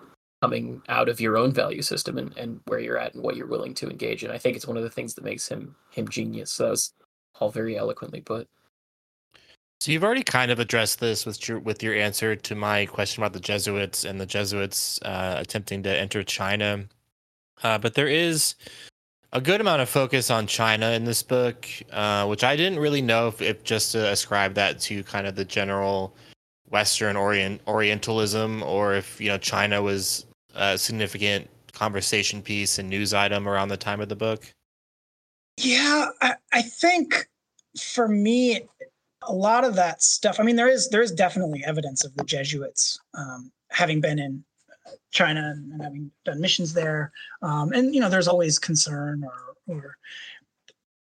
coming 0.43 0.83
out 0.89 1.09
of 1.09 1.21
your 1.21 1.37
own 1.37 1.53
value 1.53 1.83
system 1.83 2.19
and, 2.19 2.37
and 2.37 2.61
where 2.67 2.79
you're 2.79 2.99
at 2.99 3.15
and 3.15 3.23
what 3.23 3.37
you're 3.37 3.47
willing 3.47 3.75
to 3.75 3.89
engage 3.89 4.23
in. 4.23 4.31
I 4.31 4.39
think 4.39 4.57
it's 4.57 4.67
one 4.67 4.77
of 4.77 4.83
the 4.83 4.91
things 4.91 5.15
that 5.15 5.25
makes 5.25 5.49
him 5.49 5.75
him 5.91 6.07
genius. 6.09 6.53
So 6.53 6.65
that 6.65 6.71
was 6.71 6.93
all 7.41 7.51
very 7.51 7.77
eloquently 7.77 8.21
put. 8.21 8.49
So 9.81 9.93
you've 9.93 10.05
already 10.05 10.23
kind 10.23 10.51
of 10.51 10.61
addressed 10.61 11.01
this 11.01 11.27
with 11.27 11.49
your 11.49 11.59
with 11.59 11.83
your 11.83 11.95
answer 11.95 12.37
to 12.37 12.55
my 12.55 12.87
question 12.87 13.23
about 13.23 13.33
the 13.33 13.41
Jesuits 13.41 14.05
and 14.05 14.21
the 14.21 14.27
Jesuits 14.27 15.01
uh, 15.03 15.37
attempting 15.39 15.83
to 15.83 15.91
enter 15.91 16.23
China, 16.23 16.85
uh, 17.63 17.79
but 17.79 17.95
there 17.95 18.09
is 18.09 18.55
a 19.35 19.41
good 19.41 19.61
amount 19.61 19.83
of 19.83 19.89
focus 19.89 20.31
on 20.31 20.47
China 20.47 20.93
in 20.93 21.05
this 21.05 21.23
book, 21.23 21.69
uh, 21.91 22.25
which 22.27 22.45
I 22.45 22.55
didn't 22.55 22.79
really 22.79 23.03
know 23.03 23.29
if, 23.29 23.43
if 23.43 23.65
just 23.65 23.93
to 23.93 24.11
ascribe 24.11 24.55
that 24.55 24.79
to 24.83 25.03
kind 25.03 25.27
of 25.27 25.35
the 25.35 25.45
general 25.45 26.15
Western 26.69 27.17
Orient 27.17 27.61
Orientalism, 27.67 28.63
or 28.63 28.95
if 28.95 29.21
you 29.21 29.29
know 29.29 29.39
China 29.39 29.83
was 29.83 30.27
a 30.55 30.79
significant 30.79 31.51
conversation 31.73 32.41
piece 32.41 32.79
and 32.79 32.89
news 32.89 33.13
item 33.13 33.49
around 33.49 33.69
the 33.69 33.77
time 33.77 34.01
of 34.01 34.09
the 34.09 34.17
book. 34.17 34.55
Yeah, 35.57 36.07
I, 36.23 36.35
I 36.53 36.63
think 36.63 37.29
for 37.81 38.07
me, 38.07 38.61
a 39.23 39.33
lot 39.33 39.65
of 39.65 39.75
that 39.75 40.03
stuff. 40.03 40.39
I 40.39 40.45
mean, 40.45 40.57
there 40.57 40.69
is 40.69 40.89
there 40.91 41.03
is 41.03 41.11
definitely 41.11 41.65
evidence 41.67 42.05
of 42.05 42.15
the 42.15 42.25
Jesuits 42.25 42.99
um, 43.19 43.51
having 43.71 44.01
been 44.01 44.21
in 44.21 44.45
China 45.15 45.53
and, 45.55 45.73
and 45.73 45.83
having 45.83 46.11
done 46.27 46.41
missions 46.41 46.75
there, 46.75 47.11
um, 47.41 47.73
and 47.73 47.95
you 47.95 48.01
know, 48.01 48.11
there's 48.11 48.29
always 48.29 48.59
concern 48.59 49.25
or 49.25 49.55
or 49.67 49.97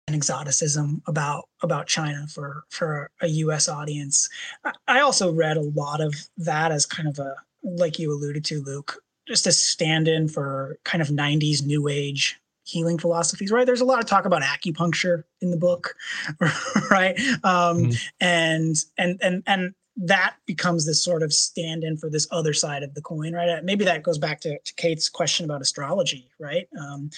an 0.09 0.15
exoticism 0.15 1.01
about 1.07 1.49
about 1.63 1.87
China 1.87 2.27
for 2.29 2.65
for 2.69 3.11
a 3.23 3.29
U.S. 3.29 3.69
audience. 3.69 4.29
I, 4.65 4.73
I 4.89 5.01
also 5.01 5.33
read 5.33 5.57
a 5.57 5.63
lot 5.63 6.01
of 6.01 6.15
that 6.37 6.73
as 6.73 6.85
kind 6.85 7.09
of 7.09 7.19
a 7.19 7.35
like 7.63 7.99
you 7.99 8.13
alluded 8.13 8.45
to, 8.47 8.63
Luke, 8.63 9.03
just 9.29 9.47
a 9.47 9.53
stand-in 9.53 10.29
for 10.29 10.79
kind 10.85 11.01
of 11.01 11.09
'90s 11.09 11.65
New 11.65 11.89
Age 11.89 12.37
healing 12.65 12.99
philosophies, 12.99 13.51
right? 13.51 13.67
There's 13.67 13.81
a 13.81 13.85
lot 13.85 13.99
of 13.99 14.07
talk 14.07 14.27
about 14.27 14.43
acupuncture 14.43 15.25
in 15.41 15.51
the 15.51 15.57
book, 15.57 15.95
right? 16.91 17.19
Um, 17.43 17.79
Mhm. 17.79 18.01
And 18.21 18.77
and 18.99 19.19
and 19.23 19.43
and 19.47 19.75
that 20.03 20.37
becomes 20.47 20.87
this 20.87 21.05
sort 21.05 21.23
of 21.23 21.33
stand-in 21.33 21.97
for 21.97 22.09
this 22.09 22.27
other 22.31 22.55
side 22.55 22.83
of 22.83 22.95
the 22.95 23.03
coin, 23.03 23.35
right? 23.35 23.49
Uh, 23.51 23.61
Maybe 23.63 23.85
that 23.85 24.03
goes 24.03 24.17
back 24.17 24.41
to, 24.41 24.59
to 24.59 24.75
Kate's 24.75 25.11
question 25.11 25.45
about 25.45 25.61
astrology, 25.61 26.31
right? 26.39 26.67
Um, 26.81 27.11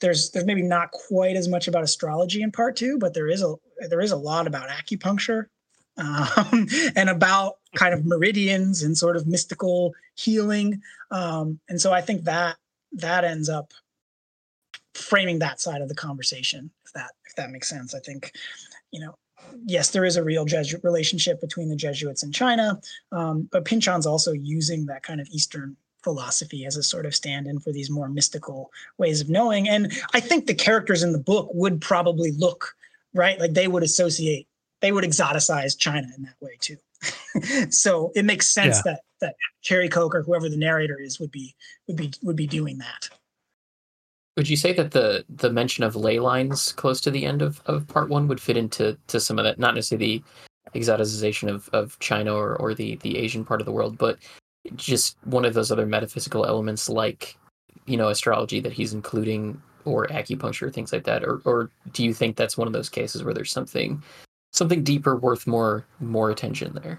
there's 0.00 0.30
there's 0.30 0.46
maybe 0.46 0.62
not 0.62 0.90
quite 0.90 1.36
as 1.36 1.48
much 1.48 1.68
about 1.68 1.84
astrology 1.84 2.42
in 2.42 2.50
part 2.50 2.76
two, 2.76 2.98
but 2.98 3.12
there 3.12 3.28
is 3.28 3.42
a 3.42 3.54
there 3.88 4.00
is 4.00 4.12
a 4.12 4.16
lot 4.16 4.46
about 4.46 4.70
acupuncture 4.70 5.46
um, 5.98 6.66
and 6.96 7.10
about 7.10 7.58
kind 7.74 7.92
of 7.92 8.06
meridians 8.06 8.82
and 8.82 8.96
sort 8.96 9.16
of 9.16 9.26
mystical 9.26 9.94
healing. 10.14 10.80
Um, 11.10 11.60
and 11.68 11.80
so 11.80 11.92
I 11.92 12.00
think 12.00 12.24
that 12.24 12.56
that 12.92 13.24
ends 13.24 13.48
up 13.48 13.72
framing 14.94 15.38
that 15.38 15.60
side 15.60 15.82
of 15.82 15.88
the 15.88 15.94
conversation 15.94 16.70
if 16.84 16.92
that 16.92 17.12
if 17.24 17.34
that 17.36 17.50
makes 17.50 17.68
sense 17.68 17.94
i 17.94 18.00
think 18.00 18.32
you 18.90 19.00
know 19.00 19.14
yes 19.66 19.90
there 19.90 20.04
is 20.04 20.16
a 20.16 20.24
real 20.24 20.44
jesuit 20.44 20.82
relationship 20.84 21.40
between 21.40 21.68
the 21.68 21.76
jesuits 21.76 22.22
and 22.22 22.34
china 22.34 22.80
um, 23.12 23.48
but 23.52 23.64
pynchon's 23.64 24.06
also 24.06 24.32
using 24.32 24.86
that 24.86 25.02
kind 25.02 25.20
of 25.20 25.28
eastern 25.30 25.76
philosophy 26.02 26.64
as 26.64 26.76
a 26.76 26.82
sort 26.82 27.04
of 27.04 27.14
stand-in 27.14 27.58
for 27.60 27.72
these 27.72 27.90
more 27.90 28.08
mystical 28.08 28.70
ways 28.98 29.20
of 29.20 29.28
knowing 29.28 29.68
and 29.68 29.92
i 30.14 30.20
think 30.20 30.46
the 30.46 30.54
characters 30.54 31.02
in 31.02 31.12
the 31.12 31.18
book 31.18 31.48
would 31.52 31.80
probably 31.80 32.32
look 32.32 32.74
right 33.14 33.38
like 33.38 33.52
they 33.52 33.68
would 33.68 33.82
associate 33.82 34.46
they 34.80 34.92
would 34.92 35.04
exoticize 35.04 35.78
china 35.78 36.08
in 36.16 36.22
that 36.22 36.34
way 36.40 36.56
too 36.60 36.76
so 37.70 38.12
it 38.14 38.24
makes 38.24 38.46
sense 38.48 38.76
Yeah. 38.84 38.92
that 38.92 39.00
that 39.20 39.34
Cherrycoke 39.62 40.14
or 40.14 40.22
whoever 40.22 40.48
the 40.48 40.56
narrator 40.56 40.98
is 40.98 41.20
would 41.20 41.30
be 41.30 41.54
would 41.86 41.96
be 41.96 42.10
would 42.22 42.36
be 42.36 42.46
doing 42.46 42.78
that 42.78 43.10
Would 44.40 44.48
you 44.48 44.56
say 44.56 44.72
that 44.72 44.92
the 44.92 45.22
the 45.28 45.52
mention 45.52 45.84
of 45.84 45.94
ley 45.94 46.18
lines 46.18 46.72
close 46.72 46.98
to 47.02 47.10
the 47.10 47.26
end 47.26 47.42
of, 47.42 47.60
of 47.66 47.86
part 47.88 48.08
one 48.08 48.26
would 48.26 48.40
fit 48.40 48.56
into 48.56 48.96
to 49.08 49.20
some 49.20 49.38
of 49.38 49.44
that, 49.44 49.58
not 49.58 49.74
necessarily 49.74 50.24
the 50.72 50.80
exoticization 50.80 51.50
of, 51.50 51.68
of 51.74 51.98
China 51.98 52.32
or, 52.34 52.56
or 52.56 52.72
the, 52.72 52.96
the 53.02 53.18
Asian 53.18 53.44
part 53.44 53.60
of 53.60 53.66
the 53.66 53.70
world, 53.72 53.98
but 53.98 54.16
just 54.76 55.18
one 55.24 55.44
of 55.44 55.52
those 55.52 55.70
other 55.70 55.84
metaphysical 55.84 56.46
elements 56.46 56.88
like, 56.88 57.36
you 57.84 57.98
know, 57.98 58.08
astrology 58.08 58.60
that 58.60 58.72
he's 58.72 58.94
including 58.94 59.60
or 59.84 60.06
acupuncture, 60.06 60.72
things 60.72 60.90
like 60.90 61.04
that, 61.04 61.22
or 61.22 61.42
or 61.44 61.70
do 61.92 62.02
you 62.02 62.14
think 62.14 62.36
that's 62.36 62.56
one 62.56 62.66
of 62.66 62.72
those 62.72 62.88
cases 62.88 63.22
where 63.22 63.34
there's 63.34 63.52
something 63.52 64.02
something 64.52 64.82
deeper 64.82 65.16
worth 65.16 65.46
more 65.46 65.84
more 66.00 66.30
attention 66.30 66.72
there? 66.82 66.98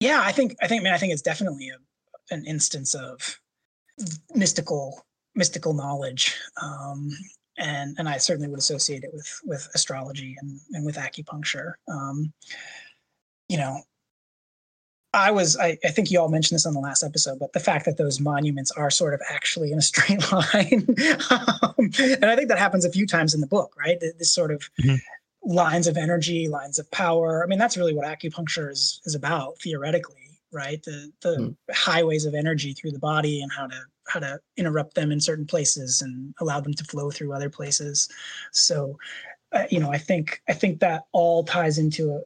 Yeah, 0.00 0.20
I 0.22 0.32
think 0.32 0.54
I 0.60 0.68
think 0.68 0.82
I 0.82 0.84
mean 0.84 0.92
I 0.92 0.98
think 0.98 1.14
it's 1.14 1.22
definitely 1.22 1.70
a, 1.70 1.78
an 2.34 2.44
instance 2.44 2.92
of 2.92 3.40
mystical 4.34 5.06
mystical 5.34 5.74
knowledge. 5.74 6.36
Um, 6.60 7.10
and 7.58 7.96
and 7.98 8.08
I 8.08 8.18
certainly 8.18 8.48
would 8.48 8.58
associate 8.58 9.04
it 9.04 9.10
with 9.12 9.40
with 9.44 9.68
astrology 9.74 10.36
and 10.40 10.58
and 10.72 10.86
with 10.86 10.96
acupuncture. 10.96 11.74
Um, 11.88 12.32
you 13.48 13.58
know, 13.58 13.82
I 15.12 15.30
was 15.30 15.58
I, 15.58 15.76
I 15.84 15.88
think 15.88 16.10
you 16.10 16.18
all 16.20 16.30
mentioned 16.30 16.56
this 16.56 16.66
on 16.66 16.72
the 16.72 16.80
last 16.80 17.02
episode, 17.02 17.38
but 17.38 17.52
the 17.52 17.60
fact 17.60 17.84
that 17.84 17.98
those 17.98 18.20
monuments 18.20 18.70
are 18.72 18.90
sort 18.90 19.12
of 19.12 19.20
actually 19.30 19.72
in 19.72 19.78
a 19.78 19.82
straight 19.92 20.20
line, 20.32 20.86
um, 21.30 21.90
and 21.98 22.24
I 22.24 22.36
think 22.36 22.48
that 22.48 22.58
happens 22.58 22.84
a 22.84 22.90
few 22.90 23.06
times 23.06 23.34
in 23.34 23.40
the 23.40 23.46
book, 23.46 23.74
right? 23.78 24.00
This 24.00 24.32
sort 24.32 24.50
of 24.50 24.62
mm-hmm. 24.80 24.96
lines 25.44 25.86
of 25.86 25.96
energy, 25.96 26.48
lines 26.48 26.78
of 26.78 26.90
power. 26.90 27.44
I 27.44 27.46
mean, 27.46 27.58
that's 27.58 27.76
really 27.76 27.94
what 27.94 28.06
acupuncture 28.06 28.70
is 28.70 29.00
is 29.04 29.14
about 29.14 29.58
theoretically, 29.62 30.40
right? 30.50 30.82
The 30.82 31.12
the 31.20 31.36
mm. 31.36 31.56
highways 31.70 32.24
of 32.24 32.34
energy 32.34 32.72
through 32.72 32.92
the 32.92 32.98
body 32.98 33.42
and 33.42 33.52
how 33.52 33.66
to 33.66 33.76
how 34.08 34.20
to 34.20 34.38
interrupt 34.56 34.94
them 34.94 35.12
in 35.12 35.20
certain 35.20 35.46
places 35.46 36.02
and 36.02 36.34
allow 36.40 36.60
them 36.60 36.74
to 36.74 36.84
flow 36.84 37.10
through 37.10 37.32
other 37.32 37.50
places. 37.50 38.08
So, 38.52 38.98
uh, 39.52 39.64
you 39.70 39.80
know, 39.80 39.90
I 39.90 39.98
think 39.98 40.42
I 40.48 40.52
think 40.52 40.80
that 40.80 41.04
all 41.12 41.44
ties 41.44 41.78
into 41.78 42.12
a, 42.12 42.20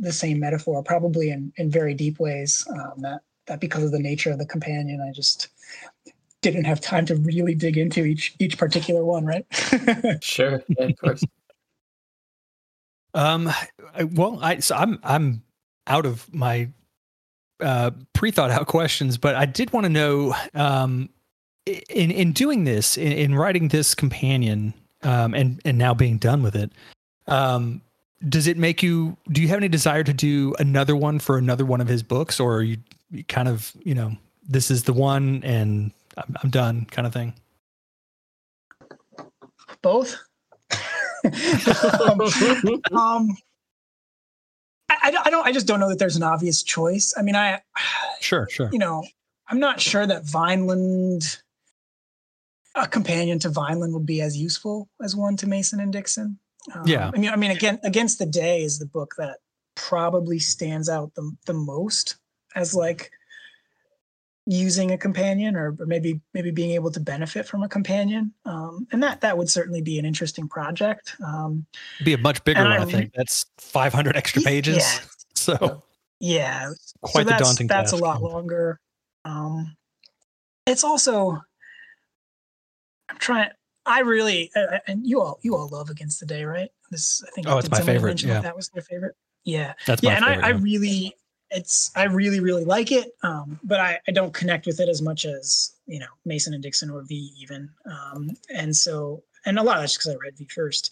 the 0.00 0.12
same 0.12 0.40
metaphor, 0.40 0.82
probably 0.82 1.30
in 1.30 1.52
in 1.56 1.70
very 1.70 1.94
deep 1.94 2.18
ways. 2.20 2.66
Um, 2.70 2.94
that 2.98 3.20
that 3.46 3.60
because 3.60 3.84
of 3.84 3.92
the 3.92 3.98
nature 3.98 4.30
of 4.30 4.38
the 4.38 4.46
companion, 4.46 5.00
I 5.06 5.12
just 5.12 5.48
didn't 6.40 6.64
have 6.64 6.80
time 6.80 7.06
to 7.06 7.16
really 7.16 7.54
dig 7.54 7.76
into 7.76 8.04
each 8.04 8.34
each 8.38 8.58
particular 8.58 9.04
one, 9.04 9.24
right? 9.24 9.46
sure, 10.22 10.62
yeah, 10.68 10.86
of 10.86 10.96
course. 10.98 11.24
Um, 13.14 13.50
well, 14.12 14.38
I 14.42 14.58
so 14.58 14.76
I'm 14.76 14.98
I'm 15.02 15.42
out 15.86 16.06
of 16.06 16.32
my 16.32 16.68
uh, 17.60 17.90
pre-thought 18.12 18.50
out 18.50 18.66
questions, 18.66 19.18
but 19.18 19.34
I 19.34 19.46
did 19.46 19.72
want 19.72 19.84
to 19.84 19.90
know 19.90 20.34
um, 20.54 21.08
in 21.66 22.10
in 22.10 22.32
doing 22.32 22.64
this, 22.64 22.96
in, 22.96 23.12
in 23.12 23.34
writing 23.34 23.68
this 23.68 23.94
companion, 23.94 24.74
um, 25.02 25.34
and 25.34 25.60
and 25.64 25.78
now 25.78 25.94
being 25.94 26.18
done 26.18 26.42
with 26.42 26.56
it, 26.56 26.72
um, 27.26 27.80
does 28.28 28.46
it 28.46 28.56
make 28.56 28.82
you? 28.82 29.16
Do 29.30 29.40
you 29.40 29.48
have 29.48 29.58
any 29.58 29.68
desire 29.68 30.04
to 30.04 30.12
do 30.12 30.54
another 30.58 30.96
one 30.96 31.18
for 31.18 31.38
another 31.38 31.64
one 31.64 31.80
of 31.80 31.88
his 31.88 32.02
books, 32.02 32.40
or 32.40 32.56
are 32.56 32.62
you 32.62 32.78
kind 33.28 33.48
of 33.48 33.72
you 33.84 33.94
know 33.94 34.16
this 34.46 34.70
is 34.70 34.84
the 34.84 34.92
one 34.92 35.42
and 35.44 35.92
I'm, 36.16 36.36
I'm 36.42 36.50
done 36.50 36.86
kind 36.90 37.06
of 37.06 37.12
thing? 37.12 37.34
Both. 39.82 40.16
um, 42.00 42.20
um 42.92 43.36
I, 45.02 45.16
I 45.24 45.30
don't. 45.30 45.46
I 45.46 45.52
just 45.52 45.66
don't 45.66 45.80
know 45.80 45.88
that 45.88 45.98
there's 45.98 46.16
an 46.16 46.22
obvious 46.22 46.62
choice. 46.62 47.14
I 47.16 47.22
mean, 47.22 47.36
I 47.36 47.60
sure, 48.20 48.48
sure. 48.50 48.70
You 48.72 48.78
know, 48.78 49.04
I'm 49.48 49.58
not 49.58 49.80
sure 49.80 50.06
that 50.06 50.24
Vineland, 50.24 51.38
a 52.74 52.86
companion 52.86 53.38
to 53.40 53.48
Vineland, 53.48 53.94
would 53.94 54.06
be 54.06 54.20
as 54.20 54.36
useful 54.36 54.88
as 55.02 55.14
one 55.14 55.36
to 55.38 55.46
Mason 55.46 55.80
and 55.80 55.92
Dixon. 55.92 56.38
Um, 56.74 56.82
yeah. 56.86 57.10
I 57.12 57.18
mean, 57.18 57.30
I 57.30 57.36
mean, 57.36 57.50
again, 57.50 57.78
Against 57.84 58.18
the 58.18 58.26
Day 58.26 58.62
is 58.62 58.78
the 58.78 58.86
book 58.86 59.14
that 59.18 59.38
probably 59.74 60.38
stands 60.38 60.88
out 60.88 61.14
the 61.14 61.34
the 61.46 61.54
most 61.54 62.16
as 62.54 62.74
like 62.74 63.10
using 64.46 64.90
a 64.90 64.98
companion 64.98 65.56
or, 65.56 65.74
or 65.78 65.86
maybe 65.86 66.20
maybe 66.34 66.50
being 66.50 66.72
able 66.72 66.90
to 66.90 67.00
benefit 67.00 67.46
from 67.46 67.62
a 67.62 67.68
companion. 67.68 68.32
Um, 68.44 68.86
and 68.92 69.02
that 69.02 69.20
that 69.22 69.36
would 69.38 69.48
certainly 69.48 69.80
be 69.80 69.98
an 69.98 70.04
interesting 70.04 70.48
project. 70.48 71.16
Um, 71.24 71.66
be 72.04 72.12
a 72.12 72.18
much 72.18 72.44
bigger 72.44 72.62
one 72.62 72.72
I, 72.72 72.82
I, 72.82 72.84
think. 72.84 73.12
That's 73.14 73.46
500 73.58 74.16
extra 74.16 74.42
pages. 74.42 74.76
yeah. 74.76 75.00
so 75.34 75.82
yeah. 76.20 76.70
Quite 77.00 77.26
so 77.26 77.32
the 77.32 77.36
daunting 77.38 77.66
that's 77.66 77.92
task. 77.92 78.02
a 78.02 78.04
lot 78.04 78.22
longer. 78.22 78.80
Um, 79.24 79.76
it's 80.66 80.84
also 80.84 81.42
i'm 83.08 83.18
trying 83.18 83.50
i 83.86 84.00
really 84.00 84.50
uh, 84.56 84.78
and 84.86 85.06
you 85.06 85.20
all 85.20 85.38
you 85.42 85.54
all 85.54 85.68
love 85.68 85.90
against 85.90 86.20
the 86.20 86.26
day 86.26 86.44
right? 86.44 86.70
This 86.90 87.22
i 87.26 87.30
think 87.30 87.48
oh 87.48 87.58
it's 87.58 87.70
my 87.70 87.80
favorite 87.80 88.22
yeah. 88.22 88.40
that 88.40 88.56
was 88.56 88.68
their 88.70 88.82
favorite? 88.82 89.14
Yeah. 89.44 89.74
That's 89.86 90.02
yeah 90.02 90.16
and 90.16 90.24
favorite, 90.24 90.44
I, 90.44 90.48
yeah. 90.48 90.56
I 90.56 90.58
really 90.58 91.14
it's 91.54 91.90
I 91.96 92.04
really 92.04 92.40
really 92.40 92.64
like 92.64 92.92
it, 92.92 93.16
um, 93.22 93.58
but 93.62 93.80
I, 93.80 93.98
I 94.08 94.12
don't 94.12 94.34
connect 94.34 94.66
with 94.66 94.80
it 94.80 94.88
as 94.88 95.00
much 95.00 95.24
as 95.24 95.72
you 95.86 95.98
know 95.98 96.06
Mason 96.24 96.54
and 96.54 96.62
Dixon 96.62 96.90
or 96.90 97.02
V 97.02 97.32
even, 97.40 97.70
um, 97.86 98.30
and 98.54 98.74
so 98.74 99.22
and 99.46 99.58
a 99.58 99.62
lot 99.62 99.76
of 99.76 99.82
that's 99.82 99.96
because 99.96 100.12
I 100.12 100.16
read 100.16 100.36
V 100.36 100.46
first. 100.46 100.90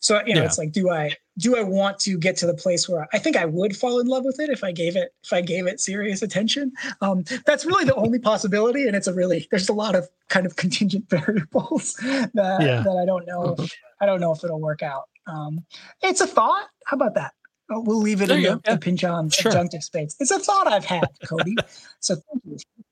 So 0.00 0.20
you 0.26 0.34
know, 0.34 0.42
yeah. 0.42 0.46
it's 0.46 0.58
like, 0.58 0.72
do 0.72 0.90
I 0.90 1.16
do 1.38 1.56
I 1.56 1.62
want 1.62 1.98
to 2.00 2.18
get 2.18 2.36
to 2.36 2.46
the 2.46 2.54
place 2.54 2.88
where 2.88 3.08
I 3.12 3.18
think 3.18 3.36
I 3.36 3.46
would 3.46 3.76
fall 3.76 4.00
in 4.00 4.06
love 4.06 4.24
with 4.24 4.38
it 4.38 4.50
if 4.50 4.62
I 4.62 4.70
gave 4.70 4.96
it 4.96 5.14
if 5.24 5.32
I 5.32 5.40
gave 5.40 5.66
it 5.66 5.80
serious 5.80 6.22
attention? 6.22 6.72
Um, 7.00 7.24
that's 7.46 7.64
really 7.64 7.84
the 7.84 7.94
only 7.94 8.18
possibility, 8.18 8.86
and 8.86 8.94
it's 8.94 9.06
a 9.06 9.14
really 9.14 9.48
there's 9.50 9.68
a 9.68 9.74
lot 9.74 9.94
of 9.94 10.08
kind 10.28 10.46
of 10.46 10.56
contingent 10.56 11.06
variables 11.10 11.94
that 11.94 12.58
yeah. 12.60 12.82
that 12.82 12.98
I 13.00 13.06
don't 13.06 13.26
know. 13.26 13.54
Mm-hmm. 13.54 13.64
I 14.00 14.06
don't 14.06 14.20
know 14.20 14.32
if 14.32 14.44
it'll 14.44 14.60
work 14.60 14.82
out. 14.82 15.04
Um, 15.26 15.64
it's 16.02 16.20
a 16.20 16.26
thought. 16.26 16.66
How 16.84 16.96
about 16.96 17.14
that? 17.14 17.32
Oh, 17.70 17.80
we'll 17.80 17.98
leave 17.98 18.20
it 18.20 18.28
there 18.28 18.36
in 18.36 18.42
the, 18.42 18.60
yeah. 18.64 18.74
the 18.74 18.78
Pynchon 18.78 19.30
sure. 19.30 19.50
adjunctive 19.50 19.82
space. 19.82 20.16
It's 20.20 20.30
a 20.30 20.38
thought 20.38 20.66
I've 20.66 20.84
had, 20.84 21.08
Cody. 21.26 21.56
so 22.00 22.14
thank 22.14 22.44
you. 22.44 22.58
For 22.58 22.84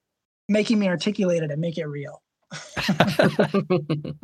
making 0.48 0.78
me 0.78 0.88
articulate 0.88 1.42
it 1.42 1.50
and 1.50 1.60
make 1.60 1.78
it 1.78 1.86
real. 1.86 2.22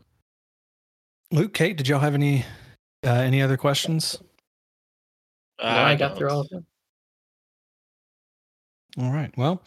Luke, 1.31 1.53
Kate, 1.55 1.77
did 1.77 1.89
y'all 1.89 2.01
have 2.01 2.15
any 2.15 2.45
uh, 3.05 3.11
any 3.11 3.43
other 3.43 3.57
questions? 3.57 4.19
Uh, 5.59 5.75
no, 5.75 5.81
I 5.81 5.95
got 5.97 6.17
through 6.17 6.31
all 6.31 6.41
of 6.41 6.49
them. 6.49 6.67
All 8.99 9.13
right. 9.13 9.31
Well, 9.37 9.63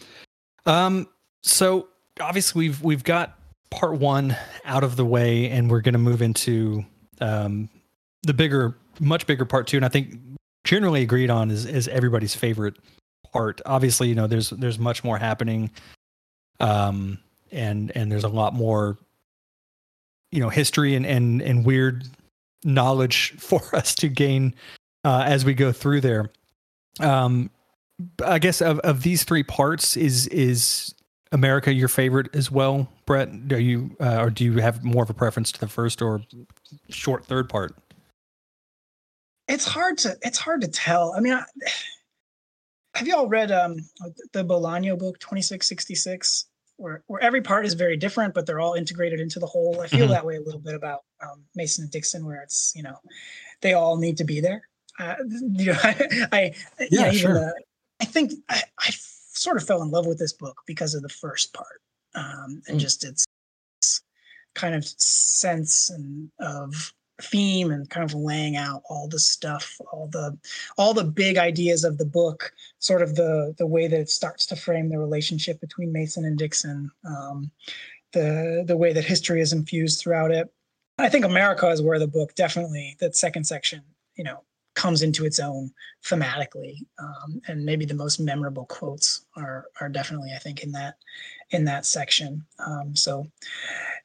um, 0.65 1.07
so 1.43 1.87
obviously 2.19 2.67
we've 2.67 2.81
we've 2.83 3.03
got 3.03 3.37
part 3.69 3.99
one 3.99 4.35
out 4.65 4.83
of 4.83 4.95
the 4.95 5.05
way, 5.05 5.49
and 5.49 5.69
we're 5.69 5.81
going 5.81 5.93
to 5.93 5.99
move 5.99 6.21
into 6.21 6.85
um, 7.19 7.69
the 8.23 8.33
bigger, 8.33 8.77
much 8.99 9.25
bigger 9.27 9.45
part 9.45 9.67
two. 9.67 9.77
And 9.77 9.85
I 9.85 9.89
think 9.89 10.19
generally 10.63 11.01
agreed 11.01 11.29
on 11.29 11.51
is 11.51 11.65
is 11.65 11.87
everybody's 11.87 12.35
favorite 12.35 12.75
part. 13.31 13.61
Obviously, 13.65 14.09
you 14.09 14.15
know, 14.15 14.27
there's 14.27 14.49
there's 14.51 14.79
much 14.79 15.03
more 15.03 15.17
happening, 15.17 15.71
um, 16.59 17.19
and 17.51 17.91
and 17.95 18.11
there's 18.11 18.23
a 18.23 18.29
lot 18.29 18.53
more, 18.53 18.97
you 20.31 20.39
know, 20.39 20.49
history 20.49 20.95
and 20.95 21.05
and 21.05 21.41
and 21.41 21.65
weird 21.65 22.05
knowledge 22.63 23.31
for 23.37 23.61
us 23.75 23.95
to 23.95 24.07
gain 24.07 24.53
uh, 25.03 25.23
as 25.25 25.45
we 25.45 25.53
go 25.53 25.71
through 25.71 26.01
there. 26.01 26.31
Um, 26.99 27.49
I 28.25 28.39
guess 28.39 28.61
of 28.61 28.79
of 28.79 29.03
these 29.03 29.23
three 29.23 29.43
parts, 29.43 29.95
is 29.97 30.27
is 30.27 30.93
America 31.31 31.73
your 31.73 31.87
favorite 31.87 32.35
as 32.35 32.51
well, 32.51 32.89
Brett? 33.05 33.29
Are 33.51 33.59
you 33.59 33.95
uh, 33.99 34.19
or 34.21 34.29
do 34.29 34.43
you 34.43 34.57
have 34.57 34.83
more 34.83 35.03
of 35.03 35.09
a 35.09 35.13
preference 35.13 35.51
to 35.53 35.59
the 35.59 35.67
first 35.67 36.01
or 36.01 36.21
short 36.89 37.25
third 37.25 37.49
part? 37.49 37.75
It's 39.51 39.65
hard 39.65 39.97
to 39.99 40.17
it's 40.21 40.37
hard 40.37 40.61
to 40.61 40.67
tell. 40.67 41.13
I 41.15 41.19
mean, 41.19 41.33
I, 41.33 41.43
have 42.95 43.07
you 43.07 43.15
all 43.15 43.27
read 43.27 43.51
um, 43.51 43.77
the 44.33 44.43
Bolaño 44.43 44.97
book 44.97 45.19
2666, 45.19 46.45
where 46.77 47.03
where 47.07 47.21
every 47.21 47.41
part 47.41 47.65
is 47.65 47.73
very 47.73 47.97
different, 47.97 48.33
but 48.33 48.45
they're 48.45 48.59
all 48.59 48.73
integrated 48.73 49.19
into 49.19 49.39
the 49.39 49.45
whole? 49.45 49.81
I 49.81 49.87
feel 49.87 50.01
mm-hmm. 50.01 50.11
that 50.11 50.25
way 50.25 50.37
a 50.37 50.41
little 50.41 50.59
bit 50.59 50.75
about 50.75 51.01
um, 51.21 51.43
Mason 51.55 51.83
and 51.83 51.91
Dixon, 51.91 52.25
where 52.25 52.41
it's 52.41 52.73
you 52.75 52.83
know 52.83 52.97
they 53.61 53.73
all 53.73 53.97
need 53.97 54.17
to 54.17 54.23
be 54.23 54.39
there. 54.39 54.67
Uh, 54.99 55.15
you 55.53 55.67
know, 55.67 55.79
I, 55.83 56.29
I 56.31 56.53
yeah, 56.89 57.11
sure. 57.11 57.33
The, 57.33 57.53
I 58.01 58.05
think 58.05 58.31
I, 58.49 58.61
I, 58.79 58.91
sort 59.33 59.57
of 59.57 59.65
fell 59.65 59.81
in 59.81 59.89
love 59.89 60.05
with 60.05 60.19
this 60.19 60.33
book 60.33 60.61
because 60.67 60.93
of 60.93 61.01
the 61.01 61.09
first 61.09 61.53
part 61.53 61.81
um, 62.15 62.61
and 62.67 62.77
mm. 62.77 62.79
just 62.79 63.03
its 63.03 63.25
kind 64.53 64.75
of 64.75 64.85
sense 64.85 65.89
and 65.89 66.29
of 66.39 66.93
theme 67.23 67.71
and 67.71 67.89
kind 67.89 68.03
of 68.03 68.13
laying 68.13 68.55
out 68.55 68.81
all 68.89 69.07
the 69.07 69.19
stuff 69.19 69.79
all 69.91 70.07
the 70.11 70.37
all 70.77 70.93
the 70.93 71.03
big 71.03 71.37
ideas 71.37 71.83
of 71.83 71.97
the 71.97 72.05
book 72.05 72.53
sort 72.79 73.01
of 73.01 73.15
the 73.15 73.53
the 73.57 73.67
way 73.67 73.87
that 73.87 73.99
it 73.99 74.09
starts 74.09 74.45
to 74.45 74.55
frame 74.55 74.89
the 74.89 74.99
relationship 74.99 75.59
between 75.61 75.91
mason 75.91 76.25
and 76.25 76.37
dixon 76.37 76.89
um, 77.05 77.51
the 78.13 78.63
the 78.67 78.77
way 78.77 78.93
that 78.93 79.05
history 79.05 79.41
is 79.41 79.53
infused 79.53 79.99
throughout 79.99 80.31
it. 80.31 80.51
I 80.97 81.09
think 81.09 81.25
america 81.25 81.67
is 81.69 81.81
where 81.81 81.99
the 81.99 82.07
book 82.07 82.35
definitely 82.35 82.97
that 82.99 83.15
second 83.15 83.45
section 83.45 83.81
you 84.15 84.23
know 84.23 84.43
comes 84.73 85.01
into 85.01 85.25
its 85.25 85.39
own 85.39 85.69
thematically 86.03 86.77
um, 86.99 87.41
and 87.47 87.65
maybe 87.65 87.85
the 87.85 87.93
most 87.93 88.19
memorable 88.19 88.65
quotes 88.65 89.25
are 89.35 89.65
are 89.79 89.89
definitely 89.89 90.31
i 90.35 90.39
think 90.39 90.63
in 90.63 90.71
that 90.71 90.95
in 91.49 91.65
that 91.65 91.85
section. 91.85 92.45
Um, 92.65 92.95
so 92.95 93.27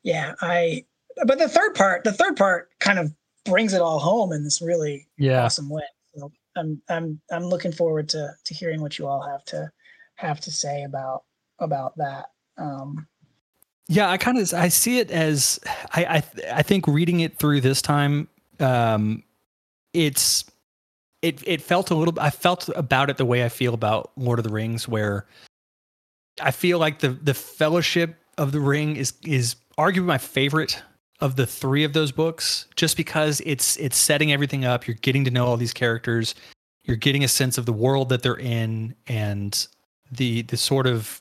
yeah 0.02 0.34
i 0.40 0.84
but 1.24 1.38
the 1.38 1.48
third 1.48 1.74
part, 1.74 2.04
the 2.04 2.12
third 2.12 2.36
part 2.36 2.70
kind 2.80 2.98
of 2.98 3.12
brings 3.44 3.72
it 3.72 3.80
all 3.80 3.98
home 3.98 4.32
in 4.32 4.44
this 4.44 4.60
really 4.60 5.06
yeah. 5.16 5.44
awesome 5.44 5.68
way. 5.68 5.84
So 6.14 6.30
I'm 6.56 6.82
I'm 6.88 7.20
I'm 7.30 7.44
looking 7.44 7.72
forward 7.72 8.08
to 8.10 8.30
to 8.44 8.54
hearing 8.54 8.80
what 8.80 8.98
you 8.98 9.06
all 9.06 9.22
have 9.22 9.44
to 9.46 9.70
have 10.16 10.40
to 10.40 10.50
say 10.50 10.84
about 10.84 11.24
about 11.58 11.96
that. 11.96 12.26
Um, 12.58 13.06
Yeah, 13.88 14.10
I 14.10 14.16
kind 14.16 14.38
of 14.38 14.52
I 14.54 14.68
see 14.68 14.98
it 14.98 15.10
as 15.10 15.60
I 15.92 16.04
I, 16.04 16.22
I 16.52 16.62
think 16.62 16.86
reading 16.86 17.20
it 17.20 17.38
through 17.38 17.60
this 17.60 17.80
time, 17.80 18.28
um, 18.60 19.22
it's 19.92 20.44
it 21.22 21.42
it 21.46 21.62
felt 21.62 21.90
a 21.90 21.94
little. 21.94 22.18
I 22.20 22.30
felt 22.30 22.68
about 22.74 23.10
it 23.10 23.16
the 23.16 23.24
way 23.24 23.44
I 23.44 23.48
feel 23.48 23.74
about 23.74 24.10
Lord 24.16 24.38
of 24.38 24.44
the 24.44 24.52
Rings, 24.52 24.88
where 24.88 25.26
I 26.40 26.50
feel 26.50 26.78
like 26.78 26.98
the 26.98 27.10
the 27.10 27.34
Fellowship 27.34 28.16
of 28.38 28.52
the 28.52 28.60
Ring 28.60 28.96
is 28.96 29.14
is 29.24 29.56
arguably 29.78 30.04
my 30.04 30.18
favorite 30.18 30.82
of 31.20 31.36
the 31.36 31.46
three 31.46 31.84
of 31.84 31.92
those 31.92 32.12
books, 32.12 32.66
just 32.76 32.96
because 32.96 33.40
it's 33.46 33.76
it's 33.76 33.96
setting 33.96 34.32
everything 34.32 34.64
up. 34.64 34.86
You're 34.86 34.98
getting 35.00 35.24
to 35.24 35.30
know 35.30 35.46
all 35.46 35.56
these 35.56 35.72
characters. 35.72 36.34
You're 36.84 36.96
getting 36.96 37.24
a 37.24 37.28
sense 37.28 37.58
of 37.58 37.66
the 37.66 37.72
world 37.72 38.08
that 38.10 38.22
they're 38.22 38.38
in 38.38 38.94
and 39.06 39.66
the 40.10 40.42
the 40.42 40.56
sort 40.56 40.86
of 40.86 41.20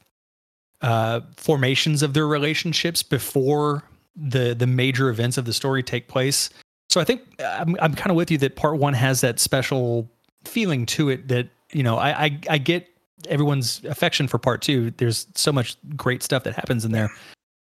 uh, 0.82 1.22
formations 1.38 2.04
of 2.04 2.14
their 2.14 2.28
relationships 2.28 3.02
before 3.02 3.84
the 4.16 4.54
the 4.54 4.68
major 4.68 5.10
events 5.10 5.38
of 5.38 5.46
the 5.46 5.54
story 5.54 5.84
take 5.84 6.08
place. 6.08 6.50
So 6.90 7.02
I 7.02 7.04
think 7.04 7.22
I'm 7.40 7.76
I'm 7.82 7.94
kind 7.94 8.12
of 8.12 8.18
with 8.18 8.30
you 8.32 8.38
that 8.40 8.56
part 8.56 8.78
one 8.78 8.94
has 8.94 9.22
that 9.22 9.40
special 9.40 10.10
feeling 10.44 10.86
to 10.86 11.10
it 11.10 11.28
that 11.30 11.48
you 11.72 11.84
know 11.84 11.98
I 11.98 12.26
I, 12.26 12.40
I 12.52 12.58
get 12.58 12.88
everyone's 13.28 13.84
affection 13.86 14.28
for 14.28 14.38
part 14.38 14.62
two. 14.62 14.92
There's 14.92 15.28
so 15.36 15.52
much 15.52 15.78
great 15.96 16.22
stuff 16.22 16.44
that 16.44 16.54
happens 16.54 16.86
in 16.86 16.92
there. 16.92 17.10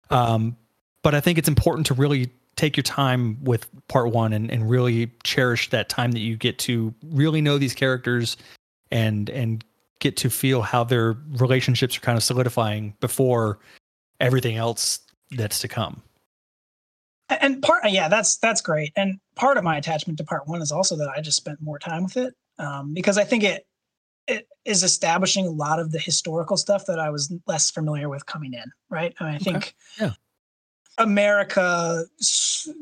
Um, 0.09 0.55
but 1.04 1.16
I 1.16 1.22
think 1.22 1.38
it's 1.38 1.47
important 1.47 1.88
to 1.88 1.93
really 1.93 2.30
take 2.56 2.76
your 2.76 2.84
time 2.84 3.41
with 3.43 3.70
part 3.88 4.12
one 4.12 4.34
and, 4.34 4.52
and 4.52 4.70
really 4.70 5.12
cherish 5.24 5.70
that 5.70 5.88
time 5.88 6.12
that 6.12 6.20
you 6.20 6.36
get 6.36 6.60
to 6.60 6.93
really 7.06 7.41
know 7.41 7.58
these 7.58 7.74
characters 7.74 8.36
and 8.91 9.30
and 9.30 9.64
get 10.00 10.18
to 10.18 10.30
feel 10.30 10.62
how 10.62 10.84
their 10.84 11.18
relationships 11.38 11.97
are 11.97 12.02
kind 12.02 12.18
of 12.18 12.24
solidifying 12.24 12.95
before 13.00 13.60
everything 14.20 14.56
else 14.56 15.00
that's 15.32 15.60
to 15.60 15.68
come. 15.68 16.02
And 17.30 17.62
part, 17.62 17.84
yeah, 17.89 18.08
that's 18.08 18.38
that's 18.38 18.62
great. 18.62 18.91
And 18.95 19.20
part 19.36 19.58
of 19.58 19.64
my 19.64 19.78
attachment 19.78 20.18
to 20.18 20.24
part 20.24 20.47
one 20.47 20.62
is 20.62 20.72
also 20.72 20.95
that 20.97 21.10
I 21.10 21.22
just 21.22 21.38
spent 21.38 21.62
more 21.62 21.78
time 21.78 22.04
with 22.04 22.18
it 22.18 22.34
um, 22.58 22.93
because 22.93 23.18
I 23.18 23.24
think 23.24 23.43
it 23.43 23.68
it 24.28 24.47
is 24.66 24.84
establishing 24.84 25.45
a 25.45 25.52
lot 25.52 25.80
of 25.80 25.91
the 25.91 26.00
historical 26.00 26.58
stuff 26.58 26.86
that 26.88 27.00
I 27.00 27.10
was 27.10 27.34
less 27.47 27.70
familiar 27.70 28.10
with 28.10 28.26
coming 28.26 28.54
in. 28.54 28.66
Right. 28.89 29.14
I, 29.20 29.26
mean, 29.26 29.36
I 29.36 29.38
think 29.38 29.76
yeah. 30.00 30.14
America 31.00 32.06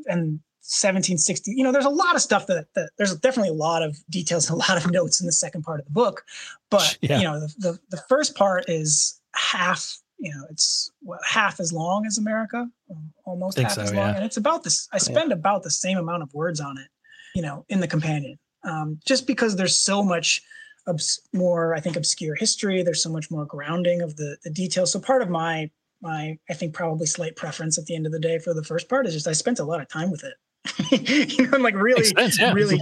and 0.08 0.40
1760 0.68 1.52
you 1.52 1.64
know 1.64 1.72
there's 1.72 1.86
a 1.86 1.88
lot 1.88 2.14
of 2.14 2.20
stuff 2.20 2.46
that, 2.46 2.66
that 2.74 2.90
there's 2.98 3.16
definitely 3.16 3.48
a 3.48 3.54
lot 3.54 3.82
of 3.82 3.96
details 4.10 4.50
and 4.50 4.54
a 4.54 4.58
lot 4.58 4.76
of 4.76 4.90
notes 4.92 5.18
in 5.18 5.24
the 5.24 5.32
second 5.32 5.62
part 5.62 5.80
of 5.80 5.86
the 5.86 5.92
book 5.92 6.26
but 6.68 6.98
yeah. 7.00 7.16
you 7.16 7.24
know 7.24 7.40
the, 7.40 7.54
the, 7.58 7.78
the 7.88 8.02
first 8.06 8.36
part 8.36 8.68
is 8.68 9.18
half 9.34 9.96
you 10.18 10.30
know 10.30 10.44
it's 10.50 10.92
what, 11.00 11.20
half 11.26 11.58
as 11.58 11.72
long 11.72 12.04
as 12.04 12.18
america 12.18 12.68
um, 12.90 13.10
almost 13.24 13.58
half 13.58 13.72
so, 13.72 13.80
as 13.80 13.94
long 13.94 14.08
yeah. 14.08 14.16
and 14.16 14.26
it's 14.26 14.36
about 14.36 14.62
this 14.62 14.88
i 14.92 14.98
spend 14.98 15.30
yeah. 15.30 15.36
about 15.36 15.62
the 15.62 15.70
same 15.70 15.96
amount 15.96 16.22
of 16.22 16.34
words 16.34 16.60
on 16.60 16.76
it 16.76 16.88
you 17.34 17.40
know 17.40 17.64
in 17.70 17.80
the 17.80 17.88
companion 17.88 18.38
um, 18.64 19.00
just 19.06 19.26
because 19.26 19.56
there's 19.56 19.78
so 19.78 20.02
much 20.02 20.42
obs- 20.86 21.22
more 21.32 21.74
i 21.74 21.80
think 21.80 21.96
obscure 21.96 22.34
history 22.34 22.82
there's 22.82 23.02
so 23.02 23.10
much 23.10 23.30
more 23.30 23.46
grounding 23.46 24.02
of 24.02 24.16
the 24.16 24.36
the 24.44 24.50
details 24.50 24.92
so 24.92 25.00
part 25.00 25.22
of 25.22 25.30
my 25.30 25.70
my 26.00 26.38
i 26.48 26.54
think 26.54 26.74
probably 26.74 27.06
slight 27.06 27.36
preference 27.36 27.78
at 27.78 27.86
the 27.86 27.94
end 27.94 28.06
of 28.06 28.12
the 28.12 28.20
day 28.20 28.38
for 28.38 28.54
the 28.54 28.64
first 28.64 28.88
part 28.88 29.06
is 29.06 29.14
just 29.14 29.28
i 29.28 29.32
spent 29.32 29.58
a 29.58 29.64
lot 29.64 29.80
of 29.80 29.88
time 29.88 30.10
with 30.10 30.24
it 30.24 30.34
you 30.90 31.46
know, 31.46 31.50
I'm 31.54 31.62
like 31.62 31.74
really, 31.74 32.04
sense, 32.04 32.38
yeah. 32.38 32.52
really, 32.52 32.80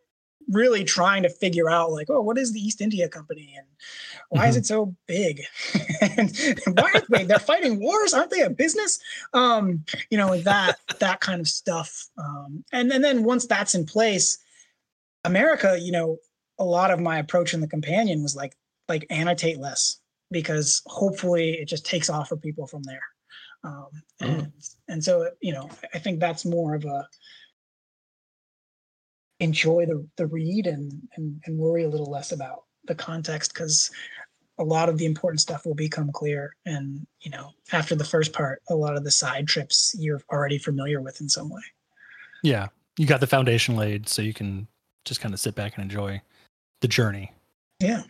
really 0.48 0.84
trying 0.84 1.22
to 1.22 1.28
figure 1.28 1.70
out 1.70 1.92
like, 1.92 2.08
oh, 2.10 2.22
what 2.22 2.38
is 2.38 2.52
the 2.52 2.60
East 2.60 2.80
India 2.80 3.08
Company 3.08 3.54
and 3.56 3.66
why 4.30 4.42
mm-hmm. 4.42 4.50
is 4.50 4.56
it 4.56 4.66
so 4.66 4.94
big? 5.06 5.42
and 6.00 6.32
why 6.78 6.92
are 6.94 7.02
they 7.10 7.24
they're 7.24 7.38
fighting 7.38 7.80
wars? 7.80 8.14
Aren't 8.14 8.30
they 8.30 8.40
a 8.40 8.50
business? 8.50 8.98
Um, 9.32 9.84
you 10.10 10.18
know, 10.18 10.36
that 10.38 10.78
that 10.98 11.20
kind 11.20 11.40
of 11.40 11.48
stuff. 11.48 12.08
Um, 12.18 12.64
and, 12.72 12.92
and 12.92 13.04
then 13.04 13.24
once 13.24 13.46
that's 13.46 13.74
in 13.74 13.84
place, 13.84 14.38
America, 15.24 15.78
you 15.80 15.92
know, 15.92 16.18
a 16.58 16.64
lot 16.64 16.90
of 16.90 17.00
my 17.00 17.18
approach 17.18 17.54
in 17.54 17.60
the 17.60 17.68
companion 17.68 18.22
was 18.22 18.34
like 18.34 18.56
like 18.88 19.06
annotate 19.10 19.58
less 19.58 20.00
because 20.30 20.82
hopefully 20.86 21.52
it 21.52 21.66
just 21.66 21.86
takes 21.86 22.10
off 22.10 22.28
for 22.28 22.36
people 22.36 22.66
from 22.66 22.82
there. 22.82 23.02
Um, 23.64 23.88
and, 24.20 24.42
mm. 24.42 24.76
and 24.88 25.02
so, 25.02 25.30
you 25.40 25.52
know, 25.52 25.68
I 25.94 25.98
think 25.98 26.20
that's 26.20 26.44
more 26.44 26.74
of 26.74 26.84
a 26.84 27.08
enjoy 29.40 29.86
the, 29.86 30.06
the 30.16 30.26
read 30.26 30.66
and, 30.66 30.92
and, 31.16 31.40
and 31.46 31.58
worry 31.58 31.84
a 31.84 31.88
little 31.88 32.10
less 32.10 32.32
about 32.32 32.64
the 32.84 32.94
context 32.94 33.54
because 33.54 33.90
a 34.58 34.64
lot 34.64 34.88
of 34.88 34.98
the 34.98 35.06
important 35.06 35.40
stuff 35.40 35.64
will 35.64 35.74
become 35.74 36.10
clear. 36.10 36.56
And, 36.66 37.06
you 37.20 37.30
know, 37.30 37.50
after 37.72 37.94
the 37.94 38.04
first 38.04 38.32
part, 38.32 38.62
a 38.68 38.74
lot 38.74 38.96
of 38.96 39.04
the 39.04 39.10
side 39.10 39.46
trips 39.46 39.94
you're 39.96 40.20
already 40.32 40.58
familiar 40.58 41.00
with 41.00 41.20
in 41.20 41.28
some 41.28 41.48
way. 41.48 41.62
Yeah. 42.42 42.68
You 42.96 43.06
got 43.06 43.20
the 43.20 43.28
foundation 43.28 43.76
laid 43.76 44.08
so 44.08 44.22
you 44.22 44.34
can 44.34 44.66
just 45.04 45.20
kind 45.20 45.32
of 45.32 45.38
sit 45.38 45.54
back 45.54 45.74
and 45.76 45.84
enjoy 45.84 46.20
the 46.80 46.88
journey. 46.88 47.32
Yeah 47.80 48.02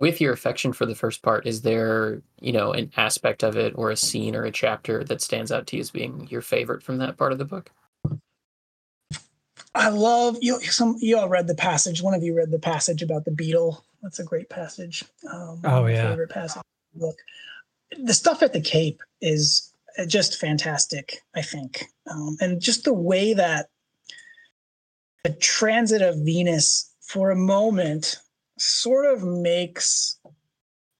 with 0.00 0.20
your 0.20 0.32
affection 0.32 0.72
for 0.72 0.86
the 0.86 0.94
first 0.94 1.22
part, 1.22 1.46
is 1.46 1.62
there, 1.62 2.20
you 2.40 2.52
know, 2.52 2.72
an 2.72 2.90
aspect 2.96 3.42
of 3.42 3.56
it 3.56 3.72
or 3.76 3.90
a 3.90 3.96
scene 3.96 4.34
or 4.34 4.44
a 4.44 4.50
chapter 4.50 5.04
that 5.04 5.20
stands 5.20 5.52
out 5.52 5.66
to 5.68 5.76
you 5.76 5.80
as 5.80 5.90
being 5.90 6.26
your 6.30 6.42
favorite 6.42 6.82
from 6.82 6.98
that 6.98 7.16
part 7.16 7.32
of 7.32 7.38
the 7.38 7.44
book? 7.44 7.70
I 9.74 9.88
love 9.88 10.36
you. 10.40 10.60
Some 10.60 10.96
you 11.00 11.18
all 11.18 11.28
read 11.28 11.46
the 11.46 11.54
passage. 11.54 12.02
One 12.02 12.14
of 12.14 12.22
you 12.22 12.34
read 12.34 12.50
the 12.50 12.58
passage 12.58 13.02
about 13.02 13.24
the 13.24 13.32
beetle. 13.32 13.84
That's 14.02 14.20
a 14.20 14.24
great 14.24 14.48
passage. 14.48 15.04
Um, 15.32 15.60
oh 15.64 15.86
yeah, 15.86 16.10
favorite 16.10 16.30
passage. 16.30 16.62
Look, 16.94 17.16
the 17.98 18.14
stuff 18.14 18.42
at 18.42 18.52
the 18.52 18.60
Cape 18.60 19.02
is 19.20 19.72
just 20.06 20.40
fantastic. 20.40 21.22
I 21.34 21.42
think, 21.42 21.86
um, 22.08 22.36
and 22.40 22.60
just 22.60 22.84
the 22.84 22.94
way 22.94 23.34
that 23.34 23.68
the 25.24 25.30
transit 25.30 26.02
of 26.02 26.18
Venus 26.18 26.92
for 27.00 27.30
a 27.30 27.36
moment 27.36 28.16
sort 28.58 29.06
of 29.06 29.22
makes 29.22 30.18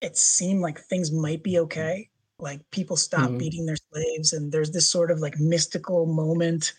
it 0.01 0.17
seem 0.17 0.61
like 0.61 0.79
things 0.79 1.11
might 1.11 1.43
be 1.43 1.59
okay. 1.59 2.09
Like 2.37 2.59
people 2.71 2.97
stop 2.97 3.29
mm-hmm. 3.29 3.37
beating 3.37 3.65
their 3.65 3.77
slaves, 3.91 4.33
and 4.33 4.51
there's 4.51 4.71
this 4.71 4.89
sort 4.89 5.11
of 5.11 5.19
like 5.19 5.39
mystical 5.39 6.05
moment 6.05 6.73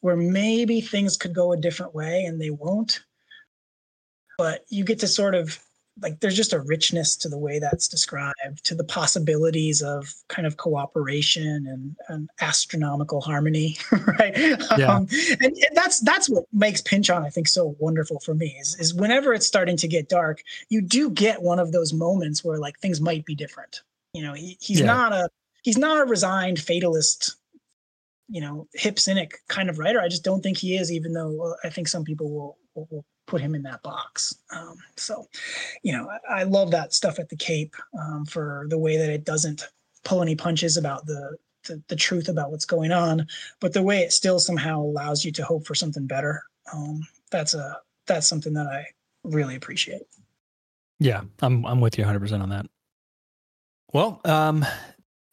where 0.00 0.16
maybe 0.16 0.80
things 0.80 1.16
could 1.16 1.34
go 1.34 1.52
a 1.52 1.56
different 1.56 1.94
way 1.94 2.24
and 2.24 2.40
they 2.40 2.50
won't. 2.50 3.00
But 4.38 4.64
you 4.68 4.84
get 4.84 4.98
to 5.00 5.08
sort 5.08 5.34
of 5.34 5.58
like 6.00 6.20
there's 6.20 6.36
just 6.36 6.52
a 6.52 6.60
richness 6.60 7.16
to 7.16 7.28
the 7.28 7.38
way 7.38 7.58
that's 7.58 7.86
described 7.86 8.64
to 8.64 8.74
the 8.74 8.84
possibilities 8.84 9.82
of 9.82 10.12
kind 10.28 10.46
of 10.46 10.56
cooperation 10.56 11.66
and, 11.66 11.96
and 12.08 12.30
astronomical 12.40 13.20
harmony 13.20 13.76
right 14.18 14.36
yeah. 14.36 14.94
Um, 14.94 15.06
and, 15.40 15.42
and, 15.42 15.76
that's 15.76 16.00
that's 16.00 16.30
what 16.30 16.44
makes 16.52 16.80
Pynchon 16.80 17.22
i 17.22 17.30
think 17.30 17.48
so 17.48 17.76
wonderful 17.78 18.20
for 18.20 18.34
me 18.34 18.56
is, 18.60 18.76
is 18.78 18.94
whenever 18.94 19.34
it's 19.34 19.46
starting 19.46 19.76
to 19.78 19.88
get 19.88 20.08
dark 20.08 20.42
you 20.70 20.80
do 20.80 21.10
get 21.10 21.42
one 21.42 21.58
of 21.58 21.72
those 21.72 21.92
moments 21.92 22.42
where 22.42 22.58
like 22.58 22.78
things 22.78 23.00
might 23.00 23.24
be 23.26 23.34
different 23.34 23.82
you 24.14 24.22
know 24.22 24.32
he, 24.32 24.56
he's 24.60 24.80
yeah. 24.80 24.86
not 24.86 25.12
a 25.12 25.28
he's 25.62 25.78
not 25.78 26.00
a 26.00 26.04
resigned 26.04 26.58
fatalist 26.58 27.36
you 28.28 28.40
know 28.40 28.66
hip 28.74 28.98
cynic 28.98 29.38
kind 29.48 29.68
of 29.68 29.78
writer 29.78 30.00
i 30.00 30.08
just 30.08 30.24
don't 30.24 30.42
think 30.42 30.56
he 30.56 30.76
is 30.76 30.90
even 30.90 31.12
though 31.12 31.54
i 31.64 31.68
think 31.68 31.86
some 31.86 32.04
people 32.04 32.30
will, 32.30 32.58
will, 32.74 32.88
will 32.90 33.04
put 33.26 33.40
him 33.40 33.54
in 33.54 33.62
that 33.62 33.82
box. 33.82 34.34
Um, 34.54 34.76
so, 34.96 35.26
you 35.82 35.92
know, 35.92 36.08
I, 36.28 36.40
I, 36.40 36.42
love 36.42 36.70
that 36.72 36.92
stuff 36.92 37.18
at 37.18 37.28
the 37.28 37.36
Cape 37.36 37.74
um, 37.98 38.24
for 38.26 38.66
the 38.68 38.78
way 38.78 38.96
that 38.96 39.10
it 39.10 39.24
doesn't 39.24 39.68
pull 40.04 40.22
any 40.22 40.34
punches 40.34 40.76
about 40.76 41.06
the, 41.06 41.36
the, 41.66 41.82
the 41.88 41.96
truth 41.96 42.28
about 42.28 42.50
what's 42.50 42.64
going 42.64 42.92
on, 42.92 43.26
but 43.60 43.72
the 43.72 43.82
way 43.82 44.00
it 44.00 44.12
still 44.12 44.38
somehow 44.38 44.80
allows 44.80 45.24
you 45.24 45.32
to 45.32 45.44
hope 45.44 45.66
for 45.66 45.74
something 45.74 46.06
better. 46.06 46.42
Um, 46.72 47.06
that's 47.30 47.54
a 47.54 47.78
that's 48.06 48.26
something 48.26 48.52
that 48.54 48.66
I 48.66 48.86
really 49.24 49.54
appreciate. 49.54 50.02
Yeah, 50.98 51.22
I'm 51.40 51.64
I'm 51.64 51.80
with 51.80 51.98
you 51.98 52.02
100 52.02 52.20
percent 52.20 52.42
on 52.42 52.50
that. 52.50 52.66
Well, 53.92 54.20
um, 54.24 54.64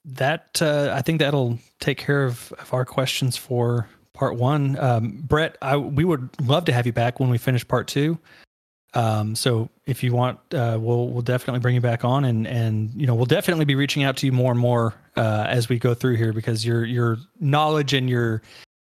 that 0.06 0.62
uh, 0.62 0.94
I 0.96 1.02
think 1.02 1.20
that'll 1.20 1.60
take 1.80 1.98
care 1.98 2.26
of, 2.26 2.54
of 2.60 2.74
our 2.74 2.86
questions 2.86 3.38
for 3.38 3.88
part 4.20 4.36
one. 4.36 4.78
Um, 4.78 5.12
Brett, 5.24 5.58
I, 5.62 5.78
we 5.78 6.04
would 6.04 6.30
love 6.42 6.66
to 6.66 6.74
have 6.74 6.86
you 6.86 6.92
back 6.92 7.22
when 7.22 7.30
we 7.30 7.38
finish 7.38 7.66
part 7.66 7.88
two. 7.88 8.20
Um, 8.94 9.34
so 9.34 9.70
if 9.86 10.04
you 10.04 10.12
want, 10.12 10.40
uh, 10.54 10.78
we'll 10.80 11.08
we'll 11.08 11.22
definitely 11.22 11.62
bring 11.62 11.76
you 11.76 11.82
back 11.82 12.04
on, 12.04 12.26
and 12.26 12.46
and 12.46 12.92
you 12.96 13.08
know 13.08 13.16
we'll 13.16 13.26
definitely 13.26 13.66
be 13.66 13.76
reaching 13.76 14.04
out 14.04 14.18
to 14.18 14.26
you 14.26 14.32
more 14.32 14.52
and 14.52 14.60
more 14.60 14.94
uh, 15.16 15.46
as 15.48 15.70
we 15.70 15.80
go 15.80 15.94
through 15.94 16.16
here 16.16 16.34
because 16.34 16.66
your 16.66 16.84
your 16.84 17.18
knowledge 17.40 17.94
and 17.94 18.10
your 18.10 18.42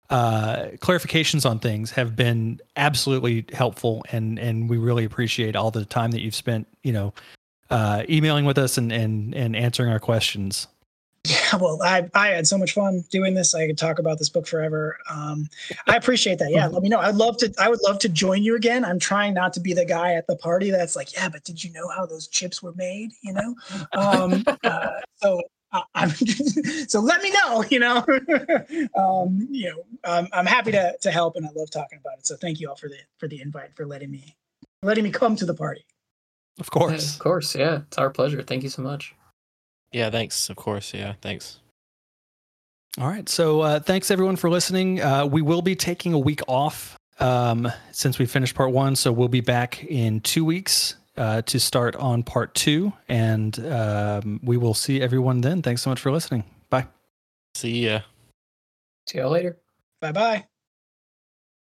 uh, 0.08 0.68
clarifications 0.78 1.48
on 1.48 1.58
things 1.58 1.90
have 1.90 2.16
been 2.16 2.60
absolutely 2.76 3.44
helpful, 3.52 4.04
and 4.12 4.38
and 4.38 4.70
we 4.70 4.78
really 4.78 5.04
appreciate 5.04 5.56
all 5.56 5.70
the 5.70 5.84
time 5.84 6.12
that 6.12 6.22
you've 6.22 6.34
spent, 6.34 6.68
you 6.84 6.92
know, 6.92 7.12
uh, 7.70 8.04
emailing 8.08 8.44
with 8.44 8.56
us 8.56 8.78
and 8.78 8.92
and 8.92 9.34
and 9.34 9.56
answering 9.56 9.90
our 9.90 10.00
questions. 10.00 10.68
Yeah, 11.24 11.56
well, 11.56 11.82
I 11.82 12.08
I 12.14 12.28
had 12.28 12.46
so 12.46 12.56
much 12.56 12.72
fun 12.72 13.04
doing 13.10 13.34
this. 13.34 13.54
I 13.54 13.66
could 13.66 13.76
talk 13.76 13.98
about 13.98 14.18
this 14.18 14.28
book 14.28 14.46
forever. 14.46 14.98
Um, 15.10 15.48
I 15.86 15.96
appreciate 15.96 16.38
that. 16.38 16.50
Yeah, 16.50 16.68
let 16.68 16.82
me 16.82 16.88
know. 16.88 17.00
I'd 17.00 17.16
love 17.16 17.36
to. 17.38 17.52
I 17.58 17.68
would 17.68 17.80
love 17.82 17.98
to 18.00 18.08
join 18.08 18.42
you 18.42 18.56
again. 18.56 18.84
I'm 18.84 18.98
trying 18.98 19.34
not 19.34 19.52
to 19.54 19.60
be 19.60 19.74
the 19.74 19.84
guy 19.84 20.14
at 20.14 20.26
the 20.26 20.36
party 20.36 20.70
that's 20.70 20.96
like, 20.96 21.12
yeah, 21.12 21.28
but 21.28 21.44
did 21.44 21.62
you 21.62 21.72
know 21.72 21.88
how 21.88 22.06
those 22.06 22.28
chips 22.28 22.62
were 22.62 22.72
made? 22.74 23.10
You 23.22 23.34
know. 23.34 23.54
Um, 23.92 24.44
uh, 24.64 24.88
so 25.16 25.42
I, 25.72 25.82
I'm 25.94 26.10
so 26.88 27.00
let 27.00 27.22
me 27.22 27.30
know. 27.30 27.64
You 27.68 27.80
know, 27.80 27.96
um, 28.96 29.48
you 29.50 29.70
know, 29.70 29.84
um, 30.04 30.28
I'm 30.32 30.46
happy 30.46 30.72
to 30.72 30.96
to 31.00 31.10
help, 31.10 31.36
and 31.36 31.44
I 31.44 31.50
love 31.54 31.70
talking 31.70 31.98
about 31.98 32.18
it. 32.18 32.26
So 32.26 32.36
thank 32.36 32.60
you 32.60 32.68
all 32.68 32.76
for 32.76 32.88
the 32.88 32.98
for 33.18 33.28
the 33.28 33.40
invite, 33.42 33.74
for 33.76 33.84
letting 33.86 34.10
me 34.10 34.36
letting 34.82 35.04
me 35.04 35.10
come 35.10 35.36
to 35.36 35.44
the 35.44 35.54
party. 35.54 35.84
Of 36.60 36.68
Yeah, 36.72 36.78
course. 36.80 37.14
of 37.14 37.18
course, 37.20 37.54
yeah. 37.54 37.80
It's 37.88 37.98
our 37.98 38.10
pleasure. 38.10 38.42
Thank 38.42 38.62
you 38.62 38.68
so 38.68 38.82
much. 38.82 39.14
Yeah, 39.92 40.10
thanks. 40.10 40.50
Of 40.50 40.56
course. 40.56 40.92
Yeah, 40.92 41.14
thanks. 41.20 41.60
All 43.00 43.06
right. 43.08 43.28
So 43.28 43.60
uh, 43.60 43.80
thanks 43.80 44.10
everyone 44.10 44.36
for 44.36 44.50
listening. 44.50 45.00
Uh, 45.00 45.26
we 45.26 45.40
will 45.40 45.62
be 45.62 45.76
taking 45.76 46.14
a 46.14 46.18
week 46.18 46.40
off 46.48 46.96
um, 47.20 47.70
since 47.92 48.18
we 48.18 48.26
finished 48.26 48.54
part 48.54 48.72
one. 48.72 48.96
So 48.96 49.12
we'll 49.12 49.28
be 49.28 49.40
back 49.40 49.84
in 49.84 50.20
two 50.20 50.44
weeks 50.44 50.96
uh, 51.16 51.42
to 51.42 51.60
start 51.60 51.94
on 51.96 52.22
part 52.22 52.54
two. 52.54 52.92
And 53.08 53.58
um, 53.66 54.40
we 54.42 54.56
will 54.56 54.74
see 54.74 55.00
everyone 55.00 55.40
then. 55.40 55.62
Thanks 55.62 55.82
so 55.82 55.90
much 55.90 56.00
for 56.00 56.10
listening. 56.10 56.44
Bye. 56.70 56.86
See 57.54 57.86
ya. 57.86 58.00
See 59.06 59.18
y'all 59.18 59.30
later. 59.30 59.58
Bye 60.00 60.12
bye. 60.12 60.57